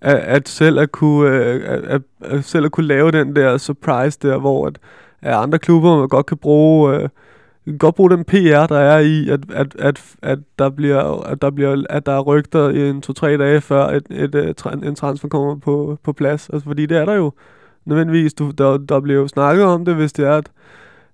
at, 0.00 0.16
at 0.16 0.48
selv 0.48 0.78
at 0.78 0.92
kunne, 0.92 1.30
øh, 1.30 1.62
at, 1.88 2.02
at, 2.20 2.44
selv 2.44 2.64
at 2.64 2.72
kunne 2.72 2.86
lave 2.86 3.10
den 3.10 3.36
der 3.36 3.58
surprise 3.58 4.18
der, 4.22 4.38
hvor 4.38 4.66
at, 4.66 4.78
at 5.22 5.34
andre 5.34 5.58
klubber 5.58 6.06
godt 6.06 6.26
kan 6.26 6.36
bruge, 6.36 6.94
øh, 6.94 7.08
godt 7.78 7.94
bruge 7.94 8.10
den 8.10 8.24
PR, 8.24 8.66
der 8.66 8.78
er 8.78 8.98
i, 8.98 9.28
at, 9.28 9.40
at, 9.52 9.76
at, 9.78 10.02
at, 10.22 10.38
der, 10.58 10.70
bliver, 10.70 11.22
at, 11.22 11.42
der, 11.42 11.50
bliver, 11.50 11.84
at 11.90 12.06
der 12.06 12.12
er 12.12 12.20
rygter 12.20 12.68
i 12.68 12.88
en 12.88 13.02
to-tre 13.02 13.36
dage, 13.36 13.60
før 13.60 13.86
et, 13.86 14.06
et, 14.10 14.34
øh, 14.34 14.48
et, 14.48 14.64
en 14.66 14.94
transfer 14.94 15.28
kommer 15.28 15.56
på, 15.56 15.98
på 16.02 16.12
plads. 16.12 16.50
Altså, 16.52 16.68
fordi 16.68 16.86
det 16.86 16.96
er 16.96 17.04
der 17.04 17.14
jo 17.14 17.32
nødvendigvis. 17.84 18.34
Du, 18.34 18.50
der, 18.50 18.78
der 18.78 19.00
bliver 19.00 19.20
jo 19.20 19.28
snakket 19.28 19.64
om 19.64 19.84
det, 19.84 19.94
hvis 19.94 20.12
det 20.12 20.26
er, 20.26 20.36
at 20.36 20.50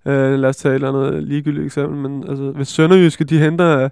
Øh, 0.06 0.38
lad 0.38 0.48
os 0.48 0.56
tage 0.56 0.72
et 0.72 0.74
eller 0.74 0.88
andet 0.88 1.22
ligegyldigt 1.22 1.64
eksempel, 1.66 1.98
men 1.98 2.24
altså, 2.28 2.44
hvis 2.44 2.68
Sønderjyske, 2.68 3.24
de 3.24 3.38
henter 3.38 3.88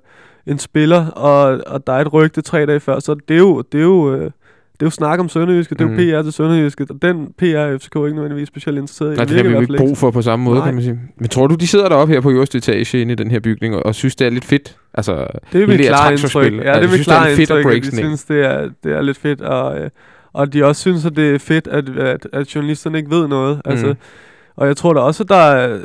en 0.46 0.58
spiller, 0.58 1.06
og, 1.06 1.60
og 1.66 1.86
der 1.86 1.92
er 1.92 2.00
et 2.00 2.12
rygte 2.12 2.42
tre 2.42 2.66
dage 2.66 2.80
før, 2.80 2.98
så 2.98 3.14
det 3.28 3.34
er 3.34 3.38
jo, 3.38 3.62
det 3.72 3.78
er 3.78 3.84
jo, 3.84 4.14
øh, 4.14 4.30
det 4.74 4.82
er 4.82 4.86
jo 4.86 4.90
snak 4.90 5.20
om 5.20 5.28
Sønderjyske, 5.28 5.74
det 5.74 5.80
er 5.80 5.84
jo 5.84 5.90
mm. 5.90 5.96
PR 5.96 6.22
til 6.22 6.32
Sønderjyske, 6.32 6.86
og 6.90 7.02
den 7.02 7.28
PR 7.38 7.44
er 7.44 7.78
FCK 7.78 7.96
ikke 7.96 8.14
nødvendigvis 8.14 8.48
specielt 8.48 8.78
interesseret 8.78 9.12
i. 9.12 9.16
Nej, 9.16 9.24
det 9.24 9.36
har 9.36 9.42
vi 9.42 9.60
ikke 9.60 9.76
brug 9.76 9.98
for 9.98 10.10
på 10.10 10.22
samme 10.22 10.44
måde, 10.44 10.58
Nej. 10.58 10.66
kan 10.66 10.74
man 10.74 10.82
sige. 10.82 11.00
Men 11.18 11.28
tror 11.28 11.46
du, 11.46 11.54
de 11.54 11.66
sidder 11.66 11.88
deroppe 11.88 12.14
her 12.14 12.20
på 12.20 12.30
øverste 12.30 12.58
etage 12.58 13.00
inde 13.00 13.12
i 13.12 13.14
den 13.14 13.30
her 13.30 13.40
bygning, 13.40 13.74
og, 13.74 13.86
og 13.86 13.94
synes, 13.94 14.16
det 14.16 14.26
er 14.26 14.30
lidt 14.30 14.44
fedt? 14.44 14.76
Altså, 14.94 15.26
det 15.52 15.62
er 15.62 15.66
mit 15.66 15.80
klare 15.80 16.12
indtryk. 16.12 16.52
Ja, 16.52 16.58
det 16.58 16.84
er 16.84 16.90
mit 16.90 17.00
klare 17.00 17.32
indtryk, 17.32 17.66
at 17.66 17.82
de 17.82 17.96
synes, 17.96 18.24
det 18.24 18.46
er, 18.46 18.70
det 18.84 18.92
er 18.92 19.02
lidt 19.02 19.18
fedt, 19.18 19.40
og, 19.40 19.78
øh, 19.78 19.90
og 20.32 20.52
de 20.52 20.64
også 20.64 20.80
synes, 20.80 21.04
at 21.04 21.16
det 21.16 21.34
er 21.34 21.38
fedt, 21.38 21.66
at, 21.66 21.88
at, 21.88 22.26
at 22.32 22.54
journalisterne 22.54 22.98
ikke 22.98 23.10
ved 23.10 23.28
noget. 23.28 23.62
Altså, 23.64 23.86
mm. 23.86 23.96
Og 24.56 24.66
jeg 24.66 24.76
tror 24.76 24.92
da 24.92 25.00
også, 25.00 25.22
at 25.22 25.28
der 25.28 25.36
er, 25.36 25.78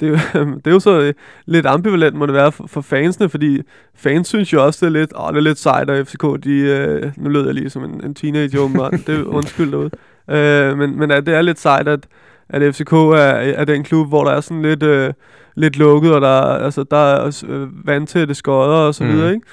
det, 0.00 0.20
det 0.64 0.66
er 0.66 0.70
jo 0.70 0.80
så 0.80 1.12
lidt 1.46 1.66
ambivalent, 1.66 2.16
må 2.16 2.26
det 2.26 2.34
være 2.34 2.52
for, 2.52 2.66
for 2.66 2.80
fansene, 2.80 3.28
fordi 3.28 3.60
fans 3.94 4.28
synes 4.28 4.52
jo 4.52 4.64
også, 4.64 4.86
det 4.86 4.94
er 4.94 4.98
lidt, 5.00 5.12
åh, 5.16 5.28
det 5.28 5.36
er 5.36 5.40
lidt 5.40 5.58
sejt, 5.58 5.90
at 5.90 6.08
FCK, 6.08 6.44
de, 6.44 6.50
øh, 6.50 7.12
nu 7.16 7.30
lød 7.30 7.44
jeg 7.44 7.54
lige 7.54 7.70
som 7.70 7.84
en, 7.84 8.04
en 8.04 8.14
teenager, 8.14 8.60
åbenbart, 8.60 8.92
det 9.06 9.20
er 9.20 9.24
undskyld 9.24 9.72
derude. 9.72 9.90
Øh, 10.30 10.78
men, 10.78 10.98
men 10.98 11.10
at 11.10 11.26
det 11.26 11.34
er 11.34 11.42
lidt 11.42 11.58
sejt, 11.58 11.88
at, 11.88 12.06
at 12.48 12.74
FCK 12.74 12.92
er, 12.92 13.16
er 13.56 13.64
den 13.64 13.84
klub, 13.84 14.08
hvor 14.08 14.24
der 14.24 14.30
er 14.30 14.40
sådan 14.40 14.62
lidt, 14.62 14.82
øh, 14.82 15.12
lidt 15.54 15.78
lukket, 15.78 16.14
og 16.14 16.20
der, 16.20 16.40
altså, 16.40 16.84
der 16.90 16.96
er 16.96 17.44
øh, 17.48 17.86
vand 17.86 18.06
til 18.06 18.28
det 18.28 18.36
skodder 18.36 18.76
og 18.76 18.94
så 18.94 19.04
mm. 19.04 19.10
videre, 19.10 19.32
ikke? 19.32 19.46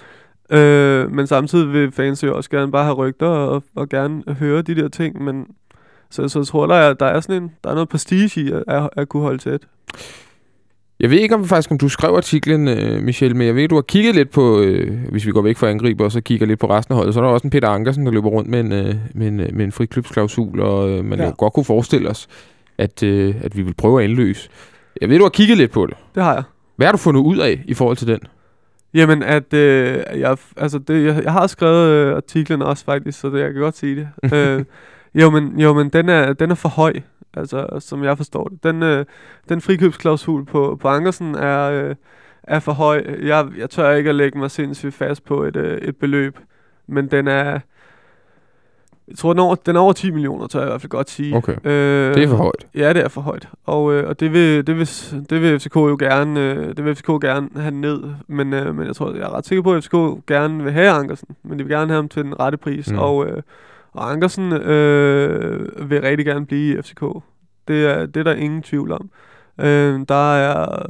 Øh, 0.51 1.11
men 1.11 1.27
samtidig 1.27 1.73
vil 1.73 1.91
fans 1.91 2.23
jo 2.23 2.35
også 2.35 2.49
gerne 2.49 2.71
bare 2.71 2.83
have 2.83 2.95
rygter 2.95 3.27
og, 3.27 3.63
og 3.75 3.89
gerne 3.89 4.23
høre 4.39 4.61
de 4.61 4.75
der 4.75 4.87
ting, 4.87 5.23
men 5.23 5.45
så, 6.09 6.27
så 6.27 6.39
jeg 6.39 6.47
tror, 6.47 6.67
der 6.67 6.75
er, 6.75 6.93
der 6.93 7.05
er 7.05 7.19
sådan 7.19 7.43
en, 7.43 7.51
der 7.63 7.69
er 7.69 7.73
noget 7.73 7.89
prestige 7.89 8.41
i 8.41 8.51
at, 8.51 8.63
at, 8.67 8.89
at 8.97 9.09
kunne 9.09 9.23
holde 9.23 9.37
tæt. 9.37 9.61
Jeg 10.99 11.09
ved 11.09 11.19
ikke 11.19 11.35
om 11.35 11.45
faktisk, 11.45 11.71
om 11.71 11.77
du 11.77 11.89
skrev 11.89 12.13
artiklen, 12.15 12.67
øh, 12.67 13.03
Michel, 13.03 13.35
men 13.35 13.47
jeg 13.47 13.55
ved, 13.55 13.63
at 13.63 13.69
du 13.69 13.75
har 13.75 13.81
kigget 13.81 14.15
lidt 14.15 14.31
på, 14.31 14.61
øh, 14.61 14.99
hvis 15.09 15.25
vi 15.25 15.31
går 15.31 15.41
væk 15.41 15.57
fra 15.57 15.69
angriber, 15.69 16.05
og 16.05 16.11
så 16.11 16.21
kigger 16.21 16.45
lidt 16.45 16.59
på 16.59 16.69
resten 16.69 16.93
af 16.93 16.97
holdet, 16.97 17.13
så 17.13 17.19
er 17.19 17.23
der 17.23 17.31
også 17.31 17.47
en 17.47 17.51
Peter 17.51 17.69
Ankersen, 17.69 18.05
der 18.05 18.11
løber 18.11 18.29
rundt 18.29 18.49
med 18.49 18.59
en, 18.59 18.71
øh, 18.71 18.95
med 19.13 19.27
en, 19.27 19.37
med 19.37 19.65
en 19.65 19.71
friklubsklausul, 19.71 20.59
og 20.59 20.89
øh, 20.89 21.05
man 21.05 21.19
ja. 21.19 21.25
jo 21.25 21.33
godt 21.37 21.53
kunne 21.53 21.65
forestille 21.65 22.09
os, 22.09 22.27
at, 22.77 23.03
øh, 23.03 23.35
at 23.41 23.57
vi 23.57 23.61
vil 23.61 23.73
prøve 23.73 24.03
at 24.03 24.09
indløse. 24.09 24.49
Jeg 25.01 25.09
ved, 25.09 25.17
du 25.17 25.23
har 25.23 25.29
kigget 25.29 25.57
lidt 25.57 25.71
på 25.71 25.85
det. 25.85 25.97
Det 26.15 26.23
har 26.23 26.33
jeg. 26.33 26.43
Hvad 26.75 26.87
har 26.87 26.91
du 26.91 26.97
fundet 26.97 27.21
ud 27.21 27.37
af 27.37 27.63
i 27.65 27.73
forhold 27.73 27.97
til 27.97 28.07
den? 28.07 28.19
Jamen, 28.93 29.23
at 29.23 29.53
øh, 29.53 30.03
jeg, 30.15 30.37
altså 30.57 30.79
det, 30.79 31.05
jeg, 31.05 31.23
jeg 31.23 31.31
har 31.31 31.47
skrevet 31.47 31.89
øh, 31.89 32.15
artiklen 32.15 32.61
også 32.61 32.85
faktisk, 32.85 33.19
så 33.19 33.29
det, 33.29 33.39
jeg 33.39 33.53
kan 33.53 33.61
godt 33.61 33.77
sige 33.77 33.95
det. 33.95 34.33
øh, 34.33 34.65
Jo, 35.15 35.29
men, 35.29 35.59
jo, 35.59 35.73
men 35.73 35.89
den, 35.89 36.09
er, 36.09 36.33
den 36.33 36.51
er 36.51 36.55
for 36.55 36.69
høj, 36.69 36.93
altså, 37.33 37.67
som 37.79 38.03
jeg 38.03 38.17
forstår 38.17 38.47
det. 38.47 38.63
Den, 38.63 38.83
øh, 38.83 39.05
den 39.49 39.61
frikøbsklausul 39.61 40.45
på, 40.45 40.77
på 40.81 40.87
Ankersen 40.87 41.35
er, 41.35 41.71
øh, 41.71 41.95
er 42.43 42.59
for 42.59 42.71
høj. 42.71 43.05
Jeg, 43.21 43.47
jeg 43.57 43.69
tør 43.69 43.91
ikke 43.91 44.09
at 44.09 44.15
lægge 44.15 44.39
mig 44.39 44.51
sindssygt 44.51 44.93
fast 44.93 45.25
på 45.25 45.43
et, 45.43 45.55
øh, 45.55 45.77
et 45.77 45.95
beløb, 45.97 46.39
men 46.87 47.07
den 47.11 47.27
er... 47.27 47.59
Jeg 49.07 49.17
tror, 49.17 49.33
den 49.33 49.39
er, 49.39 49.43
over, 49.43 49.55
den 49.55 49.75
er 49.75 49.79
over 49.79 49.93
10 49.93 50.11
millioner, 50.11 50.47
tør 50.47 50.59
jeg 50.59 50.67
i 50.67 50.71
hvert 50.71 50.81
fald 50.81 50.89
godt 50.89 51.09
sige. 51.09 51.35
Okay. 51.35 51.55
Øh, 51.63 52.15
Det 52.15 52.23
er 52.23 52.27
for 52.27 52.35
højt. 52.35 52.67
Ja, 52.75 52.93
det 52.93 53.03
er 53.03 53.07
for 53.07 53.21
højt. 53.21 53.49
Og, 53.65 53.93
øh, 53.93 54.09
og 54.09 54.19
det, 54.19 54.33
vil, 54.33 54.67
det, 54.67 54.77
vil, 54.77 54.87
det 55.29 55.41
vil 55.41 55.59
FCK 55.59 55.75
jo 55.75 55.97
gerne, 55.99 56.39
øh, 56.39 56.67
det 56.77 56.85
vil 56.85 56.95
FCK 56.95 57.07
gerne 57.07 57.49
have 57.55 57.71
ned. 57.75 58.03
Men, 58.27 58.53
øh, 58.53 58.75
men 58.75 58.87
jeg 58.87 58.95
tror, 58.95 59.13
jeg 59.13 59.21
er 59.21 59.35
ret 59.37 59.45
sikker 59.45 59.61
på, 59.61 59.73
at 59.73 59.83
FCK 59.83 60.25
gerne 60.27 60.63
vil 60.63 60.71
have 60.73 60.89
Ankersen. 60.89 61.27
Men 61.43 61.59
de 61.59 61.63
vil 61.63 61.73
gerne 61.73 61.87
have 61.87 61.95
ham 61.95 62.09
til 62.09 62.23
den 62.23 62.39
rette 62.39 62.57
pris. 62.57 62.91
Mm. 62.91 62.99
Og, 62.99 63.25
øh, 63.27 63.41
og 63.97 64.11
Ankersen 64.11 64.53
øh, 64.53 65.89
vil 65.89 66.01
rigtig 66.01 66.25
gerne 66.25 66.45
blive 66.45 66.77
i 66.79 66.81
FCK. 66.81 67.03
Det 67.67 67.85
er, 67.85 68.05
det 68.05 68.17
er 68.19 68.23
der 68.23 68.33
ingen 68.33 68.61
tvivl 68.61 68.91
om. 68.91 69.09
Øh, 69.59 69.99
der 70.09 70.35
er, 70.35 70.85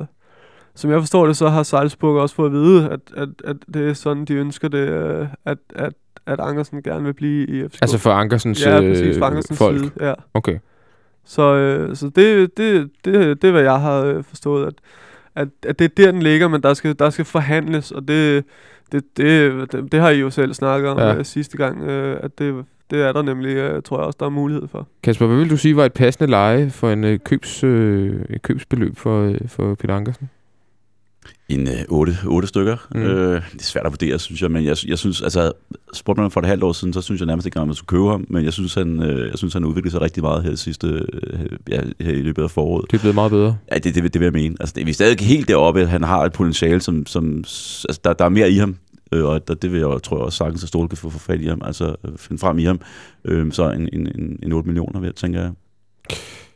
som 0.75 0.91
jeg 0.91 0.99
forstår 0.99 1.27
det, 1.27 1.37
så 1.37 1.49
har 1.49 1.63
Salzburg 1.63 2.21
også 2.21 2.35
fået 2.35 2.47
at 2.49 2.53
vide, 2.53 2.89
at, 2.89 2.99
at, 3.17 3.29
at 3.43 3.55
det 3.73 3.89
er 3.89 3.93
sådan, 3.93 4.25
de 4.25 4.33
ønsker 4.33 4.67
det, 4.67 4.77
øh, 4.89 5.27
at, 5.45 5.57
at, 5.75 5.93
at 6.25 6.39
Ankersen 6.39 6.83
gerne 6.83 7.03
vil 7.05 7.13
blive 7.13 7.47
i 7.47 7.67
FCK. 7.67 7.81
Altså 7.81 7.97
for 7.97 8.11
Ankersens 8.11 8.65
ja, 8.65 8.81
øh, 8.81 8.89
præcis, 8.91 9.17
fra 9.19 9.25
Ankersens 9.27 9.57
folk. 9.57 9.79
side. 9.79 9.91
Ja. 9.99 10.13
Okay. 10.33 10.59
Så, 11.25 11.55
øh, 11.55 11.95
så 11.95 12.09
det, 12.15 12.57
det, 12.57 12.89
det, 13.05 13.41
det 13.41 13.47
er, 13.47 13.51
hvad 13.51 13.61
jeg 13.61 13.81
har 13.81 14.01
øh, 14.01 14.23
forstået, 14.23 14.67
at, 14.67 14.73
at, 15.35 15.47
at 15.67 15.79
det 15.79 15.85
er 15.85 15.89
der, 16.05 16.11
den 16.11 16.21
ligger, 16.23 16.47
men 16.47 16.63
der 16.63 16.73
skal, 16.73 16.99
der 16.99 17.09
skal 17.09 17.25
forhandles, 17.25 17.91
og 17.91 18.07
det, 18.07 18.43
det, 18.91 19.17
det, 19.17 19.71
det, 19.71 19.91
det 19.91 19.99
har 19.99 20.09
I 20.09 20.19
jo 20.19 20.29
selv 20.29 20.53
snakket 20.53 20.89
om 20.89 20.97
Ja. 20.97 21.23
sidste 21.23 21.57
gang, 21.57 21.81
øh, 21.83 22.19
at 22.23 22.39
det, 22.39 22.65
det 22.91 23.01
er 23.01 23.11
der 23.11 23.21
nemlig, 23.21 23.55
øh, 23.55 23.81
tror 23.83 23.97
jeg 23.97 24.05
også, 24.05 24.17
der 24.19 24.25
er 24.25 24.29
mulighed 24.29 24.67
for. 24.71 24.87
Kasper, 25.03 25.27
hvad 25.27 25.37
vil 25.37 25.49
du 25.49 25.57
sige 25.57 25.75
var 25.75 25.85
et 25.85 25.93
passende 25.93 26.29
leje 26.29 26.69
for 26.69 26.91
en 26.91 27.03
øh, 27.03 27.19
købs, 27.19 27.63
øh, 27.63 28.21
et 28.29 28.41
købsbeløb 28.41 28.97
for, 28.97 29.23
øh, 29.23 29.37
for 29.47 29.75
Peter 29.75 29.95
Ankersen? 29.95 30.29
En 31.49 31.67
øh, 31.67 31.73
otte, 31.89 32.17
otte 32.27 32.47
stykker. 32.47 32.77
Mm. 32.95 33.01
Øh, 33.01 33.41
det 33.53 33.59
er 33.59 33.63
svært 33.63 33.85
at 33.85 33.91
vurdere, 33.91 34.19
synes 34.19 34.41
jeg, 34.41 34.51
men 34.51 34.65
jeg, 34.65 34.75
jeg 34.87 34.97
synes, 34.97 35.21
altså, 35.21 35.51
spurgte 35.93 36.21
man 36.21 36.31
for 36.31 36.39
et 36.39 36.45
halvt 36.47 36.63
år 36.63 36.73
siden, 36.73 36.93
så 36.93 37.01
synes 37.01 37.21
jeg 37.21 37.25
nærmest 37.25 37.45
ikke, 37.45 37.59
at 37.59 37.67
man 37.67 37.75
skulle 37.75 37.87
købe 37.99 38.09
ham, 38.09 38.25
men 38.29 38.43
jeg 38.45 38.53
synes, 38.53 38.73
han, 38.73 39.03
øh, 39.03 39.29
jeg 39.29 39.37
synes, 39.37 39.53
han 39.53 39.65
udviklede 39.65 39.91
sig 39.91 40.01
rigtig 40.01 40.23
meget 40.23 40.43
her, 40.43 40.49
det 40.49 40.59
sidste, 40.59 40.87
øh, 40.87 41.39
ja, 41.69 41.81
her 42.01 42.11
i 42.11 42.21
løbet 42.21 42.43
af 42.43 42.51
foråret. 42.51 42.91
Det 42.91 42.97
er 42.97 43.01
blevet 43.01 43.15
meget 43.15 43.31
bedre. 43.31 43.57
Ja, 43.71 43.77
det, 43.77 43.95
det, 43.95 44.03
vil- 44.03 44.13
det 44.13 44.19
vil 44.21 44.25
jeg 44.25 44.33
mene. 44.33 44.55
Altså, 44.59 44.73
det, 44.77 44.85
vi 44.85 44.89
er 44.91 44.93
stadig 44.93 45.19
helt 45.27 45.47
deroppe, 45.47 45.81
at 45.81 45.87
han 45.89 46.03
har 46.03 46.25
et 46.25 46.33
potentiale, 46.33 46.81
som, 46.81 47.05
som 47.05 47.37
altså, 47.37 47.99
der, 48.03 48.13
der 48.13 48.25
er 48.25 48.29
mere 48.29 48.51
i 48.51 48.57
ham, 48.57 48.75
øh, 49.11 49.25
og 49.25 49.47
der, 49.47 49.53
det 49.53 49.71
vil 49.71 49.79
jeg 49.79 50.03
tror 50.03 50.17
jeg 50.17 50.25
også 50.25 50.37
sagtens, 50.37 50.63
at 50.63 50.69
Ståle 50.69 50.89
kan 50.89 50.97
få 50.97 51.09
for 51.09 51.19
fat 51.19 51.41
i 51.41 51.47
ham, 51.47 51.61
altså 51.65 51.95
øh, 52.05 52.17
finde 52.17 52.39
frem 52.39 52.59
i 52.59 52.63
ham. 52.63 52.81
Øh, 53.25 53.51
så 53.51 53.71
en, 53.71 53.89
en, 53.93 54.07
en, 54.07 54.39
en 54.43 54.53
8 54.53 54.67
millioner, 54.67 54.99
vil 54.99 55.07
jeg 55.07 55.15
tænker 55.15 55.41
jeg. 55.41 55.51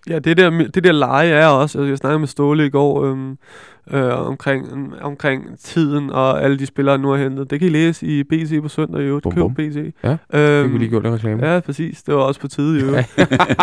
Ja, 0.10 0.20
det 0.20 0.38
der, 0.38 0.50
det 0.50 0.84
der 0.84 0.92
leje 0.92 1.30
er 1.30 1.48
også, 1.48 1.78
altså 1.80 1.90
jeg 1.90 1.98
snakkede 1.98 2.20
med 2.20 2.28
Ståle 2.28 2.66
i 2.66 2.70
går 2.70 3.06
øhm, 3.06 3.38
øh, 3.94 4.28
omkring, 4.28 4.94
omkring 5.02 5.60
tiden 5.60 6.10
og 6.10 6.44
alle 6.44 6.60
de 6.60 6.66
spillere, 6.66 6.98
nu 6.98 7.10
har 7.10 7.18
hentet. 7.18 7.50
Det 7.50 7.60
kan 7.60 7.68
I 7.68 7.72
læse 7.72 8.06
i 8.06 8.24
BC 8.24 8.62
på 8.62 8.68
søndag 8.68 9.02
i 9.02 9.06
øvrigt. 9.06 9.24
Bum, 9.24 9.32
Køb 9.32 9.42
bum. 9.42 9.54
BC. 9.56 9.94
Ja, 10.04 10.18
øhm, 10.34 10.66
Fik 10.66 10.74
vi 10.74 10.78
lige 10.78 10.90
gjort 10.90 11.06
en 11.06 11.14
reklame? 11.14 11.48
Ja, 11.48 11.60
præcis. 11.60 12.04
Det 12.04 12.16
var 12.16 12.22
også 12.22 12.40
på 12.40 12.48
tide 12.48 12.80
i 12.80 12.84
øvrigt. 12.84 13.08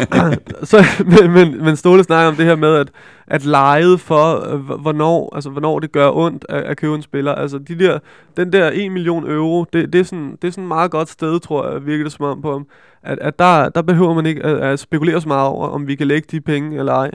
så, 0.70 0.84
men, 1.04 1.30
men, 1.32 1.64
men 1.64 1.76
Ståle 1.76 2.04
snakker 2.04 2.30
om 2.30 2.36
det 2.36 2.44
her 2.44 2.56
med, 2.56 2.74
at, 2.74 2.90
at 3.26 3.44
lejet 3.44 4.00
for, 4.00 4.54
øh, 4.54 4.80
hvornår, 4.80 5.34
altså, 5.34 5.50
hvornår 5.50 5.78
det 5.78 5.92
gør 5.92 6.10
ondt 6.10 6.46
at, 6.48 6.62
at 6.62 6.76
købe 6.76 6.94
en 6.94 7.02
spiller. 7.02 7.34
Altså, 7.34 7.58
de 7.58 7.78
der, 7.78 7.98
den 8.36 8.52
der 8.52 8.70
1 8.74 8.92
million 8.92 9.30
euro, 9.30 9.64
det, 9.72 9.92
det, 9.92 9.98
er 9.98 10.04
sådan, 10.04 10.38
det 10.42 10.48
er 10.48 10.52
sådan 10.52 10.64
et 10.64 10.68
meget 10.68 10.90
godt 10.90 11.08
sted, 11.08 11.40
tror 11.40 11.70
jeg, 11.70 11.86
virker 11.86 12.04
det 12.04 12.12
som 12.12 12.24
om 12.24 12.42
på 12.42 12.52
ham. 12.52 12.66
At, 13.02 13.18
at 13.18 13.38
der, 13.38 13.68
der 13.68 13.82
behøver 13.82 14.14
man 14.14 14.26
ikke 14.26 14.44
at, 14.44 14.56
at 14.56 14.78
spekulere 14.78 15.20
så 15.20 15.28
meget 15.28 15.48
over, 15.48 15.68
om 15.68 15.86
vi 15.86 15.94
kan 15.94 16.06
lægge 16.06 16.28
de 16.30 16.40
penge 16.40 16.78
eller 16.78 16.92
ej. 16.92 17.10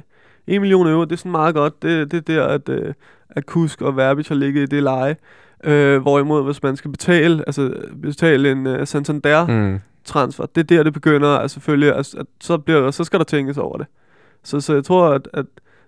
1 0.47 0.61
million 0.61 0.87
euro, 0.87 1.03
det 1.03 1.11
er 1.11 1.15
sådan 1.15 1.31
meget 1.31 1.55
godt. 1.55 1.81
Det, 1.83 2.11
det 2.11 2.17
er 2.17 2.21
der, 2.35 2.47
at, 2.47 2.69
øh, 2.69 2.93
at 3.29 3.45
Kusk 3.45 3.81
og 3.81 3.97
Verbic 3.97 4.27
har 4.27 4.35
ligget 4.35 4.61
i 4.63 4.65
det 4.75 4.83
leje. 4.83 5.15
Øh, 5.63 6.01
hvorimod, 6.01 6.43
hvis 6.43 6.63
man 6.63 6.75
skal 6.75 6.91
betale, 6.91 7.43
altså 7.47 7.73
betale 8.01 8.51
en 8.51 8.67
uh, 8.67 8.87
Santander, 8.87 9.47
Mm. 9.47 9.79
transfer. 10.05 10.45
Det 10.45 10.61
er 10.71 10.77
der, 10.77 10.83
det 10.83 10.93
begynder 10.93 11.29
at 11.29 11.51
selvfølgelig, 11.51 11.95
at, 11.95 12.15
at 12.15 12.25
så, 12.41 12.57
bliver, 12.57 12.81
der- 12.81 12.91
så 12.91 13.03
skal 13.03 13.19
der 13.19 13.25
tænkes 13.25 13.57
over 13.57 13.77
det. 13.77 13.87
Så, 14.43 14.59
så 14.61 14.73
jeg 14.73 14.83
tror, 14.83 15.09
at, 15.09 15.27
at 15.33 15.45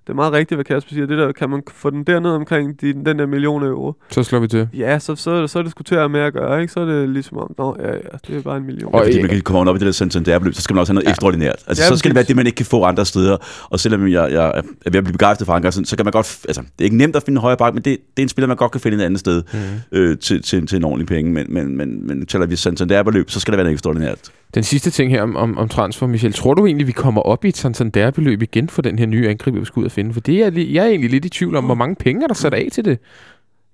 det 0.08 0.10
er 0.10 0.16
meget 0.16 0.34
rigtigt, 0.34 0.58
hvad 0.58 0.66
Kasper 0.66 0.90
siger. 0.94 1.06
Det 1.06 1.18
der, 1.18 1.32
kan 1.32 1.50
man 1.50 1.62
få 1.74 1.90
den 1.90 2.04
derned 2.04 2.32
omkring 2.32 2.82
de, 2.82 2.94
den 2.94 3.20
der 3.20 3.26
million 3.26 3.64
euro, 3.64 3.94
Så 4.12 4.24
slår 4.24 4.40
vi 4.40 4.48
til. 4.48 4.68
ja, 4.74 5.00
så, 5.00 5.16
så, 5.16 5.48
så 5.48 5.60
er 5.60 5.64
det 5.64 5.72
sgu 5.72 5.84
til 5.84 5.96
at 5.96 6.02
have 6.02 6.10
med 6.10 6.20
at 6.20 6.34
gøre, 6.34 6.62
ikke? 6.62 6.74
Så 6.74 6.80
er 6.80 6.86
det 6.86 7.10
ligesom 7.10 7.38
om, 7.38 7.56
nå, 7.58 7.76
ja, 7.80 7.88
ja, 7.92 7.98
det 8.28 8.38
er 8.38 8.42
bare 8.42 8.58
en 8.58 8.66
million. 8.66 8.94
Og- 8.94 9.00
Og, 9.00 9.06
fordi 9.06 9.22
man 9.22 9.30
kan 9.30 9.42
komme 9.42 9.70
op 9.70 9.76
i 9.76 9.80
det 9.80 9.86
der 9.86 9.92
Santander-beløb, 9.92 10.54
så 10.54 10.62
skal 10.62 10.74
man 10.74 10.80
også 10.80 10.92
have 10.94 10.96
noget 10.96 11.04
Ja. 11.06 11.10
ja. 11.10 11.14
ekstraordinært. 11.14 11.64
Altså, 11.68 11.84
Ja, 11.84 11.88
så 11.90 11.98
skal 11.98 12.10
det 12.10 12.16
være 12.16 12.26
det, 12.26 12.36
man 12.36 12.46
ikke 12.46 12.56
kan 12.56 12.66
få 12.66 12.84
andre 12.84 13.06
steder. 13.06 13.38
Og 13.70 13.80
selvom 13.80 14.08
jeg, 14.08 14.32
jeg 14.32 14.46
er 14.56 14.62
ved 14.90 14.96
at 14.96 15.04
blive 15.04 15.12
begejstret 15.14 15.46
for 15.46 15.54
Ankersen, 15.54 15.86
så 15.86 15.96
kan 15.96 16.06
man 16.06 16.12
godt... 16.12 16.40
Altså, 16.48 16.62
det 16.62 16.70
er 16.80 16.84
ikke 16.84 16.98
nemt 16.98 17.16
at 17.16 17.24
finde 17.24 17.38
en 17.38 17.42
højre 17.42 17.58
bak, 17.58 17.74
men 17.74 17.84
det, 17.84 17.98
det 18.18 18.22
er 18.22 18.26
en 18.26 18.30
spiller, 18.30 18.48
man 18.48 18.58
godt 18.58 18.72
kan 18.72 18.82
finde 18.82 18.98
et 18.98 19.02
andet 19.02 19.20
sted 19.20 19.44
Mm. 19.54 19.60
øh, 19.98 20.18
til, 20.18 20.42
til, 20.42 20.68
til 20.68 20.76
en 20.76 20.84
ordentlig 20.84 21.08
penge. 21.08 21.32
Men, 21.32 21.46
men, 21.50 21.78
men, 21.78 22.08
men 22.08 22.26
taler 22.26 22.46
vi 22.46 22.56
Santander-beløb, 22.56 23.30
så 23.30 23.40
skal 23.40 23.52
det 23.52 23.58
være 23.58 23.64
noget 23.66 23.74
ekstraordinært. 23.74 24.20
Den 24.56 24.64
sidste 24.64 24.92
ting 24.92 25.12
her 25.12 25.22
om, 25.22 25.36
om, 25.36 25.58
om 25.58 25.70
transfer, 25.70 26.08
Michel. 26.08 26.34
Tror 26.34 26.54
du 26.54 26.66
egentlig, 26.66 26.88
vi 26.88 26.92
kommer 26.92 27.22
op 27.22 27.46
i 27.46 27.48
et 27.48 27.58
Santander-beløb 27.58 28.42
igen 28.42 28.70
for 28.70 28.82
den 28.82 29.00
her 29.00 29.06
nye 29.06 29.30
angriber, 29.30 29.60
vi 29.60 29.66
skal 29.66 29.80
ud 29.80 29.86
og 29.86 29.92
finde? 29.92 30.14
For 30.14 30.20
det 30.20 30.44
er, 30.44 30.52
jeg 30.72 30.86
er 30.86 30.90
egentlig 30.90 31.10
lidt 31.10 31.26
i 31.26 31.30
tvivl 31.30 31.56
om, 31.56 31.66
hvor 31.66 31.76
mange 31.76 31.96
penge 31.96 32.24
er 32.24 32.28
der 32.28 32.34
sat 32.34 32.54
af 32.54 32.68
til 32.72 32.86
det. 32.86 33.00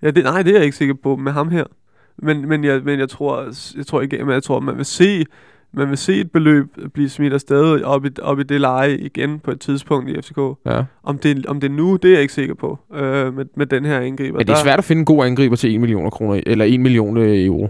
Ja, 0.02 0.12
det, 0.12 0.24
nej, 0.24 0.42
det 0.42 0.52
er 0.52 0.56
jeg 0.56 0.66
ikke 0.66 0.78
sikker 0.78 0.94
på 1.04 1.16
med 1.16 1.32
ham 1.32 1.50
her. 1.50 1.64
Men, 2.18 2.48
men, 2.48 2.64
jeg, 2.64 2.82
men 2.84 3.00
jeg 3.00 3.10
tror, 3.10 3.46
jeg 3.78 3.86
tror 3.86 4.02
ikke, 4.02 4.24
men 4.26 4.34
jeg 4.34 4.44
tror, 4.44 4.60
man 4.60 4.78
vil 4.78 4.86
se, 4.86 5.26
man 5.74 5.90
vil 5.90 5.98
se 5.98 6.20
et 6.20 6.32
beløb 6.32 6.66
blive 6.94 7.10
smidt 7.10 7.34
afsted 7.34 7.82
op 7.84 8.06
i, 8.06 8.10
op 8.22 8.40
i 8.40 8.44
det 8.44 8.62
leje 8.62 8.98
igen 8.98 9.40
på 9.40 9.52
et 9.52 9.60
tidspunkt 9.60 10.10
i 10.10 10.22
FCK. 10.22 10.38
Ja. 10.66 10.84
Om 11.04 11.18
det, 11.18 11.46
om 11.46 11.60
det 11.60 11.72
nu, 11.72 11.96
det 11.96 12.10
er 12.10 12.14
jeg 12.14 12.22
ikke 12.22 12.34
sikker 12.34 12.54
på 12.56 12.80
øh, 12.94 13.36
med, 13.36 13.46
med 13.56 13.66
den 13.66 13.86
her 13.86 14.00
angriber. 14.00 14.38
Men 14.38 14.48
det 14.48 14.54
er 14.54 14.64
svært 14.64 14.80
at 14.80 14.86
finde 14.86 15.00
en 15.00 15.06
god 15.06 15.26
angriber 15.26 15.56
til 15.56 15.76
1 15.76 15.82
million 15.82 16.12
kroner, 16.12 16.42
eller 16.46 16.66
1 16.66 16.80
million 16.80 17.18
øh, 17.18 17.46
euro. 17.46 17.70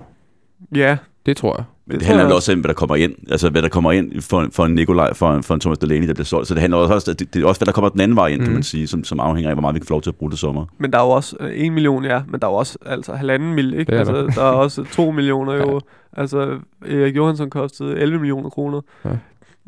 Ja, 0.76 0.97
Det 1.26 1.38
tror 1.38 1.55
jeg. 1.57 1.66
Men 1.92 2.00
Det 2.00 2.00
det, 2.00 2.08
handler 2.08 2.26
jeg 2.26 2.36
også 2.36 2.54
om, 2.54 2.60
hvad 2.60 2.68
der 2.68 2.74
kommer 2.74 2.96
ind. 2.96 3.14
Altså, 3.32 3.50
hvad 3.50 3.62
der 3.62 3.70
kommer 3.70 3.92
ind 3.92 4.22
for, 4.22 4.48
for 4.52 4.66
en 4.66 4.76
Nikolaj, 4.76 5.14
for, 5.14 5.34
en- 5.34 5.44
for 5.44 5.54
en 5.54 5.60
Thomas 5.60 5.78
Delaney, 5.78 6.08
der 6.08 6.14
bliver 6.14 6.26
solgt. 6.26 6.48
Så 6.48 6.54
det 6.54 6.62
handler 6.62 6.78
også, 6.78 7.14
det, 7.14 7.34
det 7.34 7.44
er 7.44 7.48
også, 7.48 7.60
hvad 7.60 7.66
der 7.66 7.72
kommer 7.72 7.89
den 7.89 8.02
anden 8.02 8.16
vej 8.18 8.28
ind, 8.28 8.38
mm. 8.38 8.42
Mhm. 8.42 8.46
kan 8.46 8.54
man 8.54 8.64
sige, 8.64 8.88
som, 8.88 9.04
som 9.04 9.20
afhænger 9.20 9.50
af, 9.50 9.56
hvor 9.56 9.62
meget 9.62 9.74
vi 9.76 9.80
kan 9.80 9.88
få 9.88 9.94
lov 9.94 10.02
til 10.02 10.10
at 10.10 10.16
bruge 10.16 10.32
det 10.32 10.39
sommer. 10.39 10.66
Men 10.78 10.92
der 10.94 11.00
er 11.00 11.04
jo 11.04 11.10
også 11.10 11.36
øh, 11.39 11.50
1 11.50 11.72
million, 11.74 12.06
ja, 12.06 12.22
men 12.28 12.39
der 12.42 12.48
er 12.48 12.52
jo 12.52 12.56
også 12.58 12.78
altså 12.86 13.14
halvanden 13.14 13.54
mil, 13.54 13.74
ikke? 13.74 13.94
Er 13.94 14.00
altså, 14.00 14.14
der. 14.14 14.28
der. 14.28 14.42
er 14.42 14.52
også 14.52 14.84
2 14.94 15.12
millioner 15.12 15.54
Ja. 15.54 15.60
jo. 15.60 15.82
Altså, 16.18 16.58
Erik 16.88 17.16
Johansson 17.16 17.50
kostede 17.50 18.00
11 18.00 18.20
millioner 18.20 18.50
kroner. 18.50 18.82
Ja. 19.06 19.10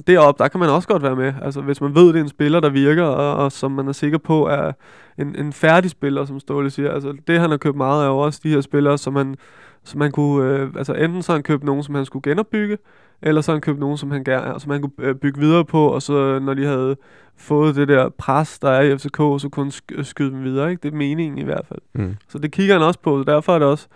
Deroppe, 0.07 0.43
der 0.43 0.49
kan 0.49 0.59
man 0.59 0.69
også 0.69 0.87
godt 0.87 1.03
være 1.03 1.15
med. 1.15 1.33
Altså, 1.41 1.61
hvis 1.61 1.81
man 1.81 1.95
ved, 1.95 2.07
det 2.07 2.15
er 2.15 2.21
en 2.23 2.29
spiller, 2.29 2.59
der 2.59 2.69
virker, 2.69 3.03
og, 3.03 3.35
og 3.45 3.51
som 3.51 3.71
man 3.71 3.87
er 3.87 3.91
sikker 3.91 4.17
på 4.17 4.47
er 4.47 4.71
en, 5.19 5.35
en 5.39 5.53
færdig 5.53 5.91
spiller, 5.91 6.25
som 6.25 6.39
Ståle 6.39 6.69
siger. 6.69 6.91
Altså, 6.91 7.13
det 7.27 7.39
han 7.39 7.49
har 7.49 7.57
købt 7.57 7.77
meget 7.77 8.01
af, 8.01 8.05
er 8.05 8.09
jo 8.09 8.17
også 8.17 8.39
de 8.43 8.49
her 8.49 8.61
spillere, 8.61 8.97
som 8.97 9.13
man, 9.13 9.35
som 9.83 9.99
man 9.99 10.11
kunne... 10.11 10.49
Øh, 10.49 10.69
altså, 10.77 10.93
enten 10.93 11.21
så 11.21 11.31
han 11.33 11.43
købt 11.43 11.63
nogen, 11.63 11.83
som 11.83 11.95
han 11.95 12.05
skulle 12.05 12.31
genopbygge, 12.31 12.77
eller 13.21 13.41
så 13.41 13.51
han 13.51 13.61
købt 13.61 13.79
nogen, 13.79 13.97
som 13.97 14.11
han, 14.11 14.23
gerne, 14.23 14.59
som 14.59 14.71
han 14.71 14.81
kunne 14.81 14.91
øh, 14.99 15.15
bygge 15.15 15.39
videre 15.39 15.65
på, 15.65 15.87
og 15.87 16.01
så 16.01 16.39
når 16.39 16.53
de 16.53 16.65
havde 16.65 16.95
fået 17.37 17.75
det 17.75 17.87
der 17.87 18.09
pres, 18.09 18.59
der 18.59 18.69
er 18.69 18.81
i 18.81 18.97
FCK, 18.97 19.17
så 19.17 19.49
kunne 19.51 19.65
han 19.65 19.71
sk- 19.71 20.03
skyde 20.03 20.31
dem 20.31 20.43
videre. 20.43 20.71
Ikke? 20.71 20.81
Det 20.83 20.93
er 20.93 20.97
meningen 20.97 21.37
i 21.37 21.43
hvert 21.43 21.65
fald. 21.67 21.79
Mm. 21.93 22.15
Så 22.29 22.37
det 22.37 22.51
kigger 22.51 22.75
han 22.75 22.83
også 22.83 22.99
på, 22.99 23.19
så 23.19 23.31
derfor 23.31 23.55
er 23.55 23.59
det 23.59 23.67
også, 23.67 23.87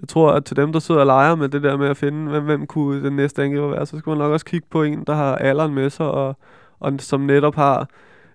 jeg 0.00 0.08
tror, 0.08 0.32
at 0.32 0.44
til 0.44 0.56
dem, 0.56 0.72
der 0.72 0.78
sidder 0.80 1.00
og 1.00 1.06
leger 1.06 1.34
med 1.34 1.48
det 1.48 1.62
der 1.62 1.76
med 1.76 1.88
at 1.88 1.96
finde, 1.96 2.30
hvem, 2.30 2.44
hvem 2.44 2.66
kunne 2.66 3.04
den 3.04 3.16
næste 3.16 3.42
angriber 3.42 3.68
være, 3.68 3.86
så 3.86 3.98
skal 3.98 4.10
man 4.10 4.18
nok 4.18 4.32
også 4.32 4.46
kigge 4.46 4.66
på 4.70 4.82
en, 4.82 5.04
der 5.06 5.14
har 5.14 5.36
alderen 5.36 5.74
med 5.74 5.90
sig, 5.90 6.06
og, 6.06 6.36
og 6.80 6.92
som 6.98 7.20
netop 7.20 7.54
har, 7.54 7.88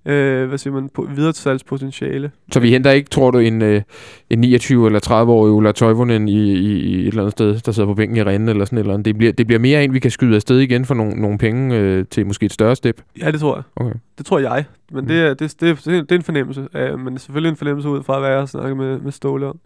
øh, 0.05 0.47
hvad 0.47 0.57
siger 0.57 0.73
man, 0.73 0.89
på, 0.89 1.07
videresalgspotentiale. 1.15 2.31
Så 2.51 2.59
vi 2.59 2.69
henter 2.69 2.91
ikke, 2.91 3.09
tror 3.09 3.31
du, 3.31 3.37
en, 3.37 3.61
øh, 3.61 3.81
en 4.29 4.39
29 4.39 4.85
eller 4.85 4.99
30-årig 5.07 5.51
Ulla 5.51 5.71
Toivonen 5.71 6.27
i, 6.27 6.51
i, 6.53 6.79
i 6.79 7.01
et 7.01 7.07
eller 7.07 7.21
andet 7.21 7.31
sted, 7.31 7.59
der 7.59 7.71
sidder 7.71 7.87
på 7.87 7.93
bænken 7.93 8.17
i 8.17 8.23
Rennes 8.23 8.49
eller 8.49 8.65
sådan 8.65 8.79
eller 8.79 8.93
andet. 8.93 9.05
Det 9.05 9.17
bliver, 9.17 9.31
det 9.31 9.47
bliver 9.47 9.59
mere 9.59 9.83
en, 9.83 9.93
vi 9.93 9.99
kan 9.99 10.11
skyde 10.11 10.35
afsted 10.35 10.59
igen 10.59 10.85
for 10.85 10.93
nogle, 10.93 11.13
nogle 11.21 11.37
penge 11.37 11.75
øh, 11.77 12.05
til 12.11 12.25
måske 12.27 12.45
et 12.45 12.53
større 12.53 12.75
step. 12.75 13.01
Ja, 13.21 13.31
det 13.31 13.39
tror 13.39 13.55
jeg. 13.55 13.63
Okay. 13.75 13.95
Det 14.17 14.25
tror 14.25 14.39
jeg. 14.39 14.65
Men 14.91 15.01
Mm. 15.01 15.07
det, 15.07 15.19
er, 15.19 15.33
det, 15.33 15.55
det, 15.61 15.85
det, 15.85 15.85
det 15.85 16.11
er 16.11 16.15
en 16.15 16.21
fornemmelse. 16.23 16.67
Uh, 16.93 16.99
men 16.99 17.17
selvfølgelig 17.17 17.49
en 17.49 17.55
fornemmelse 17.55 17.89
ud 17.89 18.03
fra, 18.03 18.19
hvad 18.19 18.29
jeg 18.29 18.39
har 18.39 18.45
snakket 18.45 18.77
med, 18.77 18.99
med 18.99 19.11
Ståle 19.11 19.47
om. 19.47 19.59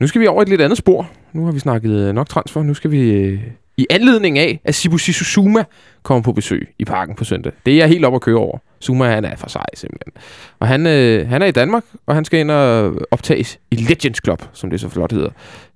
Nu 0.00 0.06
skal 0.06 0.20
vi 0.20 0.26
over 0.26 0.42
et 0.42 0.48
lidt 0.48 0.60
andet 0.60 0.78
spor. 0.78 1.10
Nu 1.32 1.44
har 1.44 1.52
vi 1.52 1.58
snakket 1.58 1.90
øh, 1.90 2.14
nok 2.14 2.28
transfer. 2.28 2.62
Nu 2.62 2.74
skal 2.74 2.90
vi 2.90 3.10
øh, 3.10 3.40
i 3.78 3.86
anledning 3.90 4.38
af, 4.38 4.60
at 4.64 4.74
Sibu 4.74 4.98
Suma 4.98 5.64
kommer 6.02 6.22
på 6.22 6.32
besøg 6.32 6.68
i 6.78 6.84
parken 6.84 7.14
på 7.14 7.24
søndag. 7.24 7.52
Det 7.66 7.72
er 7.74 7.78
jeg 7.78 7.88
helt 7.88 8.04
op 8.04 8.14
at 8.14 8.20
køre 8.20 8.36
over. 8.36 8.58
Zuma, 8.82 9.04
han 9.04 9.24
er 9.24 9.36
for 9.36 9.48
sej 9.48 9.64
simpelthen. 9.74 10.12
Og 10.58 10.68
han, 10.68 10.86
øh, 10.86 11.28
han 11.28 11.42
er 11.42 11.46
i 11.46 11.50
Danmark, 11.50 11.84
og 12.06 12.14
han 12.14 12.24
skal 12.24 12.40
ind 12.40 12.50
og 12.50 12.94
optages 13.10 13.58
i 13.70 13.76
Legends 13.76 14.20
Club, 14.24 14.42
som 14.52 14.70
det 14.70 14.80
så 14.80 14.88
flot 14.88 15.12
hedder, 15.12 15.30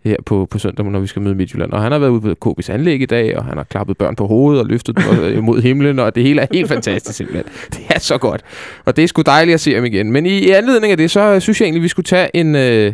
her 0.04 0.16
på, 0.26 0.46
på 0.50 0.58
søndag, 0.58 0.86
når 0.86 1.00
vi 1.00 1.06
skal 1.06 1.22
møde 1.22 1.34
Midtjylland. 1.34 1.72
Og 1.72 1.82
han 1.82 1.92
har 1.92 1.98
været 1.98 2.10
ude 2.10 2.34
på 2.34 2.54
KB's 2.58 2.72
anlæg 2.72 3.00
i 3.00 3.06
dag, 3.06 3.38
og 3.38 3.44
han 3.44 3.56
har 3.56 3.64
klappet 3.64 3.98
børn 3.98 4.16
på 4.16 4.26
hovedet 4.26 4.62
og 4.62 4.68
løftet 4.68 4.96
dem 4.96 5.24
øh, 5.24 5.42
mod 5.42 5.62
himlen, 5.62 5.98
og 5.98 6.14
det 6.14 6.22
hele 6.22 6.40
er 6.40 6.46
helt 6.52 6.68
fantastisk 6.68 7.16
simpelthen. 7.16 7.44
Det 7.72 7.80
er 7.88 7.98
så 7.98 8.18
godt. 8.18 8.42
Og 8.84 8.96
det 8.96 9.04
er 9.04 9.08
sgu 9.08 9.22
dejligt 9.22 9.54
at 9.54 9.60
se 9.60 9.74
ham 9.74 9.84
igen. 9.84 10.12
Men 10.12 10.26
i, 10.26 10.38
i 10.38 10.50
anledning 10.50 10.90
af 10.90 10.96
det, 10.96 11.10
så 11.10 11.40
synes 11.40 11.60
jeg 11.60 11.66
egentlig, 11.66 11.82
vi 11.82 11.88
skulle 11.88 12.06
tage 12.06 12.36
en... 12.36 12.54
Øh, 12.56 12.92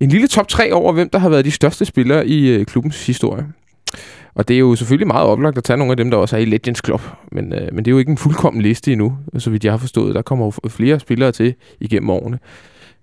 en 0.00 0.08
lille 0.08 0.28
top 0.28 0.48
3 0.48 0.72
over, 0.72 0.92
hvem 0.92 1.10
der 1.10 1.18
har 1.18 1.28
været 1.28 1.44
de 1.44 1.50
største 1.50 1.84
spillere 1.84 2.26
i 2.26 2.48
øh, 2.48 2.66
klubbens 2.66 3.06
historie. 3.06 3.46
Og 4.34 4.48
det 4.48 4.54
er 4.54 4.58
jo 4.58 4.74
selvfølgelig 4.74 5.06
meget 5.06 5.26
oplagt 5.26 5.58
at 5.58 5.64
tage 5.64 5.76
nogle 5.76 5.90
af 5.90 5.96
dem, 5.96 6.10
der 6.10 6.16
også 6.18 6.36
er 6.36 6.40
i 6.40 6.44
Legends 6.44 6.80
Club. 6.84 7.00
Men, 7.32 7.52
øh, 7.52 7.68
men 7.72 7.78
det 7.84 7.86
er 7.86 7.92
jo 7.92 7.98
ikke 7.98 8.10
en 8.10 8.18
fuldkommen 8.18 8.62
liste 8.62 8.92
endnu, 8.92 9.12
så 9.38 9.50
vidt 9.50 9.64
jeg 9.64 9.72
har 9.72 9.78
forstået. 9.78 10.14
Der 10.14 10.22
kommer 10.22 10.44
jo 10.64 10.68
flere 10.68 11.00
spillere 11.00 11.32
til 11.32 11.54
igennem 11.80 12.10
årene. 12.10 12.38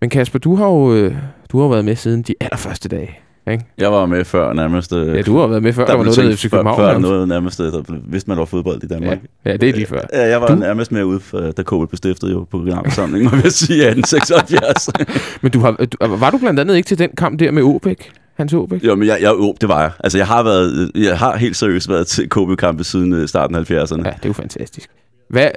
Men 0.02 0.10
Kasper, 0.10 0.40
du 0.40 0.56
har 0.56 0.66
jo 0.68 0.94
øh, 0.96 1.16
du 1.52 1.62
har 1.62 1.68
været 1.68 1.86
med 1.86 1.96
siden 1.96 2.22
de 2.22 2.34
allerførste 2.42 2.90
dage. 2.90 3.10
Ikke? 3.52 3.66
Jeg 3.78 3.92
var 3.92 4.06
med 4.06 4.26
før 4.26 4.54
nærmest. 4.54 4.94
øh, 4.94 5.16
Ja, 5.16 5.22
du 5.22 5.38
har 5.38 5.48
været 5.48 5.64
med 5.64 5.74
før, 5.74 5.82
der, 5.86 5.92
der 5.92 5.98
var 5.98 6.04
noget, 6.04 6.18
der 6.18 6.24
hed 6.24 6.36
FC 6.38 6.42
før, 6.50 6.58
København. 6.58 6.78
før 6.80 6.88
nærmest. 6.92 7.10
noget 7.10 7.28
nærmest, 7.28 7.60
øh, 7.60 7.66
der 7.72 7.82
vidste 8.08 8.30
man, 8.30 8.38
var 8.38 8.46
fodbold 8.46 8.84
i 8.84 8.88
Danmark. 8.88 9.20
Ja, 9.46 9.52
ja, 9.52 9.58
det 9.58 9.70
er 9.70 9.74
lige 9.74 9.86
før. 9.86 10.02
Ja, 10.14 10.28
jeg 10.30 10.42
var 10.42 10.48
Du- 10.48 10.56
nærmest 10.56 10.92
med 10.92 11.04
ude, 11.04 11.20
da 11.58 11.64
KB 11.64 11.70
blev 11.70 11.90
stiftet 11.98 12.32
jo 12.32 12.46
på 12.52 12.58
generalforsamlingen, 12.58 13.30
må 13.32 13.38
jeg 13.44 13.52
sige, 13.52 13.78
i 13.78 13.82
1876. 13.88 14.90
Men 15.42 15.52
du 15.52 15.60
har, 15.60 15.72
du, 15.72 15.98
var 16.16 16.30
du 16.30 16.38
blandt 16.38 16.60
andet 16.60 16.76
ikke 16.76 16.88
til 16.88 17.00
den 17.00 17.10
kamp 17.18 17.40
der 17.40 17.52
med 17.52 17.62
Åbæk? 17.64 18.12
Hans 18.42 18.54
Åbæk? 18.54 18.84
jo, 18.84 18.96
men 18.96 19.08
jeg, 19.08 19.18
jeg, 19.22 19.30
jo, 19.32 19.56
det 19.62 19.70
var 19.70 19.82
jeg. 19.82 19.92
Altså, 20.00 20.18
jeg 20.18 20.28
har, 20.28 20.44
været, 20.44 20.92
jeg 20.96 21.18
har 21.20 21.38
helt 21.38 21.56
seriøst 21.56 21.90
været 21.90 22.08
til 22.08 22.30
KB-kampe 22.30 22.84
siden 22.84 23.14
øh, 23.14 23.28
starten 23.28 23.56
af 23.56 23.62
70'erne. 23.72 23.74
Ja, 23.74 23.84
det 23.84 23.96
er 24.04 24.12
jo 24.28 24.34
fantastisk. 24.34 24.90
Hvad, 25.30 25.50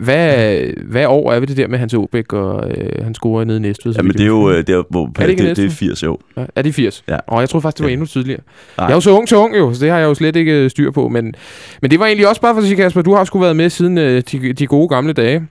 hvad, 0.00 0.58
hvad 0.84 1.06
år 1.06 1.32
er 1.32 1.40
vi 1.40 1.46
det 1.46 1.56
der 1.56 1.68
med 1.68 1.78
Hans 1.78 1.94
Åbæk, 1.94 2.32
og 2.32 2.70
øh, 2.70 3.04
han 3.04 3.14
scorer 3.14 3.44
nede 3.44 3.58
i 3.58 3.60
Næstved? 3.60 3.92
så 3.92 3.98
Ja, 3.98 4.02
men 4.02 4.12
det 4.12 4.20
er 4.20 4.26
jo 4.26 4.50
øh, 4.50 4.56
det 4.56 4.68
er, 4.68 4.82
hvor, 4.90 5.04
Er 5.04 5.26
det 5.26 5.28
det, 5.28 5.38
det 5.38 5.44
er 5.44 5.48
næsten? 5.48 5.70
80 5.70 6.02
år. 6.02 6.22
Ja, 6.36 6.44
er 6.56 6.62
de 6.62 6.72
80? 6.72 7.04
Ja. 7.08 7.16
Og 7.26 7.40
jeg 7.40 7.48
tror 7.48 7.60
faktisk, 7.60 7.76
det 7.78 7.84
var 7.84 7.88
Ja. 7.88 7.92
endnu 7.92 8.06
tidligere. 8.06 8.40
Nej. 8.78 8.84
Jeg 8.86 8.92
er 8.92 8.96
jo 8.96 9.00
så 9.00 9.10
ung 9.10 9.28
til 9.28 9.36
ung 9.36 9.56
jo, 9.56 9.74
så 9.74 9.80
det 9.84 9.90
har 9.90 9.98
jeg 9.98 10.06
jo 10.06 10.14
slet 10.14 10.36
ikke 10.36 10.52
øh, 10.52 10.70
styr 10.70 10.90
på. 10.90 11.08
Men, 11.08 11.34
men 11.82 11.90
det 11.90 12.00
var 12.00 12.06
egentlig 12.06 12.28
også 12.28 12.40
bare 12.40 12.54
for 12.54 12.60
at 12.60 12.66
sige, 12.66 12.76
Kasper, 12.76 13.02
du 13.02 13.14
har 13.14 13.24
sgu 13.24 13.38
været 13.38 13.56
med 13.56 13.70
siden 13.70 13.98
øh, 13.98 14.22
de, 14.32 14.52
de 14.52 14.66
gode 14.66 14.88
gamle 14.88 15.12
dage. 15.12 15.46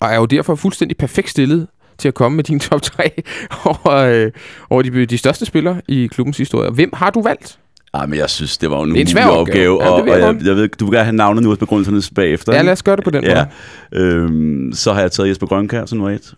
Og 0.00 0.08
er 0.08 0.16
jo 0.16 0.26
derfor 0.26 0.54
fuldstændig 0.54 0.96
perfekt 0.96 1.30
stillet 1.30 1.66
til 1.98 2.08
at 2.08 2.14
komme 2.14 2.36
med 2.36 2.44
din 2.44 2.60
top 2.60 2.82
3 2.82 3.10
over, 3.64 3.96
øh, 3.96 4.30
over 4.70 4.82
de, 4.82 5.06
de 5.06 5.18
største 5.18 5.46
spillere 5.46 5.80
i 5.88 6.06
klubbens 6.06 6.38
historie. 6.38 6.70
Hvem 6.70 6.90
har 6.92 7.10
du 7.10 7.22
valgt? 7.22 7.58
Ej, 7.94 8.06
men 8.06 8.18
jeg 8.18 8.30
synes, 8.30 8.58
det 8.58 8.70
var 8.70 8.82
en, 8.82 8.90
Det 8.90 9.00
en 9.00 9.06
svær 9.06 9.26
opgave. 9.26 9.80
opgave. 9.80 9.84
Ja, 9.84 9.90
og, 9.90 10.04
ved 10.06 10.12
og 10.12 10.18
jeg 10.20 10.34
jeg, 10.34 10.46
jeg, 10.46 10.56
ved, 10.56 10.68
du 10.68 10.84
vil 10.84 10.92
gerne 10.92 11.04
have 11.04 11.16
navnet 11.16 11.42
nu 11.42 11.50
og 11.50 11.58
begrundelserne 11.58 12.02
bagefter. 12.14 12.54
Ja, 12.54 12.62
lad 12.62 12.72
os 12.72 12.82
gøre 12.82 12.96
det 12.96 13.04
på 13.04 13.10
den 13.10 13.24
ja. 13.24 13.46
måde. 13.92 14.04
Øhm, 14.04 14.72
så 14.72 14.92
har 14.92 15.00
jeg 15.00 15.12
taget 15.12 15.28
Jesper 15.28 15.46
Grønkær 15.46 15.86
som 15.86 15.98
nummer 15.98 16.14
et. 16.14 16.34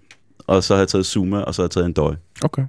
Og 0.47 0.65
så 0.65 0.75
har 0.75 0.81
jeg 0.81 0.89
taget 0.89 1.07
Zuma, 1.07 1.39
og 1.39 1.55
så 1.55 1.63
har 1.63 1.65
jeg 1.65 1.71
taget 1.71 1.87
en 1.87 1.93
døj. 1.93 2.15
Okay. 2.43 2.63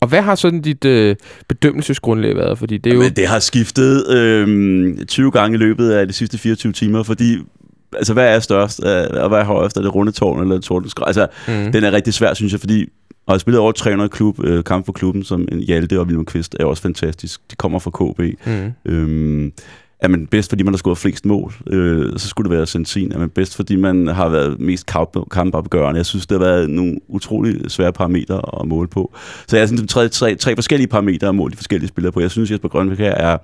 Og 0.00 0.08
hvad 0.08 0.22
har 0.22 0.34
sådan 0.34 0.60
dit 0.60 0.84
øh, 0.84 1.16
bedømmelsesgrundlag 1.48 2.36
været? 2.36 2.58
Fordi 2.58 2.78
det 2.78 2.90
er 2.90 2.94
jo... 2.94 3.00
Men 3.00 3.12
det 3.12 3.26
har 3.26 3.38
skiftet 3.38 4.08
øhm, 4.10 5.06
20 5.06 5.30
gange 5.30 5.54
i 5.54 5.58
løbet 5.58 5.90
af 5.90 6.06
de 6.06 6.12
sidste 6.12 6.38
24 6.38 6.72
timer, 6.72 7.02
fordi 7.02 7.38
altså, 7.96 8.12
hvad 8.12 8.34
er 8.36 8.40
størst, 8.40 8.80
øh, 8.86 9.22
og 9.22 9.28
hvad 9.28 9.38
er 9.38 9.44
højest? 9.44 9.76
Er 9.76 9.82
det 9.82 9.94
Rundetårn 9.94 10.42
eller 10.42 10.60
Tordenskræ? 10.60 11.04
Altså, 11.06 11.26
Mm. 11.48 11.72
den 11.72 11.84
er 11.84 11.92
rigtig 11.92 12.14
svær, 12.14 12.34
synes 12.34 12.52
jeg, 12.52 12.60
fordi 12.60 12.88
og 13.26 13.32
jeg 13.32 13.34
har 13.34 13.38
spillet 13.38 13.60
over 13.60 13.72
300 13.72 14.08
klub, 14.08 14.44
øh, 14.44 14.64
kamp 14.64 14.86
for 14.86 14.92
klubben, 14.92 15.24
som 15.24 15.48
Hjalte 15.66 15.98
og 16.00 16.04
Wilhelm 16.06 16.24
Kvist 16.24 16.56
er 16.60 16.64
også 16.64 16.82
fantastisk. 16.82 17.40
De 17.50 17.56
kommer 17.56 17.78
fra 17.78 17.90
KB. 17.90 18.20
Mm. 18.46 18.72
Øhm, 18.92 19.52
er 20.00 20.08
man 20.08 20.26
bedst, 20.26 20.48
fordi 20.50 20.62
man 20.62 20.74
har 20.74 20.78
scoret 20.78 20.98
flest 20.98 21.26
mål, 21.26 21.52
øh, 21.66 22.12
så 22.16 22.28
skulle 22.28 22.50
det 22.50 22.56
være 22.56 22.66
Sentin. 22.66 23.12
Er 23.12 23.18
man 23.18 23.30
bedst, 23.30 23.56
fordi 23.56 23.76
man 23.76 24.06
har 24.06 24.28
været 24.28 24.60
mest 24.60 24.86
kamp, 24.86 25.16
kampopgørende? 25.30 25.98
Jeg 25.98 26.06
synes, 26.06 26.26
det 26.26 26.38
har 26.40 26.46
været 26.46 26.70
nogle 26.70 26.98
utrolig 27.08 27.70
svære 27.70 27.92
parametre 27.92 28.60
at 28.60 28.68
måle 28.68 28.88
på. 28.88 29.12
Så 29.46 29.56
jeg 29.56 29.68
synes, 29.68 29.82
tre, 29.92 30.08
tre, 30.08 30.34
tre 30.34 30.54
forskellige 30.56 30.88
parametre 30.88 31.28
at 31.28 31.34
måle 31.34 31.50
de 31.52 31.56
forskellige 31.56 31.88
spillere 31.88 32.12
på. 32.12 32.20
Jeg 32.20 32.30
synes, 32.30 32.50
Jesper 32.50 32.68
Grønbæk 32.68 32.98
her 32.98 33.10
er 33.14 33.38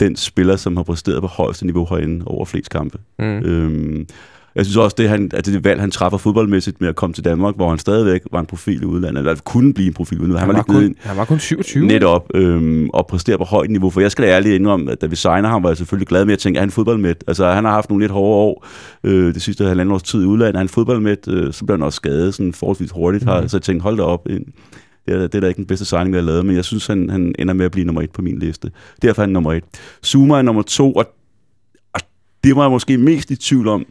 den 0.00 0.16
spiller, 0.16 0.56
som 0.56 0.76
har 0.76 0.82
præsteret 0.82 1.20
på 1.20 1.26
højeste 1.26 1.66
niveau 1.66 1.86
herinde 1.90 2.24
over 2.26 2.44
flest 2.44 2.70
kampe. 2.70 2.98
Mm. 3.18 3.24
Øhm, 3.24 4.06
jeg 4.54 4.66
synes 4.66 4.76
også, 4.76 4.94
det, 4.98 5.08
han, 5.08 5.30
at 5.34 5.46
det 5.46 5.64
valg, 5.64 5.80
han 5.80 5.90
træffer 5.90 6.18
fodboldmæssigt 6.18 6.80
med 6.80 6.88
at 6.88 6.96
komme 6.96 7.14
til 7.14 7.24
Danmark, 7.24 7.56
hvor 7.56 7.68
han 7.68 7.78
stadigvæk 7.78 8.20
var 8.32 8.40
en 8.40 8.46
profil 8.46 8.82
i 8.82 8.84
udlandet, 8.84 9.18
eller 9.18 9.34
kunne 9.44 9.74
blive 9.74 9.86
en 9.86 9.94
profil 9.94 10.18
i 10.18 10.20
udlandet. 10.20 10.40
Han, 10.40 10.48
Han, 10.48 10.56
var 10.56 10.72
var 10.72 10.80
lidt 10.80 10.82
nede 10.82 10.94
kun, 10.94 11.08
han 11.08 11.16
var 11.16 11.24
kun 11.24 11.38
27. 11.38 11.86
Netop, 11.86 12.30
øhm, 12.34 12.90
og 12.90 13.06
præstere 13.06 13.38
på 13.38 13.44
højt 13.44 13.70
niveau. 13.70 13.90
For 13.90 14.00
jeg 14.00 14.10
skal 14.10 14.24
da 14.24 14.30
ærligt 14.30 14.54
indrømme, 14.54 14.92
at 14.92 15.00
da 15.00 15.06
vi 15.06 15.16
signer 15.16 15.48
ham, 15.48 15.62
var 15.62 15.70
jeg 15.70 15.76
selvfølgelig 15.76 16.08
glad 16.08 16.24
med 16.24 16.32
at 16.32 16.38
tænke, 16.38 16.58
at 16.58 16.60
han 16.60 16.68
er 16.68 16.72
fodboldmæt. 16.72 17.24
Altså, 17.26 17.50
han 17.50 17.64
har 17.64 17.72
haft 17.72 17.90
nogle 17.90 18.02
lidt 18.02 18.12
hårde 18.12 18.34
år 18.34 18.66
øh, 19.04 19.34
det 19.34 19.42
sidste 19.42 19.64
halvandet 19.64 19.94
års 19.94 20.02
tid 20.02 20.22
i 20.22 20.26
udlandet. 20.26 20.56
Han 20.56 20.66
er 20.66 20.68
fodboldmæt, 20.68 21.28
øh, 21.28 21.52
så 21.52 21.64
blev 21.64 21.76
han 21.76 21.82
også 21.82 21.96
skadet 21.96 22.34
sådan 22.34 22.52
forholdsvis 22.52 22.90
hurtigt. 22.90 23.24
Her. 23.24 23.40
Mhm. 23.40 23.48
Så 23.48 23.56
jeg 23.56 23.62
tænkte, 23.62 23.82
hold 23.82 23.96
da 23.96 24.02
op, 24.02 24.26
en, 24.30 24.44
det 25.08 25.22
er, 25.22 25.26
det 25.26 25.34
er 25.34 25.40
da 25.40 25.48
ikke 25.48 25.58
den 25.58 25.66
bedste 25.66 25.84
signing, 25.84 26.14
jeg 26.14 26.22
har 26.22 26.26
lavet, 26.26 26.46
men 26.46 26.56
jeg 26.56 26.64
synes, 26.64 26.86
han, 26.86 27.10
han 27.10 27.34
ender 27.38 27.54
med 27.54 27.64
at 27.64 27.72
blive 27.72 27.84
nummer 27.84 28.02
et 28.02 28.10
på 28.10 28.22
min 28.22 28.38
liste. 28.38 28.70
Derfor 29.02 29.22
er 29.22 29.26
han 29.26 29.32
nummer 29.32 29.52
et. 29.52 29.64
Zuma 30.04 30.38
er 30.38 30.42
nummer 30.42 30.62
to, 30.62 30.92
og, 30.92 31.06
og 31.94 32.00
det 32.44 32.56
var 32.56 32.62
jeg 32.62 32.70
måske 32.70 32.98
mest 32.98 33.30
i 33.30 33.36
tvivl 33.36 33.68
om, 33.68 33.86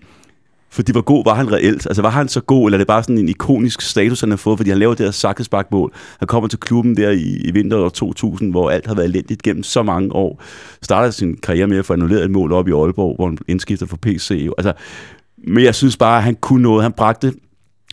fordi 0.69 0.91
hvor 0.91 1.01
god 1.01 1.23
var 1.25 1.33
han 1.33 1.51
reelt? 1.51 1.85
Altså 1.85 2.01
var 2.01 2.09
han 2.09 2.27
så 2.27 2.41
god, 2.41 2.67
eller 2.67 2.77
er 2.77 2.77
det 2.77 2.87
bare 2.87 3.03
sådan 3.03 3.17
en 3.17 3.29
ikonisk 3.29 3.81
status, 3.81 4.19
han 4.19 4.29
har 4.29 4.37
fået, 4.37 4.59
fordi 4.59 4.69
han 4.69 4.79
laver 4.79 4.93
det 4.93 5.05
her 5.05 5.11
sakkesparkmål. 5.11 5.93
Han 6.19 6.27
kommer 6.27 6.47
til 6.47 6.59
klubben 6.59 6.97
der 6.97 7.09
i, 7.09 7.41
i 7.45 7.51
vinter 7.51 7.89
2000, 7.89 8.51
hvor 8.51 8.69
alt 8.69 8.87
har 8.87 8.95
været 8.95 9.07
elendigt 9.07 9.41
gennem 9.41 9.63
så 9.63 9.83
mange 9.83 10.13
år. 10.13 10.43
Starter 10.81 11.11
sin 11.11 11.37
karriere 11.37 11.67
med 11.67 11.77
at 11.77 11.85
få 11.85 11.93
annulleret 11.93 12.23
et 12.23 12.31
mål 12.31 12.51
op 12.51 12.67
i 12.67 12.71
Aalborg, 12.71 13.15
hvor 13.15 13.25
han 13.25 13.37
indskifter 13.47 13.85
for 13.85 13.97
PC. 13.97 14.43
jo. 14.45 14.53
Altså, 14.57 14.73
men 15.37 15.63
jeg 15.63 15.75
synes 15.75 15.97
bare, 15.97 16.17
at 16.17 16.23
han 16.23 16.35
kunne 16.35 16.63
noget. 16.63 16.83
Han 16.83 16.91
bragte 16.91 17.33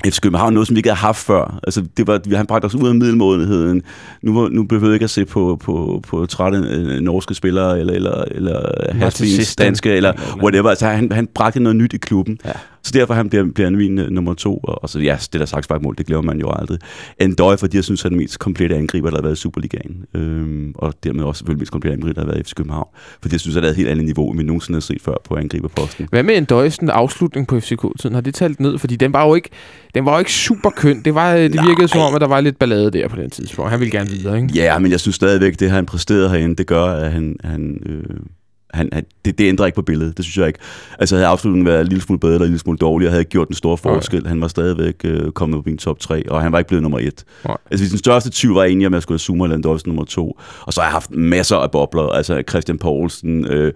FC 0.06 0.20
København 0.20 0.52
noget, 0.54 0.66
som 0.66 0.74
vi 0.74 0.78
ikke 0.78 0.88
havde 0.88 0.98
haft 1.00 1.18
før. 1.18 1.60
Altså, 1.62 1.84
det 1.96 2.06
var, 2.06 2.36
han 2.36 2.46
bragte 2.46 2.66
os 2.66 2.74
ud 2.74 2.88
af 2.88 2.94
middelmådigheden. 2.94 3.82
Nu, 4.22 4.48
nu 4.48 4.64
behøvede 4.64 4.90
jeg 4.90 4.94
ikke 4.94 5.04
at 5.04 5.10
se 5.10 5.24
på, 5.24 5.58
på, 5.64 6.02
på 6.08 6.26
trætte 6.26 6.58
øh, 6.58 7.00
norske 7.00 7.34
spillere, 7.34 7.80
eller, 7.80 7.92
eller, 7.94 8.24
eller 8.30 9.10
Sistan. 9.10 9.66
danske, 9.66 9.90
eller- 9.90 10.12
whatever. 10.42 10.70
Altså, 10.70 10.86
han, 10.86 11.12
han 11.12 11.28
bragte 11.34 11.60
noget 11.60 11.76
nyt 11.76 11.92
i 11.92 11.96
klubben. 11.96 12.38
Ja. 12.44 12.52
Så 12.84 12.90
derfor 12.94 13.14
han 13.14 13.28
bliver, 13.28 13.44
bliver 13.54 13.66
han 13.66 13.76
min 13.76 13.98
øh, 13.98 14.10
nummer 14.10 14.34
to. 14.34 14.56
Og, 14.56 14.82
og 14.82 14.88
så 14.88 14.98
ja, 15.00 15.16
det 15.32 15.40
der 15.40 15.46
sagt 15.46 15.82
mål, 15.82 15.94
det 15.98 16.06
glemmer 16.06 16.22
man 16.22 16.40
jo 16.40 16.52
aldrig. 16.58 16.78
Endøj, 17.20 17.56
fordi 17.56 17.76
jeg 17.76 17.84
synes, 17.84 18.02
han 18.02 18.08
er 18.08 18.10
den 18.10 18.18
mest 18.18 18.38
komplette 18.38 18.76
angriber, 18.76 19.10
der 19.10 19.16
har 19.16 19.22
været 19.22 19.34
i 19.34 19.40
Superligaen. 19.40 20.04
Øhm, 20.14 20.72
og 20.74 20.94
dermed 21.04 21.24
også 21.24 21.38
selvfølgelig 21.38 21.60
mest 21.60 21.72
komplette 21.72 21.94
angriber, 21.94 22.14
der 22.14 22.20
har 22.20 22.26
været 22.26 22.40
i 22.40 22.44
FC 22.44 22.54
København. 22.54 22.88
Fordi 23.20 23.34
jeg 23.34 23.40
synes, 23.40 23.56
at 23.56 23.62
der 23.62 23.68
er 23.68 23.72
et 23.72 23.76
helt 23.76 23.88
andet 23.88 24.04
niveau, 24.04 24.30
end 24.30 24.38
vi 24.38 24.44
nogensinde 24.44 24.76
har 24.76 24.80
set 24.80 25.02
før 25.02 25.14
på 25.24 25.36
angriberposten. 25.36 26.06
Hvad 26.10 26.22
med 26.22 26.36
en 26.36 26.44
døjsen 26.44 26.90
afslutning 26.90 27.46
på 27.46 27.60
FCK-tiden? 27.60 28.14
Har 28.14 28.20
det 28.20 28.34
talt 28.34 28.60
ned? 28.60 28.78
Fordi 28.78 28.96
den 28.96 29.12
var 29.12 29.26
jo 29.26 29.34
ikke, 29.34 29.48
den 29.94 30.04
var 30.04 30.12
jo 30.12 30.18
ikke 30.18 30.32
super 30.32 30.70
køn. 30.70 31.02
Det, 31.02 31.14
var, 31.14 31.34
det 31.34 31.54
Nej. 31.54 31.66
virkede 31.66 31.88
som 31.88 32.00
om, 32.00 32.14
at 32.14 32.20
der 32.20 32.26
var 32.26 32.40
lidt 32.40 32.58
ballade 32.58 32.90
der 32.90 33.08
på 33.08 33.16
den 33.16 33.30
tidspunkt. 33.30 33.70
Han 33.70 33.80
ville 33.80 33.90
gerne 33.98 34.10
videre, 34.10 34.36
ikke? 34.36 34.48
Ja, 34.54 34.78
men 34.78 34.90
jeg 34.90 35.00
synes 35.00 35.16
stadigvæk, 35.16 35.60
det 35.60 35.70
han 35.70 35.86
præsterede 35.86 36.28
herinde, 36.30 36.56
det 36.56 36.66
gør, 36.66 36.84
at 36.84 37.12
han... 37.12 37.36
han 37.44 37.82
øh, 37.86 38.16
han, 38.74 38.88
han, 38.92 39.04
det, 39.24 39.38
det 39.38 39.48
ændrer 39.48 39.66
ikke 39.66 39.76
på 39.76 39.82
billedet, 39.82 40.16
det 40.16 40.24
synes 40.24 40.36
jeg 40.38 40.46
ikke. 40.46 40.58
Altså 40.98 41.16
havde 41.16 41.26
afslutningen 41.28 41.66
været 41.66 41.80
en 41.80 41.86
lille 41.86 42.02
smule 42.02 42.20
bedre 42.20 42.34
eller 42.34 42.44
en 42.46 42.50
lille 42.50 42.60
smule 42.60 42.78
dårligere, 42.78 43.10
havde 43.10 43.20
ikke 43.20 43.30
gjort 43.30 43.48
en 43.48 43.54
stor 43.54 43.76
forskel. 43.76 44.26
Han 44.26 44.40
var 44.40 44.48
stadigvæk 44.48 44.94
øh, 45.04 45.30
kommet 45.32 45.56
på 45.56 45.62
min 45.66 45.78
top 45.78 45.98
3, 46.00 46.30
og 46.30 46.42
han 46.42 46.52
var 46.52 46.58
ikke 46.58 46.68
blevet 46.68 46.82
nummer 46.82 46.98
1. 46.98 47.24
Nej. 47.44 47.56
Altså 47.70 47.82
hvis 47.84 47.90
den 47.90 47.98
største 47.98 48.30
tvivl 48.32 48.54
var 48.54 48.64
egentlig, 48.64 48.86
om 48.86 48.94
jeg 48.94 49.02
skulle 49.02 49.14
have 49.14 49.18
Zuma 49.20 49.44
eller 49.44 49.56
Andorsen 49.56 49.88
nummer 49.88 50.04
2. 50.04 50.38
Og 50.60 50.72
så 50.72 50.80
har 50.80 50.88
jeg 50.88 50.92
haft 50.92 51.10
masser 51.10 51.56
af 51.56 51.70
bobler, 51.70 52.02
altså 52.02 52.42
Christian 52.48 52.78
Poulsen, 52.78 53.46
øh, 53.46 53.72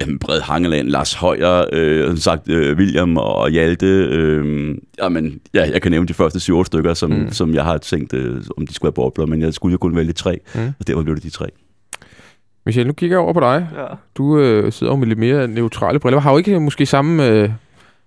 jamen 0.00 0.18
Bred 0.18 0.40
Hangeland, 0.40 0.88
Lars 0.88 1.12
Højer, 1.14 1.64
øh, 1.72 2.06
som 2.08 2.16
sagt 2.16 2.48
øh, 2.48 2.76
William 2.78 3.16
og 3.16 3.50
Hjalte. 3.50 3.86
Øh, 3.86 4.74
jamen, 5.02 5.40
ja, 5.54 5.70
jeg 5.72 5.82
kan 5.82 5.90
nævne 5.92 6.08
de 6.08 6.14
første 6.14 6.52
7-8 6.52 6.64
stykker, 6.64 6.94
som, 6.94 7.10
Mm. 7.10 7.32
som 7.32 7.54
jeg 7.54 7.64
har 7.64 7.78
tænkt, 7.78 8.12
øh, 8.14 8.36
om 8.56 8.66
de 8.66 8.74
skulle 8.74 8.86
være 8.88 8.92
bobler, 8.92 9.26
men 9.26 9.40
jeg 9.42 9.54
skulle 9.54 9.72
jo 9.72 9.78
kun 9.78 9.96
vælge 9.96 10.12
tre, 10.12 10.38
Mm. 10.54 10.60
og 10.80 10.86
derfor 10.86 11.02
blev 11.02 11.14
det 11.14 11.22
de 11.22 11.30
tre. 11.30 11.46
Michel, 12.70 12.86
nu 12.86 12.92
kigger 12.92 13.16
jeg 13.16 13.24
over 13.24 13.32
på 13.32 13.40
dig. 13.40 13.68
Ja. 13.76 13.84
Du 14.16 14.38
øh, 14.38 14.72
sidder 14.72 14.92
jo 14.92 14.96
med 14.96 15.06
lidt 15.06 15.18
mere 15.18 15.48
neutrale 15.48 15.98
briller. 15.98 16.20
Har 16.20 16.30
jo 16.30 16.38
ikke 16.38 16.60
måske 16.60 16.86
samme 16.86 17.26
øh, 17.26 17.50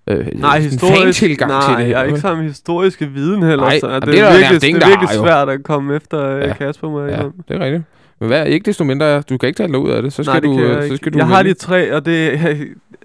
øh, 0.08 0.28
Nej, 0.36 0.60
historisk, 0.60 1.02
fan-tilgang 1.02 1.52
nej, 1.52 1.76
til 1.76 1.86
det. 1.86 1.90
jeg 1.92 1.98
har 1.98 2.06
ikke 2.06 2.20
samme 2.20 2.44
historiske 2.44 3.06
viden 3.08 3.44
heller. 3.44 3.66
Nej, 3.66 3.80
så 3.80 4.00
det, 4.00 4.08
det 4.08 4.20
er 4.20 4.26
er 4.26 4.30
der 4.32 4.38
virkelig, 4.38 4.62
det 4.62 4.70
er 4.70 4.88
virkelig 4.88 5.10
har, 5.10 5.16
jo. 5.16 5.24
svært 5.24 5.50
at 5.50 5.64
komme 5.64 5.96
efter 5.96 6.28
Ja. 6.30 6.48
ja. 6.48 6.54
Kasper, 6.54 7.02
jeg 7.02 7.20
Ja, 7.20 7.24
det 7.54 7.62
er 7.62 7.66
rigtigt. 7.66 7.84
Men 8.20 8.28
hvad, 8.28 8.46
ikke 8.46 8.66
desto 8.66 8.84
mindre, 8.84 9.22
du 9.22 9.38
kan 9.38 9.48
ikke 9.48 9.58
tale 9.58 9.72
dig 9.72 9.80
ud 9.80 9.90
af 9.90 10.02
det. 10.02 10.14
Så 10.14 10.24
skal 10.24 10.32
Nej, 10.32 10.40
det 10.40 10.50
du, 10.50 10.60
øh, 10.60 10.70
jeg 10.82 10.90
så 10.90 10.96
skal 10.98 11.14
du 11.14 11.18
jeg 11.18 11.28
har 11.28 11.44
de 11.44 11.54
tre, 11.54 11.96
og 11.96 12.06
det 12.06 12.40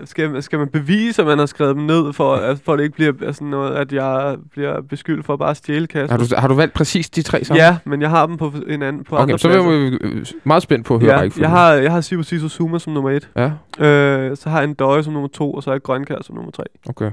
skal, 0.05 0.43
skal 0.43 0.59
man 0.59 0.69
bevise, 0.69 1.23
at 1.23 1.29
man 1.29 1.39
har 1.39 1.47
skrevet 1.47 1.77
dem 1.77 1.85
ned, 1.85 2.13
for, 2.13 2.35
at, 2.35 2.59
for 2.65 2.73
at 2.73 2.79
det 2.79 2.85
ikke 2.85 2.97
bliver 2.97 3.33
sådan 3.33 3.49
noget, 3.49 3.75
at 3.77 3.93
jeg 3.93 4.37
bliver 4.51 4.81
beskyldt 4.81 5.27
for 5.27 5.33
at 5.33 5.39
bare 5.39 5.55
stjæle 5.55 5.87
Kasper. 5.87 6.17
Har 6.19 6.25
du, 6.25 6.25
har 6.39 6.49
du 6.49 6.55
valgt 6.55 6.75
præcis 6.75 7.11
de 7.11 7.23
tre 7.23 7.45
sammen? 7.45 7.61
Ja, 7.65 7.79
men 7.85 8.03
jeg 8.03 8.11
har 8.11 8.27
dem 8.27 8.37
på 8.37 8.53
en 8.67 8.83
anden 8.83 9.05
på 9.05 9.15
Okay, 9.17 9.23
andre 9.23 9.39
så 9.39 9.49
pladser. 9.49 9.71
er 9.71 9.91
vi 9.91 9.99
øh, 10.01 10.27
meget 10.45 10.63
spændt 10.63 10.87
på 10.87 10.95
at 10.95 11.01
høre 11.01 11.13
ja, 11.13 11.21
rækkefølgen. 11.21 11.43
jeg 11.43 11.51
har, 11.59 11.73
jeg 11.73 11.93
har 11.93 12.01
Sibu 12.01 12.23
Sisu 12.23 12.49
Zuma 12.49 12.79
som 12.79 12.93
nummer 12.93 13.11
et. 13.11 13.29
Ja, 13.37 13.51
Øh, 13.87 14.37
så 14.37 14.49
har 14.51 14.59
jeg 14.61 14.69
en 14.69 14.75
Døje 14.75 15.03
som 15.03 15.13
nummer 15.13 15.29
to, 15.29 15.53
og 15.53 15.63
så 15.63 15.71
har 15.71 15.75
jeg 15.75 15.83
Grønkær 15.83 16.17
som 16.23 16.35
nummer 16.37 16.51
tre. 16.53 16.65
okay. 16.89 17.11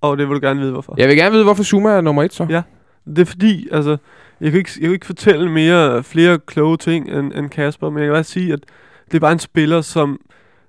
Og 0.00 0.18
det 0.18 0.28
vil 0.28 0.34
du 0.40 0.46
gerne 0.46 0.60
vide, 0.60 0.72
hvorfor. 0.72 0.94
Jeg 0.98 1.08
vil 1.08 1.16
gerne 1.16 1.32
vide, 1.32 1.44
hvorfor 1.44 1.62
Zuma 1.62 1.88
er 1.90 2.00
nummer 2.00 2.22
et 2.22 2.32
så. 2.34 2.46
Ja. 2.50 2.62
Det 3.06 3.18
er 3.18 3.24
fordi, 3.24 3.68
altså, 3.72 3.96
jeg 4.40 4.50
kan 4.50 4.58
ikke, 4.58 4.70
jeg 4.76 4.82
kan 4.82 4.92
ikke 4.92 5.06
fortælle 5.06 5.50
mere, 5.50 6.02
flere 6.02 6.38
kloge 6.38 6.76
ting 6.76 7.08
end, 7.10 7.32
end 7.32 7.50
Kasper, 7.50 7.90
men 7.90 7.98
jeg 7.98 8.06
kan 8.06 8.14
bare 8.14 8.24
sige, 8.24 8.52
at 8.52 8.60
det 9.06 9.14
er 9.14 9.20
bare 9.20 9.32
en 9.32 9.38
spiller, 9.38 9.80
som, 9.80 10.20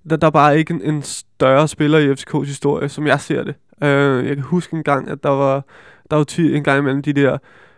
der, 0.10 0.16
der 0.16 0.28
er 0.28 0.32
bare 0.32 0.58
ikke 0.60 0.74
en, 0.74 0.82
en 0.82 1.02
større 1.02 1.68
spiller 1.68 1.98
i 1.98 2.12
FCK's 2.14 2.46
historie, 2.46 2.90
som 2.90 3.08
jeg 3.08 3.20
ser 3.22 3.44
det. 3.44 3.56
Øh, 3.84 4.26
jeg 4.28 4.36
kan 4.36 4.44
huske 4.44 4.76
en 4.76 4.84
gang, 4.84 5.10
at 5.10 5.24
der 5.24 5.30
var, 5.30 5.64
der 6.12 6.16
var 6.18 6.24
ti, 6.24 6.56
en 6.56 6.64
gang 6.64 6.80
imellem 6.80 7.02
de 7.02 7.14
der, 7.14 7.38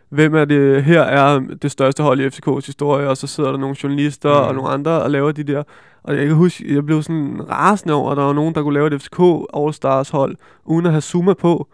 hvem 0.10 0.36
er 0.36 0.46
det, 0.46 0.84
her 0.84 1.02
er 1.02 1.40
det 1.62 1.72
største 1.72 2.04
hold 2.04 2.20
i 2.20 2.28
FCK's 2.28 2.66
historie, 2.66 3.10
og 3.10 3.18
så 3.18 3.28
sidder 3.28 3.52
der 3.52 3.58
nogle 3.58 3.76
journalister 3.84 4.30
Mm. 4.42 4.48
og 4.48 4.56
nogle 4.56 4.70
andre 4.70 4.92
og 4.92 5.12
laver 5.12 5.32
de 5.32 5.44
der, 5.44 5.64
og 6.04 6.18
jeg 6.18 6.26
kan 6.28 6.36
huske, 6.36 6.76
jeg 6.76 6.86
blev 6.86 7.04
sådan 7.04 7.42
rasende 7.50 7.94
over, 7.94 8.12
at 8.12 8.18
der 8.18 8.24
var 8.24 8.34
nogen, 8.34 8.56
der 8.56 8.62
kunne 8.64 8.74
lave 8.74 8.96
et 8.96 9.02
FCK 9.02 9.20
All-Stars 9.56 10.12
hold, 10.12 10.36
uden 10.66 10.86
at 10.86 10.92
have 10.92 11.02
Zuma 11.02 11.34
på. 11.34 11.68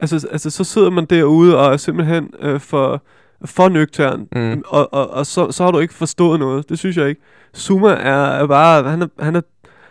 Altså, 0.00 0.28
altså 0.32 0.50
så 0.50 0.64
sidder 0.64 0.90
man 0.90 1.04
derude 1.04 1.58
og 1.58 1.72
er 1.72 1.76
simpelthen 1.76 2.30
øh, 2.40 2.60
for 2.60 3.02
for 3.44 3.68
nøgtern, 3.68 4.28
mm. 4.36 4.62
og, 4.66 4.94
og, 4.94 5.10
og 5.10 5.26
så, 5.26 5.52
så 5.52 5.64
har 5.64 5.70
du 5.70 5.78
ikke 5.78 5.94
forstået 5.94 6.40
noget. 6.40 6.68
Det 6.68 6.78
synes 6.78 6.96
jeg 6.96 7.08
ikke. 7.08 7.20
Zuma 7.56 7.88
er, 7.88 8.24
er 8.24 8.46
bare, 8.46 8.90
han 8.90 9.02
er, 9.02 9.06
han 9.18 9.36
er, 9.36 9.40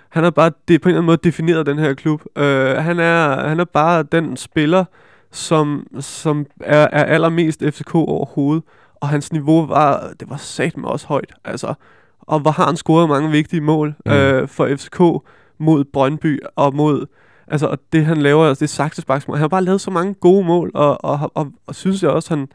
han 0.10 0.24
er 0.24 0.30
bare 0.30 0.52
det, 0.68 0.82
på 0.82 0.90
en 0.90 0.92
eller 0.92 1.00
anden 1.00 1.06
måde 1.06 1.18
defineret 1.24 1.66
den 1.66 1.80
her 1.80 1.94
klub. 1.94 2.22
Uh, 2.36 2.44
han, 2.78 3.00
er, 3.00 3.48
han 3.48 3.60
er 3.60 3.66
bare 3.66 4.04
den 4.04 4.38
spiller, 4.38 4.86
som, 5.32 5.88
som 6.00 6.46
er, 6.60 6.88
er 6.92 7.04
allermest 7.04 7.64
FCK 7.70 7.96
overhovedet. 7.96 8.64
Og 8.96 9.10
hans 9.10 9.32
niveau 9.32 9.66
var, 9.66 10.14
det 10.20 10.30
var 10.30 10.38
satme 10.38 10.88
også 10.88 11.08
højt. 11.08 11.34
Altså, 11.46 11.74
og 12.20 12.40
hvor 12.40 12.52
har 12.52 12.66
han 12.66 12.76
scoret 12.76 13.10
mange 13.10 13.32
vigtige 13.32 13.62
mål 13.62 13.96
Mm. 14.06 14.12
øh, 14.12 14.48
for 14.48 14.68
FCK 14.76 15.00
mod 15.58 15.84
Brøndby 15.94 16.40
og 16.56 16.76
mod 16.76 17.06
altså 17.48 17.68
og 17.68 17.80
det 17.94 18.06
han 18.06 18.18
laver, 18.18 18.46
altså 18.46 18.60
det 18.60 18.70
saksesparksmål. 18.70 19.38
Han 19.38 19.42
har 19.42 19.48
bare 19.48 19.64
lavet 19.64 19.82
så 19.82 19.92
mange 19.92 20.14
gode 20.14 20.46
mål, 20.46 20.72
og, 20.74 21.04
og, 21.06 21.20
og, 21.24 21.32
og, 21.36 21.52
og 21.68 21.76
synes 21.76 22.04
jeg 22.04 22.12
også, 22.12 22.36
han, 22.36 22.48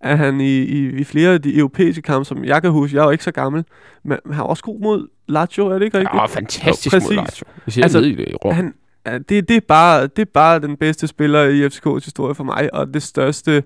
at 0.00 0.18
han 0.18 0.40
i, 0.40 0.58
i, 0.58 0.88
i 0.88 1.04
flere 1.04 1.32
af 1.32 1.42
de 1.42 1.56
europæiske 1.58 2.02
kampe, 2.02 2.24
som 2.24 2.44
jeg 2.44 2.62
kan 2.62 2.70
huske, 2.70 2.96
jeg 2.96 3.02
er 3.02 3.06
jo 3.06 3.10
ikke 3.10 3.24
så 3.24 3.32
gammel, 3.32 3.64
men 4.04 4.18
han 4.26 4.40
er 4.40 4.44
også 4.44 4.62
god 4.62 4.80
mod 4.80 5.08
Lazio, 5.28 5.66
er 5.66 5.78
det 5.78 5.84
ikke 5.84 5.98
rigtigt? 5.98 6.14
Ja, 6.14 6.26
fantastisk 6.26 6.94
Jo, 6.94 7.00
mod. 7.00 7.14
Lazio. 7.14 7.46
Vi 7.66 7.70
ser 7.70 7.82
Altså, 7.82 7.98
i 7.98 8.14
det 8.14 8.36
rum. 8.44 8.54
Han, 8.54 8.74
det, 9.06 9.48
det, 9.48 9.50
er 9.50 9.60
bare, 9.68 10.02
det 10.06 10.18
er 10.18 10.30
bare 10.34 10.58
den 10.58 10.76
bedste 10.76 11.06
spiller 11.06 11.42
i 11.42 11.66
FCK's 11.66 12.04
historie 12.04 12.34
for 12.34 12.44
mig, 12.44 12.74
og 12.74 12.94
det 12.94 13.02
største 13.02 13.62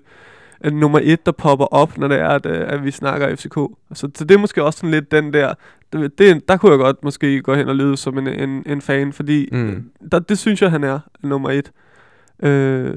øh, 0.63 0.73
nummer 0.73 0.99
et, 1.03 1.25
der 1.25 1.31
popper 1.31 1.65
op, 1.65 1.97
når 1.97 2.07
det 2.07 2.19
er, 2.19 2.29
at, 2.29 2.45
øh, 2.45 2.73
at 2.73 2.83
vi 2.85 2.91
snakker 2.91 3.35
FCK. 3.35 3.55
Så, 3.93 4.09
så 4.15 4.25
det 4.25 4.31
er 4.31 4.39
måske 4.39 4.63
også 4.63 4.77
sådan 4.77 4.91
lidt 4.91 5.11
den 5.11 5.33
der, 5.33 5.53
det, 5.93 6.17
det, 6.17 6.47
der 6.47 6.57
kunne 6.57 6.71
jeg 6.71 6.79
godt 6.79 7.03
måske 7.03 7.41
gå 7.41 7.55
hen 7.55 7.69
og 7.69 7.75
lyde 7.75 7.97
som 7.97 8.17
en, 8.17 8.27
en, 8.27 8.63
en 8.65 8.81
fan, 8.81 9.13
fordi 9.13 9.49
mm. 9.51 9.89
der, 10.11 10.19
det 10.19 10.37
synes 10.37 10.61
jeg, 10.61 10.71
han 10.71 10.83
er 10.83 10.99
nummer 11.23 11.49
et. 11.49 11.71
Øh, 12.43 12.95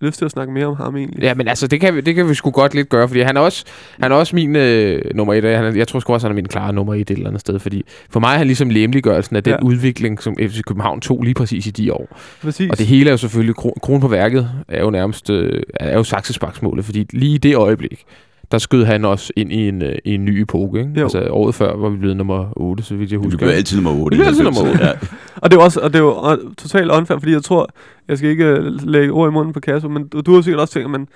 lyst 0.00 0.18
til 0.18 0.24
at 0.24 0.30
snakke 0.30 0.52
mere 0.52 0.66
om 0.66 0.76
ham 0.76 0.96
egentlig. 0.96 1.22
Ja, 1.22 1.34
men 1.34 1.48
altså, 1.48 1.66
det 1.66 1.80
kan, 1.80 1.94
vi, 1.94 2.00
det 2.00 2.14
kan 2.14 2.28
vi 2.28 2.34
sgu 2.34 2.50
godt 2.50 2.74
lidt 2.74 2.88
gøre, 2.88 3.08
fordi 3.08 3.20
han 3.20 3.36
er 3.36 3.40
også, 3.40 3.64
han 4.02 4.12
er 4.12 4.16
også 4.16 4.36
min 4.36 4.56
øh, 4.56 5.02
nummer 5.14 5.34
et. 5.34 5.44
Han 5.44 5.64
er, 5.64 5.72
jeg 5.76 5.88
tror 5.88 6.00
sgu 6.00 6.12
også, 6.12 6.26
han 6.26 6.32
er 6.32 6.34
min 6.34 6.48
klare 6.48 6.72
nummer 6.72 6.94
et 6.94 7.00
et 7.00 7.10
eller 7.10 7.26
andet 7.26 7.40
sted, 7.40 7.58
fordi 7.58 7.84
for 8.10 8.20
mig 8.20 8.34
er 8.34 8.38
han 8.38 8.46
ligesom 8.46 8.70
læmeliggørelsen 8.70 9.36
af 9.36 9.44
den 9.44 9.52
Ja. 9.52 9.62
udvikling, 9.62 10.22
som 10.22 10.36
FC 10.40 10.62
København 10.62 11.00
tog 11.00 11.22
lige 11.22 11.34
præcis 11.34 11.66
i 11.66 11.70
de 11.70 11.92
år. 11.92 12.18
Præcis. 12.42 12.70
Og 12.70 12.78
det 12.78 12.86
hele 12.86 13.10
er 13.10 13.12
jo 13.12 13.16
selvfølgelig, 13.16 13.54
kro, 13.56 13.74
kronen 13.82 14.00
på 14.00 14.08
værket 14.08 14.50
er 14.68 14.80
jo 14.80 14.90
nærmest, 14.90 15.30
øh, 15.30 15.62
er 15.74 15.96
jo 15.96 16.04
saksesparksmålet, 16.04 16.84
fordi 16.84 17.06
lige 17.12 17.34
i 17.34 17.38
det 17.38 17.54
øjeblik, 17.56 18.04
der 18.50 18.58
skød 18.58 18.84
han 18.84 19.04
også 19.04 19.32
ind 19.36 19.52
i 19.52 19.68
en, 19.68 19.82
øh, 19.82 19.94
i 20.04 20.14
en 20.14 20.24
ny 20.24 20.30
epoke. 20.40 20.80
Ikke? 20.80 20.92
Jo. 20.96 21.02
Altså 21.02 21.28
året 21.30 21.54
før 21.54 21.76
var 21.76 21.88
vi 21.88 21.96
blevet 21.96 22.16
nummer 22.16 22.52
8, 22.56 22.82
så 22.82 22.94
vidt 22.94 23.12
jeg 23.12 23.20
Vi 23.20 23.24
husker. 23.24 23.38
bliver 23.38 23.52
altid 23.52 23.80
nummer 23.80 24.02
8. 24.04 24.16
Vi 24.16 24.18
bliver 24.18 24.28
altid 24.28 24.44
nummer 24.44 24.60
otte. 24.60 24.84
Ja. 24.84 24.92
Og 25.42 25.50
det 25.50 25.56
er 25.56 25.60
jo 25.60 25.64
også, 25.64 25.80
og 25.80 25.92
det 25.92 25.98
er 25.98 26.02
jo 26.02 26.36
totalt 26.58 26.90
unfair, 26.90 27.18
fordi 27.18 27.32
jeg 27.32 27.42
tror, 27.42 27.70
jeg 28.08 28.18
skal 28.18 28.30
ikke 28.30 28.44
øh, 28.44 28.64
lægge 28.88 29.12
ord 29.12 29.30
i 29.30 29.32
munden 29.32 29.52
på 29.52 29.60
Kasper, 29.60 29.88
men 29.88 30.08
du, 30.08 30.20
du 30.20 30.34
har 30.34 30.42
sikkert 30.42 30.60
også 30.60 30.74
tænkt, 30.74 30.90
men 30.90 31.08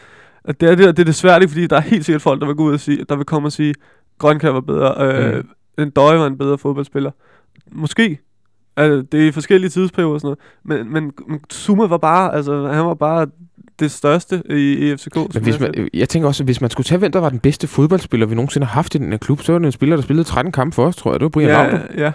at 0.44 0.60
det 0.60 0.70
er 0.70 0.74
det, 0.74 0.96
det 0.96 0.98
er 0.98 1.04
det 1.04 1.14
svært, 1.14 1.50
fordi 1.50 1.66
der 1.66 1.76
er 1.76 1.80
helt 1.80 2.04
sikkert 2.04 2.22
folk, 2.22 2.40
der 2.40 2.46
vil 2.46 2.56
gå 2.56 2.64
ud 2.64 2.72
og 2.72 2.80
sige, 2.80 3.04
der 3.08 3.16
vil 3.16 3.24
komme 3.24 3.48
og 3.48 3.52
sige, 3.52 3.74
Grønkær 4.18 4.50
var 4.50 4.60
bedre, 4.60 4.94
øh, 4.98 5.36
mm. 5.78 5.82
en 5.82 5.90
Døje 5.90 6.18
var 6.18 6.26
en 6.26 6.38
bedre 6.38 6.58
fodboldspiller. 6.58 7.10
Måske. 7.72 8.18
Altså, 8.76 9.06
det 9.12 9.22
er 9.22 9.28
i 9.28 9.32
forskellige 9.32 9.70
tidsperioder 9.70 10.14
og 10.14 10.20
sådan 10.20 10.36
noget. 10.64 10.84
Men, 10.84 10.92
men, 10.92 11.12
men 11.28 11.40
Zuma 11.52 11.86
var 11.86 11.98
bare, 11.98 12.34
altså, 12.34 12.68
han 12.68 12.84
var 12.84 12.94
bare 12.94 13.26
det 13.80 13.90
største 13.90 14.42
i, 14.50 14.72
i 14.72 14.96
FCK. 14.96 15.16
Men 15.16 15.42
hvis 15.42 15.60
man, 15.60 15.88
jeg 15.94 16.08
tænker 16.08 16.28
også, 16.28 16.42
at 16.42 16.46
hvis 16.46 16.60
man 16.60 16.70
skulle 16.70 16.84
tage, 16.84 16.98
hvem 16.98 17.12
der 17.12 17.20
var 17.20 17.28
den 17.28 17.38
bedste 17.38 17.66
fodboldspiller, 17.66 18.26
vi 18.26 18.34
nogensinde 18.34 18.66
har 18.66 18.74
haft 18.74 18.94
i 18.94 18.98
den 18.98 19.10
her 19.10 19.18
klub, 19.18 19.42
så 19.42 19.52
var 19.52 19.58
det 19.58 19.66
en 19.66 19.72
spiller, 19.72 19.96
der 19.96 20.02
spillede 20.02 20.28
13 20.28 20.52
kampe 20.52 20.74
for 20.74 20.86
os, 20.86 20.96
tror 20.96 21.12
jeg. 21.12 21.20
Det 21.20 21.24
var 21.24 21.28
Brian 21.28 21.48
ja, 21.50 21.62
Laudrup. 21.62 21.80
ja. 21.96 22.12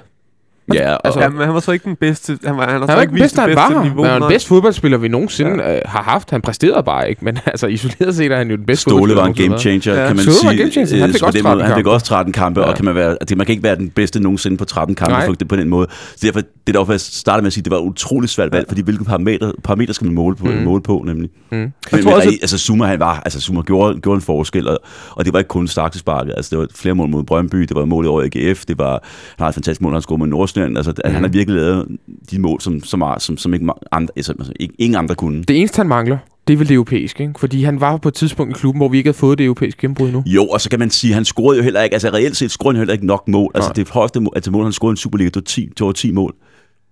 Ja, 0.73 0.93
og, 0.93 0.99
Altså, 1.07 1.19
ja, 1.21 1.29
men 1.29 1.41
han 1.45 1.53
var 1.53 1.59
så 1.59 1.71
ikke 1.71 1.83
den 1.85 1.95
bedste. 1.95 2.37
Han 2.45 2.57
var, 2.57 2.61
han 2.69 2.69
har 2.71 2.79
Han 2.79 2.87
var 2.87 2.93
ikke 2.93 3.01
ikke 3.01 3.13
vist 3.13 3.21
bedst, 3.23 3.35
det 3.35 3.41
han 3.43 3.49
bedste 3.49 3.75
var, 3.75 3.83
niveau. 3.83 4.03
han 4.03 4.13
var 4.13 4.19
den 4.19 4.29
bedste 4.29 4.47
fodboldspiller, 4.47 4.97
vi 4.97 5.07
nogensinde 5.07 5.63
ja. 5.63 5.75
øh, 5.75 5.81
har 5.85 6.01
haft. 6.03 6.31
Han 6.31 6.41
præsterede 6.41 6.83
bare 6.83 7.09
ikke, 7.09 7.25
men 7.25 7.37
altså 7.45 7.67
isoleret 7.67 8.15
set 8.15 8.31
er 8.31 8.37
han 8.37 8.49
jo 8.49 8.55
den 8.55 8.65
bedste 8.65 8.81
Ståle 8.81 9.15
var 9.15 9.25
en 9.25 9.33
game 9.33 9.59
changer, 9.59 9.93
Ja. 10.01 10.07
kan 10.07 10.15
man 10.15 10.23
Ståle 10.23 10.35
var 10.35 10.51
sige. 10.51 10.51
en 10.51 10.57
game 10.57 10.71
changer. 10.71 10.99
Han 10.99 11.09
Øh, 11.09 11.13
fik 11.13 11.23
også 11.23 11.37
den 11.37 11.43
måde- 11.43 11.53
13 11.55 11.65
Han 11.67 11.75
fik 11.77 11.83
kampe. 11.83 11.91
også 11.91 12.05
13 12.05 12.33
kampe, 12.33 12.59
Ja. 12.61 12.65
og 12.67 12.75
kan 12.75 12.85
man, 12.85 12.95
være, 12.95 13.09
altså, 13.21 13.35
man 13.35 13.45
kan 13.45 13.53
ikke 13.53 13.63
være 13.63 13.75
den 13.75 13.89
bedste 13.89 14.19
nogensinde 14.19 14.57
på 14.57 14.65
13 14.65 14.95
kampe 14.95 15.13
Nej. 15.13 15.27
på 15.49 15.55
den 15.55 15.69
måde. 15.69 15.87
Så 16.15 16.27
derfor, 16.27 16.41
det 16.67 16.73
der 16.75 16.83
var, 16.85 16.93
jeg 16.93 16.99
startede 17.01 17.41
med 17.41 17.47
at 17.47 17.53
sige, 17.53 17.63
det 17.63 17.71
var 17.71 17.77
et 17.77 17.81
utroligt 17.81 18.31
svært 18.31 18.51
valg, 18.51 18.65
fordi 18.67 18.81
hvilke 18.81 19.03
parametre, 19.03 19.53
parametre 19.63 19.93
skal 19.93 20.05
man 20.05 20.15
måle 20.15 20.35
på, 20.35 20.45
Mm. 20.45 20.53
måle 20.53 20.81
på 20.81 21.03
nemlig. 21.07 21.29
Mm. 21.51 21.57
Men, 21.57 21.71
tror 21.91 21.97
men 21.97 22.07
også, 22.07 22.15
også, 22.27 22.37
altså 22.41 22.57
Zuma, 22.57 22.85
han 22.85 22.99
var, 22.99 23.21
altså 23.25 23.41
Zuma 23.41 23.61
gjorde, 23.61 23.99
gjorde 23.99 24.15
en 24.15 24.21
forskel, 24.21 24.67
og, 24.67 24.79
og 25.11 25.25
det 25.25 25.33
var 25.33 25.39
ikke 25.39 25.49
kun 25.49 25.67
sparket. 25.67 26.33
Altså 26.37 26.49
det 26.49 26.59
var 26.59 26.67
flere 26.75 26.95
mål 26.95 27.09
mod 27.09 27.23
Brøndby, 27.23 27.57
det 27.57 27.75
var 27.75 27.85
mål 27.85 28.05
i 28.05 28.07
år 28.07 28.21
i 28.21 28.25
AGF, 28.25 28.65
det 28.65 28.77
var, 28.79 28.91
han 28.91 28.99
har 29.39 29.47
et 29.47 29.53
fantastisk 29.55 29.81
mål, 29.81 29.93
han 29.93 30.01
scorede 30.01 30.19
med 30.19 30.27
Nordsjælland. 30.57 30.77
Altså, 30.77 30.91
mm. 31.05 31.11
han 31.13 31.21
har 31.23 31.29
virkelig 31.29 31.61
lavet 31.61 31.87
de 32.31 32.39
mål, 32.39 32.61
som, 32.61 32.83
som, 32.83 33.01
er- 33.01 33.19
som, 33.19 33.37
som 33.37 33.53
ikke 33.53 33.67
andre, 33.91 34.11
altså, 34.15 34.33
altså, 34.39 34.53
ikke, 34.59 34.73
ingen 34.77 34.95
andre 34.97 35.15
kunne. 35.15 35.43
Det 35.43 35.57
eneste, 35.59 35.77
han 35.77 35.87
mangler, 35.87 36.17
det 36.47 36.53
er 36.53 36.57
vel 36.57 36.67
det 36.67 36.73
europæiske, 36.73 37.23
ikke? 37.23 37.39
Fordi 37.39 37.63
han 37.63 37.81
var 37.81 37.97
på 37.97 38.07
et 38.07 38.13
tidspunkt 38.13 38.57
i 38.57 38.59
klubben, 38.59 38.79
hvor 38.79 38.87
vi 38.89 38.97
ikke 38.97 39.07
havde 39.07 39.17
fået 39.17 39.37
det 39.37 39.43
europæiske 39.45 39.81
gennembrud 39.81 40.11
nu. 40.11 40.23
Jo, 40.25 40.45
og 40.45 40.61
så 40.61 40.69
kan 40.69 40.79
man 40.79 40.89
sige, 40.89 41.11
at 41.11 41.15
han 41.15 41.25
scorede 41.25 41.57
jo 41.57 41.63
heller 41.63 41.81
ikke, 41.81 41.93
altså 41.93 42.09
reelt 42.09 42.37
set 42.37 42.51
scorede 42.51 42.75
han 42.75 42.79
heller 42.81 42.93
ikke 42.93 43.05
nok 43.05 43.27
mål. 43.27 43.51
Altså 43.55 43.67
Nej. 43.69 43.73
det 43.73 43.89
højeste 43.89 44.19
mål, 44.19 44.31
altså 44.35 44.51
mål, 44.51 44.63
han 44.63 44.73
scorede 44.73 44.91
i 44.91 44.93
en 44.93 44.97
Superliga, 44.97 45.27
det 45.27 45.35
var 45.35 45.41
10, 45.41 45.65
det 45.77 45.85
var 45.85 45.91
10 45.91 46.11
mål. 46.11 46.35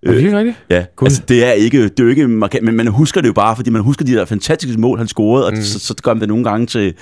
Er 0.02 0.10
det 0.12 0.18
ikke 0.18 0.38
rigtigt? 0.38 0.56
Ja, 0.70 0.84
Gud. 0.96 1.06
altså 1.06 1.22
det 1.28 1.44
er 1.44 1.52
ikke, 1.52 1.82
det 1.84 2.00
er 2.00 2.04
jo 2.04 2.10
ikke 2.10 2.28
markant, 2.28 2.64
men 2.64 2.76
man 2.76 2.86
husker 2.86 3.20
det 3.20 3.28
jo 3.28 3.32
bare, 3.32 3.56
fordi 3.56 3.70
man 3.70 3.82
husker 3.82 4.04
de 4.04 4.12
der 4.12 4.24
fantastiske 4.24 4.80
mål, 4.80 4.98
han 4.98 5.08
scorede, 5.08 5.46
og 5.46 5.52
Mm. 5.52 5.62
så, 5.62 5.78
så 5.78 5.94
gør 6.02 6.14
man 6.14 6.20
det 6.20 6.28
nogle 6.28 6.44
gange 6.44 6.66
til, 6.66 6.94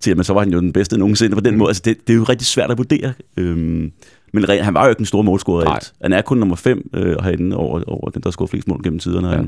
til, 0.00 0.18
at 0.20 0.26
så 0.26 0.32
var 0.32 0.40
han 0.40 0.52
jo 0.52 0.60
den 0.60 0.72
bedste 0.72 0.98
nogensinde 0.98 1.34
på 1.36 1.40
den 1.40 1.52
Mm. 1.54 1.58
måde. 1.58 1.68
Altså 1.70 1.82
det, 1.84 1.96
det 2.06 2.12
er 2.12 2.16
jo 2.16 2.24
rigtig 2.24 2.46
svært 2.46 2.70
at 2.70 2.78
vurdere. 2.78 3.12
Øhm, 3.36 3.90
men 4.32 4.44
re- 4.44 4.62
han 4.62 4.74
var 4.74 4.84
jo 4.84 4.90
ikke 4.90 5.00
en 5.00 5.06
stor 5.06 5.22
målscorer. 5.22 5.70
Reelt. 5.70 5.92
Han 6.02 6.12
er 6.12 6.22
kun 6.22 6.38
nummer 6.38 6.56
5 6.56 6.90
øh, 6.94 7.16
herinde 7.22 7.56
over, 7.56 7.82
over 7.86 8.10
den, 8.10 8.22
der 8.22 8.30
scoret 8.30 8.50
flest 8.50 8.68
mål 8.68 8.82
gennem 8.82 8.98
tiderne. 8.98 9.30
Ja. 9.30 9.42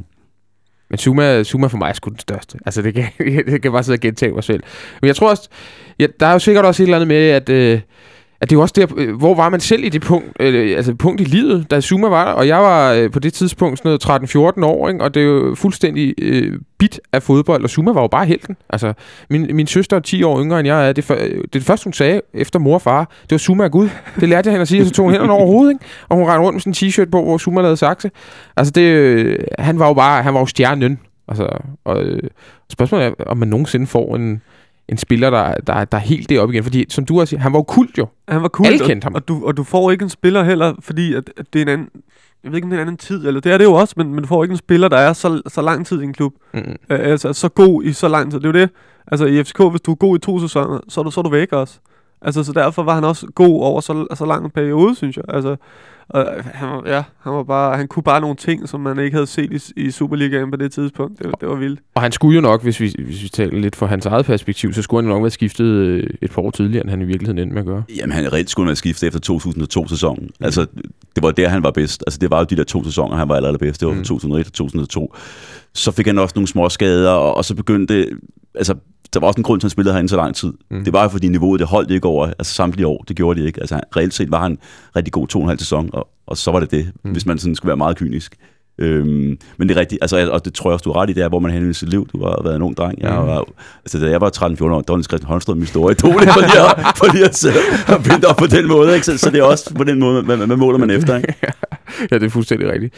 Men 0.90 0.98
Zuma, 0.98 1.44
Zuma 1.44 1.66
for 1.66 1.78
mig 1.78 1.88
er 1.88 1.92
sgu 1.92 2.10
den 2.10 2.18
største. 2.18 2.58
Altså, 2.66 2.82
det 2.82 2.94
kan, 2.94 3.04
det 3.46 3.62
kan 3.62 3.72
bare 3.72 3.82
sidde 3.82 3.96
og 3.96 4.00
gentage 4.00 4.32
mig 4.32 4.44
selv. 4.44 4.62
Men 5.00 5.08
jeg 5.08 5.16
tror 5.16 5.30
også, 5.30 5.48
ja, 5.98 6.06
der 6.20 6.26
er 6.26 6.32
jo 6.32 6.38
sikkert 6.38 6.64
også 6.64 6.82
et 6.82 6.86
eller 6.86 6.96
andet 6.96 7.08
med, 7.08 7.16
at, 7.16 7.48
øh, 7.48 7.80
at 8.40 8.50
det 8.50 8.56
er 8.56 8.58
jo 8.58 8.62
også 8.62 8.74
der, 8.76 8.86
øh, 8.96 9.16
hvor 9.16 9.34
var 9.34 9.48
man 9.48 9.60
selv 9.60 9.84
i 9.84 9.88
det 9.88 10.02
punkt, 10.02 10.28
øh, 10.40 10.76
altså 10.76 10.94
punkt 10.94 11.20
i 11.20 11.24
livet, 11.24 11.70
da 11.70 11.80
Zuma 11.80 12.08
var 12.08 12.24
der, 12.24 12.32
og 12.32 12.46
jeg 12.46 12.58
var 12.58 12.92
øh, 12.92 13.10
på 13.10 13.18
det 13.18 13.32
tidspunkt 13.32 13.78
sådan 13.78 13.98
noget 14.04 14.56
13-14 14.58 14.64
år, 14.64 14.88
ikke? 14.88 15.04
og 15.04 15.14
det 15.14 15.20
er 15.20 15.26
jo 15.26 15.54
fuldstændig 15.54 16.14
øh, 16.18 16.58
bit 16.78 17.00
af 17.12 17.22
fodbold, 17.22 17.64
og 17.64 17.70
Zuma 17.70 17.92
var 17.92 18.00
jo 18.00 18.06
bare 18.06 18.26
helten. 18.26 18.56
Altså, 18.68 18.92
min, 19.30 19.56
min 19.56 19.66
søster 19.66 19.96
er 19.96 20.00
10 20.00 20.22
år 20.22 20.42
yngre 20.42 20.60
end 20.60 20.66
jeg 20.66 20.88
er, 20.88 20.92
det, 20.92 21.04
for, 21.04 21.14
øh, 21.14 21.20
det, 21.20 21.34
er 21.34 21.46
det 21.52 21.62
første, 21.62 21.84
hun 21.84 21.92
sagde 21.92 22.20
efter 22.34 22.58
mor 22.58 22.74
og 22.74 22.82
far, 22.82 23.00
det 23.22 23.30
var 23.30 23.38
Zuma 23.38 23.64
er 23.64 23.68
Gud. 23.68 23.88
Det 24.20 24.28
lærte 24.28 24.46
jeg 24.46 24.52
hende 24.52 24.62
at 24.62 24.68
sige, 24.68 24.82
og 24.82 24.86
så 24.86 24.92
tog 24.92 25.04
hun 25.04 25.12
hænderne 25.12 25.32
over 25.32 25.46
hovedet, 25.46 25.72
ikke? 25.72 25.84
og 26.08 26.16
hun 26.16 26.26
rendte 26.26 26.44
rundt 26.44 26.54
med 26.54 26.60
sådan 26.60 26.86
en 26.86 26.88
t-shirt 26.88 27.10
på, 27.10 27.22
hvor 27.22 27.38
Zuma 27.38 27.60
lavede 27.60 27.76
sakse. 27.76 28.10
Altså, 28.56 28.70
det, 28.70 28.82
øh, 28.82 29.38
han 29.58 29.78
var 29.78 29.86
jo 29.86 29.94
bare, 29.94 30.22
han 30.22 30.34
var 30.34 30.40
jo 30.40 30.46
stjernen. 30.46 30.98
Altså, 31.28 31.48
og 31.84 32.02
øh, 32.02 32.22
spørgsmålet 32.70 33.06
er, 33.06 33.24
om 33.26 33.36
man 33.36 33.48
nogensinde 33.48 33.86
får 33.86 34.16
en, 34.16 34.42
en 34.88 34.96
spiller, 34.96 35.30
der, 35.30 35.54
der, 35.54 35.84
der 35.84 35.98
er 35.98 36.02
helt 36.02 36.28
deroppe 36.30 36.54
igen. 36.54 36.64
Fordi, 36.64 36.86
som 36.88 37.04
du 37.04 37.18
har 37.18 37.24
sagt, 37.24 37.42
han 37.42 37.52
var 37.52 37.62
kult 37.62 37.98
jo. 37.98 38.06
Han 38.28 38.42
var 38.42 38.48
cool, 38.48 38.66
Alle 38.66 38.78
kendte 38.86 39.04
ham. 39.04 39.14
og, 39.14 39.22
og, 39.22 39.28
du, 39.28 39.46
og 39.46 39.56
du 39.56 39.64
får 39.64 39.90
ikke 39.90 40.02
en 40.02 40.08
spiller 40.08 40.44
heller, 40.44 40.74
fordi 40.80 41.14
at, 41.14 41.30
at 41.36 41.46
det 41.52 41.58
er 41.58 41.62
en 41.62 41.68
anden... 41.68 41.88
Jeg 42.44 42.52
ved 42.52 42.56
ikke, 42.56 42.66
om 42.66 42.70
det 42.70 42.76
er 42.76 42.82
en 42.82 42.88
anden 42.88 42.96
tid, 42.96 43.26
eller 43.26 43.40
det 43.40 43.52
er 43.52 43.58
det 43.58 43.64
jo 43.64 43.72
også, 43.72 43.94
men, 43.96 44.14
men 44.14 44.22
du 44.22 44.26
får 44.26 44.44
ikke 44.44 44.52
en 44.52 44.58
spiller, 44.58 44.88
der 44.88 44.96
er 44.96 45.12
så, 45.12 45.42
så 45.46 45.62
lang 45.62 45.86
tid 45.86 46.00
i 46.00 46.04
en 46.04 46.12
klub. 46.12 46.32
Mm. 46.54 46.60
Øh, 46.60 46.76
altså, 46.88 47.32
så 47.32 47.48
god 47.48 47.84
i 47.84 47.92
så 47.92 48.08
lang 48.08 48.30
tid. 48.30 48.40
Det 48.40 48.44
er 48.44 48.48
jo 48.48 48.60
det. 48.60 48.70
Altså, 49.06 49.26
i 49.26 49.44
FCK, 49.44 49.70
hvis 49.70 49.80
du 49.80 49.90
er 49.90 49.94
god 49.94 50.16
i 50.16 50.20
to 50.20 50.40
sæsoner, 50.40 50.80
så 50.88 51.00
er 51.00 51.04
du, 51.04 51.10
så 51.10 51.20
er 51.20 51.22
du 51.22 51.30
væk 51.30 51.52
også. 51.52 51.78
Altså, 52.22 52.44
så 52.44 52.52
derfor 52.52 52.82
var 52.82 52.94
han 52.94 53.04
også 53.04 53.26
god 53.34 53.60
over 53.62 53.80
så, 53.80 54.06
så 54.14 54.24
lang 54.26 54.44
en 54.44 54.50
periode, 54.50 54.94
synes 54.94 55.16
jeg. 55.16 55.24
Altså, 55.28 55.56
og 56.08 56.26
han, 56.44 56.68
var, 56.68 56.82
ja, 56.86 57.02
han, 57.18 57.32
var 57.32 57.42
bare, 57.42 57.76
han 57.76 57.88
kunne 57.88 58.02
bare 58.02 58.20
nogle 58.20 58.36
ting, 58.36 58.68
som 58.68 58.80
man 58.80 58.98
ikke 58.98 59.14
havde 59.14 59.26
set 59.26 59.72
i, 59.76 59.86
i 59.86 59.90
Superligaen 59.90 60.50
på 60.50 60.56
det 60.56 60.72
tidspunkt. 60.72 61.18
Det, 61.18 61.26
det 61.40 61.48
var 61.48 61.54
vildt. 61.54 61.80
Og 61.94 62.02
han 62.02 62.12
skulle 62.12 62.34
jo 62.34 62.40
nok, 62.40 62.62
hvis 62.62 62.80
vi, 62.80 62.94
hvis 63.04 63.22
vi 63.22 63.28
taler 63.28 63.58
lidt 63.60 63.76
fra 63.76 63.86
hans 63.86 64.06
eget 64.06 64.26
perspektiv, 64.26 64.72
så 64.72 64.82
skulle 64.82 65.02
han 65.02 65.08
jo 65.10 65.14
nok 65.14 65.22
være 65.22 65.30
skiftet 65.30 65.64
øh, 65.64 66.10
et 66.22 66.30
par 66.30 66.42
år 66.42 66.50
tidligere, 66.50 66.82
end 66.82 66.90
han 66.90 67.02
i 67.02 67.04
virkeligheden 67.04 67.38
endte 67.38 67.54
med 67.54 67.62
at 67.62 67.66
gøre. 67.66 67.82
Jamen, 67.96 68.12
han 68.12 68.32
reelt 68.32 68.50
skulle 68.50 68.68
have 68.68 68.76
skiftet 68.76 69.06
efter 69.06 69.20
2002-sæsonen. 69.32 70.22
Mm. 70.24 70.44
Altså, 70.44 70.66
det 71.16 71.22
var 71.22 71.30
der, 71.30 71.48
han 71.48 71.62
var 71.62 71.70
bedst. 71.70 72.04
Altså, 72.06 72.18
det 72.18 72.30
var 72.30 72.38
jo 72.38 72.44
de 72.50 72.56
der 72.56 72.64
to 72.64 72.84
sæsoner, 72.84 73.16
han 73.16 73.28
var 73.28 73.34
aller, 73.34 73.48
allerbedst. 73.48 73.80
Det 73.80 73.88
var 73.88 73.94
Mm. 73.94 73.98
fra 73.98 74.04
2001 74.04 74.46
og 74.46 74.52
2002. 74.52 75.14
Så 75.74 75.92
fik 75.92 76.06
han 76.06 76.18
også 76.18 76.32
nogle 76.36 76.48
små 76.48 76.68
skader, 76.68 77.10
og, 77.10 77.34
og 77.36 77.44
så 77.44 77.54
begyndte... 77.54 78.06
Altså, 78.54 78.74
der 79.14 79.20
var 79.20 79.26
også 79.26 79.38
en 79.38 79.42
grund 79.44 79.60
til, 79.60 79.64
at 79.66 79.68
han 79.68 79.70
spillede 79.70 79.92
herinde 79.94 80.08
så 80.08 80.16
lang 80.16 80.34
tid. 80.34 80.52
Mm. 80.70 80.84
Det 80.84 80.92
var 80.92 81.02
jo, 81.02 81.08
fordi 81.08 81.28
niveauet, 81.28 81.60
det 81.60 81.68
holdt 81.68 81.90
ikke 81.90 82.06
over 82.08 82.26
altså, 82.26 82.54
samtlige 82.54 82.86
år. 82.86 83.04
Det 83.08 83.16
gjorde 83.16 83.40
det 83.40 83.46
ikke. 83.46 83.60
Altså, 83.60 83.74
han, 83.74 83.84
reelt 83.96 84.14
set 84.14 84.30
var 84.30 84.42
han 84.42 84.58
rigtig 84.96 85.12
god 85.12 85.26
to 85.28 85.38
og 85.38 85.42
en 85.42 85.48
halv 85.48 85.58
sæson, 85.58 85.90
og, 85.92 86.08
og 86.26 86.36
så 86.36 86.50
var 86.50 86.60
det 86.60 86.70
det, 86.70 86.90
Mm. 87.04 87.10
hvis 87.12 87.26
man 87.26 87.38
sådan 87.38 87.54
skulle 87.54 87.68
være 87.68 87.76
meget 87.76 87.96
kynisk. 87.96 88.34
Øhm, 88.78 89.38
men 89.58 89.68
det 89.68 89.76
er 89.76 89.80
rigtigt, 89.80 89.98
altså, 90.02 90.30
og 90.30 90.44
det 90.44 90.54
tror 90.54 90.70
jeg 90.70 90.72
også, 90.74 90.82
du 90.82 90.92
har 90.92 91.00
ret 91.02 91.10
i, 91.10 91.12
det 91.12 91.22
er, 91.22 91.28
hvor 91.28 91.38
man 91.38 91.70
i 91.70 91.72
sit 91.72 91.88
liv. 91.88 92.08
Du 92.12 92.24
har 92.24 92.40
været 92.44 92.56
en 92.56 92.62
ung 92.62 92.76
dreng. 92.76 93.00
Jeg 93.02 93.10
Mm. 93.20 93.26
var, 93.26 93.44
altså, 93.84 93.98
da 94.00 94.10
jeg 94.10 94.20
var 94.20 94.30
13-14 94.36 94.64
år, 94.64 94.80
der 94.80 94.92
var 94.94 95.02
Christian 95.02 95.22
Holmstrøm 95.28 95.56
min 95.56 95.66
store 95.66 95.92
idol, 95.92 96.12
for 96.12 96.40
lige 96.50 96.60
at, 96.60 96.96
for 96.96 97.12
lige 97.12 97.24
at, 97.24 97.36
så- 97.36 97.52
at 97.88 98.02
binde 98.02 98.26
op 98.26 98.36
på 98.36 98.46
den 98.46 98.68
måde. 98.68 98.94
Ikke? 98.94 99.06
Så, 99.06 99.18
så 99.18 99.30
det 99.30 99.38
er 99.40 99.44
også 99.44 99.74
på 99.74 99.84
den 99.84 99.98
måde, 99.98 100.22
hvad, 100.22 100.36
hvad 100.36 100.56
måler 100.56 100.78
man 100.78 100.90
efter. 100.90 101.16
Ikke? 101.16 101.34
ja, 102.10 102.18
det 102.18 102.22
er 102.26 102.30
fuldstændig 102.30 102.68
rigtigt. 102.72 102.94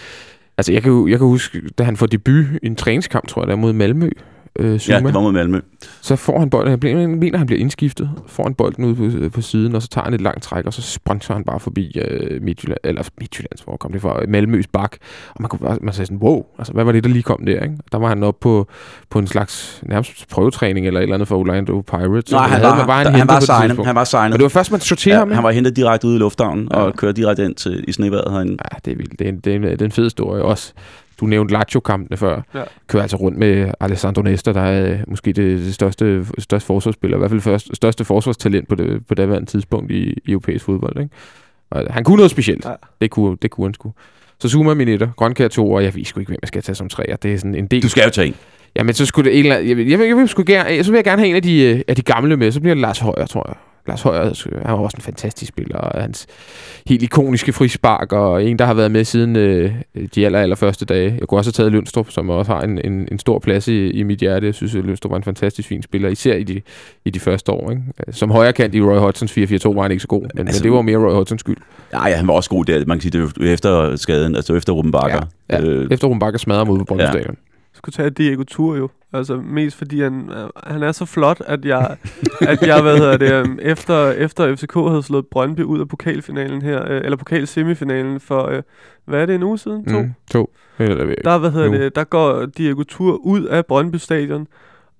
Altså, 0.58 0.72
jeg 0.72 0.82
kan, 0.82 1.08
jeg 1.08 1.18
kan 1.18 1.26
huske, 1.26 1.62
da 1.78 1.82
han 1.84 1.96
får 1.96 2.06
debut 2.06 2.44
i 2.62 2.66
en 2.66 2.76
træningskamp, 2.76 3.28
tror 3.28 3.42
jeg, 3.42 3.48
der 3.48 3.56
mod 3.56 3.72
Malmø. 3.72 4.10
Øh, 4.58 4.78
Zuma. 4.78 4.98
Ja, 4.98 5.04
det 5.06 5.14
var 5.14 5.20
mod 5.20 5.32
Malmø. 5.32 5.60
Så 6.00 6.16
får 6.16 6.38
han 6.38 6.50
bolden, 6.50 6.70
jeg 6.70 6.80
bliver- 6.80 7.06
mener, 7.08 7.38
han 7.38 7.46
bliver 7.46 7.60
indskiftet, 7.60 8.10
får 8.26 8.42
han 8.42 8.54
bolden 8.54 8.84
ud 8.84 8.94
på, 8.94 9.28
på 9.30 9.40
siden, 9.40 9.74
og 9.74 9.82
så 9.82 9.88
tager 9.88 10.04
han 10.04 10.14
et 10.14 10.20
langt 10.20 10.42
træk, 10.42 10.66
og 10.66 10.74
så 10.74 10.82
sprinter 10.82 11.34
han 11.34 11.44
bare 11.44 11.60
forbi 11.60 11.98
øh, 11.98 12.42
Midtjylland, 12.42 12.78
eller 12.84 13.02
Midtjyllands, 13.20 13.60
hvor 13.60 13.76
kom 13.76 13.92
det 13.92 14.00
fra, 14.02 14.20
Malmøs 14.28 14.66
bak. 14.66 14.96
Og 15.34 15.42
man, 15.42 15.48
kunne 15.48 15.58
bare, 15.58 15.78
man 15.82 15.94
sagde 15.94 16.06
sådan, 16.06 16.18
wow, 16.18 16.44
altså, 16.58 16.72
hvad 16.72 16.84
var 16.84 16.92
det, 16.92 17.04
der 17.04 17.10
lige 17.10 17.22
kom 17.22 17.44
der? 17.46 17.62
Ikke? 17.62 17.74
Der 17.92 17.98
var 17.98 18.08
han 18.08 18.22
oppe 18.22 18.38
på, 18.40 18.66
på 19.10 19.18
en 19.18 19.26
slags 19.26 19.80
nærmest 19.82 20.28
prøvetræning, 20.28 20.86
eller 20.86 21.00
et 21.00 21.02
eller 21.02 21.14
andet 21.14 21.28
for 21.28 21.38
Orlando 21.38 21.80
Pirates. 21.80 22.32
Nej, 22.32 22.48
han 22.48 22.62
var, 22.62 22.86
var 22.86 23.02
han 23.02 23.14
han, 23.14 23.28
var 23.28 23.40
signet. 23.40 23.86
Han 23.86 23.94
var 23.94 24.04
signet. 24.04 24.32
Og 24.32 24.38
det 24.38 24.42
var 24.42 24.48
først, 24.48 24.70
man 24.70 24.80
sorterer 24.80 25.14
Ja, 25.14 25.18
ham, 25.18 25.28
ikke? 25.28 25.34
han 25.34 25.44
var 25.44 25.50
hentet 25.50 25.76
direkte 25.76 26.06
ud 26.08 26.14
i 26.14 26.18
lufthavnen 26.18 26.68
Ja. 26.70 26.76
og 26.76 26.94
kørte 26.96 27.20
direkte 27.20 27.44
ind 27.44 27.54
til, 27.54 27.84
i 27.88 27.92
sneværet 27.92 28.32
herinde. 28.32 28.52
Ja, 28.72 28.76
det 28.84 28.92
er 28.92 28.96
vildt. 28.96 29.18
Det 29.18 29.24
er 29.24 29.28
en, 29.28 29.38
det 29.40 29.52
er 29.52 29.56
en, 29.56 29.62
det 29.62 29.80
er 29.82 29.84
en 29.84 29.92
fed 29.92 30.04
historie 30.04 30.42
også. 30.42 30.72
Du 31.22 31.26
nævnte 31.26 31.52
Lazio-kampene 31.54 32.16
før. 32.16 32.42
Ja. 32.54 32.58
Ja. 32.58 32.64
Kører 32.86 33.02
altså 33.02 33.16
rundt 33.16 33.38
med 33.38 33.72
Alessandro 33.80 34.22
Nesta, 34.22 34.52
der 34.52 34.60
er 34.60 34.92
øh, 34.92 34.98
måske 35.06 35.32
det, 35.32 35.58
det 35.58 35.74
største, 35.74 36.26
største 36.38 36.66
forsvarsspiller, 36.66 37.16
i 37.16 37.18
hvert 37.18 37.30
fald 37.30 37.40
først, 37.40 37.76
største 37.76 38.04
forsvarstalent 38.04 38.68
på 38.68 38.74
det, 38.74 39.06
på 39.06 39.14
daværende 39.14 39.50
tidspunkt 39.50 39.90
i, 39.90 40.12
i 40.24 40.30
europæisk 40.30 40.64
fodbold. 40.64 41.00
Ikke? 41.00 41.14
Og 41.70 41.86
han 41.90 42.04
kunne 42.04 42.16
noget 42.16 42.30
specielt. 42.30 42.64
Ja. 42.64 42.70
Ja. 42.70 42.76
Det, 43.00 43.10
kunne, 43.10 43.36
det 43.42 43.50
kunne 43.50 43.66
han 43.66 43.74
sgu. 43.74 43.92
Så 44.40 44.48
Zuma 44.48 44.74
min 44.74 44.88
etter, 44.88 45.08
Grønkær 45.16 45.48
to, 45.48 45.72
og 45.72 45.84
jeg 45.84 45.94
ved 45.94 46.04
sgu 46.04 46.20
ikke, 46.20 46.30
hvem 46.30 46.38
jeg 46.42 46.48
skal 46.48 46.62
tage 46.62 46.76
som 46.76 46.88
træer. 46.88 47.16
Det 47.16 47.32
er 47.32 47.38
sådan 47.38 47.54
en 47.54 47.66
del. 47.66 47.82
Du 47.82 47.88
skal 47.88 48.04
jo 48.04 48.10
tage 48.10 48.26
en. 48.26 48.34
Jamen, 48.76 48.94
så 48.94 49.06
skulle 49.06 49.30
det 49.30 49.38
en 49.38 49.44
eller 49.44 49.56
anden, 49.56 49.68
jeg, 49.68 49.76
vil, 49.76 49.88
jeg, 49.88 49.98
vil, 49.98 50.06
jeg, 50.06 50.16
vil, 50.16 50.28
sgu 50.28 50.42
gerne, 50.46 50.84
så 50.84 50.90
vil 50.90 50.98
jeg 50.98 51.04
gerne 51.04 51.22
have 51.22 51.28
en 51.28 51.36
af 51.36 51.42
de, 51.42 51.62
øh, 51.62 51.80
af 51.88 51.96
de 51.96 52.02
gamle 52.02 52.36
med. 52.36 52.52
Så 52.52 52.60
bliver 52.60 52.74
det 52.74 52.80
Lars 52.80 52.98
Højer, 52.98 53.26
tror 53.26 53.44
jeg. 53.48 53.56
Lars 53.88 54.02
Højer, 54.02 54.48
han 54.66 54.72
var 54.78 54.78
også 54.84 54.96
en 54.96 55.02
fantastisk 55.02 55.48
spiller, 55.48 55.76
og 55.78 56.02
hans 56.02 56.26
helt 56.86 57.02
ikoniske 57.02 57.52
frispark, 57.52 58.12
og 58.12 58.44
en, 58.44 58.58
der 58.58 58.64
har 58.64 58.74
været 58.74 58.90
med 58.90 59.04
siden 59.04 59.36
øh, 59.36 59.72
de 60.14 60.26
aller, 60.26 60.38
aller 60.40 60.56
første 60.56 60.84
dage. 60.84 61.16
Jeg 61.20 61.28
kunne 61.28 61.38
også 61.40 61.48
have 61.48 61.52
taget 61.64 61.72
Lønstrup, 61.72 62.10
som 62.10 62.30
også 62.30 62.52
har 62.52 62.60
en, 62.62 62.78
en, 62.84 63.08
en 63.12 63.18
stor 63.18 63.38
plads 63.38 63.68
i, 63.68 63.90
i 63.90 64.02
mit 64.02 64.18
hjerte. 64.18 64.46
Jeg 64.46 64.54
synes, 64.54 64.74
at 64.74 64.84
Lønstrup 64.84 65.10
var 65.10 65.16
en 65.16 65.22
fantastisk 65.24 65.68
fin 65.68 65.82
spiller, 65.82 66.08
især 66.08 66.34
i 66.34 66.42
de, 66.42 66.60
i 67.04 67.10
de 67.10 67.20
første 67.20 67.52
år. 67.52 67.70
Ikke? 67.70 67.82
Som 68.10 68.30
højrekant 68.30 68.74
i 68.74 68.82
Roy 68.82 68.98
Hodgsons 68.98 69.38
4-4-2 69.38 69.74
var 69.74 69.82
han 69.82 69.90
ikke 69.90 70.02
så 70.02 70.08
god, 70.08 70.20
men, 70.34 70.46
altså, 70.48 70.62
men 70.62 70.64
det 70.70 70.76
var 70.76 70.82
mere 70.82 70.98
Roy 70.98 71.12
Hodgsons 71.12 71.40
skyld. 71.40 71.56
Ja, 71.92 72.08
ja, 72.08 72.16
han 72.16 72.26
var 72.26 72.34
også 72.34 72.50
god 72.50 72.64
der. 72.64 72.84
Man 72.86 72.98
kan 72.98 73.02
sige, 73.02 73.10
det 73.18 73.32
var 73.36 73.46
efter 73.52 73.96
skaden, 73.96 74.36
altså 74.36 74.54
efter 74.54 74.72
Ruben 74.72 74.92
Bakker. 74.92 75.20
Ja, 75.50 75.56
ja. 75.56 75.64
Øh, 75.64 75.88
Efter 75.90 76.08
Rumbakker 76.08 76.38
smadrer 76.38 76.64
mod 76.64 76.78
på 76.78 76.84
Brøndby 76.84 77.02
Ja. 77.02 77.10
Stadion. 77.12 77.36
Skulle 77.74 77.92
tage 77.92 78.10
Diego 78.10 78.42
Tur 78.42 78.76
jo. 78.76 78.88
Altså 79.12 79.36
mest 79.36 79.76
fordi 79.76 80.00
han, 80.02 80.30
øh, 80.30 80.48
han 80.66 80.82
er 80.82 80.92
så 80.92 81.04
flot, 81.04 81.40
at 81.46 81.64
jeg, 81.64 81.96
at 82.40 82.62
jeg 82.66 82.82
hvad 82.82 82.98
hedder 82.98 83.16
det, 83.16 83.32
øhm, 83.32 83.58
efter, 83.62 84.10
efter 84.10 84.56
FCK 84.56 84.74
havde 84.74 85.02
slået 85.02 85.26
Brøndby 85.26 85.60
ud 85.60 85.80
af 85.80 85.88
pokalfinalen 85.88 86.62
her, 86.62 86.90
øh, 86.92 87.00
eller 87.04 87.16
pokalsemifinalen 87.16 88.20
for, 88.20 88.46
øh, 88.46 88.62
hvad 89.04 89.22
er 89.22 89.26
det, 89.26 89.34
en 89.34 89.42
uge 89.42 89.58
siden? 89.58 89.84
To? 89.84 90.02
Mm, 90.02 90.12
to. 90.30 90.50
Eller, 90.78 91.14
Der, 91.24 91.38
hvad 91.38 91.50
hedder 91.50 91.68
Nu. 91.70 91.76
det, 91.76 91.94
der 91.96 92.04
går 92.04 92.46
Diego 92.46 92.82
Tur 92.82 93.16
ud 93.16 93.44
af 93.44 93.66
Brøndby 93.66 93.96
Stadion, 93.96 94.46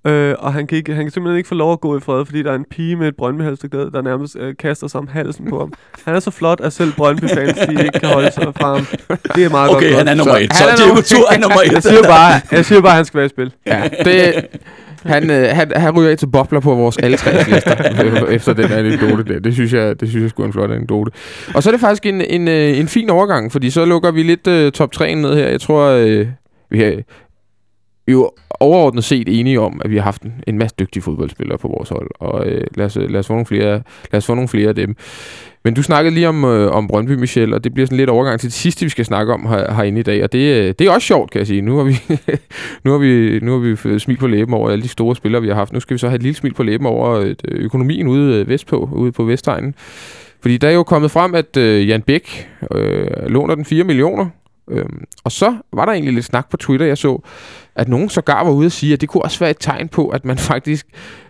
øh, 0.07 0.35
og 0.39 0.53
han 0.53 0.67
kan, 0.67 0.79
ikke, 0.79 0.95
han 0.95 1.05
kan 1.05 1.11
simpelthen 1.13 1.37
ikke 1.39 1.49
få 1.49 1.55
lov 1.55 1.73
at 1.73 1.81
gå 1.81 1.97
i 1.97 2.01
fred, 2.01 2.27
fordi 2.27 2.43
der 2.43 2.51
er 2.51 2.55
en 2.55 2.65
pige 2.71 2.97
med 2.97 3.09
et 3.09 3.17
brøndby 3.17 3.43
der 3.45 4.03
nærmest 4.03 4.37
øh, 4.41 4.55
kaster 4.59 4.87
sig 4.89 4.99
om 5.01 5.07
halsen 5.09 5.47
på 5.51 5.59
ham. 5.59 5.73
Han 6.05 6.15
er 6.15 6.21
så 6.21 6.31
flot, 6.31 6.61
at 6.61 6.73
selv 6.73 6.93
Brøndby-fans 6.93 7.59
de 7.59 7.85
ikke 7.85 8.01
kan 8.01 8.09
holde 8.09 8.33
sig 8.33 8.43
fra 8.61 8.75
ham. 8.77 8.87
Det 9.35 9.45
er 9.45 9.49
meget 9.51 9.71
okay, 9.71 9.87
godt. 9.89 9.99
han 9.99 10.09
er 10.09 10.15
nummer 10.15 10.35
Så- 10.35 10.41
et. 10.41 10.55
Så 10.57 10.63
han 10.65 10.73
er 10.73 10.77
Diego 10.77 10.89
nummer- 10.89 11.03
Tur 11.03 11.33
er 11.33 11.39
nummer 11.39 11.61
et. 11.67 11.73
Jeg 11.73 11.83
siger 11.83 12.03
bare, 12.03 12.41
jeg 12.53 12.65
siger 12.65 12.81
bare, 12.81 12.91
at 12.91 12.97
han 12.97 13.05
skal 13.05 13.19
være 13.19 13.27
i 13.27 13.29
spil. 13.29 13.53
Ja, 13.67 13.83
det, 14.05 14.35
han, 15.07 15.31
øh, 15.31 15.49
han, 15.53 15.73
han 15.77 15.97
ryger 15.99 16.11
ind 16.11 16.19
til 16.19 16.27
bobler 16.27 16.61
på 16.61 16.75
vores 16.75 16.97
alle 16.99 17.17
tre 17.17 17.33
lister 17.51 18.27
efter 18.27 18.53
den 18.53 18.73
anekdote 18.73 19.35
der. 19.35 19.41
Det 19.41 19.55
synes 19.55 19.73
jeg, 19.73 20.01
det 20.01 20.09
synes 20.09 20.23
jeg 20.23 20.31
skulle 20.31 20.47
en 20.47 20.53
flot 20.53 20.71
anekdote. 20.71 21.11
Og 21.55 21.63
så 21.63 21.71
er 21.71 21.73
det 21.73 21.81
faktisk 21.81 22.07
en, 22.07 22.21
en, 22.21 22.49
øh, 22.49 22.79
en 22.79 22.89
fin 22.89 23.11
overgang, 23.11 23.53
fordi 23.53 23.71
så 23.71 23.85
lukker 23.85 24.11
vi 24.11 24.23
lidt 24.23 24.47
øh, 24.47 24.73
top 24.73 24.93
3 24.93 25.15
ned 25.15 25.35
her. 25.37 25.49
Jeg 25.49 25.61
tror, 25.61 25.87
øh, 25.89 26.27
vi 26.71 26.79
har 26.83 26.93
jo 28.09 28.31
overordnet 28.61 29.05
set 29.05 29.41
enige 29.41 29.61
om, 29.61 29.81
at 29.85 29.91
vi 29.91 29.97
har 29.97 30.03
haft 30.03 30.23
en, 30.23 30.35
en 30.47 30.59
masse 30.59 30.77
dygtige 30.79 31.03
fodboldspillere 31.03 31.59
på 31.59 31.69
vores 31.69 31.89
hold, 31.89 32.11
og 32.21 32.47
øh, 32.47 32.67
lad, 32.75 32.87
os, 32.87 32.97
lad, 32.97 33.17
os 33.17 33.27
få 33.27 33.33
nogle 33.33 33.47
flere, 33.47 33.83
lad 34.13 34.19
os 34.19 34.27
få 34.27 34.35
nogle 34.35 34.49
flere 34.49 34.69
af 34.69 34.75
dem. 34.75 34.97
Men 35.65 35.75
du 35.75 35.83
snakkede 35.83 36.15
lige 36.15 36.29
om, 36.29 36.45
øh, 36.45 36.71
om 36.71 36.89
Brøndby, 36.89 37.11
Michel, 37.11 37.55
og 37.55 37.65
det 37.65 37.75
bliver 37.75 37.87
sådan 37.87 37.97
lidt 37.97 38.11
overgang 38.11 38.41
til 38.41 38.49
det 38.49 38.55
sidste, 38.55 38.85
vi 38.85 38.89
skal 38.89 39.05
snakke 39.05 39.33
om 39.33 39.47
her, 39.47 39.73
herinde 39.73 40.01
i 40.01 40.03
dag, 40.03 40.25
og 40.25 40.33
det, 40.33 40.39
øh, 40.39 40.75
det 40.79 40.81
er 40.81 40.91
også 40.91 41.07
sjovt, 41.07 41.31
kan 41.31 41.39
jeg 41.39 41.47
sige. 41.47 41.63
Nu 41.63 41.77
har 41.77 41.85
vi, 41.85 41.97
nu 42.85 42.91
har 42.91 42.99
vi, 42.99 43.41
nu 43.43 43.53
har 43.53 43.59
vi 43.59 43.99
smil 43.99 44.17
på 44.17 44.27
læben 44.27 44.55
over 44.55 44.71
alle 44.71 44.83
de 44.83 44.89
store 44.89 45.17
spillere, 45.17 45.43
vi 45.43 45.49
har 45.49 45.55
haft. 45.55 45.73
Nu 45.73 45.81
skal 45.81 45.95
vi 45.95 45.99
så 45.99 46.09
have 46.09 46.17
et 46.17 46.23
lille 46.23 46.37
smil 46.37 46.55
på 46.55 46.63
læben 46.63 46.87
over 46.87 47.11
øh, 47.11 47.27
øh, 47.29 47.65
økonomien 47.65 48.09
ude 48.09 48.41
øh, 48.41 48.49
vestpå, 48.49 48.89
ude 48.93 49.13
på 49.13 49.25
Vestegnen. 49.25 49.75
Fordi 50.41 50.57
der 50.57 50.69
er 50.69 50.73
jo 50.73 50.83
kommet 50.83 51.11
frem, 51.11 51.35
at 51.35 51.57
øh, 51.57 51.89
Jan 51.89 52.03
Bæk 52.03 52.49
øh, 52.75 53.27
låner 53.27 53.55
den 53.55 53.65
4 53.65 53.85
millioner. 53.85 54.27
øh, 54.71 54.85
og 55.25 55.33
så 55.33 55.57
var 55.73 55.85
der 55.85 55.93
egentlig 55.93 56.15
lidt 56.15 56.25
snak 56.25 56.51
på 56.51 56.57
Twitter, 56.57 56.87
jeg 56.87 56.99
så, 56.99 57.23
at 57.75 57.89
nogen 57.89 58.09
sågar 58.09 58.45
var 58.45 58.51
ude 58.51 58.67
og 58.67 58.73
sige, 58.73 58.93
at 58.93 59.01
det 59.01 59.09
kunne 59.09 59.23
også 59.23 59.39
være 59.39 59.51
et 59.51 59.57
tegn 59.61 59.89
på, 59.89 60.09
at 60.09 60.25
man 60.25 60.39
faktisk 60.39 60.87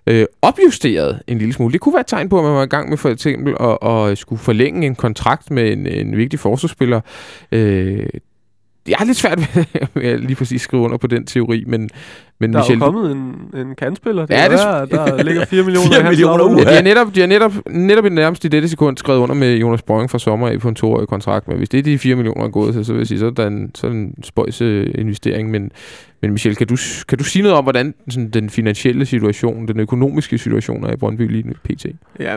øh, 0.07 0.27
opjusterede 0.43 1.23
en 1.27 1.39
lille 1.39 1.53
smule. 1.55 1.73
Det 1.73 1.81
kunne 1.81 1.95
være 1.95 2.01
et 2.01 2.07
tegn 2.07 2.29
på, 2.29 2.39
at 2.39 2.45
man 2.45 2.55
var 2.55 2.63
i 2.63 2.67
gang 2.67 2.89
med 2.89 2.97
for 2.97 3.09
eksempel 3.09 3.55
at, 3.61 3.79
at 3.91 4.19
skulle 4.19 4.43
forlænge 4.43 4.87
en 4.87 4.95
kontrakt 4.95 5.51
med 5.51 5.73
en, 5.73 5.87
en 5.87 6.17
vigtig 6.17 6.39
forsvarsspiller. 6.39 7.01
Øh, 7.53 8.07
jeg 8.89 8.97
har 8.99 9.05
lidt 9.05 9.17
svært 9.17 9.39
ved 9.39 9.65
ved 10.03 10.03
at 10.11 10.21
lige 10.21 10.35
præcis 10.37 10.63
skrive 10.63 10.83
under 10.83 10.97
på 10.97 11.07
den 11.07 11.27
teori, 11.27 11.65
men, 11.67 11.91
men 12.41 12.53
Der 12.53 12.59
er 12.59 12.63
Michel, 12.63 12.79
jo 12.79 12.85
kommet 12.85 13.11
en, 13.13 13.61
en 13.61 13.75
kandspiller. 13.75 14.27
Det 14.27 14.35
Ja, 14.35 14.43
det- 14.45 14.51
være, 14.53 14.83
at 14.83 14.91
der 14.91 15.23
ligger 15.29 15.45
4 15.45 15.63
millioner 15.63 15.89
4 15.89 15.99
i 15.99 16.03
hans 16.03 16.11
millioner 16.11 16.45
uha. 16.45 16.59
Ja, 16.63 16.71
de 16.71 16.75
har 16.75 16.83
netop, 16.83 17.15
de 17.15 17.21
har 17.21 17.27
netop, 17.27 17.53
netop 17.71 18.07
i 18.07 18.09
nærmest 18.09 18.45
i 18.45 18.49
dette 18.49 18.69
sekund 18.69 18.97
skrevet 18.97 19.19
under 19.19 19.35
med 19.35 19.57
Jonas 19.57 19.83
Brøng 19.83 20.11
fra 20.11 20.19
sommer 20.19 20.49
af 20.49 20.61
på 20.61 20.69
en 20.69 20.75
toårig 20.75 21.09
kontrakt. 21.09 21.49
Men 21.49 21.57
hvis 21.57 21.69
det 21.69 21.79
er 21.79 21.83
de 21.83 21.99
4 21.99 22.15
millioner 22.17 22.45
er 22.45 22.49
gået 22.49 22.75
til, 22.75 22.85
så 22.85 22.93
vil 22.93 22.99
jeg 23.01 23.07
sige, 23.07 23.19
så 23.19 23.27
er 23.27 23.31
der 23.31 23.47
en, 23.47 23.71
så 23.75 23.87
er 23.87 23.91
der 23.91 23.97
en 23.99 24.15
spøjs 24.23 24.61
øh, 24.61 24.91
investering. 24.95 25.51
Men, 25.51 25.73
men 26.23 26.31
Michel, 26.31 26.57
kan 26.57 26.67
du, 26.67 26.77
kan 27.09 27.19
du 27.19 27.25
sige 27.25 27.43
noget 27.43 27.59
om, 27.59 27.65
hvordan 27.65 27.95
sådan, 28.09 28.31
den 28.31 28.51
finansielle 28.51 29.07
situation, 29.07 29.69
den 29.69 29.81
økonomiske 29.81 30.39
situation 30.39 30.85
er 30.85 30.93
i 30.93 30.97
Brøndby 30.97 31.29
lige 31.31 31.43
nu, 31.49 31.53
pt? 31.65 31.87
Ja, 32.21 32.37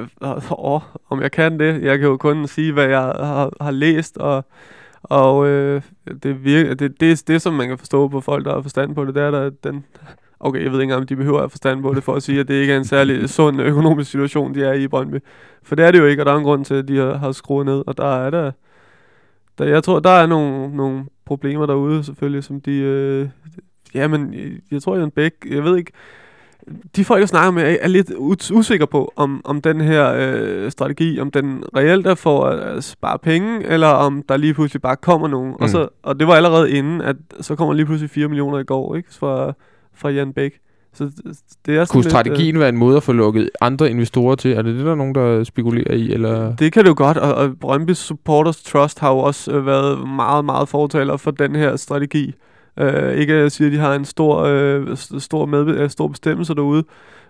åh, 0.58 0.82
om 1.10 1.22
jeg 1.22 1.32
kan 1.32 1.60
det. 1.60 1.82
Jeg 1.84 2.00
kan 2.00 2.08
jo 2.08 2.18
kun 2.18 2.48
sige, 2.48 2.72
hvad 2.74 2.86
jeg 2.86 3.00
har, 3.02 3.52
har 3.62 3.72
læst, 3.72 4.18
og, 4.18 4.46
og 5.10 5.48
øh, 5.48 5.82
det, 6.24 6.44
virker, 6.44 6.74
det, 6.74 7.00
det, 7.00 7.28
det, 7.28 7.42
som 7.42 7.54
man 7.54 7.68
kan 7.68 7.78
forstå 7.78 8.08
på 8.08 8.22
folk, 8.22 8.46
der 8.46 8.54
har 8.54 8.62
forstand 8.62 8.96
på 8.96 9.06
det, 9.06 9.16
det 9.16 9.24
er, 9.24 9.32
at 9.32 9.64
den... 9.64 9.86
Okay, 10.40 10.64
jeg 10.64 10.72
ved 10.72 10.80
ikke 10.80 10.84
engang, 10.84 11.02
om 11.02 11.08
de 11.08 11.16
behøver 11.16 11.42
at 11.42 11.52
forstand 11.52 11.82
på 11.82 11.94
det, 11.94 12.04
for 12.04 12.14
at 12.14 12.24
sige, 12.24 12.40
at 12.40 12.48
det 12.48 12.54
ikke 12.54 12.74
er 12.74 12.78
en 12.78 12.86
særlig 12.86 13.30
sund 13.36 13.62
økonomisk 13.62 14.12
situation, 14.12 14.56
de 14.56 14.64
er 14.64 14.74
i 14.74 14.84
i 14.84 14.88
Brøndby. 14.88 15.18
For 15.64 15.76
det 15.76 15.86
er 15.86 15.92
det 15.92 16.00
jo 16.00 16.06
ikke, 16.06 16.22
og 16.22 16.26
der 16.26 16.32
er 16.32 16.38
en 16.38 16.44
grund 16.44 16.66
til, 16.66 16.74
at 16.74 16.88
de 16.88 16.98
har, 16.98 17.18
har 17.18 17.32
skruet 17.32 17.66
ned, 17.66 17.84
og 17.88 17.98
der 17.98 18.16
er 18.16 18.30
der... 18.30 18.52
der 19.58 19.66
jeg 19.66 19.84
tror, 19.84 20.00
der 20.00 20.10
er 20.10 20.28
nogle, 20.28 20.76
nogle 20.76 21.06
problemer 21.26 21.66
derude, 21.66 22.04
selvfølgelig, 22.04 22.44
som 22.44 22.62
de... 22.62 22.72
Øh, 22.72 23.30
jamen, 23.94 24.34
jeg, 24.34 24.52
jeg 24.72 24.82
tror, 24.82 24.98
Jan 24.98 25.12
Bæk, 25.12 25.34
jeg 25.50 25.64
ved 25.64 25.78
ikke 25.78 25.92
de 26.96 27.06
folk, 27.06 27.20
jeg 27.20 27.30
snakker 27.30 27.52
med, 27.52 27.64
er, 27.64 27.78
er 27.82 27.88
lidt 27.88 28.12
us- 28.12 28.52
usikre 28.54 28.88
på, 28.88 29.14
om, 29.16 29.42
om 29.44 29.62
den 29.62 29.82
her 29.82 30.14
øh, 30.18 30.72
strategi, 30.72 31.20
om 31.20 31.32
den 31.32 31.64
reelt 31.76 32.08
er 32.08 32.16
for 32.16 32.46
at, 32.46 32.60
at 32.60 32.84
spare 32.84 33.20
penge, 33.20 33.66
eller 33.66 33.88
om 33.88 34.24
der 34.30 34.38
lige 34.38 34.54
pludselig 34.54 34.82
bare 34.82 34.96
kommer 34.96 35.28
nogen. 35.28 35.50
Mm. 35.50 35.56
Og, 35.60 35.70
så, 35.70 35.88
og 36.04 36.20
det 36.20 36.28
var 36.28 36.34
allerede 36.34 36.72
inden, 36.72 37.02
at 37.02 37.16
så 37.42 37.56
kommer 37.56 37.74
lige 37.74 37.86
pludselig 37.86 38.10
4 38.10 38.28
millioner 38.28 38.60
i 38.60 38.64
går, 38.64 38.96
ikke? 38.96 39.14
Fra, 39.14 39.54
fra 39.96 40.10
Jan 40.10 40.34
Bæk. 40.34 40.54
Så 40.94 41.10
det, 41.66 41.78
er 41.78 41.86
Kunne 41.86 42.02
lidt, 42.02 42.12
strategien 42.12 42.60
være 42.60 42.70
en 42.70 42.78
måde 42.78 42.98
at 42.98 43.04
få 43.04 43.12
lukket 43.14 43.50
andre 43.62 43.90
investorer 43.90 44.36
til? 44.36 44.52
Er 44.52 44.62
det 44.62 44.76
det, 44.76 44.86
der 44.86 44.92
er 44.92 44.96
nogen, 44.96 45.16
der 45.16 45.44
spekulerer 45.44 45.94
i? 45.94 46.12
Eller? 46.12 46.48
Øh, 46.48 46.60
det 46.60 46.74
kan 46.74 46.84
det 46.84 46.90
jo 46.90 46.94
godt, 46.98 47.18
og, 47.18 47.34
og 47.36 47.54
Brøndby 47.60 47.92
Supporters 47.92 48.64
Trust 48.64 49.00
har 49.00 49.12
jo 49.12 49.18
også 49.18 49.52
øh, 49.52 49.66
været 49.66 50.08
meget, 50.08 50.46
meget 50.46 50.70
fortaler 50.70 51.18
for 51.18 51.32
den 51.32 51.56
her 51.56 51.76
strategi. 51.76 52.34
Uh, 52.82 53.12
ikke 53.12 53.34
at 53.34 53.42
jeg 53.42 53.52
siger, 53.52 53.68
at 53.68 53.74
de 53.74 53.78
har 53.78 53.96
en 53.96 54.06
stor, 54.06 54.44
øh, 54.44 54.84
st- 54.92 55.20
stor, 55.20 55.46
med, 55.46 55.68
øh, 55.68 55.90
stor 55.90 56.08
bestemmelse 56.08 56.56
derude, 56.56 56.84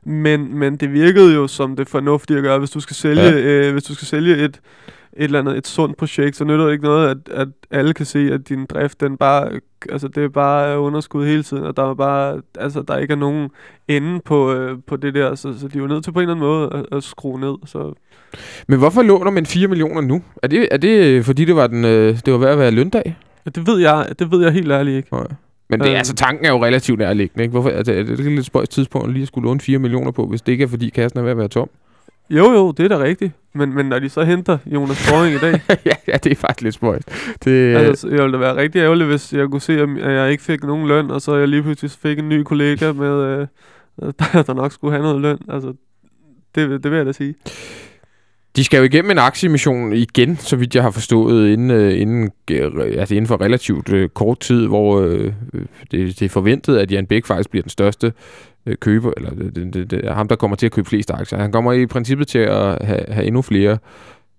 men, 0.06 0.58
men 0.58 0.76
det 0.76 0.94
virkede 0.94 1.34
jo 1.36 1.48
som 1.48 1.76
det 1.76 1.90
fornuftige 1.90 2.38
at 2.38 2.44
gøre, 2.44 2.60
hvis 2.60 2.70
du 2.72 2.80
skal 2.80 2.96
sælge, 2.96 3.22
Ja. 3.24 3.68
øh, 3.68 3.72
hvis 3.74 3.84
du 3.84 3.94
skal 3.96 4.08
sælge 4.08 4.36
et, 4.38 4.44
et 4.44 5.24
eller 5.24 5.40
andet, 5.40 5.58
et 5.58 5.68
sundt 5.68 5.98
projekt, 5.98 6.36
så 6.36 6.44
nytter 6.44 6.66
det 6.66 6.72
ikke 6.72 6.84
noget, 6.84 7.10
at, 7.10 7.18
at 7.32 7.48
alle 7.72 7.94
kan 7.94 8.06
se, 8.06 8.20
at 8.34 8.50
din 8.50 8.66
drift, 8.66 9.02
den 9.02 9.18
bare, 9.18 9.50
altså 9.90 10.08
det 10.08 10.24
er 10.24 10.30
bare 10.30 10.80
underskud 10.80 11.26
hele 11.26 11.44
tiden, 11.44 11.64
og 11.64 11.78
der 11.78 11.90
er 11.90 11.94
bare, 11.94 12.42
altså 12.60 12.82
der 12.88 12.98
ikke 12.98 13.12
er 13.12 13.16
nogen 13.18 13.50
ende 13.88 14.20
på, 14.26 14.54
øh, 14.54 14.78
på 14.88 14.96
det 14.96 15.14
der, 15.14 15.36
så, 15.36 15.54
så 15.60 15.68
de 15.68 15.78
er 15.78 15.82
jo 15.82 15.88
nødt 15.88 16.04
til 16.04 16.12
på 16.12 16.20
en 16.20 16.24
eller 16.30 16.36
anden 16.36 16.46
måde 16.48 16.70
at, 16.92 16.98
at 16.98 17.04
skrue 17.04 17.40
ned, 17.40 17.56
så 17.66 17.94
Men 18.68 18.80
hvorfor 18.80 19.02
låner 19.04 19.32
man 19.32 19.46
4 19.46 19.68
millioner 19.68 20.02
nu? 20.02 20.22
Er 20.44 20.48
det, 20.48 20.68
er 20.72 20.78
det 20.78 21.06
øh, 21.06 21.24
fordi, 21.24 21.46
det 21.46 21.56
var, 21.56 21.68
den, 21.68 21.86
øh, 21.86 22.20
det 22.26 22.34
var 22.34 22.40
ved 22.40 22.48
at 22.48 22.60
være 22.60 22.72
løndag? 22.72 23.16
Det 23.46 23.68
ved 23.68 23.80
jeg, 23.80 24.08
det 24.20 24.32
ved 24.32 24.44
jeg 24.44 24.52
helt 24.52 24.72
ærligt 24.72 24.98
ikke. 24.98 25.10
Nej. 25.12 25.28
Men 25.70 25.80
det, 25.80 25.90
Øh. 25.90 25.98
altså, 25.98 26.16
tanken 26.16 26.46
er 26.46 26.50
jo 26.50 26.66
relativt 26.66 27.00
nærliggende. 27.00 27.44
Ikke? 27.44 27.52
Hvorfor, 27.52 27.70
altså, 27.70 27.92
er 27.94 28.04
det 28.04 28.10
ikke 28.10 28.24
et 28.24 28.32
lidt 28.36 28.46
spøjs 28.46 28.70
tidspunkt 28.70 29.08
at 29.08 29.14
lige 29.14 29.22
at 29.22 29.28
skulle 29.28 29.48
låne 29.48 29.60
4 29.60 29.80
millioner 29.80 30.12
på, 30.12 30.26
hvis 30.28 30.42
det 30.42 30.52
ikke 30.52 30.64
er 30.64 30.68
fordi 30.68 30.90
kassen 30.90 31.20
er 31.20 31.24
ved 31.24 31.32
at 31.32 31.38
være 31.38 31.48
tom? 31.48 31.70
Jo, 32.30 32.52
jo, 32.52 32.72
det 32.72 32.84
er 32.92 32.98
da 32.98 33.04
rigtigt. 33.04 33.32
Men, 33.54 33.76
men 33.76 33.86
når 33.86 34.00
de 34.00 34.10
så 34.10 34.24
henter 34.24 34.58
Jonas 34.66 35.10
Boring 35.12 35.36
i 35.36 35.38
dag, 35.38 35.62
ja, 35.86 35.92
ja, 36.08 36.18
det 36.18 36.32
er 36.32 36.36
faktisk 36.36 36.62
lidt 36.62 36.76
spøjs. 36.76 37.04
Det, 37.44 37.76
altså, 37.76 38.08
jeg 38.10 38.18
ville 38.22 38.34
da 38.34 38.38
være 38.38 38.56
rigtig 38.56 38.80
ærgerligt, 38.80 39.10
hvis 39.10 39.34
jeg 39.34 39.48
kunne 39.48 39.62
se, 39.62 39.80
at 39.82 40.14
jeg 40.14 40.32
ikke 40.32 40.44
fik 40.44 40.64
nogen 40.64 40.88
løn, 40.88 41.12
og 41.12 41.22
så 41.22 41.36
jeg 41.36 41.48
lige 41.48 41.62
pludselig 41.64 41.92
fik 41.92 42.20
en 42.20 42.30
ny 42.30 42.44
kollega 42.44 42.92
med, 42.94 43.24
øh, 43.24 43.48
der, 44.20 44.42
der 44.44 44.54
nok 44.54 44.72
skulle 44.72 44.92
have 44.92 45.04
noget 45.04 45.22
løn. 45.22 45.38
Altså, 45.50 45.74
det, 46.56 46.84
det 46.84 46.92
vil 46.92 46.98
jeg 46.98 47.06
da 47.06 47.12
sige. 47.12 47.36
De 48.56 48.64
skal 48.64 48.78
jo 48.78 48.84
igennem 48.84 49.12
en 49.12 49.18
aktiemission 49.18 49.94
igen, 49.94 50.38
så 50.38 50.56
vidt 50.56 50.76
jeg 50.76 50.84
har 50.84 50.92
forstået, 50.92 51.50
inden, 51.50 51.72
øh, 51.72 52.02
inden, 52.02 52.32
øh, 52.52 52.72
altså 52.98 53.16
inden 53.16 53.28
for 53.28 53.42
relativt 53.42 53.90
øh, 53.94 54.10
kort 54.10 54.40
tid, 54.40 54.68
hvor 54.68 55.02
øh, 55.02 55.34
det, 55.92 56.20
det 56.20 56.22
er 56.22 56.30
forventet, 56.30 56.78
at 56.78 56.92
Jan 56.92 57.06
Bæk 57.06 57.26
faktisk 57.26 57.50
bliver 57.50 57.62
den 57.62 57.70
største 57.70 58.14
øh, 58.66 58.76
køber, 58.78 59.12
eller 59.18 59.30
det, 59.30 59.74
det, 59.74 59.92
det, 59.92 60.14
ham, 60.14 60.28
der 60.28 60.36
kommer 60.36 60.58
til 60.58 60.66
at 60.66 60.72
købe 60.72 60.90
flest 60.90 61.12
aktier. 61.12 61.40
Han 61.40 61.52
kommer 61.52 61.74
i 61.74 61.86
princippet 61.86 62.28
til 62.28 62.40
at 62.40 62.86
have, 62.86 63.06
have 63.08 63.26
endnu 63.26 63.42
flere 63.42 63.78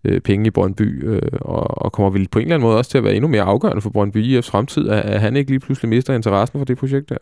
øh, 0.04 0.20
penge 0.20 0.46
i 0.46 0.50
Brøndby, 0.50 1.08
øh, 1.08 1.22
og, 1.40 1.82
og 1.82 1.92
kommer 1.92 2.10
vel 2.10 2.28
på 2.28 2.38
en 2.38 2.42
eller 2.42 2.54
anden 2.54 2.66
måde 2.68 2.78
også 2.78 2.90
til 2.90 2.98
at 2.98 3.04
være 3.04 3.14
endnu 3.14 3.28
mere 3.28 3.42
afgørende 3.42 3.82
for 3.82 3.90
Brøndby 3.90 4.38
IF's 4.38 4.50
fremtid, 4.50 4.88
at, 4.88 5.04
at 5.04 5.20
han 5.20 5.36
ikke 5.36 5.50
lige 5.50 5.60
pludselig 5.60 5.88
mister 5.88 6.14
interessen 6.14 6.60
for 6.60 6.64
det 6.64 6.78
projekt 6.78 7.08
der. 7.08 7.16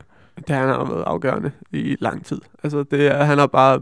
Det 0.49 0.57
han 0.57 0.69
har 0.69 0.85
været 0.85 1.05
afgørende 1.07 1.51
i 1.73 1.97
lang 2.01 2.25
tid. 2.25 2.41
Altså, 2.63 2.83
det 2.91 3.07
er, 3.07 3.25
han 3.25 3.39
har 3.39 3.47
bare... 3.47 3.81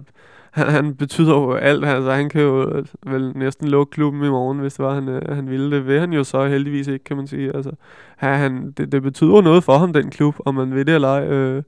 Han, 0.53 0.69
han 0.69 0.95
betyder 0.95 1.35
jo 1.35 1.53
alt. 1.53 1.85
Altså, 1.85 2.13
han 2.13 2.29
kan 2.29 2.41
jo 2.41 2.83
vel 3.07 3.33
næsten 3.37 3.69
lukke 3.69 3.91
klubben 3.91 4.25
i 4.25 4.29
morgen, 4.29 4.59
hvis 4.59 4.75
det 4.75 4.85
var, 4.85 4.95
han, 4.95 5.09
øh, 5.09 5.37
han 5.37 5.51
ville. 5.51 5.71
Det 5.71 5.87
vil 5.87 6.01
han 6.01 6.13
jo 6.13 6.25
så 6.25 6.47
heldigvis 6.47 6.89
ikke, 6.89 7.05
kan 7.05 7.17
man 7.17 7.27
sige. 7.27 7.57
Altså, 7.57 7.71
han, 8.17 8.73
det, 8.77 8.93
det 8.93 9.03
betyder 9.03 9.41
noget 9.41 9.65
for 9.65 9.79
ham, 9.79 9.93
den 9.93 10.11
klub, 10.11 10.35
om 10.45 10.55
man 10.55 10.75
ved 10.75 10.85
det 10.85 10.95
eller 10.95 11.09
ej. 11.09 11.25
Øh, 11.25 11.63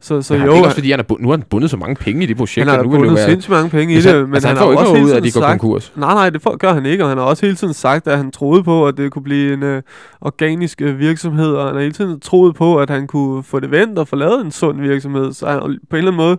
så, 0.00 0.22
så 0.22 0.34
jo, 0.34 0.40
det 0.40 0.48
er 0.48 0.64
også 0.64 0.74
fordi, 0.74 0.90
han 0.90 0.98
har, 0.98 1.16
nu 1.20 1.28
har 1.28 1.36
han 1.36 1.44
bundet 1.50 1.70
så 1.70 1.76
mange 1.76 1.94
penge 1.94 2.22
i 2.22 2.26
det 2.26 2.36
projekt. 2.36 2.68
Han 2.68 2.76
har 2.76 2.82
bundet 2.82 3.18
sindssygt 3.18 3.50
mange 3.50 3.70
penge 3.70 3.94
altså, 3.94 4.10
i 4.10 4.12
det. 4.12 4.28
Men 4.28 4.34
altså, 4.34 4.48
han, 4.48 4.56
han 4.56 4.64
får 4.64 4.70
ikke 4.70 4.82
noget 4.82 5.04
ud 5.04 5.10
af, 5.10 5.16
at 5.16 5.22
de 5.22 5.32
går 5.32 5.40
sagt, 5.40 5.60
konkurs. 5.60 5.92
Nej, 5.96 6.14
nej, 6.14 6.30
det 6.30 6.42
får, 6.42 6.56
gør 6.56 6.72
han 6.72 6.86
ikke. 6.86 7.04
Og 7.04 7.08
han 7.08 7.18
har 7.18 7.24
også 7.24 7.46
hele 7.46 7.56
tiden 7.56 7.74
sagt, 7.74 8.08
at 8.08 8.16
han 8.16 8.30
troede 8.30 8.62
på, 8.62 8.86
at 8.86 8.96
det 8.96 9.12
kunne 9.12 9.22
blive 9.22 9.52
en 9.52 9.62
uh, 9.62 9.82
organisk 10.20 10.82
uh, 10.84 10.98
virksomhed. 10.98 11.52
Og 11.52 11.66
han 11.66 11.74
har 11.74 11.80
hele 11.80 11.92
tiden 11.92 12.20
troet 12.20 12.54
på, 12.54 12.78
at 12.80 12.90
han 12.90 13.06
kunne 13.06 13.42
få 13.42 13.60
det 13.60 13.70
vendt 13.70 13.98
og 13.98 14.08
få 14.08 14.16
lavet 14.16 14.44
en 14.44 14.50
sund 14.50 14.80
virksomhed. 14.80 15.32
Så 15.32 15.46
han 15.46 15.60
på 15.60 15.66
en 15.66 15.76
eller 15.92 16.12
anden 16.12 16.16
måde 16.16 16.38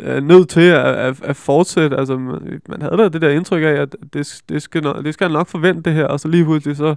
uh, 0.00 0.22
nødt 0.22 0.48
til 0.48 0.60
at, 0.60 0.86
at, 0.86 1.22
at 1.22 1.36
fortsætte. 1.36 1.96
Altså, 1.96 2.16
man, 2.18 2.60
man 2.68 2.82
havde 2.82 2.96
da 2.96 3.08
det 3.08 3.22
der 3.22 3.28
indtryk 3.28 3.62
af, 3.62 3.66
at 3.66 3.96
det, 4.12 4.42
det, 4.48 4.62
skal, 4.62 4.82
det 4.82 5.14
skal 5.14 5.24
han 5.24 5.32
nok 5.32 5.48
forvente 5.48 5.82
det 5.82 5.92
her. 5.92 6.06
Og 6.06 6.20
så 6.20 6.28
lige 6.28 6.44
pludselig 6.44 6.76
så 6.76 6.94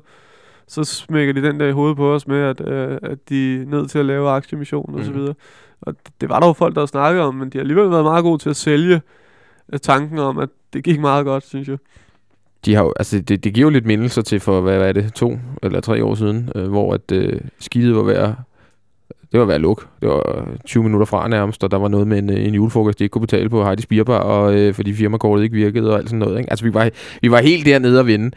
så 0.71 0.83
smækker 0.83 1.33
de 1.33 1.43
den 1.43 1.59
der 1.59 1.67
i 1.67 1.71
hovedet 1.71 1.97
på 1.97 2.13
os 2.13 2.27
med, 2.27 2.37
at, 2.37 2.67
øh, 2.67 2.97
at 3.03 3.29
de 3.29 3.61
er 3.61 3.65
nødt 3.65 3.89
til 3.89 3.99
at 3.99 4.05
lave 4.05 4.29
aktiemission 4.29 4.95
og 4.95 5.03
så 5.03 5.11
mhm. 5.11 5.19
videre. 5.19 5.33
Og 5.81 5.95
det 6.21 6.29
var 6.29 6.39
der 6.39 6.47
jo 6.47 6.53
folk, 6.53 6.75
der 6.75 6.85
snakkede 6.85 7.23
om, 7.23 7.35
men 7.35 7.49
de 7.49 7.57
har 7.57 7.61
alligevel 7.61 7.91
været 7.91 8.03
meget 8.03 8.23
gode 8.23 8.37
til 8.37 8.49
at 8.49 8.55
sælge 8.55 9.01
øh, 9.73 9.79
tanken 9.79 10.19
om, 10.19 10.37
at 10.37 10.49
det 10.73 10.83
gik 10.83 10.99
meget 10.99 11.25
godt, 11.25 11.47
synes 11.47 11.67
jeg. 11.67 11.77
De 12.65 12.75
har 12.75 12.83
jo, 12.83 12.93
altså 12.99 13.19
det, 13.19 13.43
det 13.43 13.53
giver 13.53 13.65
jo 13.65 13.69
lidt 13.69 13.85
mindelser 13.85 14.21
til 14.21 14.39
for, 14.39 14.61
hvad, 14.61 14.77
hvad 14.77 14.87
er 14.87 14.93
det, 14.93 15.13
to 15.13 15.39
eller 15.63 15.81
tre 15.81 16.03
år 16.03 16.15
siden, 16.15 16.49
øh, 16.55 16.69
hvor 16.69 16.93
at 16.93 17.11
øh, 17.11 17.41
skidet 17.59 17.95
var 17.95 18.03
værd 18.03 18.35
det 19.31 19.39
var 19.39 19.45
ved 19.45 19.55
at 19.55 19.61
lukke. 19.61 19.83
Det 20.01 20.09
var 20.09 20.47
20 20.65 20.83
minutter 20.83 21.05
fra 21.05 21.27
nærmest, 21.27 21.63
og 21.63 21.71
der 21.71 21.77
var 21.77 21.87
noget 21.87 22.07
med 22.07 22.17
en, 22.17 22.29
en 22.29 22.53
julefrokost, 22.53 22.99
de 22.99 23.03
ikke 23.03 23.13
kunne 23.13 23.21
betale 23.27 23.49
på 23.49 23.65
Heidi 23.65 23.81
Spirbar, 23.81 24.17
og 24.17 24.55
øh, 24.55 24.73
fordi 24.73 24.93
firmakortet 24.93 25.43
ikke 25.43 25.55
virkede 25.55 25.91
og 25.91 25.97
alt 25.97 26.09
sådan 26.09 26.19
noget. 26.19 26.37
Ikke? 26.37 26.49
Altså 26.49 26.65
vi 26.65 26.73
var, 26.73 26.89
vi 27.21 27.31
var 27.31 27.41
helt 27.41 27.65
dernede 27.65 27.99
at 27.99 28.07
vinde 28.07 28.31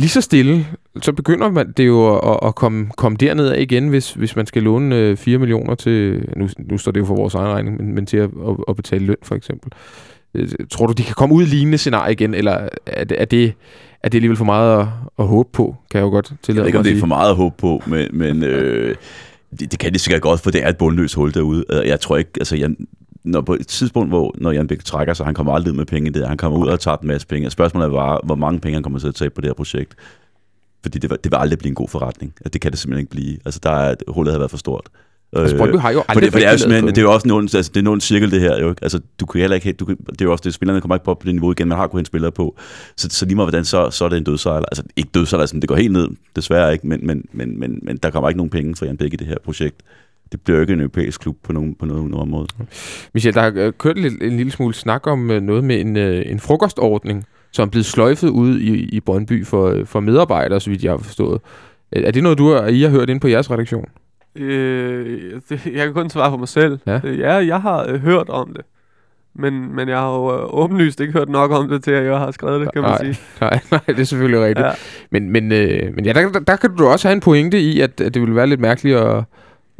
lige 0.00 0.08
så 0.08 0.20
stille, 0.20 0.66
så 1.02 1.12
begynder 1.12 1.50
man 1.50 1.72
det 1.76 1.86
jo 1.86 2.16
at, 2.16 2.38
at 2.42 2.54
komme, 2.54 2.88
komme 2.96 3.16
derned 3.16 3.48
af 3.48 3.60
igen, 3.60 3.88
hvis, 3.88 4.12
hvis 4.12 4.36
man 4.36 4.46
skal 4.46 4.62
låne 4.62 4.96
øh, 4.96 5.16
4 5.16 5.38
millioner 5.38 5.74
til, 5.74 6.28
nu, 6.36 6.48
nu 6.58 6.78
står 6.78 6.92
det 6.92 7.00
jo 7.00 7.04
for 7.04 7.14
vores 7.14 7.34
egen 7.34 7.48
regning, 7.48 7.76
men, 7.76 7.94
men 7.94 8.06
til 8.06 8.16
at, 8.16 8.30
at, 8.48 8.56
at 8.68 8.76
betale 8.76 9.06
løn 9.06 9.16
for 9.22 9.34
eksempel. 9.34 9.72
Øh, 10.34 10.48
tror 10.70 10.86
du, 10.86 10.92
de 10.92 11.02
kan 11.02 11.14
komme 11.14 11.34
ud 11.34 11.42
i 11.42 11.46
lignende 11.46 11.78
scenarie 11.78 12.12
igen, 12.12 12.34
eller 12.34 12.68
er 12.86 13.04
det, 13.04 13.20
er 13.20 13.24
det, 13.24 13.52
er 14.02 14.08
det 14.08 14.18
alligevel 14.18 14.36
for 14.36 14.44
meget 14.44 14.80
at, 14.80 14.86
at 15.18 15.26
håbe 15.26 15.48
på, 15.52 15.76
kan 15.90 15.98
jeg 15.98 16.04
jo 16.04 16.10
godt 16.10 16.32
tillade 16.42 16.58
Jeg 16.58 16.62
ved 16.62 16.68
ikke, 16.68 16.78
om 16.78 16.84
det 16.84 16.96
er 16.96 17.00
for 17.00 17.06
meget 17.06 17.30
at 17.30 17.36
håbe 17.36 17.54
på, 17.58 17.82
men, 17.86 18.08
men 18.12 18.42
øh, 18.42 18.94
det, 19.58 19.70
det 19.70 19.78
kan 19.78 19.94
de 19.94 19.98
sikkert 19.98 20.22
godt, 20.22 20.40
for 20.40 20.50
det 20.50 20.64
er 20.64 20.68
et 20.68 20.76
bundløst 20.76 21.14
hul 21.14 21.34
derude. 21.34 21.64
Øh, 21.70 21.88
jeg 21.88 22.00
tror 22.00 22.16
ikke, 22.16 22.30
altså 22.36 22.56
jeg, 22.56 22.70
når 23.24 23.40
på 23.40 23.54
et 23.54 23.66
tidspunkt, 23.66 24.10
hvor 24.10 24.34
når 24.38 24.52
Jan 24.52 24.66
Bæk 24.66 24.84
trækker 24.84 25.14
sig, 25.14 25.26
han 25.26 25.34
kommer 25.34 25.52
aldrig 25.52 25.74
med 25.74 25.86
penge 25.86 26.10
det, 26.10 26.28
han 26.28 26.36
kommer 26.36 26.58
ud 26.58 26.68
og 26.68 26.80
tager 26.80 26.96
en 26.96 27.08
masse 27.08 27.26
penge. 27.26 27.50
Spørgsmålet 27.50 27.86
er 27.86 27.92
bare, 27.92 28.20
hvor 28.24 28.34
mange 28.34 28.60
penge 28.60 28.74
han 28.74 28.82
kommer 28.82 28.98
til 28.98 29.08
at 29.08 29.14
tage 29.14 29.30
på 29.30 29.40
det 29.40 29.48
her 29.48 29.54
projekt. 29.54 29.94
Fordi 30.82 30.98
det, 30.98 31.10
det 31.10 31.32
vil 31.32 31.36
aldrig 31.36 31.58
blive 31.58 31.68
en 31.68 31.74
god 31.74 31.88
forretning. 31.88 32.32
Altså, 32.36 32.48
det 32.48 32.60
kan 32.60 32.70
det 32.70 32.78
simpelthen 32.78 33.00
ikke 33.00 33.10
blive. 33.10 33.38
Altså, 33.44 33.60
der 33.62 33.70
er, 33.70 33.94
hullet 34.08 34.32
har 34.32 34.38
været 34.38 34.50
for 34.50 34.58
stort. 34.58 34.88
Altså, 35.32 35.56
Brøndby 35.56 35.76
har 35.76 35.90
jo 35.90 36.02
aldrig 36.08 36.14
for 36.14 36.20
det, 36.20 36.32
for 36.32 36.38
det, 36.68 36.76
er, 36.76 36.80
det 36.80 36.98
er 36.98 37.02
jo 37.02 37.12
også 37.12 37.28
en 37.28 37.42
altså, 37.42 37.70
det 37.74 37.86
er 37.86 37.92
en 37.92 38.00
cirkel, 38.00 38.30
det 38.30 38.40
her. 38.40 38.60
Jo. 38.60 38.74
Altså, 38.82 39.00
du 39.20 39.26
kan 39.26 39.40
heller 39.40 39.54
ikke, 39.54 39.72
du 39.72 39.84
kan, 39.84 39.96
det 39.96 40.20
er 40.20 40.24
jo 40.24 40.32
også 40.32 40.42
det, 40.42 40.54
spillerne 40.54 40.80
kommer 40.80 40.94
ikke 40.94 41.04
på, 41.04 41.14
på 41.14 41.26
det 41.26 41.34
niveau 41.34 41.52
igen, 41.52 41.68
man 41.68 41.78
har 41.78 41.86
kunnet 41.86 42.06
spillere 42.06 42.32
på. 42.32 42.56
Så, 42.96 43.08
så 43.10 43.24
lige 43.24 43.36
meget 43.36 43.46
hvordan, 43.46 43.64
så, 43.64 43.90
så 43.90 44.04
er 44.04 44.08
det 44.08 44.16
en 44.16 44.24
dødsejl. 44.24 44.64
Altså, 44.72 44.82
ikke 44.96 45.10
dødsejl, 45.14 45.40
altså, 45.40 45.56
det 45.60 45.68
går 45.68 45.76
helt 45.76 45.92
ned, 45.92 46.08
desværre 46.36 46.72
ikke, 46.72 46.86
men, 46.86 47.06
men, 47.06 47.24
men, 47.32 47.60
men, 47.60 47.78
men 47.82 47.96
der 47.96 48.10
kommer 48.10 48.28
ikke 48.28 48.38
nogen 48.38 48.50
penge 48.50 48.76
fra 48.76 48.86
Jan 48.86 48.96
Bæk 48.96 49.12
i 49.12 49.16
det 49.16 49.26
her 49.26 49.36
projekt 49.44 49.76
det 50.32 50.40
bliver 50.40 50.60
ikke 50.60 50.72
en 50.72 50.80
europæisk 50.80 51.20
klub 51.20 51.36
på 51.42 51.52
nogen, 51.52 51.74
på 51.74 51.86
nogen, 51.86 52.10
nogen 52.10 52.30
måde. 52.30 52.46
Michel, 53.14 53.34
der 53.34 53.40
har 53.40 53.52
øh, 53.54 53.72
kørt 53.78 53.98
en, 53.98 54.22
en 54.22 54.36
lille 54.36 54.52
smule 54.52 54.74
snak 54.74 55.06
om 55.06 55.30
øh, 55.30 55.42
noget 55.42 55.64
med 55.64 55.80
en, 55.80 55.96
øh, 55.96 56.22
en 56.26 56.40
frokostordning, 56.40 57.24
som 57.52 57.66
er 57.66 57.70
blevet 57.70 57.86
sløjfet 57.86 58.28
ud 58.28 58.58
i, 58.58 58.72
i 58.72 59.00
Brøndby 59.00 59.46
for, 59.46 59.82
for 59.84 60.00
medarbejdere, 60.00 60.60
så 60.60 60.70
vidt 60.70 60.84
jeg 60.84 60.92
har 60.92 60.98
forstået. 60.98 61.40
Er 61.92 62.10
det 62.10 62.22
noget, 62.22 62.38
du 62.38 62.52
har, 62.52 62.66
I 62.66 62.82
har 62.82 62.88
hørt 62.88 63.10
ind 63.10 63.20
på 63.20 63.28
jeres 63.28 63.50
redaktion? 63.50 63.84
Øh, 64.40 65.40
det, 65.48 65.66
jeg 65.66 65.84
kan 65.84 65.94
kun 65.94 66.10
svare 66.10 66.30
for 66.30 66.36
mig 66.36 66.48
selv. 66.48 66.78
Ja, 66.86 67.00
ja 67.04 67.32
jeg 67.32 67.60
har 67.62 67.86
øh, 67.88 68.00
hørt 68.00 68.28
om 68.28 68.52
det. 68.52 68.64
Men, 69.34 69.74
men 69.74 69.88
jeg 69.88 69.98
har 69.98 70.14
jo 70.16 70.38
øh, 70.38 70.62
åbenlyst 70.62 71.00
ikke 71.00 71.12
hørt 71.12 71.28
nok 71.28 71.50
om 71.50 71.68
det 71.68 71.84
til, 71.84 71.90
at 71.90 72.04
jeg 72.04 72.18
har 72.18 72.30
skrevet 72.30 72.60
det, 72.60 72.72
kan 72.72 72.82
man 72.82 72.90
nej, 72.90 73.12
sige. 73.12 73.18
Nej, 73.40 73.60
nej, 73.70 73.80
det 73.86 73.98
er 73.98 74.04
selvfølgelig 74.04 74.40
rigtigt. 74.40 74.66
Ja. 74.66 74.72
Men, 75.10 75.30
men, 75.30 75.52
øh, 75.52 75.94
men 75.94 76.04
ja, 76.04 76.12
der, 76.12 76.28
der, 76.28 76.40
der 76.40 76.56
kan 76.56 76.76
du 76.76 76.86
også 76.86 77.08
have 77.08 77.14
en 77.14 77.20
pointe 77.20 77.60
i, 77.60 77.80
at, 77.80 78.00
at 78.00 78.14
det 78.14 78.22
ville 78.22 78.36
være 78.36 78.46
lidt 78.46 78.60
mærkeligt 78.60 78.96
at 78.96 79.24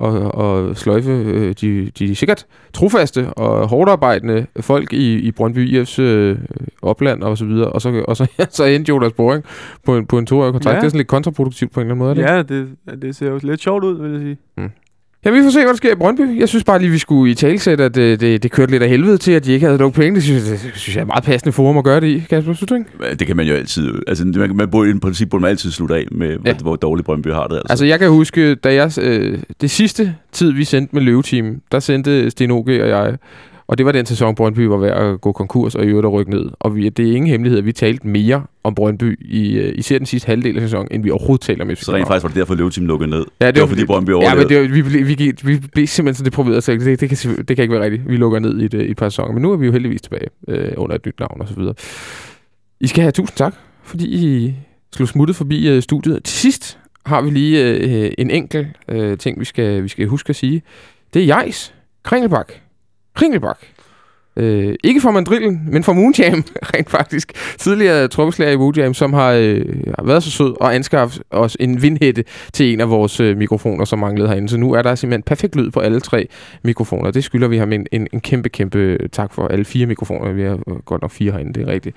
og, 0.00 0.34
og 0.34 0.76
sløjfe 0.76 1.10
øh, 1.10 1.54
de, 1.60 1.90
de 1.98 2.14
sikkert 2.14 2.46
trofaste 2.72 3.30
og 3.34 3.68
hårdt 3.68 3.90
arbejdende 3.90 4.46
folk 4.60 4.92
i, 4.92 5.14
i 5.14 5.30
Brøndby 5.30 5.82
IF's 5.82 6.00
øh, 6.02 6.38
opland 6.82 7.22
og 7.22 7.38
så 7.38 7.44
videre, 7.44 7.68
og 7.68 7.82
så, 7.82 8.04
og 8.08 8.16
så, 8.16 8.26
ja, 8.38 8.44
så 8.58 8.64
endte 8.64 8.88
Jonas 8.88 9.12
Boring 9.12 9.44
på 9.84 9.96
en, 9.96 10.06
på 10.06 10.18
en 10.18 10.26
toårig 10.26 10.52
kontrakt. 10.52 10.74
Ja. 10.74 10.80
Det 10.80 10.84
er 10.84 10.88
sådan 10.88 10.98
lidt 10.98 11.08
kontraproduktivt 11.08 11.72
på 11.72 11.80
en 11.80 11.86
eller 11.86 12.04
anden 12.04 12.22
måde. 12.22 12.32
Ja, 12.32 12.42
det, 12.42 12.68
det 13.02 13.16
ser 13.16 13.30
jo 13.30 13.40
lidt 13.42 13.60
sjovt 13.60 13.84
ud, 13.84 14.02
vil 14.02 14.10
jeg 14.10 14.20
sige. 14.20 14.36
Mm. 14.56 14.70
Ja, 15.24 15.30
vi 15.30 15.42
får 15.42 15.50
se, 15.50 15.58
hvad 15.58 15.68
der 15.68 15.76
sker 15.76 15.92
i 15.92 15.94
Brøndby. 15.94 16.40
Jeg 16.40 16.48
synes 16.48 16.64
bare 16.64 16.78
lige, 16.78 16.90
vi 16.90 16.98
skulle 16.98 17.32
i 17.32 17.34
talsætte, 17.34 17.84
at 17.84 17.94
det, 17.94 18.20
det, 18.20 18.42
det 18.42 18.50
kørte 18.50 18.72
lidt 18.72 18.82
af 18.82 18.88
helvede 18.88 19.18
til, 19.18 19.32
at 19.32 19.44
de 19.44 19.52
ikke 19.52 19.66
havde 19.66 19.78
lukket 19.78 20.00
penge. 20.00 20.14
Det 20.14 20.22
synes, 20.22 20.44
det, 20.44 20.72
synes 20.74 20.96
jeg 20.96 21.02
er 21.02 21.06
meget 21.06 21.24
passende 21.24 21.52
forum 21.52 21.78
at 21.78 21.84
gøre 21.84 22.00
det 22.00 22.06
i. 22.06 22.18
Kasper, 22.30 22.52
synes 22.52 22.68
du 22.68 22.74
ikke? 22.74 23.16
Det 23.18 23.26
kan 23.26 23.36
man 23.36 23.46
jo 23.46 23.54
altid. 23.54 23.94
Altså, 24.06 24.24
man, 24.24 24.56
man 24.56 24.70
burde, 24.70 24.90
i 24.90 24.98
princip 24.98 25.30
burde 25.30 25.42
man 25.42 25.50
altid 25.50 25.70
slutte 25.70 25.94
af 25.94 26.06
med, 26.12 26.28
ja. 26.28 26.36
hvor, 26.36 26.62
hvor 26.62 26.76
dårligt 26.76 27.06
Brøndby 27.06 27.28
har 27.28 27.46
det. 27.46 27.56
Altså. 27.56 27.72
altså, 27.72 27.84
jeg 27.84 27.98
kan 27.98 28.10
huske, 28.10 28.54
da 28.54 28.74
jeg... 28.74 28.98
Øh, 29.00 29.38
det 29.60 29.70
sidste 29.70 30.14
tid, 30.32 30.52
vi 30.52 30.64
sendte 30.64 30.94
med 30.94 31.02
Løveteam, 31.02 31.60
der 31.72 31.78
sendte 31.78 32.30
Sten 32.30 32.50
og 32.50 32.64
jeg 32.68 33.16
og 33.70 33.78
det 33.78 33.86
var 33.86 33.92
den 33.92 34.06
sæson, 34.06 34.34
Brøndby 34.34 34.60
var 34.60 34.76
ved 34.76 34.88
at 34.88 35.20
gå 35.20 35.32
konkurs 35.32 35.74
og 35.74 35.84
i 35.84 35.88
øvrigt 35.88 36.06
at 36.06 36.12
rykke 36.12 36.30
ned. 36.30 36.50
Og 36.60 36.76
vi, 36.76 36.88
det 36.88 37.08
er 37.08 37.12
ingen 37.12 37.30
hemmelighed, 37.30 37.58
at 37.58 37.64
vi 37.64 37.72
talte 37.72 38.06
mere 38.06 38.42
om 38.64 38.74
Brøndby, 38.74 39.18
i, 39.20 39.58
uh, 39.58 39.72
især 39.74 39.98
den 39.98 40.06
sidste 40.06 40.26
halvdel 40.26 40.56
af 40.56 40.62
sæsonen, 40.62 40.88
end 40.90 41.02
vi 41.02 41.10
overhovedet 41.10 41.40
taler 41.40 41.64
om 41.64 41.70
FC 41.76 41.82
Så 41.82 41.92
rent 41.92 42.06
faktisk 42.06 42.22
var 42.22 42.28
det 42.28 42.36
derfor, 42.36 42.54
Løveteam 42.54 42.86
lukkede 42.86 43.10
ned? 43.10 43.24
Ja, 43.40 43.46
det, 43.46 43.54
det 43.54 43.60
var, 43.60 43.66
fordi 43.66 43.84
Brøndby 43.84 44.10
overlevede? 44.10 44.54
Ja, 44.54 44.60
men 44.60 44.70
det 44.70 44.82
var, 44.82 44.90
vi, 44.90 45.02
vi, 45.02 45.14
vi, 45.14 45.34
vi 45.42 45.68
blev 45.72 45.86
simpelthen 45.86 46.24
så 46.24 46.30
deprimeret, 46.30 46.64
så 46.64 46.72
det, 46.72 47.00
det, 47.00 47.08
kan, 47.08 47.44
det 47.48 47.56
kan 47.56 47.62
ikke 47.62 47.72
være 47.72 47.84
rigtigt. 47.84 48.08
Vi 48.08 48.16
lukker 48.16 48.38
ned 48.38 48.60
i 48.60 48.64
et, 48.64 48.74
et 48.74 48.96
par 48.96 49.08
sæsoner. 49.08 49.32
Men 49.32 49.42
nu 49.42 49.52
er 49.52 49.56
vi 49.56 49.66
jo 49.66 49.72
heldigvis 49.72 50.02
tilbage 50.02 50.28
uh, 50.48 50.82
under 50.82 50.96
et 50.96 51.06
nyt 51.06 51.20
navn 51.20 51.40
og 51.40 51.48
så 51.48 51.54
videre. 51.54 51.74
I 52.80 52.86
skal 52.86 53.02
have 53.02 53.12
tusind 53.12 53.36
tak, 53.36 53.54
fordi 53.82 54.04
I 54.04 54.54
slog 54.92 55.08
smuttet 55.08 55.36
forbi 55.36 55.76
uh, 55.76 55.82
studiet. 55.82 56.24
Til 56.24 56.34
sidst 56.34 56.78
har 57.06 57.22
vi 57.22 57.30
lige 57.30 57.84
uh, 57.84 58.12
en 58.18 58.30
enkelt 58.30 58.66
uh, 58.92 59.18
ting, 59.18 59.40
vi 59.40 59.44
skal, 59.44 59.82
vi 59.82 59.88
skal 59.88 60.06
huske 60.06 60.30
at 60.30 60.36
sige. 60.36 60.62
Det 61.14 61.22
er 61.22 61.26
Jejs 61.26 61.74
Kringelbak. 62.02 62.52
Kringelbak. 63.14 63.58
Øh, 64.40 64.74
ikke 64.84 65.00
for 65.00 65.10
mandrillen, 65.10 65.60
men 65.66 65.84
for 65.84 65.92
Moonjam, 65.92 66.44
rent 66.74 66.90
faktisk. 66.90 67.32
Tidligere 67.58 68.08
trommeslager 68.08 68.52
i 68.52 68.56
Moonjam, 68.56 68.94
som 68.94 69.12
har, 69.12 69.30
øh, 69.30 69.64
har 69.98 70.04
været 70.04 70.22
så 70.22 70.30
sød 70.30 70.54
og 70.60 70.74
anskaffet 70.74 71.22
os 71.30 71.56
en 71.60 71.82
vindhætte 71.82 72.24
til 72.52 72.72
en 72.72 72.80
af 72.80 72.90
vores 72.90 73.20
øh, 73.20 73.36
mikrofoner, 73.36 73.84
som 73.84 73.98
manglede 73.98 74.28
herinde. 74.28 74.48
Så 74.48 74.56
nu 74.56 74.72
er 74.72 74.82
der 74.82 74.94
simpelthen 74.94 75.22
perfekt 75.22 75.56
lyd 75.56 75.70
på 75.70 75.80
alle 75.80 76.00
tre 76.00 76.28
mikrofoner. 76.64 77.10
Det 77.10 77.24
skylder 77.24 77.48
vi 77.48 77.56
ham 77.56 77.72
en, 77.72 77.86
en, 77.92 78.06
en 78.12 78.20
kæmpe, 78.20 78.48
kæmpe 78.48 78.78
øh, 78.78 79.08
tak 79.12 79.34
for 79.34 79.48
alle 79.48 79.64
fire 79.64 79.86
mikrofoner. 79.86 80.32
Vi 80.32 80.42
har 80.42 80.58
øh, 80.68 80.76
godt 80.84 81.02
nok 81.02 81.10
fire 81.10 81.32
herinde, 81.32 81.52
det 81.52 81.68
er 81.68 81.72
rigtigt. 81.72 81.96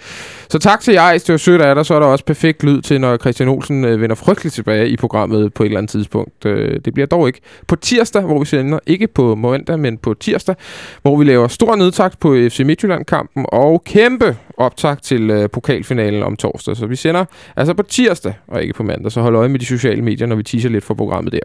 Så 0.49 0.59
tak 0.59 0.81
til 0.81 0.93
jer, 0.93 1.13
det 1.13 1.29
var 1.29 1.37
sødt 1.37 1.61
af 1.61 1.75
dig. 1.75 1.85
Så 1.85 1.93
er 1.93 1.99
der 1.99 2.07
også 2.07 2.25
perfekt 2.25 2.63
lyd 2.63 2.81
til, 2.81 3.01
når 3.01 3.17
Christian 3.17 3.49
Olsen 3.49 3.85
øh, 3.85 4.01
vender 4.01 4.15
frygteligt 4.15 4.55
tilbage 4.55 4.89
i 4.89 4.97
programmet 4.97 5.53
på 5.53 5.63
et 5.63 5.67
eller 5.67 5.77
andet 5.77 5.89
tidspunkt. 5.89 6.45
Øh, 6.45 6.79
det 6.85 6.93
bliver 6.93 7.07
dog 7.07 7.27
ikke 7.27 7.41
på 7.67 7.75
tirsdag, 7.75 8.21
hvor 8.21 8.39
vi 8.39 8.45
sender, 8.45 8.79
ikke 8.87 9.07
på 9.07 9.35
mandag, 9.35 9.79
men 9.79 9.97
på 9.97 10.13
tirsdag, 10.13 10.55
hvor 11.01 11.17
vi 11.17 11.23
laver 11.23 11.47
stor 11.47 11.75
nedtakt 11.75 12.19
på 12.19 12.32
FC 12.35 12.59
Midtjylland-kampen 12.59 13.45
og 13.49 13.83
kæmpe 13.83 14.37
optag 14.57 14.97
til 15.01 15.29
øh, 15.29 15.49
pokalfinalen 15.49 16.23
om 16.23 16.35
torsdag. 16.35 16.77
Så 16.77 16.85
vi 16.87 16.95
sender 16.95 17.25
altså 17.55 17.73
på 17.73 17.83
tirsdag 17.83 18.33
og 18.47 18.61
ikke 18.61 18.73
på 18.73 18.83
mandag, 18.83 19.11
så 19.11 19.21
hold 19.21 19.35
øje 19.35 19.49
med 19.49 19.59
de 19.59 19.65
sociale 19.65 20.01
medier, 20.01 20.27
når 20.27 20.35
vi 20.35 20.43
teaser 20.43 20.69
lidt 20.69 20.83
for 20.83 20.93
programmet 20.93 21.33
der. 21.33 21.39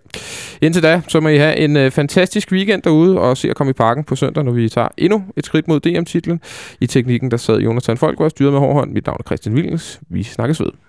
Indtil 0.61 0.82
da, 0.82 1.03
så 1.09 1.20
må 1.20 1.28
I 1.28 1.36
have 1.36 1.57
en 1.57 1.76
øh, 1.76 1.91
fantastisk 1.91 2.53
weekend 2.53 2.82
derude 2.82 3.20
og 3.20 3.36
se 3.36 3.51
at 3.51 3.57
komme 3.57 3.70
i 3.70 3.74
parken 3.74 4.05
på 4.05 4.16
søndag, 4.16 4.45
når 4.45 4.53
vi 4.53 4.68
tager 4.68 4.89
endnu 4.97 5.24
et 5.36 5.47
skridt 5.47 5.68
mod 5.68 5.80
DM-titlen. 5.80 6.41
I 6.80 6.86
teknikken, 6.86 7.30
der 7.30 7.36
sad 7.36 7.59
Jonathan 7.59 7.97
Folk 7.97 8.20
og 8.20 8.30
styret 8.30 8.53
med 8.53 8.61
hård 8.61 8.74
hånd. 8.74 8.93
Mit 8.93 9.07
navn 9.07 9.16
er 9.20 9.24
Christian 9.26 9.55
Willens. 9.55 10.01
Vi 10.09 10.22
snakkes 10.22 10.61
ved. 10.61 10.88